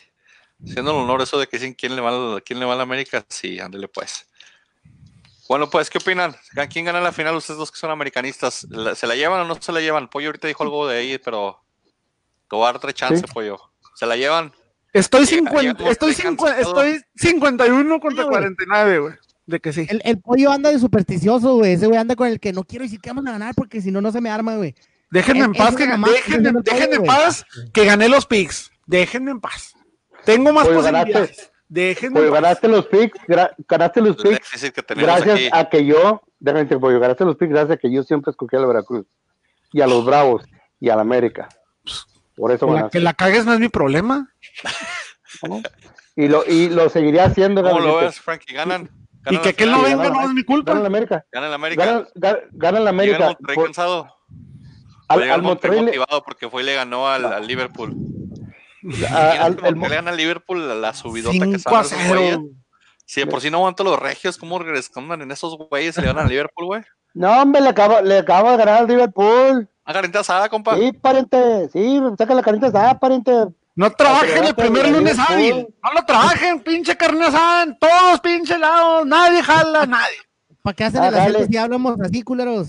Siendo 0.64 0.92
el 0.92 0.98
honor 0.98 1.22
eso 1.22 1.40
de 1.40 1.48
que 1.48 1.58
dicen 1.58 1.74
quién 1.74 1.96
le 1.96 2.02
va 2.02 2.36
a, 2.38 2.42
quién 2.42 2.60
le 2.60 2.66
va 2.66 2.74
a 2.74 2.76
la 2.76 2.84
América, 2.84 3.26
sí, 3.30 3.60
ándale 3.60 3.88
pues. 3.88 4.29
Bueno, 5.50 5.70
pues, 5.70 5.90
¿qué 5.90 5.98
opinan? 5.98 6.36
¿Quién 6.72 6.86
gana 6.86 7.02
la 7.02 7.12
final? 7.12 7.36
Ustedes 7.36 7.58
dos 7.58 7.72
que 7.72 7.80
son 7.80 7.90
americanistas, 7.92 8.66
¿la- 8.70 8.94
¿se 8.96 9.08
la 9.08 9.16
llevan 9.16 9.42
o 9.42 9.46
no 9.46 9.56
se 9.60 9.72
la 9.72 9.82
llevan? 9.82 10.08
Pollo 10.08 10.28
ahorita 10.28 10.48
dijo 10.48 10.64
algo 10.64 10.88
de 10.88 10.98
ahí, 11.00 11.18
pero 11.18 11.60
te 12.48 12.56
voy 12.56 12.64
a 12.64 12.68
dar 12.68 12.76
otra 12.78 12.94
chance, 12.94 13.26
Sí. 13.26 13.34
Pollo. 13.34 13.60
¿Se 13.96 14.06
la 14.06 14.16
llevan? 14.16 14.54
Estoy, 14.94 15.22
Llega- 15.26 15.38
50, 15.50 15.62
llegamos 15.62 15.92
estoy, 15.92 16.08
muy 16.10 16.16
50 16.16 16.56
cansados. 16.56 16.88
estoy 16.88 17.04
51 17.16 18.00
contra 18.00 18.24
Oye, 18.26 18.30
güey. 18.30 18.42
49, 18.42 19.00
güey. 19.00 19.14
De 19.48 19.60
que 19.60 19.74
sí. 19.74 19.88
El, 19.90 20.02
el 20.06 20.20
pollo 20.20 20.52
anda 20.52 20.70
de 20.72 20.78
supersticioso, 20.80 21.56
güey. 21.56 21.74
Ese 21.74 21.88
güey 21.88 21.98
anda 22.00 22.16
con 22.16 22.28
el 22.28 22.40
que 22.40 22.54
no 22.54 22.64
quiero 22.64 22.84
decir 22.84 23.00
que 23.02 23.10
vamos 23.10 23.26
a 23.26 23.32
ganar 23.32 23.56
porque 23.56 23.82
si 23.82 23.90
no, 23.92 24.00
no 24.02 24.12
se 24.12 24.22
me 24.22 24.30
arma, 24.30 24.56
güey. 24.56 24.76
Déjenme 25.10 25.46
en 25.46 25.54
paz, 25.54 25.76
que, 25.76 25.88
mamá, 25.88 26.08
déjenme, 26.10 26.50
en 26.50 27.04
paz 27.04 27.44
que 27.74 27.86
gané 27.86 28.08
los 28.08 28.28
picks. 28.28 28.72
Déjenme 28.86 29.32
en 29.32 29.40
paz. 29.42 29.74
Tengo 30.26 30.54
más 30.54 30.68
Pollo, 30.68 30.78
posibilidades. 30.82 31.14
ganaste. 31.14 31.52
Déjenme 31.70 32.20
Pollo, 32.20 32.32
ganaste 32.32 32.68
los 32.68 32.88
picks, 32.88 33.20
gra- 33.28 33.54
ganaste 33.68 34.02
los 34.02 34.18
picks 34.18 34.50
que 34.74 34.96
gracias 34.96 35.36
aquí. 35.36 35.50
a 35.52 35.70
que 35.70 35.86
yo, 35.86 36.22
déjame 36.40 36.64
decirte, 36.64 36.80
Pollo, 36.82 37.00
ganaste 37.00 37.24
los 37.26 37.36
picks 37.38 37.52
gracias 37.52 37.78
a 37.78 37.78
que 37.78 37.92
yo 37.92 38.02
siempre 38.04 38.32
escogí 38.32 38.56
a 38.56 38.60
la 38.60 38.66
Veracruz 38.68 39.06
y 39.72 39.82
a 39.82 39.88
los 39.88 40.04
Bravos 40.04 40.44
y 40.80 40.90
a 40.90 40.96
la 40.96 41.02
América. 41.04 41.48
Por 42.36 42.52
eso 42.52 42.66
Que 42.66 42.72
la, 42.72 42.78
ganaste. 42.80 42.98
que 42.98 43.04
la 43.04 43.14
cagues 43.14 43.46
no 43.46 43.54
es 43.54 43.60
mi 43.60 43.70
problema. 43.70 44.30
¿no? 45.48 45.62
Y 46.16 46.28
lo, 46.28 46.44
y 46.46 46.70
lo 46.70 46.90
seguiría 46.90 47.26
haciendo. 47.26 47.62
¿Cómo 47.64 47.80
lo 47.80 47.98
ves, 47.98 48.20
Frankie? 48.20 48.54
¿Ganan? 48.54 48.90
Y 49.30 49.36
¿Ganan 49.36 49.42
que 49.42 49.46
la 49.46 49.50
aquel 49.52 49.72
no 49.72 49.82
venga 49.84 50.10
no 50.10 50.22
es 50.24 50.30
mi 50.34 50.44
culpa. 50.44 50.72
Gana 50.72 50.82
la 50.82 50.88
América. 50.88 51.26
¿Ganan 51.32 51.50
la 51.50 51.56
América? 51.56 51.86
Gana, 51.86 52.08
gana, 52.16 52.40
gana 52.52 52.80
la 52.80 52.80
¿Llega 52.80 52.80
el 52.80 52.88
América. 52.88 53.26
Monterrey 53.28 53.56
Por- 53.56 53.66
cansado? 53.66 54.16
al, 55.08 55.18
¿O 55.18 55.22
llega 55.22 55.36
al 55.36 55.42
Monterrey 55.44 55.78
Monterrey, 55.78 55.80
le- 55.80 56.00
motivado 56.00 56.24
porque 56.24 56.50
fue 56.50 56.64
y 56.64 56.66
le 56.66 56.74
ganó 56.76 57.08
al, 57.08 57.26
al 57.26 57.46
Liverpool? 57.48 57.94
a- 59.10 59.32
al- 59.46 59.60
el 59.66 59.76
le 59.76 59.88
gana 59.90 60.12
Liverpool 60.12 60.68
la, 60.68 60.76
la 60.76 60.94
subidota 60.94 61.34
que 61.46 61.58
5 61.58 61.60
sale 61.60 61.78
a 61.78 61.82
esos 61.82 62.08
güeyes. 62.08 62.36
0. 62.40 62.44
Si 63.06 63.22
de 63.22 63.28
por 63.28 63.42
sí 63.42 63.50
no 63.50 63.58
aguanto 63.58 63.84
los 63.84 63.98
regios, 63.98 64.38
¿cómo 64.38 64.60
respondan 64.60 65.22
en 65.24 65.32
esos 65.32 65.58
güeyes 65.58 65.98
y 65.98 66.02
le 66.02 66.08
ganan 66.08 66.26
al 66.26 66.30
Liverpool, 66.30 66.66
güey? 66.66 66.82
No, 67.16 67.42
hombre, 67.42 67.60
le 67.62 67.70
acaba, 67.70 68.02
le 68.04 68.20
acaba 68.20 68.52
de 68.52 68.58
ganar 68.58 68.82
al 68.82 68.88
Liverpool. 68.88 69.68
Ah, 69.84 69.94
garantía 69.94 70.22
asada, 70.22 70.48
compa. 70.48 70.78
Sí, 70.78 70.92
pariente. 70.94 71.70
Sí, 71.74 72.00
saca 72.18 72.36
la 72.36 72.44
carnita 72.44 72.68
asada, 72.68 73.00
pariente. 73.00 73.32
No 73.76 73.90
trabajen 73.92 74.44
el 74.44 74.54
primer 74.54 74.90
lunes 74.90 75.18
hábil. 75.18 75.68
No 75.84 75.94
lo 75.94 76.06
trabajen, 76.06 76.60
pinche 76.62 76.96
carne 76.96 77.26
asada. 77.26 77.64
en 77.64 77.80
Todos 77.80 78.20
pinche 78.22 78.58
lados. 78.60 79.06
Nadie 79.08 79.42
jala, 79.42 79.86
nadie. 79.88 80.18
¿Para 80.62 80.76
qué 80.76 80.84
hacen 80.84 81.02
Ah, 81.02 81.08
el 81.08 81.14
dale. 81.16 81.48
si 81.48 81.58
hablamos 81.58 82.00
así, 82.02 82.22
culeros? 82.22 82.68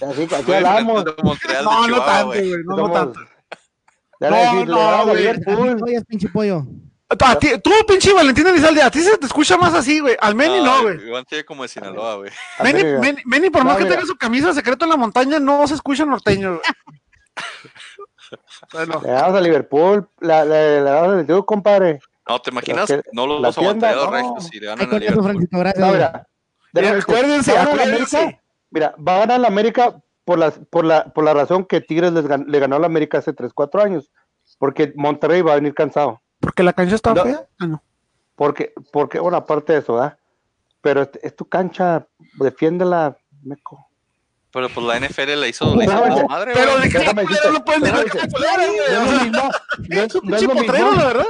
Así, 0.00 0.26
hablamos. 0.54 1.00
a 1.02 1.04
de 1.04 1.62
No, 1.62 1.86
no 1.88 2.00
tanto, 2.02 2.26
güey. 2.28 2.50
No, 2.64 2.76
no 2.76 2.86
Somos- 2.86 3.16
No, 4.20 4.30
le 4.30 4.36
decís, 4.36 4.58
le 4.60 4.64
no, 4.66 4.78
ganamos 4.78 5.00
a 5.00 5.04
güey. 5.10 5.16
Liverpool. 5.22 5.80
Oye, 5.84 6.00
pinche 6.06 6.28
pollo. 6.28 6.62
A 7.08 7.38
ti- 7.38 7.58
tú, 7.62 7.70
pinche 7.86 8.12
Valentín 8.12 8.46
Elizalde, 8.48 8.82
a 8.82 8.90
ti 8.90 9.00
se 9.00 9.16
te 9.16 9.26
escucha 9.26 9.56
más 9.56 9.72
así, 9.74 10.00
güey. 10.00 10.16
Al 10.20 10.34
Meni 10.34 10.60
no, 10.62 10.82
güey. 10.82 11.06
Iván 11.06 11.24
tiene 11.24 11.44
como 11.44 11.62
de 11.62 11.68
Sinaloa, 11.68 12.16
güey. 12.16 12.32
Meni. 12.64 12.82
Meni- 12.82 13.22
Meni, 13.24 13.50
por 13.50 13.62
No, 13.62 13.68
más 13.68 13.76
que 13.76 13.84
mira. 13.84 13.94
tenga 13.96 14.06
su 14.08 14.16
camisa 14.16 14.48
de 14.48 14.54
secreto 14.54 14.84
en 14.86 14.90
la 14.90 14.96
montaña, 14.96 15.38
no 15.38 15.66
se 15.68 15.74
escucha 15.74 16.04
norteño, 16.04 16.54
güey. 16.56 16.62
Bueno, 18.72 19.00
Le 19.04 19.10
damos 19.12 19.36
a 19.36 19.40
Liverpool. 19.40 20.08
La, 20.20 20.44
la, 20.44 20.56
le 20.56 20.80
damos 20.80 21.08
a 21.08 21.12
Liverpool, 21.12 21.46
compadre. 21.46 22.00
No, 22.28 22.40
¿te 22.40 22.50
imaginas? 22.50 22.86
Que- 22.86 23.02
No 23.12 23.26
los 23.26 23.54
tienda, 23.54 23.92
los 23.94 24.06
no. 24.06 24.10
regios 24.10 24.44
si 24.48 24.58
le 24.58 24.66
ganan 24.66 24.88
eso, 24.88 24.98
Liverpool. 24.98 25.24
Francisco, 25.24 25.58
gracias. 25.58 25.86
No, 25.86 25.92
mira. 25.92 26.26
acuérdense, 26.98 27.50
a 27.52 27.54
la 27.54 27.62
acuérdense. 27.70 28.16
América. 28.18 28.42
Mira, 28.70 28.94
va 28.98 29.14
a 29.14 29.18
ganar 29.20 29.40
la 29.40 29.46
América 29.48 29.94
por, 30.26 30.38
las, 30.38 30.58
por, 30.70 30.84
la, 30.84 31.04
por 31.06 31.24
la 31.24 31.32
razón 31.32 31.64
que 31.64 31.80
Tigres 31.80 32.12
les 32.12 32.26
gan- 32.26 32.44
le 32.46 32.58
ganó 32.58 32.76
a 32.76 32.80
la 32.80 32.86
América 32.86 33.16
hace 33.18 33.32
3, 33.32 33.52
4 33.54 33.80
años. 33.82 34.10
Porque 34.58 34.92
Monterrey 34.96 35.40
va 35.40 35.52
a 35.52 35.56
venir 35.56 35.72
cansado. 35.72 36.20
porque 36.40 36.62
la 36.62 36.72
cancha 36.74 36.94
está 36.96 37.14
No. 37.14 37.22
fea. 37.22 37.46
Ah, 37.60 37.66
no. 37.66 37.82
Porque, 38.34 38.74
porque 38.92 39.18
bueno, 39.18 39.38
aparte 39.38 39.72
de 39.72 39.78
eso, 39.78 39.94
¿verdad? 39.94 40.18
Pero 40.82 41.02
es, 41.02 41.10
es 41.22 41.34
tu 41.34 41.46
cancha, 41.46 42.06
defiéndela, 42.38 43.16
meco. 43.42 43.86
Pero 44.52 44.68
pues 44.68 44.86
la 44.86 44.98
NFL 45.00 45.40
le 45.40 45.48
hizo, 45.48 45.74
la 45.76 46.24
madre, 46.28 46.52
Pero 46.54 46.78
de 46.78 46.88
la 46.88 46.90
culera 46.90 47.12
decirte, 47.14 47.50
no 47.52 47.64
pueden 47.64 47.82
dejar 47.82 48.04
que 48.04 48.18
déjame 48.18 48.26
la 48.28 48.32
culera, 48.32 48.66
güey. 48.66 48.78
No 48.90 49.02
es 49.02 49.12
lo 49.12 49.24
mismo, 49.24 49.50
no 49.88 49.96
es, 50.02 50.06
Es 50.06 50.14
un 50.14 50.28
no 50.28 50.36
es 50.36 50.40
pinche 50.42 50.54
lo 50.54 50.60
potrero, 50.66 50.86
mismo. 50.86 51.00
la 51.00 51.06
verdad. 51.06 51.26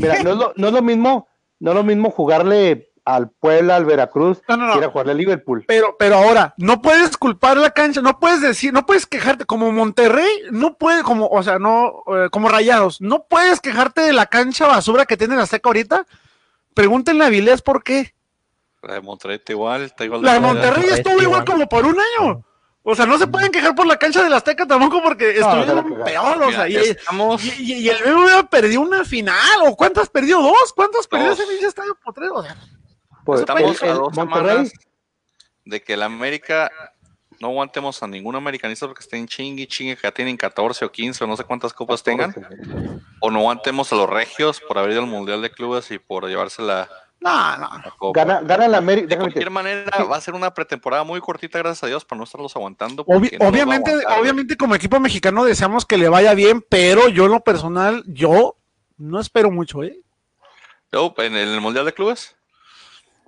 Mira, 0.00 0.22
no 0.22 0.30
es 0.30 0.36
lo, 0.36 0.52
no 0.56 0.66
es 0.68 0.72
lo 0.74 0.82
mismo, 0.82 1.28
no 1.60 1.70
es 1.70 1.76
lo 1.76 1.82
mismo 1.84 2.10
jugarle 2.10 2.91
al 3.04 3.30
Puebla, 3.30 3.76
al 3.76 3.84
Veracruz, 3.84 4.42
No, 4.48 4.56
no, 4.56 4.90
jugarle 4.90 5.12
a 5.12 5.14
Liverpool. 5.16 5.64
Pero, 5.66 5.96
pero 5.98 6.16
ahora, 6.16 6.54
no 6.56 6.80
puedes 6.80 7.16
culpar 7.16 7.56
la 7.56 7.70
cancha, 7.72 8.00
no 8.00 8.20
puedes 8.20 8.40
decir, 8.40 8.72
no 8.72 8.86
puedes 8.86 9.06
quejarte, 9.06 9.44
como 9.44 9.72
Monterrey, 9.72 10.30
no 10.50 10.74
puede, 10.78 11.02
como, 11.02 11.26
o 11.26 11.42
sea, 11.42 11.58
no, 11.58 12.04
eh, 12.14 12.28
como 12.30 12.48
Rayados, 12.48 13.00
no 13.00 13.24
puedes 13.24 13.60
quejarte 13.60 14.02
de 14.02 14.12
la 14.12 14.26
cancha 14.26 14.66
basura 14.68 15.04
que 15.06 15.16
tiene 15.16 15.34
la 15.36 15.42
Azteca 15.42 15.68
ahorita. 15.68 16.06
Pregúntenle 16.74 17.24
a 17.24 17.28
Vilés 17.28 17.60
por 17.60 17.82
qué. 17.82 18.14
La 18.82 18.94
de 18.94 19.00
Monterrey 19.00 19.36
está 19.36 19.52
igual, 19.52 19.82
está 19.82 20.04
igual. 20.04 20.22
La 20.22 20.34
de. 20.34 20.40
Monterrey 20.40 20.70
Monterrey 20.70 20.94
estuvo 20.98 21.12
igual 21.14 21.24
igual. 21.26 21.44
como 21.44 21.68
por 21.68 21.84
un 21.84 21.96
año. 22.18 22.44
O 22.84 22.96
sea, 22.96 23.06
no 23.06 23.16
se 23.16 23.28
pueden 23.28 23.52
quejar 23.52 23.76
por 23.76 23.86
la 23.86 23.96
cancha 23.96 24.24
de 24.24 24.28
la 24.28 24.38
Azteca 24.38 24.66
tampoco 24.66 25.00
porque 25.04 25.36
No, 25.38 25.46
estuvieron 25.54 25.98
la 26.00 26.04
peor, 26.04 26.42
o 26.42 26.50
sea, 26.50 26.68
y, 26.68 26.74
estamos, 26.76 27.44
y- 27.44 27.62
y- 27.62 27.72
y 27.74 27.88
el 27.88 28.02
BBVA 28.02 28.42
perdió 28.50 28.80
una 28.80 29.04
final, 29.04 29.36
o 29.68 29.76
cuántas 29.76 30.08
perdió, 30.08 30.40
dos, 30.40 30.72
cuántas 30.74 31.06
perdió 31.06 31.30
ese 31.30 31.46
pinche 31.46 31.66
estadio 31.66 31.96
potrero, 32.04 32.34
o 32.34 32.42
sea, 32.42 32.56
Pues, 33.24 33.40
estamos 33.40 33.82
el- 33.82 33.88
a 33.88 33.92
el 33.92 33.98
dos 33.98 34.16
Monterrey, 34.16 34.48
semanas 34.50 34.72
de 35.64 35.82
que 35.82 35.96
la 35.96 36.06
América 36.06 36.70
no 37.40 37.48
aguantemos 37.48 38.02
a 38.02 38.06
ningún 38.06 38.36
americanista 38.36 38.86
porque 38.86 39.02
estén 39.02 39.26
chingui 39.26 39.66
chingue 39.66 39.96
que 39.96 40.02
ya 40.02 40.12
tienen 40.12 40.36
14 40.36 40.84
o 40.84 40.92
15 40.92 41.24
o 41.24 41.26
no 41.26 41.36
sé 41.36 41.44
cuántas 41.44 41.72
copas 41.72 42.02
tengan. 42.02 42.34
O 43.20 43.30
no 43.30 43.40
aguantemos 43.40 43.92
a 43.92 43.96
los 43.96 44.08
regios 44.08 44.60
por 44.60 44.78
haber 44.78 44.92
ido 44.92 45.00
al 45.00 45.06
Mundial 45.08 45.42
de 45.42 45.50
Clubes 45.50 45.90
y 45.90 45.98
por 45.98 46.26
llevarse 46.28 46.62
la, 46.62 46.88
no, 47.20 47.56
no. 47.58 47.68
la. 47.68 47.92
Gana, 48.14 48.40
gana 48.42 48.68
la 48.68 48.78
América. 48.78 49.06
de 49.08 49.18
cualquier 49.18 49.50
manera, 49.50 50.04
va 50.04 50.16
a 50.16 50.20
ser 50.20 50.34
una 50.34 50.52
pretemporada 50.54 51.02
muy 51.04 51.20
cortita, 51.20 51.58
gracias 51.58 51.84
a 51.84 51.86
Dios, 51.88 52.04
para 52.04 52.18
no 52.18 52.24
estarlos 52.24 52.54
aguantando. 52.56 53.04
Obvi- 53.06 53.36
no 53.38 53.48
obviamente, 53.48 53.90
aguantar, 53.90 54.20
obviamente 54.20 54.56
como 54.56 54.74
equipo 54.76 54.98
mexicano 55.00 55.44
deseamos 55.44 55.84
que 55.86 55.98
le 55.98 56.08
vaya 56.08 56.34
bien, 56.34 56.64
pero 56.68 57.08
yo 57.08 57.26
en 57.26 57.32
lo 57.32 57.40
personal, 57.40 58.02
yo 58.06 58.56
no 58.98 59.18
espero 59.20 59.50
mucho, 59.50 59.82
¿eh? 59.82 59.98
Yo, 60.92 61.12
en 61.18 61.34
el 61.36 61.60
Mundial 61.60 61.86
de 61.86 61.92
Clubes, 61.94 62.36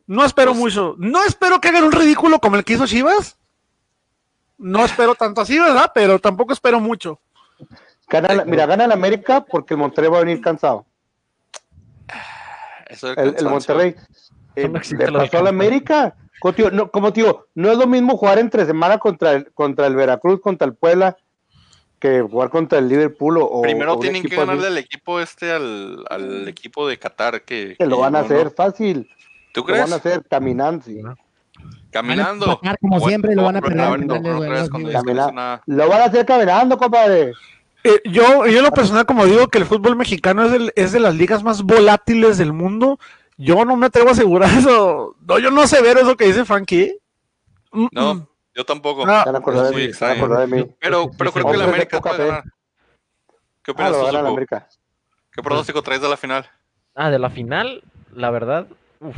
No 0.07 0.25
espero 0.25 0.51
Pues- 0.53 0.61
mucho. 0.61 0.95
No 0.99 1.25
espero 1.25 1.61
que 1.61 1.69
hagan 1.69 1.85
un 1.85 1.93
ridículo 1.93 2.39
como 2.39 2.57
el 2.57 2.65
que 2.65 2.75
hizo 2.75 2.87
Chivas. 2.87 3.39
No 4.59 4.85
espero 4.85 5.15
tanto 5.15 5.41
así, 5.41 5.59
¿verdad? 5.59 5.91
Pero 5.95 6.19
tampoco 6.19 6.53
espero 6.53 6.79
mucho. 6.81 7.21
gana 8.09 8.35
la- 8.35 8.45
mira, 8.45 8.67
gana 8.67 8.87
la 8.87 8.95
América 8.95 9.41
porque 9.45 9.75
el 9.75 9.79
Monterrey 9.79 10.11
va 10.11 10.19
a 10.19 10.25
venir 10.25 10.41
cansado. 10.41 10.85
eso 12.89 13.09
del 13.09 13.19
El, 13.31 13.35
el. 13.39 13.45
Monterrey 13.49 13.95
eh, 14.57 14.69
no 14.69 14.79
le 14.79 14.81
pasó 14.81 14.95
a 14.97 15.11
la 15.11 15.13
cansancio. 15.13 15.49
América. 15.49 16.17
Como 16.41 16.55
tío, 16.55 16.71
no, 16.71 16.91
como 16.91 17.13
tío, 17.13 17.49
no 17.55 17.71
es 17.73 17.79
lo 17.79 17.87
mismo 17.87 18.17
jugar 18.19 18.39
entre 18.39 18.67
semana 18.67 18.99
contra 18.99 19.33
el, 19.33 19.53
contra 19.55 19.87
el 19.87 19.95
Veracruz, 19.97 20.41
contra 20.43 20.67
el 20.67 20.75
Puebla, 20.75 21.17
que 21.99 22.21
jugar 22.21 22.51
contra 22.51 22.79
el 22.79 22.89
Liverpool 22.89 23.39
o, 23.39 23.45
o 23.47 23.63
Primero 23.63 23.99
tienen 23.99 24.21
que 24.23 24.29
así, 24.29 24.37
ganarle 24.37 24.67
al 24.67 24.77
equipo 24.77 25.21
este, 25.21 25.51
al, 25.53 26.05
al 26.11 26.47
equipo 26.47 26.87
de 26.87 26.99
Qatar. 26.99 27.43
Que, 27.43 27.77
que 27.79 27.87
lo 27.87 27.99
van 27.99 28.15
a 28.17 28.21
hacer 28.21 28.51
fácil. 28.51 29.09
¿Tú 29.55 29.61
Lo 29.61 29.67
crees? 29.67 29.83
van 29.83 29.93
a 29.93 29.97
hacer 29.97 30.23
caminando. 30.29 30.85
sí. 30.85 31.01
Caminando. 31.93 32.59
Van 32.61 32.75
a 32.75 32.77
como 32.77 32.99
siempre 33.07 33.33
y 33.33 33.37
lo 33.37 33.45
van 33.45 33.57
a 33.57 33.61
perder 33.61 34.05
no, 34.05 34.19
no 34.19 34.31
Lo 35.67 35.89
van 35.89 36.01
a 36.01 36.05
hacer 36.05 36.27
caminando, 36.27 36.77
compadre. 36.77 37.33
Eh, 37.85 38.01
yo, 38.05 38.47
yo 38.47 38.59
en 38.59 38.63
lo 38.65 38.73
personal, 38.73 39.07
como 39.07 39.27
digo, 39.27 39.47
que 39.47 39.59
el 39.59 39.67
fútbol 39.67 39.95
mexicano 39.95 40.45
es, 40.45 40.51
del- 40.53 40.73
es 40.75 40.91
de 40.91 40.99
las 41.01 41.15
ligas 41.15 41.45
más 41.45 41.63
volátiles 41.63 42.37
del 42.39 42.53
mundo. 42.53 42.99
Yo 43.37 43.65
no 43.65 43.77
me 43.77 43.87
atrevo 43.87 44.09
a 44.09 44.13
asegurar 44.13 44.51
eso. 44.59 45.15
No, 45.21 45.39
yo 45.39 45.51
no 45.53 45.67
sé 45.69 45.83
ver 45.83 45.99
eso 45.99 46.17
que 46.17 46.25
dice 46.27 46.45
Frankie. 46.45 46.83
¿eh? 46.83 46.99
Mm, 47.71 47.87
No, 47.93 48.15
mm. 48.17 48.27
yo 48.57 48.65
tampoco. 48.65 49.07
No. 49.07 49.19
Se 49.21 49.27
van 49.27 49.37
a 49.37 49.39
acordar 49.39 49.67
es 49.67 49.71
de 49.71 49.77
mí. 49.77 50.37
De 50.37 50.47
mí. 50.65 50.75
Pero, 50.81 51.11
pero 51.17 51.31
creo 51.33 51.47
que 51.53 51.57
la 51.59 51.65
América 51.65 52.01
puede 52.01 52.17
fe. 52.17 52.27
ganar. 52.27 52.45
¿Qué 53.63 53.71
Ah, 53.71 53.73
opinas 53.73 53.93
lo 53.93 53.99
tú, 54.01 54.05
gana 54.07 54.13
la 54.13 54.19
Zuko? 54.21 54.29
América. 54.33 54.69
¿Qué 55.31 55.43
pronóstico 55.43 55.83
traes 55.83 56.01
de 56.03 56.09
la 56.09 56.17
final? 56.17 56.47
Ah, 56.97 57.11
de 57.11 57.19
la 57.19 57.31
final, 57.31 57.83
la 58.13 58.31
verdad, 58.31 58.67
uf, 59.01 59.17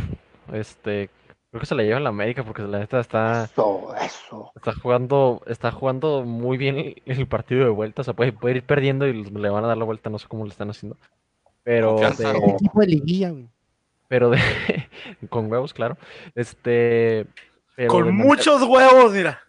este, 0.53 1.11
creo 1.51 1.61
que 1.61 1.67
se 1.67 1.75
la 1.75 1.83
lleva 1.83 1.97
en 1.99 2.05
la 2.05 2.11
América 2.11 2.43
porque 2.45 2.63
la 2.63 2.79
neta 2.79 3.01
está, 3.01 3.45
Eso, 3.45 3.95
eso. 4.01 4.53
está 4.55 4.73
jugando, 4.75 5.43
está 5.47 5.71
jugando 5.71 6.23
muy 6.25 6.57
bien 6.59 6.77
el, 6.79 7.03
el 7.07 7.27
partido 7.27 7.65
de 7.65 7.71
vuelta, 7.71 8.03
o 8.03 8.05
sea, 8.05 8.15
puede, 8.15 8.33
puede 8.33 8.57
ir 8.57 8.63
perdiendo 8.63 9.07
y 9.07 9.25
le 9.25 9.49
van 9.51 9.65
a 9.65 9.69
dar 9.69 9.77
la 9.77 9.85
vuelta, 9.85 10.11
no 10.11 10.19
sé 10.19 10.27
cómo 10.29 10.45
lo 10.45 10.51
están 10.51 10.71
haciendo. 10.71 10.97
Pero 11.63 11.97
de- 11.99 12.57
de 12.75 12.87
liguilla, 12.87 13.31
güey. 13.31 13.49
pero 14.09 14.31
de, 14.31 14.39
con 15.31 15.51
huevos, 15.51 15.73
claro. 15.75 15.97
Este, 16.35 17.27
pero 17.75 17.89
Con 17.91 18.15
muchos 18.15 18.63
huevos, 18.63 19.13
mira. 19.13 19.41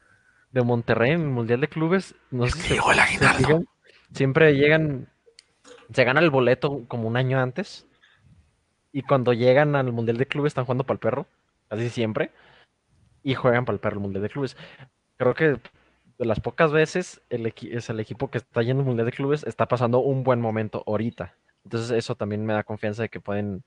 de 0.52 0.62
Monterrey 0.64 1.12
en 1.12 1.22
el 1.22 1.28
Mundial 1.30 1.62
de 1.62 1.68
Clubes, 1.68 2.16
no 2.32 2.48
sé 2.48 2.54
si 2.54 2.62
se- 2.70 2.74
llegó 2.76 2.89
el 2.91 2.98
se 2.98 3.02
aguinaldo. 3.04 3.38
fijan, 3.38 3.66
siempre 4.14 4.54
llegan, 4.56 5.08
se 5.93 6.04
gana 6.04 6.20
el 6.22 6.30
boleto 6.32 6.84
como 6.88 7.08
un 7.08 7.18
año 7.18 7.39
antes 7.39 7.86
y 8.98 9.04
cuando 9.04 9.32
llegan 9.32 9.76
al 9.76 9.91
Mundial 9.91 10.18
de 10.18 10.26
Clubes 10.26 10.50
están 10.50 10.66
jugando 10.66 10.84
para 10.84 10.95
el 10.95 11.00
perro, 11.00 11.28
casi 11.70 11.88
siempre, 11.91 12.32
y 13.22 13.36
juegan 13.36 13.64
para 13.64 13.76
el 13.76 13.80
perro 13.80 13.98
el 13.98 14.02
Mundial 14.02 14.24
de 14.24 14.30
Clubes. 14.30 14.58
Creo 15.18 15.36
que 15.36 15.60
de 16.18 16.26
las 16.26 16.39
pocas 16.39 16.72
veces 16.72 17.22
el 17.30 17.45
es 17.45 17.89
el 17.91 18.00
equipo 18.00 18.32
que 18.32 18.39
está 18.39 18.64
yendo 18.64 18.82
al 18.82 18.88
Mundial 18.88 19.06
de 19.06 19.12
Clubes 19.12 19.43
está 19.43 19.68
pasando 19.68 20.00
un 20.00 20.24
buen 20.24 20.41
momento 20.41 20.84
ahorita. 20.88 21.36
Entonces 21.64 21.91
eso 21.91 22.16
también 22.16 22.43
me 22.43 22.54
da 22.54 22.64
confianza 22.64 23.04
de 23.04 23.10
que 23.10 23.20
pueden 23.20 23.64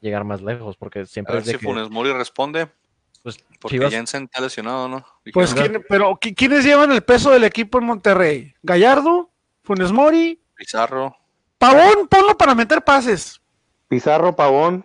llegar 0.00 0.24
más 0.24 0.42
lejos, 0.42 0.76
porque 0.76 1.00
A 1.00 1.06
siempre 1.06 1.34
ver 1.34 1.42
es 1.42 1.46
de 1.46 1.52
si 1.52 1.58
que, 1.58 1.66
Funes 1.66 1.88
Mori 1.88 2.10
responde, 2.12 2.66
pues, 3.22 3.38
porque 3.60 3.76
Chivas- 3.76 3.92
Jensen 3.92 4.24
está 4.24 4.40
lesionado, 4.40 4.88
¿no? 4.88 5.06
Pues, 5.32 5.54
¿quién- 5.54 5.84
pero 5.88 6.10
¿qui- 6.16 6.34
¿quiénes 6.34 6.64
llevan 6.64 6.90
el 6.90 7.02
peso 7.02 7.30
del 7.30 7.44
equipo 7.44 7.78
en 7.78 7.84
Monterrey? 7.84 8.52
Gallardo, 8.60 9.30
Funes 9.62 9.92
Mori, 9.92 10.40
Pizarro, 10.56 11.16
Pavón, 11.58 12.08
ponlo 12.08 12.36
para 12.36 12.56
meter 12.56 12.82
pases. 12.82 13.40
Pizarro, 13.88 14.34
Pavón. 14.36 14.84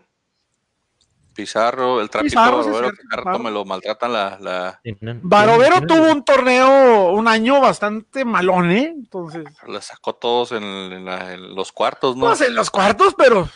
Pizarro, 1.35 2.01
el 2.01 2.09
trapito 2.09 2.31
Pizarro, 2.31 2.57
Barovero, 2.57 2.89
que 2.89 2.95
cierto, 2.97 3.03
cada 3.09 3.15
rato 3.21 3.29
Pizarro. 3.37 3.43
me 3.45 3.51
lo 3.51 3.63
maltratan 3.65 4.11
la, 4.11 4.37
la, 4.41 4.81
Barovero 5.21 5.81
tuvo 5.87 6.11
un 6.11 6.25
torneo, 6.25 7.11
un 7.11 7.27
año 7.29 7.61
bastante 7.61 8.25
malón, 8.25 8.71
¿eh? 8.71 8.91
Entonces, 8.93 9.45
la 9.65 9.81
sacó 9.81 10.13
todos 10.15 10.51
en, 10.51 10.63
en 10.63 11.05
la- 11.05 11.33
en 11.33 11.55
los 11.55 11.71
cuartos, 11.71 12.17
¿no? 12.17 12.25
pues 12.25 12.41
en 12.41 12.55
los 12.55 12.69
cuartos, 12.69 13.15
pero 13.17 13.47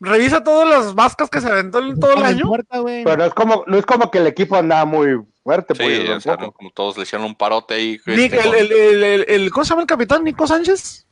revisa 0.00 0.42
todas 0.42 0.68
las 0.68 0.94
vascas 0.96 1.30
que 1.30 1.40
se 1.40 1.46
aventó 1.48 1.78
en 1.78 2.00
todo 2.00 2.14
el 2.14 2.24
año. 2.24 2.50
Pero 3.04 3.16
no 3.16 3.24
es 3.24 3.34
como, 3.34 3.62
no 3.68 3.76
es 3.76 3.86
como 3.86 4.10
que 4.10 4.18
el 4.18 4.26
equipo 4.26 4.56
andaba 4.56 4.84
muy 4.84 5.20
fuerte, 5.44 5.74
Sí, 5.76 5.82
pollo, 5.82 6.16
o 6.16 6.20
sea, 6.20 6.32
tampoco. 6.36 6.44
no, 6.46 6.52
como 6.52 6.70
todos 6.72 6.96
le 6.96 7.04
hicieron 7.04 7.24
un 7.24 7.36
parote 7.36 7.74
ahí. 7.74 8.00
Nick, 8.06 8.32
este, 8.32 8.48
el, 8.48 8.54
el, 8.54 8.72
el, 8.72 9.04
el- 9.04 9.24
el- 9.28 9.50
¿cómo 9.52 9.64
se 9.64 9.70
llama 9.70 9.82
el 9.82 9.86
capitán? 9.88 10.24
Nico 10.24 10.44
Sánchez. 10.44 11.06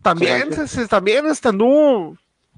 También, 0.00 0.42
Sánchez. 0.42 0.70
se- 0.70 0.82
se- 0.82 0.86
también 0.86 1.26
este, 1.26 1.48
anduvo, 1.48 2.16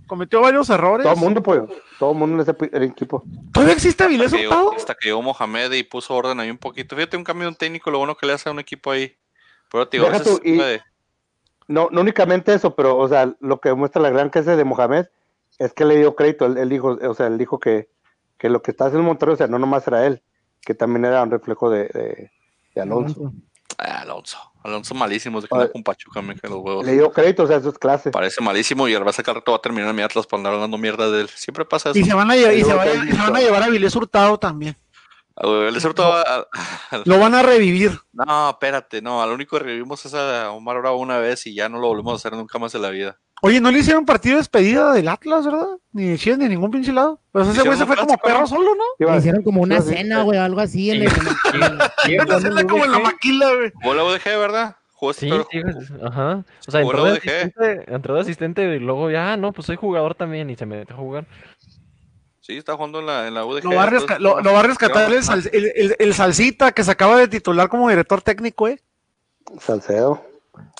cometió 0.08 0.40
varios 0.40 0.68
errores. 0.70 1.04
Todo 1.04 1.14
el 1.14 1.20
mundo, 1.20 1.40
pollo. 1.42 1.68
Todo 2.00 2.10
el 2.12 2.18
mundo 2.18 2.34
en 2.34 2.40
ese 2.40 2.84
equipo. 2.84 3.22
¿Todavía 3.52 3.74
existe 3.74 4.02
Avilés 4.02 4.26
hasta 4.26 4.38
que, 4.38 4.46
Hurtado? 4.48 4.62
llegó, 4.64 4.76
hasta 4.76 4.94
que 4.96 5.08
llegó 5.08 5.22
Mohamed 5.22 5.72
y 5.72 5.82
puso 5.84 6.14
orden 6.16 6.40
ahí 6.40 6.50
un 6.50 6.58
poquito. 6.58 6.96
Fíjate, 6.96 7.16
un 7.16 7.22
cambio 7.24 7.44
de 7.44 7.50
un 7.50 7.54
técnico, 7.54 7.90
lo 7.92 7.98
bueno 7.98 8.16
que 8.16 8.26
le 8.26 8.32
hace 8.32 8.48
a 8.48 8.52
un 8.52 8.58
equipo 8.58 8.90
ahí. 8.90 9.14
Pero, 9.70 9.86
tío, 9.88 10.02
Deja 10.04 10.22
tú, 10.24 10.40
y- 10.42 10.58
No, 11.68 11.88
no 11.92 12.00
únicamente 12.00 12.52
eso, 12.54 12.74
pero, 12.74 12.96
o 12.96 13.06
sea, 13.08 13.32
lo 13.40 13.60
que 13.60 13.72
muestra 13.74 14.00
la 14.02 14.10
gran 14.10 14.30
clase 14.30 14.56
de 14.56 14.64
Mohamed 14.64 15.06
es 15.58 15.72
que 15.74 15.84
le 15.84 15.96
dio 15.96 16.16
crédito. 16.16 16.46
Él, 16.46 16.56
él 16.56 16.68
dijo, 16.68 16.98
o 17.00 17.14
sea, 17.14 17.26
él 17.26 17.36
dijo 17.38 17.58
que, 17.60 17.88
que 18.38 18.48
lo 18.48 18.62
que 18.62 18.70
está 18.70 18.86
haciendo 18.86 19.06
Monterrey, 19.06 19.34
o 19.34 19.36
sea, 19.36 19.46
no 19.48 19.58
nomás 19.58 19.86
era 19.86 20.06
él, 20.06 20.22
que 20.62 20.74
también 20.74 21.04
era 21.04 21.22
un 21.22 21.30
reflejo 21.30 21.68
de, 21.70 21.88
de, 21.88 22.30
de 22.74 22.80
Alonso. 22.80 23.32
Ah, 23.78 24.00
Alonso. 24.00 24.36
Alonso 24.64 24.92
malísimo, 24.94 25.40
se 25.40 25.46
queda 25.48 25.70
con 25.70 25.82
Pachuca, 25.84 26.20
me 26.20 26.34
los 26.42 26.52
huevos. 26.58 26.84
Le 26.84 26.92
dio 26.94 27.12
crédito, 27.12 27.44
o 27.44 27.46
sea, 27.46 27.58
eso 27.58 27.68
es 27.70 27.78
clase. 27.78 28.10
Parece 28.10 28.42
malísimo 28.42 28.88
y 28.88 28.92
el 28.94 29.02
Barça 29.04 29.22
cada 29.22 29.34
rato 29.34 29.52
va 29.52 29.58
a 29.58 29.62
terminar 29.62 29.88
en 29.90 29.96
mi 29.96 30.02
Atlas 30.02 30.26
por 30.26 30.38
andar 30.38 30.52
hablando 30.54 30.76
mierda 30.78 31.08
de 31.10 31.22
él. 31.22 31.28
Siempre 31.28 31.64
pasa 31.64 31.90
eso. 31.90 31.98
Y 31.98 32.04
se 32.04 32.12
van 32.12 32.30
a, 32.30 32.34
lle- 32.36 32.56
y 32.56 32.60
Yo 32.60 32.66
se 32.66 32.74
va- 32.74 32.86
y 32.86 33.12
se 33.12 33.16
van 33.16 33.36
a 33.36 33.40
llevar 33.40 33.62
a 33.62 33.66
Avilés 33.66 33.94
Hurtado 33.94 34.36
también. 34.38 34.76
A- 36.12 36.46
a- 36.90 37.02
Lo 37.04 37.20
van 37.20 37.34
a 37.36 37.42
revivir. 37.44 38.00
No, 38.12 38.50
espérate, 38.50 39.00
no. 39.00 39.22
Al 39.22 39.30
único 39.30 39.56
que 39.56 39.62
revivimos 39.64 40.04
es 40.04 40.12
a 40.12 40.50
Omar 40.50 40.80
Bravo 40.80 40.98
una 40.98 41.18
vez 41.18 41.46
y 41.46 41.54
ya 41.54 41.68
no 41.68 41.78
lo 41.78 41.86
volvemos 41.86 42.12
a 42.14 42.16
hacer 42.16 42.32
nunca 42.32 42.58
más 42.58 42.74
en 42.74 42.82
la 42.82 42.90
vida. 42.90 43.20
Oye, 43.42 43.60
no 43.60 43.70
le 43.70 43.78
hicieron 43.78 44.04
partido 44.04 44.34
de 44.34 44.40
despedida 44.40 44.92
del 44.92 45.06
Atlas, 45.08 45.44
¿verdad? 45.46 45.68
Ni 45.92 46.08
de 46.08 46.18
Chivas 46.18 46.38
ni 46.38 46.44
de 46.46 46.50
ningún 46.50 46.70
pinche 46.70 46.92
lado. 46.92 47.20
Pues 47.30 47.46
ese 47.48 47.62
güey 47.62 47.78
se 47.78 47.86
fue 47.86 47.96
como 47.96 48.16
perro 48.18 48.46
solo, 48.46 48.70
¿no? 48.74 49.06
Le 49.12 49.16
hicieron 49.18 49.42
como 49.42 49.62
una 49.62 49.80
cena, 49.80 50.22
güey, 50.22 50.38
algo 50.38 50.60
así. 50.60 50.90
En 50.90 51.02
el, 51.02 51.08
Una 52.26 52.40
cena 52.40 52.64
como 52.64 52.84
en 52.84 52.92
la 52.92 52.98
maquila, 52.98 53.54
güey. 53.54 53.72
Jugó 53.80 53.94
la 53.94 54.04
UDG, 54.04 54.24
¿verdad? 54.24 54.76
Jugó 54.92 55.10
este 55.12 55.26
Sí, 55.26 55.30
pero- 55.30 55.46
sí, 55.50 55.62
güey, 55.62 56.02
ajá. 56.08 56.44
O 56.66 56.70
sea, 56.70 56.80
Jugó 56.82 56.92
entró 56.92 57.04
la 57.06 57.12
de, 57.12 57.18
UDG. 57.18 57.28
asistente, 57.30 57.94
entró 57.94 58.14
de 58.16 58.20
asistente 58.22 58.62
y 58.74 58.78
luego 58.80 59.10
ya, 59.10 59.32
ah, 59.34 59.36
no, 59.36 59.52
pues 59.52 59.66
soy 59.66 59.76
jugador 59.76 60.14
también 60.16 60.50
y 60.50 60.56
se 60.56 60.66
metió 60.66 60.96
a 60.96 60.98
jugar. 60.98 61.24
Sí, 62.40 62.56
está 62.56 62.74
jugando 62.74 62.98
en 63.00 63.06
la, 63.06 63.28
en 63.28 63.34
la 63.34 63.44
UDG. 63.44 63.64
Lo 63.64 63.76
va 63.76 63.84
a, 63.84 63.86
resca- 63.90 64.16
entonces, 64.16 64.20
lo, 64.20 64.40
lo 64.40 64.52
va 64.52 64.60
a 64.60 64.62
rescatar 64.64 65.12
el, 65.12 65.22
sal- 65.22 65.48
el, 65.52 65.72
el- 65.76 65.96
el 65.98 66.14
Salsita 66.14 66.72
que 66.72 66.82
se 66.82 66.90
acaba 66.90 67.16
de 67.18 67.28
titular 67.28 67.68
como 67.68 67.88
director 67.88 68.20
técnico, 68.22 68.66
¿eh? 68.66 68.80
Salcedo. 69.60 70.24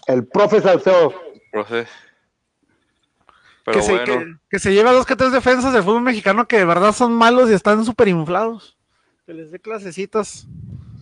El 0.08 0.26
profe 0.26 0.60
Salcedo. 0.60 1.12
profe. 1.52 1.86
Pero 3.72 3.80
Que 3.80 3.86
se, 3.86 4.04
que, 4.04 4.34
que 4.50 4.58
se 4.58 4.72
lleva 4.72 4.92
dos 4.92 5.06
que 5.06 5.16
tres 5.16 5.32
defensas 5.32 5.72
del 5.72 5.82
fútbol 5.82 6.02
mexicano 6.02 6.46
que 6.48 6.58
de 6.58 6.64
verdad 6.64 6.92
son 6.94 7.12
malos 7.12 7.50
y 7.50 7.54
están 7.54 7.84
súper 7.84 8.08
inflados. 8.08 8.76
Que 9.26 9.34
les 9.34 9.50
dé 9.50 9.58
clasecitas. 9.60 10.46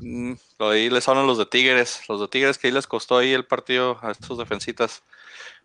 mm, 0.01 0.33
ahí 0.59 0.91
les 0.91 1.09
hablan 1.09 1.27
los 1.27 1.39
de 1.39 1.47
Tigres. 1.47 2.03
Los 2.09 2.21
de 2.21 2.29
Tigres 2.29 2.59
que 2.59 2.67
ahí 2.69 2.73
les 2.73 2.87
costó 2.87 3.19
ahí 3.19 3.33
el 3.33 3.45
partido 3.47 3.99
a 4.03 4.11
estos 4.11 4.39
defensitas. 4.39 5.03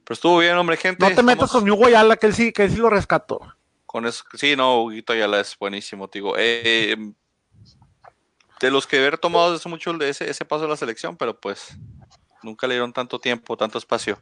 Pero 0.03 0.13
estuvo 0.13 0.37
bien, 0.39 0.55
hombre, 0.57 0.77
gente. 0.77 1.03
No 1.07 1.15
te 1.15 1.21
metas 1.23 1.45
Estamos 1.45 1.63
con 1.63 1.69
Hugo 1.69 1.85
Ayala, 1.87 2.17
que 2.17 2.27
él 2.27 2.33
sí, 2.33 2.51
que 2.51 2.63
él 2.63 2.71
sí 2.71 2.77
lo 2.77 2.89
rescató. 2.89 3.55
con 3.85 4.05
eso. 4.07 4.23
Sí, 4.35 4.55
no, 4.55 4.83
Huguito 4.83 5.13
Ayala 5.13 5.39
es 5.39 5.55
buenísimo, 5.59 6.09
digo. 6.11 6.33
Eh, 6.37 6.95
de 8.59 8.71
los 8.71 8.85
que 8.87 8.97
haber 8.97 9.17
tomado 9.17 9.53
desde 9.53 9.69
mucho 9.69 9.91
ese, 10.01 10.29
ese 10.29 10.45
paso 10.45 10.63
de 10.63 10.69
la 10.69 10.77
selección, 10.77 11.17
pero 11.17 11.39
pues 11.39 11.75
nunca 12.43 12.67
le 12.67 12.75
dieron 12.75 12.93
tanto 12.93 13.19
tiempo, 13.19 13.57
tanto 13.57 13.77
espacio. 13.77 14.19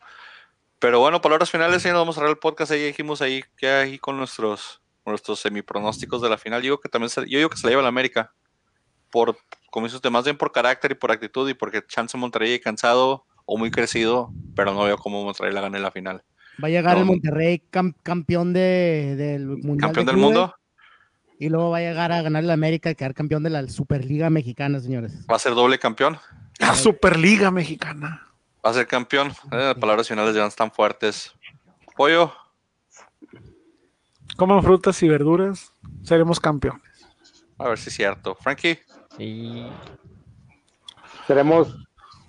Pero 0.79 0.99
bueno, 0.99 1.19
palabras 1.21 1.51
finales, 1.51 1.83
y 1.85 1.89
nos 1.89 1.97
vamos 1.97 2.15
a 2.15 2.19
cerrar 2.19 2.31
el 2.31 2.37
podcast. 2.37 2.71
Ahí 2.71 2.81
dijimos 2.83 3.21
ahí 3.21 3.43
que 3.57 3.67
ahí 3.69 3.99
con 3.99 4.17
nuestros, 4.17 4.81
nuestros 5.05 5.39
semipronósticos 5.39 6.21
de 6.21 6.29
la 6.29 6.37
final. 6.37 6.61
Yo 6.61 6.65
digo 6.67 6.79
que 6.79 6.89
también 6.89 7.09
se, 7.09 7.21
yo 7.29 7.37
digo 7.37 7.49
que 7.49 7.57
se 7.57 7.67
la 7.67 7.71
lleva 7.71 7.81
la 7.81 7.89
América. 7.89 8.31
Por, 9.11 9.37
como 9.71 9.87
usted, 9.87 10.09
más 10.09 10.23
bien 10.23 10.37
por 10.37 10.51
carácter 10.51 10.91
y 10.91 10.95
por 10.95 11.11
actitud 11.11 11.49
y 11.49 11.53
porque 11.53 11.83
Chance 11.85 12.15
Monterrey 12.17 12.59
cansado 12.59 13.25
o 13.45 13.57
muy 13.57 13.71
crecido, 13.71 14.31
pero 14.55 14.73
no 14.73 14.83
veo 14.83 14.97
cómo 14.97 15.23
Monterrey 15.23 15.51
la 15.53 15.61
gane 15.61 15.77
en 15.77 15.83
la 15.83 15.91
final. 15.91 16.23
Va 16.63 16.67
a 16.67 16.71
llegar 16.71 16.93
No. 16.95 17.01
el 17.01 17.05
Monterrey 17.07 17.61
cam- 17.71 17.95
campeón 18.03 18.53
de, 18.53 19.15
del 19.17 19.47
Mundial. 19.47 19.79
Campeón 19.79 20.05
de 20.05 20.11
del 20.11 20.21
mundo, 20.21 20.55
Y 21.39 21.49
luego 21.49 21.71
va 21.71 21.77
a 21.77 21.81
llegar 21.81 22.11
a 22.11 22.21
ganar 22.21 22.43
la 22.43 22.53
América 22.53 22.91
y 22.91 22.95
quedar 22.95 23.13
campeón 23.15 23.41
de 23.43 23.49
la 23.49 23.67
Superliga 23.67 24.29
Mexicana, 24.29 24.79
señores. 24.79 25.25
va 25.29 25.35
a 25.37 25.39
ser 25.39 25.55
doble 25.55 25.79
campeón. 25.79 26.17
La 26.59 26.75
Superliga 26.75 27.49
Mexicana. 27.49 28.27
Va 28.65 28.71
a 28.71 28.73
ser 28.73 28.87
campeón. 28.87 29.31
Eh, 29.51 29.73
palabras 29.79 30.07
finales 30.07 30.35
ya 30.35 30.41
no 30.41 30.47
están 30.47 30.71
fuertes. 30.71 31.33
Pollo, 31.95 32.31
Coman 34.37 34.63
frutas 34.63 35.01
y 35.03 35.09
verduras, 35.09 35.73
seremos 36.03 36.39
campeones. 36.39 36.81
a 37.57 37.67
ver 37.69 37.77
si 37.77 37.89
es 37.89 37.95
cierto. 37.95 38.35
Frankie, 38.35 38.79
Y 39.17 39.65
Seremos, 41.27 41.75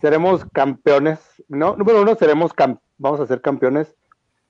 seremos 0.01 0.45
campeones. 0.53 1.21
No, 1.49 1.77
número 1.77 2.03
uno, 2.03 2.15
seremos 2.17 2.53
cam- 2.53 2.81
vamos 2.99 3.21
a 3.21 3.27
ser 3.27 3.41
campeones. 3.41 3.95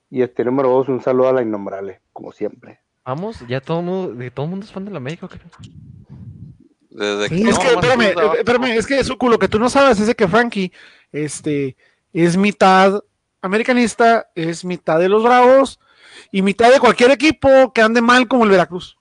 Y 0.09 0.23
este 0.23 0.45
número 0.45 0.71
dos, 0.71 0.89
un 0.89 1.01
saludo 1.03 1.29
a 1.29 1.33
la 1.35 1.43
innombrable, 1.43 2.01
como 2.13 2.33
siempre. 2.33 2.81
vamos, 3.05 3.45
ya 3.47 3.61
todo 3.61 3.83
mundo, 3.83 4.15
de 4.15 4.31
todo 4.31 4.47
mundo 4.47 4.65
es 4.67 4.73
fan 4.73 4.85
de 4.85 4.91
la 4.91 4.97
América. 4.97 5.27
¿o 5.27 5.29
qué? 5.29 5.39
desde 6.91 7.29
Sí, 7.29 7.45
que 7.45 7.51
Es 7.51 7.59
que, 7.59 7.65
no, 7.67 7.71
espérame, 7.81 7.99
de 8.15 8.39
espérame, 8.39 8.65
es 8.77 8.87
que 8.87 9.05
Zucu, 9.05 9.29
lo 9.29 9.39
que 9.39 9.49
tú 9.49 9.59
no 9.61 9.69
sabes 9.71 10.01
es 10.01 10.07
de 10.09 10.15
que 10.17 10.27
Frankie 10.27 10.73
este, 11.13 11.77
es 12.13 12.37
mitad 12.37 13.03
americanista, 13.43 14.31
es 14.35 14.65
mitad 14.65 14.99
de 14.99 15.09
los 15.09 15.23
Bravos 15.23 15.81
y 16.31 16.43
mitad 16.43 16.71
de 16.71 16.81
cualquier 16.81 17.11
equipo 17.11 17.73
que 17.73 17.83
ande 17.83 18.01
mal 18.01 18.29
como 18.29 18.45
el 18.45 18.51
Veracruz. 18.51 18.99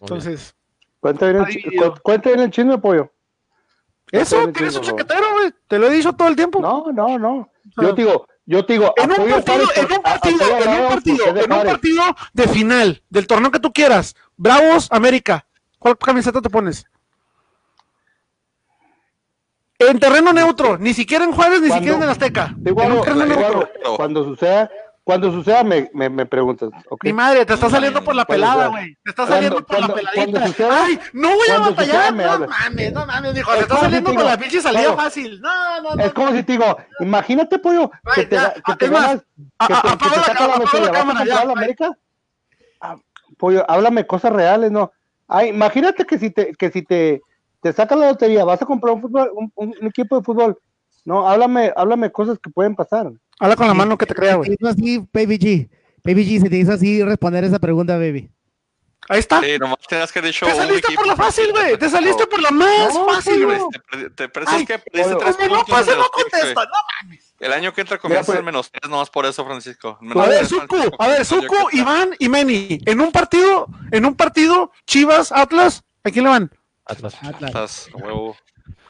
Entonces, 0.00 0.54
Cuenta 1.00 1.30
bien, 1.30 1.44
el, 1.44 2.40
el 2.40 2.50
chisme, 2.50 2.78
pollo. 2.78 3.12
eso, 4.10 4.38
bien, 4.38 4.52
tienes 4.52 4.76
un 4.76 4.82
chaquetero, 4.82 5.32
güey. 5.34 5.52
Te 5.68 5.78
lo 5.78 5.86
he 5.86 5.90
dicho 5.90 6.12
todo 6.12 6.28
el 6.28 6.36
tiempo. 6.36 6.60
No, 6.60 6.86
no, 6.92 7.18
no. 7.18 7.50
Yo 7.80 7.94
te 7.94 8.02
digo, 8.02 8.26
yo 8.44 8.64
te 8.66 8.72
digo, 8.72 8.92
En 8.96 9.10
un 9.10 9.16
partido, 9.16 9.68
en 9.76 9.92
un 9.92 10.02
partido, 10.02 10.58
en 10.58 10.68
un 10.82 10.88
partido, 10.88 11.26
en 11.26 11.52
un 11.52 11.62
partido 11.64 12.02
de 12.32 12.48
final, 12.48 13.02
del 13.08 13.26
torneo 13.26 13.50
que 13.50 13.60
tú 13.60 13.72
quieras. 13.72 14.16
Bravos, 14.36 14.88
América. 14.90 15.46
¿Cuál 15.78 15.96
camiseta 15.96 16.40
te 16.40 16.50
pones? 16.50 16.86
En 19.78 19.98
terreno 19.98 20.32
neutro, 20.32 20.78
ni 20.78 20.94
siquiera 20.94 21.24
en 21.24 21.32
Juárez, 21.32 21.60
ni 21.60 21.68
Cuando- 21.68 21.84
siquiera 21.86 22.04
en 22.04 22.10
Azteca. 22.10 22.54
Te 22.62 22.70
digo 22.70 22.82
En 22.82 22.92
un 22.92 23.02
terreno 23.02 23.24
te 23.24 23.28
digo 23.36 23.40
neutro. 23.40 23.96
Cuando 23.96 24.24
suceda, 24.24 24.70
cuando 25.04 25.30
suceda 25.30 25.62
me, 25.64 25.90
me, 25.92 26.08
me 26.08 26.24
preguntas. 26.26 26.70
Mi 27.02 27.12
madre, 27.12 27.44
te 27.46 27.54
está 27.54 27.68
saliendo 27.70 28.02
por 28.02 28.14
la 28.14 28.24
pelada, 28.24 28.68
güey. 28.68 28.96
Te 29.04 29.10
está 29.10 29.26
saliendo 29.26 29.64
por 29.64 29.78
la 29.80 29.94
peladita. 29.94 30.46
suceda- 30.46 30.84
Ay, 30.84 30.98
no 31.12 31.28
voy 31.28 31.48
a 31.54 31.58
batallar. 31.58 32.08
suceda 32.10 32.38
No 32.38 32.46
mames, 32.48 32.92
no 32.92 33.06
mames, 33.06 33.34
dijo. 33.34 33.52
Te 33.52 33.60
está 33.60 33.74
si 33.76 33.80
saliendo 33.82 34.10
te 34.10 34.14
por 34.14 34.22
digo, 34.24 34.30
la 34.30 34.38
pinche 34.38 34.60
salida 34.62 34.94
fácil. 34.94 35.40
No, 35.40 35.82
no, 35.82 35.94
no. 35.94 36.02
Es 36.04 36.12
como 36.14 36.32
si 36.32 36.42
te 36.42 36.52
digo, 36.52 36.76
imagínate, 37.00 37.58
pollo, 37.58 37.90
que 38.14 38.24
te, 38.24 38.34
ya, 38.36 38.54
que 38.54 38.74
te 38.76 38.84
es 38.86 38.90
más, 38.90 39.02
ganas, 39.02 39.22
a- 39.58 39.66
que 39.66 39.72
a- 39.74 39.82
te, 39.82 39.88
que 39.90 39.96
te 39.96 40.16
la 40.16 40.22
saca 40.24 40.32
la 40.46 40.54
apaga 40.54 40.58
lotería, 40.58 40.80
la 40.86 40.90
¿vas 40.90 40.96
a 40.96 41.00
cámara, 41.00 41.18
comprar 41.20 41.26
ya, 41.28 41.34
la 41.34 41.44
bye. 41.44 41.52
América? 41.62 41.90
Ah, 42.80 42.96
pollo, 43.36 43.64
háblame 43.70 44.06
cosas 44.06 44.32
reales, 44.32 44.70
¿no? 44.72 44.90
Ay, 45.28 45.48
imagínate 45.50 46.04
que 46.06 46.18
si 46.18 46.30
te, 46.30 46.52
que 46.54 46.70
si 46.70 46.82
te, 46.82 47.20
te 47.66 47.72
saca 47.72 47.96
la 47.96 48.08
lotería, 48.10 48.44
vas 48.44 48.60
a 48.62 48.66
comprar 48.66 48.94
un, 48.94 49.00
fútbol, 49.02 49.30
un, 49.34 49.52
un- 49.54 49.74
un 49.80 49.86
equipo 49.88 50.16
de 50.18 50.22
fútbol. 50.24 50.58
No, 51.04 51.28
háblame, 51.28 51.72
háblame 51.76 52.10
cosas 52.10 52.38
que 52.38 52.50
pueden 52.50 52.74
pasar. 52.74 53.10
Habla 53.38 53.56
con 53.56 53.66
la 53.66 53.74
mano 53.74 53.96
que 53.98 54.06
te 54.06 54.14
crea, 54.14 54.32
Se 54.32 54.36
güey. 54.38 54.48
te 54.50 54.54
hizo 54.60 54.68
así, 54.68 54.98
Baby 55.12 55.38
G. 55.38 55.68
Baby 56.04 56.24
G, 56.26 56.40
se 56.42 56.50
te 56.50 56.56
hizo 56.56 56.72
así 56.72 57.02
responder 57.02 57.44
esa 57.44 57.58
pregunta, 57.58 57.94
baby. 57.96 58.30
Ahí 59.08 59.20
está. 59.20 59.40
Sí, 59.40 59.56
nomás 59.60 59.78
tenías 59.88 60.10
que 60.10 60.20
dicho 60.20 60.46
Te 60.46 60.54
saliste 60.54 60.92
por 60.96 61.06
la 61.06 61.14
fácil, 61.14 61.52
güey. 61.52 61.78
Te 61.78 61.88
saliste 61.88 62.26
por 62.26 62.42
la 62.42 62.50
más 62.50 62.92
No, 62.94 63.06
fácil, 63.06 63.44
güey. 63.46 63.58
Te, 64.16 64.28
te 64.28 64.40
Ay, 64.46 64.66
que 64.66 64.78
perdiste 64.80 64.90
tres 64.90 65.08
no 65.08 65.18
puntos 65.18 65.28
entre 65.28 65.46
no 65.48 65.54
los 65.54 65.64
Tigres, 65.64 66.02
contesta. 66.10 66.64
No 66.64 66.70
mames. 67.04 67.34
El 67.38 67.52
año 67.52 67.72
que 67.72 67.80
entra 67.82 67.98
comienza 67.98 68.26
pues- 68.26 68.38
el 68.38 68.44
menos 68.44 68.68
tres, 68.72 68.90
nomás 68.90 69.10
por 69.10 69.26
eso, 69.26 69.44
Francisco. 69.44 69.96
A 70.12 70.26
ver, 70.26 70.44
Suku, 70.46 70.76
a 70.98 71.06
ver, 71.06 71.24
Suku. 71.24 71.54
Iván 71.72 72.16
y 72.18 72.28
Meni. 72.28 72.80
En 72.84 73.00
un 73.00 73.12
partido, 73.12 73.68
en 73.92 74.06
un 74.06 74.16
partido, 74.16 74.72
Chivas, 74.86 75.30
Atlas, 75.30 75.84
¿a 76.02 76.10
quién 76.10 76.24
le 76.24 76.30
van? 76.30 76.50
Atlas. 76.86 77.16
Atlas. 77.22 77.88
Huevo. 77.92 78.36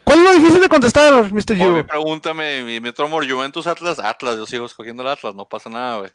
¿Cuál 0.05 0.19
es 0.21 0.25
lo 0.25 0.33
difícil 0.35 0.61
de 0.61 0.69
contestar, 0.69 1.33
Mr. 1.33 1.55
Yu? 1.55 1.87
pregúntame, 1.87 2.63
mi, 2.63 2.81
mi 2.81 2.89
otro 2.91 3.07
amor, 3.07 3.29
Juventus 3.29 3.67
Atlas, 3.67 3.99
Atlas, 3.99 4.37
yo 4.37 4.47
sigo 4.47 4.65
escogiendo 4.65 5.03
el 5.03 5.09
Atlas, 5.09 5.35
no 5.35 5.47
pasa 5.49 5.69
nada, 5.69 5.99
güey. 5.99 6.11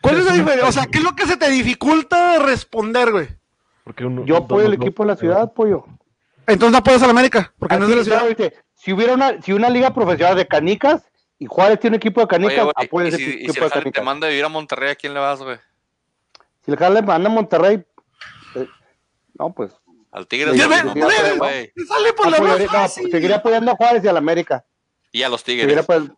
¿Cuál 0.00 0.18
es 0.18 0.24
la 0.24 0.32
diferencia? 0.32 0.68
O 0.68 0.72
sea, 0.72 0.86
¿qué 0.86 0.98
es 0.98 1.04
lo 1.04 1.14
que 1.14 1.26
se 1.26 1.36
te 1.36 1.50
dificulta 1.50 2.38
responder, 2.38 3.12
güey? 3.12 3.28
Porque 3.84 4.08
Yo 4.24 4.36
apoyo 4.38 4.66
el 4.66 4.74
equipo 4.74 5.02
de 5.02 5.08
la 5.08 5.16
ciudad, 5.16 5.52
pollo. 5.52 5.84
Entonces 6.46 6.72
no 6.72 6.78
apoyas 6.78 7.02
a 7.02 7.06
la 7.06 7.12
América, 7.12 7.52
porque 7.58 7.76
no 7.76 7.84
es 7.84 7.90
de 7.90 7.96
la 7.96 8.04
ciudad. 8.04 8.18
claro, 8.20 8.34
dice, 8.34 8.54
si 8.74 8.92
hubiera 8.92 9.14
una, 9.14 9.40
si 9.42 9.52
una 9.52 9.68
liga 9.70 9.92
profesional 9.92 10.36
de 10.36 10.46
canicas 10.46 11.02
y 11.38 11.46
Juárez 11.46 11.80
tiene 11.80 11.96
un 11.96 11.98
equipo 11.98 12.20
de 12.20 12.26
canicas, 12.26 12.64
güey, 12.64 12.74
apoya 12.76 13.06
y 13.06 13.08
ese 13.08 13.16
si, 13.18 13.24
equipo 13.24 13.52
si 13.52 13.60
de 13.60 13.66
el 13.66 13.72
te 13.72 13.78
canicas. 13.80 14.04
manda 14.04 14.26
a 14.26 14.30
vivir 14.30 14.44
a 14.44 14.48
Monterrey, 14.48 14.90
¿a 14.90 14.94
quién 14.94 15.14
le 15.14 15.20
vas, 15.20 15.42
güey? 15.42 15.58
Si 16.64 16.70
el 16.70 16.78
Jale 16.78 17.02
manda 17.02 17.28
a 17.28 17.32
Monterrey, 17.32 17.84
eh, 18.54 18.68
no, 19.38 19.52
pues 19.52 19.72
Al 20.14 20.26
Tigres, 20.28 20.52
ve, 20.56 20.84
no, 20.84 20.94
güey. 21.38 21.72
sale 21.88 22.12
por 22.12 22.30
la 22.30 22.36
apoyaría- 22.38 22.66
no, 22.66 22.72
fácil. 22.72 23.10
seguiría 23.10 23.36
apoyando 23.36 23.72
a 23.72 23.74
Juárez 23.76 24.04
y 24.04 24.08
a 24.08 24.12
la 24.12 24.18
América. 24.20 24.64
Y 25.10 25.22
a 25.22 25.28
los 25.28 25.40
Seguiría 25.42 25.82
Tigres. 25.82 26.10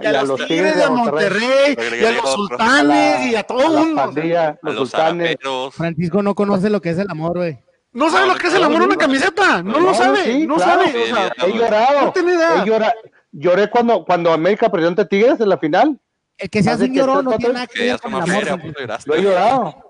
Y 0.00 0.06
a 0.06 0.22
los 0.24 0.46
Tigres, 0.46 0.76
a 0.82 0.90
Monterrey, 0.90 1.76
y 2.00 2.04
a 2.04 2.10
los 2.12 2.32
sultanes, 2.34 3.26
y 3.26 3.34
a 3.36 3.42
todo 3.44 3.60
el 3.62 3.78
mundo. 3.86 3.94
pandilla, 4.02 4.58
los 4.62 4.74
los 4.74 4.90
sultanes. 4.90 5.36
Francisco 5.72 6.22
no 6.22 6.34
conoce 6.34 6.68
lo 6.68 6.80
que 6.80 6.90
es 6.90 6.98
el 6.98 7.10
amor, 7.10 7.38
güey. 7.38 7.58
No 7.92 8.10
sabe 8.10 8.26
No, 8.26 8.34
lo 8.34 8.38
que 8.38 8.46
es 8.48 8.54
el 8.54 8.62
amor 8.64 8.82
a 8.82 8.84
una 8.84 8.96
camiseta. 8.96 9.62
No, 9.62 9.72
No, 9.72 9.80
lo 9.80 9.94
sabe. 9.94 10.24
sí, 10.24 10.46
no 10.46 10.56
claro. 10.56 10.82
sabe. 10.84 11.02
O 11.02 11.06
sea, 11.06 11.32
Sí, 11.36 11.42
He 11.46 11.52
llorado. 11.58 12.00
No 12.06 12.12
tiene 12.12 12.34
idea. 12.34 12.62
He 12.62 12.66
llora- 12.66 12.94
Lloré 13.32 13.70
cuando, 13.70 14.04
cuando 14.04 14.32
América 14.32 14.70
perdió 14.70 14.88
ante 14.88 15.04
Tigres 15.04 15.38
en 15.40 15.48
la 15.48 15.58
final. 15.58 15.98
El 16.36 16.50
que 16.50 16.62
se 16.62 16.70
hace 16.70 16.84
un 16.84 16.94
llorón 16.94 17.24
no 17.24 17.36
tiene 17.36 17.54
nada 17.54 17.66
que 17.66 17.80
ver 17.80 17.94
es 17.94 18.00
con 18.00 18.14
el 18.14 18.22
amor. 18.22 18.74
lloraste. 18.78 19.10
Lo 19.10 19.16
he 19.16 19.22
llorado. 19.22 19.87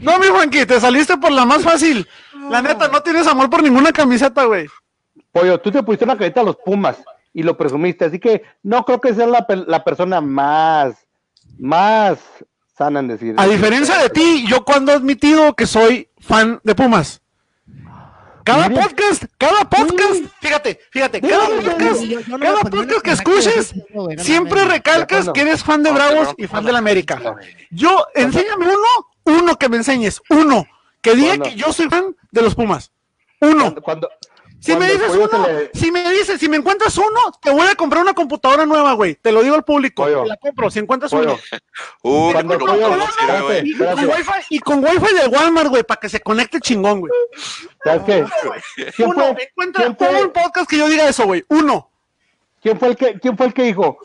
No, 0.00 0.18
mi 0.18 0.26
Juanqui, 0.26 0.66
te 0.66 0.80
saliste 0.80 1.16
por 1.16 1.32
la 1.32 1.44
más 1.44 1.62
fácil. 1.62 2.06
La 2.50 2.62
neta, 2.62 2.88
no 2.88 3.00
tienes 3.02 3.26
amor 3.26 3.48
por 3.50 3.62
ninguna 3.62 3.92
camiseta, 3.92 4.44
güey. 4.44 4.66
Pollo, 5.32 5.58
tú 5.60 5.70
te 5.70 5.82
pusiste 5.82 6.04
una 6.04 6.14
camiseta 6.16 6.40
a 6.40 6.44
los 6.44 6.56
Pumas 6.56 6.96
y 7.32 7.42
lo 7.42 7.56
presumiste, 7.56 8.04
así 8.04 8.18
que 8.18 8.42
no 8.62 8.84
creo 8.84 9.00
que 9.00 9.14
seas 9.14 9.28
la, 9.28 9.46
pe- 9.46 9.64
la 9.66 9.84
persona 9.84 10.20
más, 10.20 10.94
más 11.58 12.18
sana 12.76 13.00
en 13.00 13.08
decir. 13.08 13.34
A 13.36 13.46
diferencia 13.46 13.96
de 13.98 14.10
ti, 14.10 14.44
yo 14.48 14.64
cuando 14.64 14.90
he 14.92 14.96
admitido 14.96 15.54
que 15.54 15.66
soy 15.66 16.08
fan 16.18 16.60
de 16.64 16.74
Pumas. 16.74 17.20
Cada 18.42 18.70
podcast, 18.70 19.24
cada 19.36 19.68
podcast, 19.68 20.24
fíjate, 20.40 20.80
fíjate, 20.90 21.20
cada 21.20 21.46
podcast, 21.46 22.00
cada 22.40 22.60
podcast 22.62 23.02
que 23.02 23.10
escuches, 23.12 23.74
siempre 24.16 24.64
recalcas 24.64 25.28
que 25.28 25.42
eres 25.42 25.62
fan 25.62 25.82
de 25.82 25.92
Bravos 25.92 26.34
y 26.38 26.46
fan 26.46 26.64
de 26.64 26.72
la 26.72 26.78
América. 26.78 27.20
Yo, 27.70 28.06
enséñame 28.14 28.64
uno, 28.66 29.06
uno 29.30 29.56
que 29.58 29.68
me 29.68 29.76
enseñes, 29.78 30.20
uno, 30.30 30.66
que 31.00 31.14
diga 31.14 31.28
Bueno. 31.36 31.44
que 31.44 31.54
yo 31.54 31.72
soy 31.72 31.88
fan 31.88 32.14
de 32.30 32.42
los 32.42 32.54
Pumas. 32.54 32.92
Uno. 33.40 33.62
Cuando, 33.62 33.80
cuando, 33.82 34.08
Si 34.62 34.76
me 34.76 34.90
dices 34.92 35.10
uno, 35.14 35.46
le- 35.46 35.70
si 35.72 35.90
me 35.90 36.10
dices, 36.12 36.38
si 36.38 36.46
me 36.46 36.58
encuentras 36.58 36.98
uno, 36.98 37.18
te 37.40 37.50
voy 37.50 37.66
a 37.66 37.74
comprar 37.74 38.02
una 38.02 38.12
computadora 38.12 38.66
nueva, 38.66 38.92
güey. 38.92 39.14
Te 39.14 39.32
lo 39.32 39.42
digo 39.42 39.54
al 39.54 39.64
público. 39.64 40.02
Pollo. 40.02 40.22
Te 40.24 40.28
la 40.28 40.36
compro, 40.36 40.70
si 40.70 40.78
encuentras 40.80 41.10
Pollo, 41.10 41.32
uno. 41.32 41.40
Uh. 42.02 42.30
Y 43.64 43.76
con, 43.78 44.04
wifi, 44.04 44.32
y 44.50 44.58
con 44.60 44.84
wifi 44.84 45.14
de 45.14 45.28
Walmart, 45.28 45.68
güey, 45.70 45.82
para 45.82 45.98
que 46.00 46.08
se 46.10 46.20
conecte 46.20 46.60
chingón, 46.60 47.00
güey. 47.00 47.12
¿sabes 47.82 48.02
qué? 48.04 48.24
¿Quién 48.94 49.08
Uno, 49.08 49.32
fue, 49.34 49.44
encuentra 49.44 49.82
quién 49.84 49.96
fue- 49.96 50.22
un 50.24 50.32
podcast 50.32 50.68
que 50.68 50.76
yo 50.78 50.88
diga 50.88 51.08
eso, 51.08 51.24
güey. 51.24 51.44
Uno. 51.48 51.90
quién 52.62 52.78
fue 52.78 52.88
el 52.88 52.96
que, 52.96 53.18
quién 53.18 53.36
fue 53.38 53.46
el 53.46 53.54
que 53.54 53.62
dijo, 53.62 53.96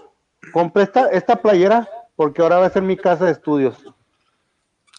compré 0.54 0.84
esta, 0.84 1.08
esta 1.10 1.36
playera 1.42 1.90
porque 2.16 2.42
ahora 2.42 2.60
va 2.60 2.68
a 2.68 2.70
ser 2.70 2.82
mi 2.84 2.96
casa 2.96 3.26
de 3.26 3.34
estudios? 3.34 3.76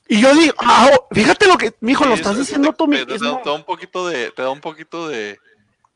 Y 0.08 0.20
yo 0.20 0.34
digo, 0.34 0.54
ah, 0.60 0.90
fíjate 1.10 1.46
lo 1.48 1.56
que, 1.58 1.72
mijo, 1.80 2.04
lo 2.04 2.12
Sí, 2.14 2.20
estás 2.20 2.32
eso 2.34 2.40
diciendo 2.42 2.70
te- 2.70 2.76
tú 2.76 2.84
te, 2.90 3.04
mismo. 3.06 3.40
te 3.42 3.48
da 3.50 3.54
un 3.56 3.64
poquito 3.64 4.06
de, 4.08 4.30
te 4.30 4.42
da 4.42 4.50
un 4.50 4.60
poquito 4.60 5.08
de, 5.08 5.38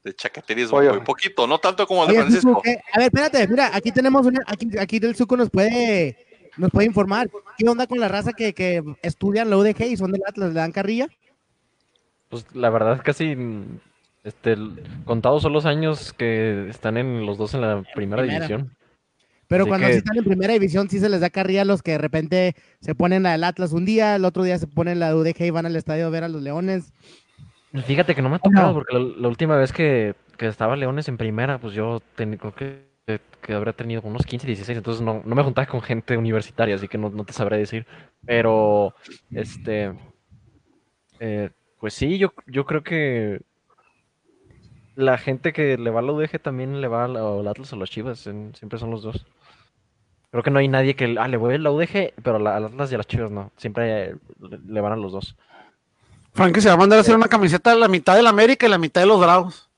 de 0.02 0.66
güey, 0.70 0.88
un 0.88 1.04
poquito, 1.04 1.46
no 1.46 1.58
tanto 1.58 1.86
como 1.86 2.04
el 2.04 2.08
de 2.10 2.14
Francisco. 2.16 2.60
¿qué? 2.64 2.80
A 2.92 2.98
ver, 2.98 3.06
espérate, 3.06 3.46
mira, 3.46 3.70
aquí 3.72 3.92
tenemos 3.92 4.26
una, 4.26 4.40
aquí, 4.46 4.66
aquí 4.78 4.98
del 4.98 5.14
Suco 5.14 5.36
nos 5.36 5.50
puede, 5.50 6.16
nos 6.56 6.70
puede 6.70 6.86
informar. 6.86 7.30
¿Qué 7.56 7.68
onda 7.68 7.86
con 7.86 8.00
la 8.00 8.08
raza 8.08 8.32
que, 8.32 8.52
que 8.52 8.82
estudian 9.02 9.48
la 9.50 9.56
UDG 9.58 9.82
y 9.82 9.96
son 9.96 10.10
del 10.10 10.22
Atlas? 10.26 10.48
¿Le 10.48 10.54
dan 10.60 10.72
carrilla? 10.72 11.06
Pues 12.28 12.46
la 12.54 12.70
verdad 12.70 13.00
casi 13.04 13.36
este 14.24 14.56
contados 15.04 15.42
son 15.42 15.52
los 15.52 15.66
años 15.66 16.12
que 16.12 16.68
están 16.68 16.96
en 16.96 17.24
los 17.26 17.38
dos 17.38 17.54
en 17.54 17.60
la 17.62 17.82
primera 17.94 18.22
Primera. 18.22 18.46
división. 18.46 18.74
Pero 19.50 19.64
Así 19.64 19.68
cuando 19.68 19.86
que- 19.88 19.92
sí 19.94 19.98
están 19.98 20.16
en 20.16 20.24
primera 20.24 20.52
división, 20.52 20.88
sí 20.88 21.00
se 21.00 21.08
les 21.08 21.20
da 21.20 21.28
carrilla 21.28 21.62
a 21.62 21.64
los 21.64 21.82
que 21.82 21.90
de 21.90 21.98
repente 21.98 22.54
se 22.80 22.94
ponen 22.94 23.24
la 23.24 23.32
del 23.32 23.42
Atlas 23.42 23.72
un 23.72 23.84
día, 23.84 24.14
el 24.14 24.24
otro 24.24 24.44
día 24.44 24.56
se 24.58 24.68
ponen 24.68 25.00
la 25.00 25.08
de 25.08 25.16
UDG 25.16 25.44
y 25.46 25.50
van 25.50 25.66
al 25.66 25.74
estadio 25.74 26.06
a 26.06 26.10
ver 26.10 26.22
a 26.22 26.28
los 26.28 26.40
Leones. 26.40 26.92
Fíjate 27.84 28.14
que 28.14 28.22
no 28.22 28.28
me 28.28 28.36
ha 28.36 28.38
tocado 28.38 28.72
porque 28.74 28.94
la, 28.96 29.00
la 29.00 29.26
última 29.28 29.56
vez 29.56 29.72
que, 29.72 30.14
que 30.38 30.46
estaba 30.46 30.76
Leones 30.76 31.08
en 31.08 31.16
primera, 31.16 31.58
pues 31.58 31.74
yo 31.74 32.00
ten- 32.14 32.36
creo 32.36 32.54
que, 32.54 32.84
que 33.42 33.52
habría 33.52 33.72
tenido 33.72 34.02
unos 34.02 34.24
15, 34.24 34.46
16, 34.46 34.78
entonces 34.78 35.02
no, 35.02 35.20
no 35.24 35.34
me 35.34 35.42
juntaba 35.42 35.66
con 35.66 35.82
gente 35.82 36.16
universitaria, 36.16 36.76
así 36.76 36.86
que 36.86 36.96
no, 36.98 37.10
no 37.10 37.24
te 37.24 37.32
sabré 37.32 37.58
decir. 37.58 37.86
Pero, 38.24 38.94
este, 39.32 39.92
eh, 41.18 41.50
pues 41.80 41.94
sí, 41.94 42.18
yo, 42.18 42.32
yo 42.46 42.64
creo 42.66 42.84
que 42.84 43.40
la 44.96 45.16
gente 45.18 45.52
que 45.52 45.76
le 45.78 45.90
va 45.90 46.00
a 46.00 46.02
la 46.02 46.12
UDG 46.12 46.40
también 46.40 46.80
le 46.80 46.88
va 46.88 47.04
a 47.04 47.08
la- 47.08 47.20
al 47.40 47.48
Atlas 47.48 47.72
o 47.72 47.76
a 47.76 47.78
las 47.80 47.90
Chivas, 47.90 48.26
en- 48.26 48.54
siempre 48.54 48.78
son 48.78 48.90
los 48.90 49.02
dos. 49.02 49.26
Creo 50.30 50.42
que 50.44 50.50
no 50.50 50.58
hay 50.60 50.68
nadie 50.68 50.94
que, 50.94 51.16
ah, 51.18 51.26
le 51.28 51.36
voy 51.36 51.54
a 51.54 51.58
la 51.58 51.70
UDG, 51.72 52.12
pero 52.22 52.36
a 52.36 52.38
la- 52.38 52.56
al 52.56 52.64
Atlas 52.66 52.90
y 52.92 52.94
a 52.94 52.98
las 52.98 53.06
Chivas 53.06 53.30
no, 53.30 53.50
siempre 53.56 54.10
eh, 54.10 54.14
le, 54.68 54.80
van 54.80 54.92
a 54.92 54.96
los 54.96 55.12
dos. 55.12 55.36
Frankie 56.34 56.60
se 56.60 56.68
va 56.68 56.74
a 56.74 56.78
mandar 56.78 56.98
a 56.98 57.00
hacer 57.00 57.16
una 57.16 57.26
camiseta 57.26 57.70
de 57.70 57.76
la 57.80 57.88
mitad 57.88 58.14
de 58.14 58.22
la 58.22 58.30
América 58.30 58.66
y 58.66 58.70
la 58.70 58.78
mitad 58.78 59.00
de 59.00 59.08
los 59.08 59.20
Bravos. 59.20 59.68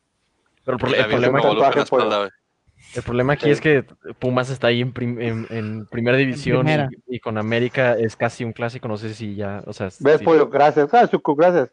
Pero 0.64 0.76
el, 0.86 0.94
el 0.94 1.06
problema 1.06 1.40
pues. 1.40 1.90
güey. 1.90 2.30
El 2.94 3.02
problema 3.02 3.32
aquí 3.32 3.46
Sí. 3.46 3.50
es 3.52 3.60
que 3.62 3.84
Pumas 4.18 4.50
está 4.50 4.66
ahí 4.66 4.82
en, 4.82 4.92
prim- 4.92 5.18
en, 5.18 5.46
en 5.48 5.86
primera 5.86 6.18
división 6.18 6.58
y- 6.58 6.60
primera. 6.64 6.90
Y, 7.08 7.18
con 7.20 7.38
América 7.38 7.94
es 7.96 8.14
casi 8.16 8.44
un 8.44 8.52
clásico, 8.52 8.86
no 8.86 8.98
sé 8.98 9.14
si 9.14 9.34
ya, 9.34 9.62
o 9.66 9.72
sea, 9.72 9.88
¿Ves, 10.00 10.18
sí. 10.18 10.24
pollo? 10.24 10.48
Gracias. 10.50 10.92
Ah, 10.92 11.08
gracias. 11.10 11.70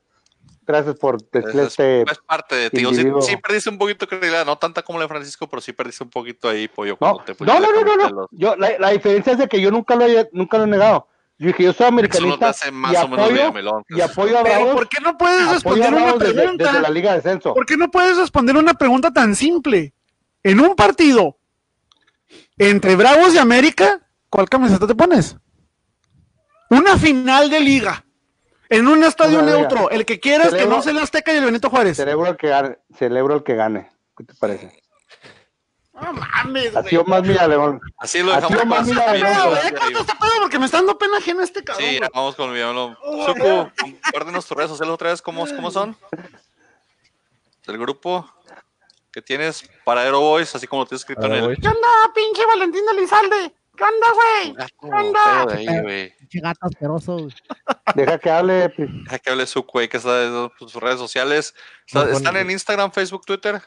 Gracias 0.71 0.97
por 0.99 1.17
es- 1.33 1.55
este... 1.55 2.03
es 2.03 2.19
parte 2.27 2.55
de 2.55 2.69
ti. 2.69 2.85
o 2.85 2.93
sí, 2.93 3.03
sí 3.21 3.37
perdiste 3.37 3.71
un 3.71 3.79
poquito 3.79 4.05
de 4.05 4.09
credibilidad, 4.09 4.45
no 4.45 4.55
tanta 4.59 4.83
como 4.83 4.99
la 4.99 5.05
de 5.05 5.09
Francisco, 5.09 5.49
pero 5.49 5.63
sí 5.63 5.73
perdiste 5.73 6.03
un 6.03 6.11
poquito 6.11 6.47
ahí, 6.47 6.67
pollo. 6.67 6.91
No, 6.93 6.97
cuando 6.97 7.23
te 7.23 7.35
no, 7.43 7.59
no, 7.59 7.71
no, 7.71 7.95
no, 7.97 8.09
los- 8.09 8.27
Yo, 8.29 8.55
la, 8.55 8.77
la 8.77 8.89
diferencia 8.91 9.33
es 9.33 9.39
de 9.39 9.47
que 9.47 9.59
yo 9.59 9.71
nunca 9.71 9.95
lo, 9.95 10.05
he, 10.05 10.29
nunca 10.31 10.59
lo 10.59 10.65
he 10.65 10.67
negado. 10.67 11.07
Yo 11.39 11.47
dije, 11.47 11.63
yo 11.63 11.73
soy 11.73 11.73
Eso 11.73 11.83
no 11.83 11.87
te 11.87 11.87
americanista 11.87 12.49
hace 12.49 12.71
más 12.71 12.93
y 12.93 12.97
o 12.97 13.07
menos 13.07 13.25
apoyo, 13.25 13.33
Villamelón. 13.41 13.83
y 13.89 14.01
apoyo 14.01 14.37
a 14.37 14.43
Pero 14.43 14.55
Bravos, 14.59 14.73
¿por 14.75 14.89
qué 14.89 15.01
no 15.01 15.17
puedes 15.17 15.49
responder 15.51 15.87
una 15.91 16.01
Bravos 16.03 16.19
desde, 16.19 16.33
pregunta? 16.35 16.63
desde 16.65 16.81
la 16.81 16.89
Liga 16.89 17.09
de 17.11 17.15
Descenso. 17.15 17.53
¿Por 17.55 17.65
qué 17.65 17.75
no 17.77 17.89
puedes 17.89 18.15
responder 18.17 18.55
una 18.57 18.75
pregunta 18.75 19.11
tan 19.11 19.35
simple? 19.35 19.93
En 20.43 20.59
un 20.59 20.75
partido 20.75 21.39
entre 22.59 22.95
Bravos 22.95 23.33
y 23.33 23.39
América, 23.39 24.07
¿cuál 24.29 24.47
camiseta 24.49 24.85
te 24.85 24.93
pones? 24.93 25.35
Una 26.69 26.95
final 26.97 27.49
de 27.49 27.59
liga. 27.59 28.05
En 28.69 28.87
un 28.87 29.03
estadio 29.03 29.41
neutro, 29.41 29.89
el 29.89 30.05
que 30.05 30.19
quieras, 30.19 30.49
que 30.53 30.59
Celebro- 30.63 30.69
no 30.69 30.81
sea 30.83 30.91
el 30.91 30.99
Azteca 30.99 31.33
y 31.33 31.37
el 31.37 31.45
Benito 31.45 31.69
Juárez. 31.69 31.97
Celebro 31.97 32.27
el 32.27 32.37
que 32.37 32.47
gane. 32.49 32.77
Celebro 32.97 33.35
el 33.35 33.43
que 33.43 33.55
gane. 33.55 33.89
¿Qué 34.15 34.23
te 34.23 34.33
parece? 34.35 34.83
No 35.93 36.13
mames, 36.13 36.71
güey. 36.71 36.87
sido 36.89 37.03
más 37.05 37.23
mira, 37.23 37.47
León. 37.47 37.81
Así 37.97 38.21
lo 38.23 38.31
Así 38.31 38.53
dejamos 38.53 38.87
pasar. 38.87 39.15
mira, 39.15 39.43
corta 39.43 39.99
este 39.99 40.13
pedo 40.15 40.31
porque 40.41 40.59
me 40.59 40.65
está 40.65 40.77
dando 40.77 40.97
pena 40.97 41.17
ajena 41.17 41.43
este 41.43 41.63
cabrón. 41.63 41.85
Sí, 41.89 41.97
güey. 41.97 42.09
vamos 42.13 42.35
con. 42.35 42.49
Oh, 43.01 43.25
Suku, 43.25 43.43
ya. 43.43 43.73
compártenos 44.03 44.45
tus 44.45 44.55
redes 44.55 44.69
sociales 44.71 44.93
otra 44.93 45.09
vez, 45.09 45.21
¿cómo, 45.21 45.45
cómo 45.47 45.71
son? 45.71 45.97
El 47.67 47.77
grupo 47.77 48.31
que 49.11 49.21
tienes, 49.21 49.67
Paradero 49.83 50.19
Boys, 50.21 50.53
así 50.55 50.67
como 50.67 50.83
lo 50.83 50.87
tienes 50.87 51.01
escrito 51.01 51.25
en 51.25 51.33
el... 51.33 51.59
¿Qué 51.59 51.67
onda, 51.67 51.87
pinche 52.15 52.45
Valentín 52.45 52.83
Elizalde? 52.95 53.53
¿Qué 53.75 53.83
onda, 53.83 54.07
güey? 54.13 54.55
¿Qué 54.79 54.87
onda? 54.87 55.47
Pinche 56.19 56.39
gato 56.39 56.65
asqueroso. 56.67 57.13
güey. 57.17 57.33
Deja 57.95 58.17
que 58.17 58.29
hable. 58.29 58.69
pues. 58.69 58.89
Deja 59.03 59.19
que 59.19 59.29
hable 59.29 59.45
güey, 59.71 59.87
que 59.89 59.97
está 59.97 60.23
en 60.25 60.49
sus 60.59 60.75
redes 60.75 60.99
sociales. 60.99 61.53
Está- 61.85 62.03
¿Están 62.09 62.33
bueno. 62.33 62.39
en 62.39 62.51
Instagram, 62.51 62.91
Facebook, 62.91 63.25
Twitter? 63.25 63.61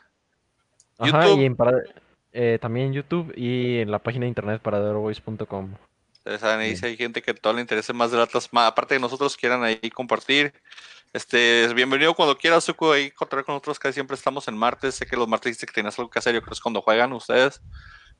Ajá, 0.99 1.24
YouTube. 1.27 1.40
y 1.40 1.44
en 1.44 1.57
para- 1.57 1.82
eh, 2.32 2.59
también 2.61 2.86
en 2.89 2.93
YouTube 2.94 3.32
y 3.36 3.78
en 3.81 3.90
la 3.90 3.99
página 3.99 4.24
de 4.24 4.28
internet 4.28 4.62
paraderoboys.com. 4.62 5.74
Ustedes 6.12 6.40
saben, 6.40 6.61
ahí 6.61 6.77
si 6.77 6.86
hay 6.86 6.97
gente 6.97 7.20
que 7.20 7.35
todo 7.35 7.53
le 7.53 7.61
interese 7.61 7.93
más 7.93 8.11
del 8.12 8.20
Atlas, 8.20 8.49
más, 8.53 8.69
aparte 8.70 8.94
de 8.94 9.01
nosotros, 9.01 9.36
quieran 9.36 9.65
ahí 9.65 9.78
compartir. 9.90 10.53
Este, 11.12 11.69
bienvenido 11.74 12.15
cuando 12.15 12.39
quieras, 12.39 12.65
Suku, 12.65 12.90
ahí 12.93 13.11
contar 13.11 13.44
con 13.44 13.55
nosotros, 13.55 13.78
casi 13.78 13.94
siempre 13.94 14.15
estamos 14.15 14.47
en 14.49 14.57
martes. 14.57 14.94
Sé 14.94 15.05
que 15.05 15.16
los 15.16 15.27
martes 15.28 15.51
dijiste 15.51 15.66
que 15.66 15.73
tenías 15.73 15.99
algo 15.99 16.11
que 16.11 16.20
hacer, 16.20 16.32
yo 16.32 16.40
creo 16.40 16.51
que 16.51 16.55
es 16.55 16.61
cuando 16.61 16.81
juegan 16.81 17.12
ustedes. 17.12 17.61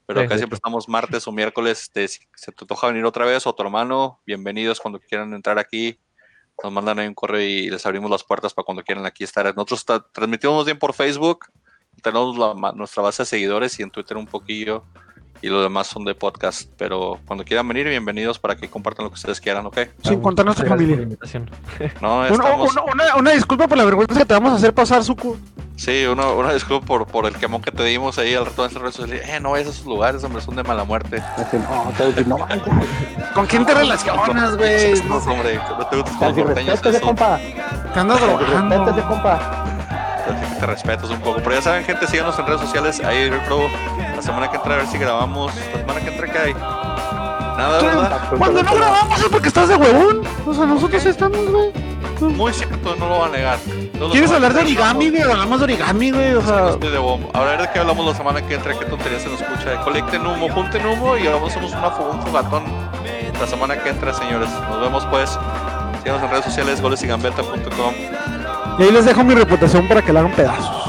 Pero 0.07 0.21
acá 0.21 0.37
siempre 0.37 0.57
estamos 0.57 0.89
martes 0.89 1.27
o 1.27 1.33
miércoles. 1.33 1.83
Este, 1.83 2.09
si 2.09 2.21
se 2.35 2.53
te 2.53 2.67
toca 2.67 2.89
venir 2.89 3.05
otra 3.05 3.25
vez 3.25 3.47
o 3.47 3.55
tu 3.55 3.63
hermano, 3.63 4.21
bienvenidos 4.27 4.81
cuando 4.81 5.01
quieran 5.01 5.33
entrar 5.33 5.59
aquí. 5.59 5.99
Nos 6.63 6.73
mandan 6.73 6.99
ahí 6.99 7.07
un 7.07 7.15
correo 7.15 7.41
y 7.41 7.71
les 7.71 7.87
abrimos 7.87 8.11
las 8.11 8.25
puertas 8.25 8.53
para 8.53 8.65
cuando 8.65 8.83
quieran 8.83 9.07
aquí 9.07 9.25
estar. 9.25 9.47
Nosotros 9.57 9.85
transmitimos 10.13 10.65
bien 10.65 10.79
por 10.79 10.93
Facebook, 10.93 11.47
tenemos 12.03 12.37
la 12.37 12.73
nuestra 12.73 13.03
base 13.03 13.23
de 13.23 13.27
seguidores 13.27 13.79
y 13.79 13.83
en 13.83 13.91
Twitter 13.91 14.17
un 14.17 14.27
poquillo. 14.27 14.85
Y 15.43 15.49
los 15.49 15.63
demás 15.63 15.89
son 15.89 16.05
de 16.05 16.15
podcast. 16.15 16.69
Pero 16.79 17.19
cuando 17.27 17.45
quieran 17.45 17.67
venir, 17.69 17.87
bienvenidos 17.89 18.39
para 18.39 18.57
que 18.57 18.71
compartan 18.71 19.05
lo 19.05 19.11
que 19.11 19.15
ustedes 19.17 19.41
quieran, 19.41 19.67
¿ok? 19.67 19.79
Sin 20.05 20.21
contar 20.21 20.45
nuestra 20.47 20.67
familia. 20.69 20.97
invitación. 20.97 21.51
No, 22.01 22.19
Una, 22.21 22.29
estamos. 22.29 22.73
una- 22.73 22.83
una- 22.93 23.17
una 23.17 23.31
disculpa 23.33 23.67
por 23.69 23.77
la 23.77 23.85
vergüenza 23.85 24.19
que 24.19 24.25
te 24.25 24.35
vamos 24.35 24.53
a 24.53 24.57
hacer 24.57 24.73
pasar, 24.73 25.03
Suku. 25.05 25.37
Sí, 25.77 26.05
uno, 26.07 26.35
una 26.37 26.53
disculpa 26.53 26.87
por, 26.87 27.07
por 27.07 27.27
el 27.27 27.35
quemón 27.35 27.61
que 27.63 27.73
te 27.73 27.83
dimos 27.83 28.17
ahí 28.19 28.35
al 28.35 28.45
rato 28.47 28.65
en 28.67 28.73
las 28.73 28.81
redes 28.83 28.95
sociales. 28.95 29.29
Eh, 29.29 29.41
no 29.41 29.51
vayas 29.53 29.69
a 29.69 29.71
esos 29.73 29.87
lugares, 29.87 30.23
hombre, 30.23 30.41
son 30.43 30.55
de 30.55 30.63
mala 30.63 30.85
muerte. 30.85 31.21
No, 31.39 31.45
te 31.45 31.57
voy 31.59 31.67
a 31.99 32.05
decir, 32.15 32.29
no, 32.29 32.39
vaya. 32.39 32.63
¿Con 33.35 33.47
quién 33.47 33.67
te 33.67 33.75
relacionas, 33.75 34.57
güey? 34.57 35.03
No, 35.03 35.17
hombre, 35.17 35.57
no 35.57 35.87
te 35.87 35.97
gustan 35.97 36.19
Casi 36.21 36.37
los 36.37 36.47
norteños, 36.47 36.71
respétese, 36.73 36.97
eso. 36.99 37.07
compa. 37.07 37.41
Te 37.95 38.01
andas 38.01 38.21
drogando. 38.21 39.09
compa. 39.09 39.65
Te 40.61 40.67
respetas 40.67 41.11
un 41.11 41.21
poco. 41.21 41.41
Pero 41.43 41.53
ya 41.57 41.63
saben, 41.63 41.85
gente, 41.85 42.07
síganos 42.07 42.39
en 42.39 42.47
redes 42.47 42.61
sociales. 42.61 43.01
Ahí, 43.01 43.29
bro, 43.31 43.69
la 44.23 44.27
semana 44.27 44.51
que 44.51 44.57
entra 44.57 44.75
a 44.75 44.77
ver 44.79 44.87
si 44.87 44.99
grabamos. 44.99 45.53
La 45.73 45.79
semana 45.81 46.01
que 46.01 46.09
entra, 46.11 46.27
¿qué 46.33 46.39
hay? 46.39 46.55
Nada, 46.55 47.83
¿verdad? 47.83 48.21
Cuando 48.39 48.63
no 48.63 48.75
grabamos 48.75 49.19
es 49.21 49.29
porque 49.29 49.49
estás 49.49 49.69
de 49.69 49.77
huevón. 49.77 50.23
O 50.47 50.55
sea, 50.55 50.65
nosotros 50.67 51.05
estamos, 51.05 51.39
güey. 51.51 51.71
Muy 52.21 52.53
cierto, 52.53 52.95
no 52.97 53.09
lo 53.09 53.17
voy 53.19 53.29
a 53.29 53.33
negar. 53.33 53.59
¿Quieres 54.13 54.31
hablar 54.31 54.55
de 54.55 54.61
origami, 54.61 55.11
güey? 55.11 55.23
Hablamos 55.23 55.59
de 55.59 55.65
origami, 55.65 56.11
güey. 56.13 56.35
O 56.35 56.41
que 56.41 56.47
no 56.47 56.59
sea, 56.59 56.71
estoy 56.71 56.91
de 56.91 56.99
bomba. 56.99 57.29
A 57.35 57.41
ver 57.45 57.61
de 57.63 57.71
qué 57.73 57.81
hablamos 57.81 58.07
la 58.07 58.15
semana 58.15 58.43
que 58.47 58.55
entra, 58.55 58.79
qué 58.79 58.85
tontería 58.85 59.19
se 59.19 59.29
nos 59.29 59.41
escucha. 59.41 59.81
Colecten 59.83 60.25
humo, 60.25 60.49
junten 60.51 60.87
humo 60.87 61.17
y 61.17 61.27
vamos 61.27 61.51
hacemos 61.51 61.73
una, 61.73 61.91
fo- 61.91 62.11
un 62.13 62.23
fogatón 62.23 62.63
la 63.41 63.47
semana 63.49 63.77
que 63.83 63.89
entra, 63.91 64.15
señores. 64.15 64.49
Nos 64.71 64.81
vemos 64.81 65.05
pues. 65.07 65.37
Síganos 66.05 66.23
en 66.23 66.31
redes 66.31 66.45
sociales, 66.45 66.81
golesigambeta.com. 66.81 67.95
y 68.79 68.83
ahí 68.83 68.91
les 68.93 69.05
dejo 69.05 69.23
mi 69.25 69.35
reputación 69.35 69.87
para 69.89 70.01
que 70.03 70.13
la 70.13 70.21
hagan 70.21 70.33
pedazo. 70.33 70.82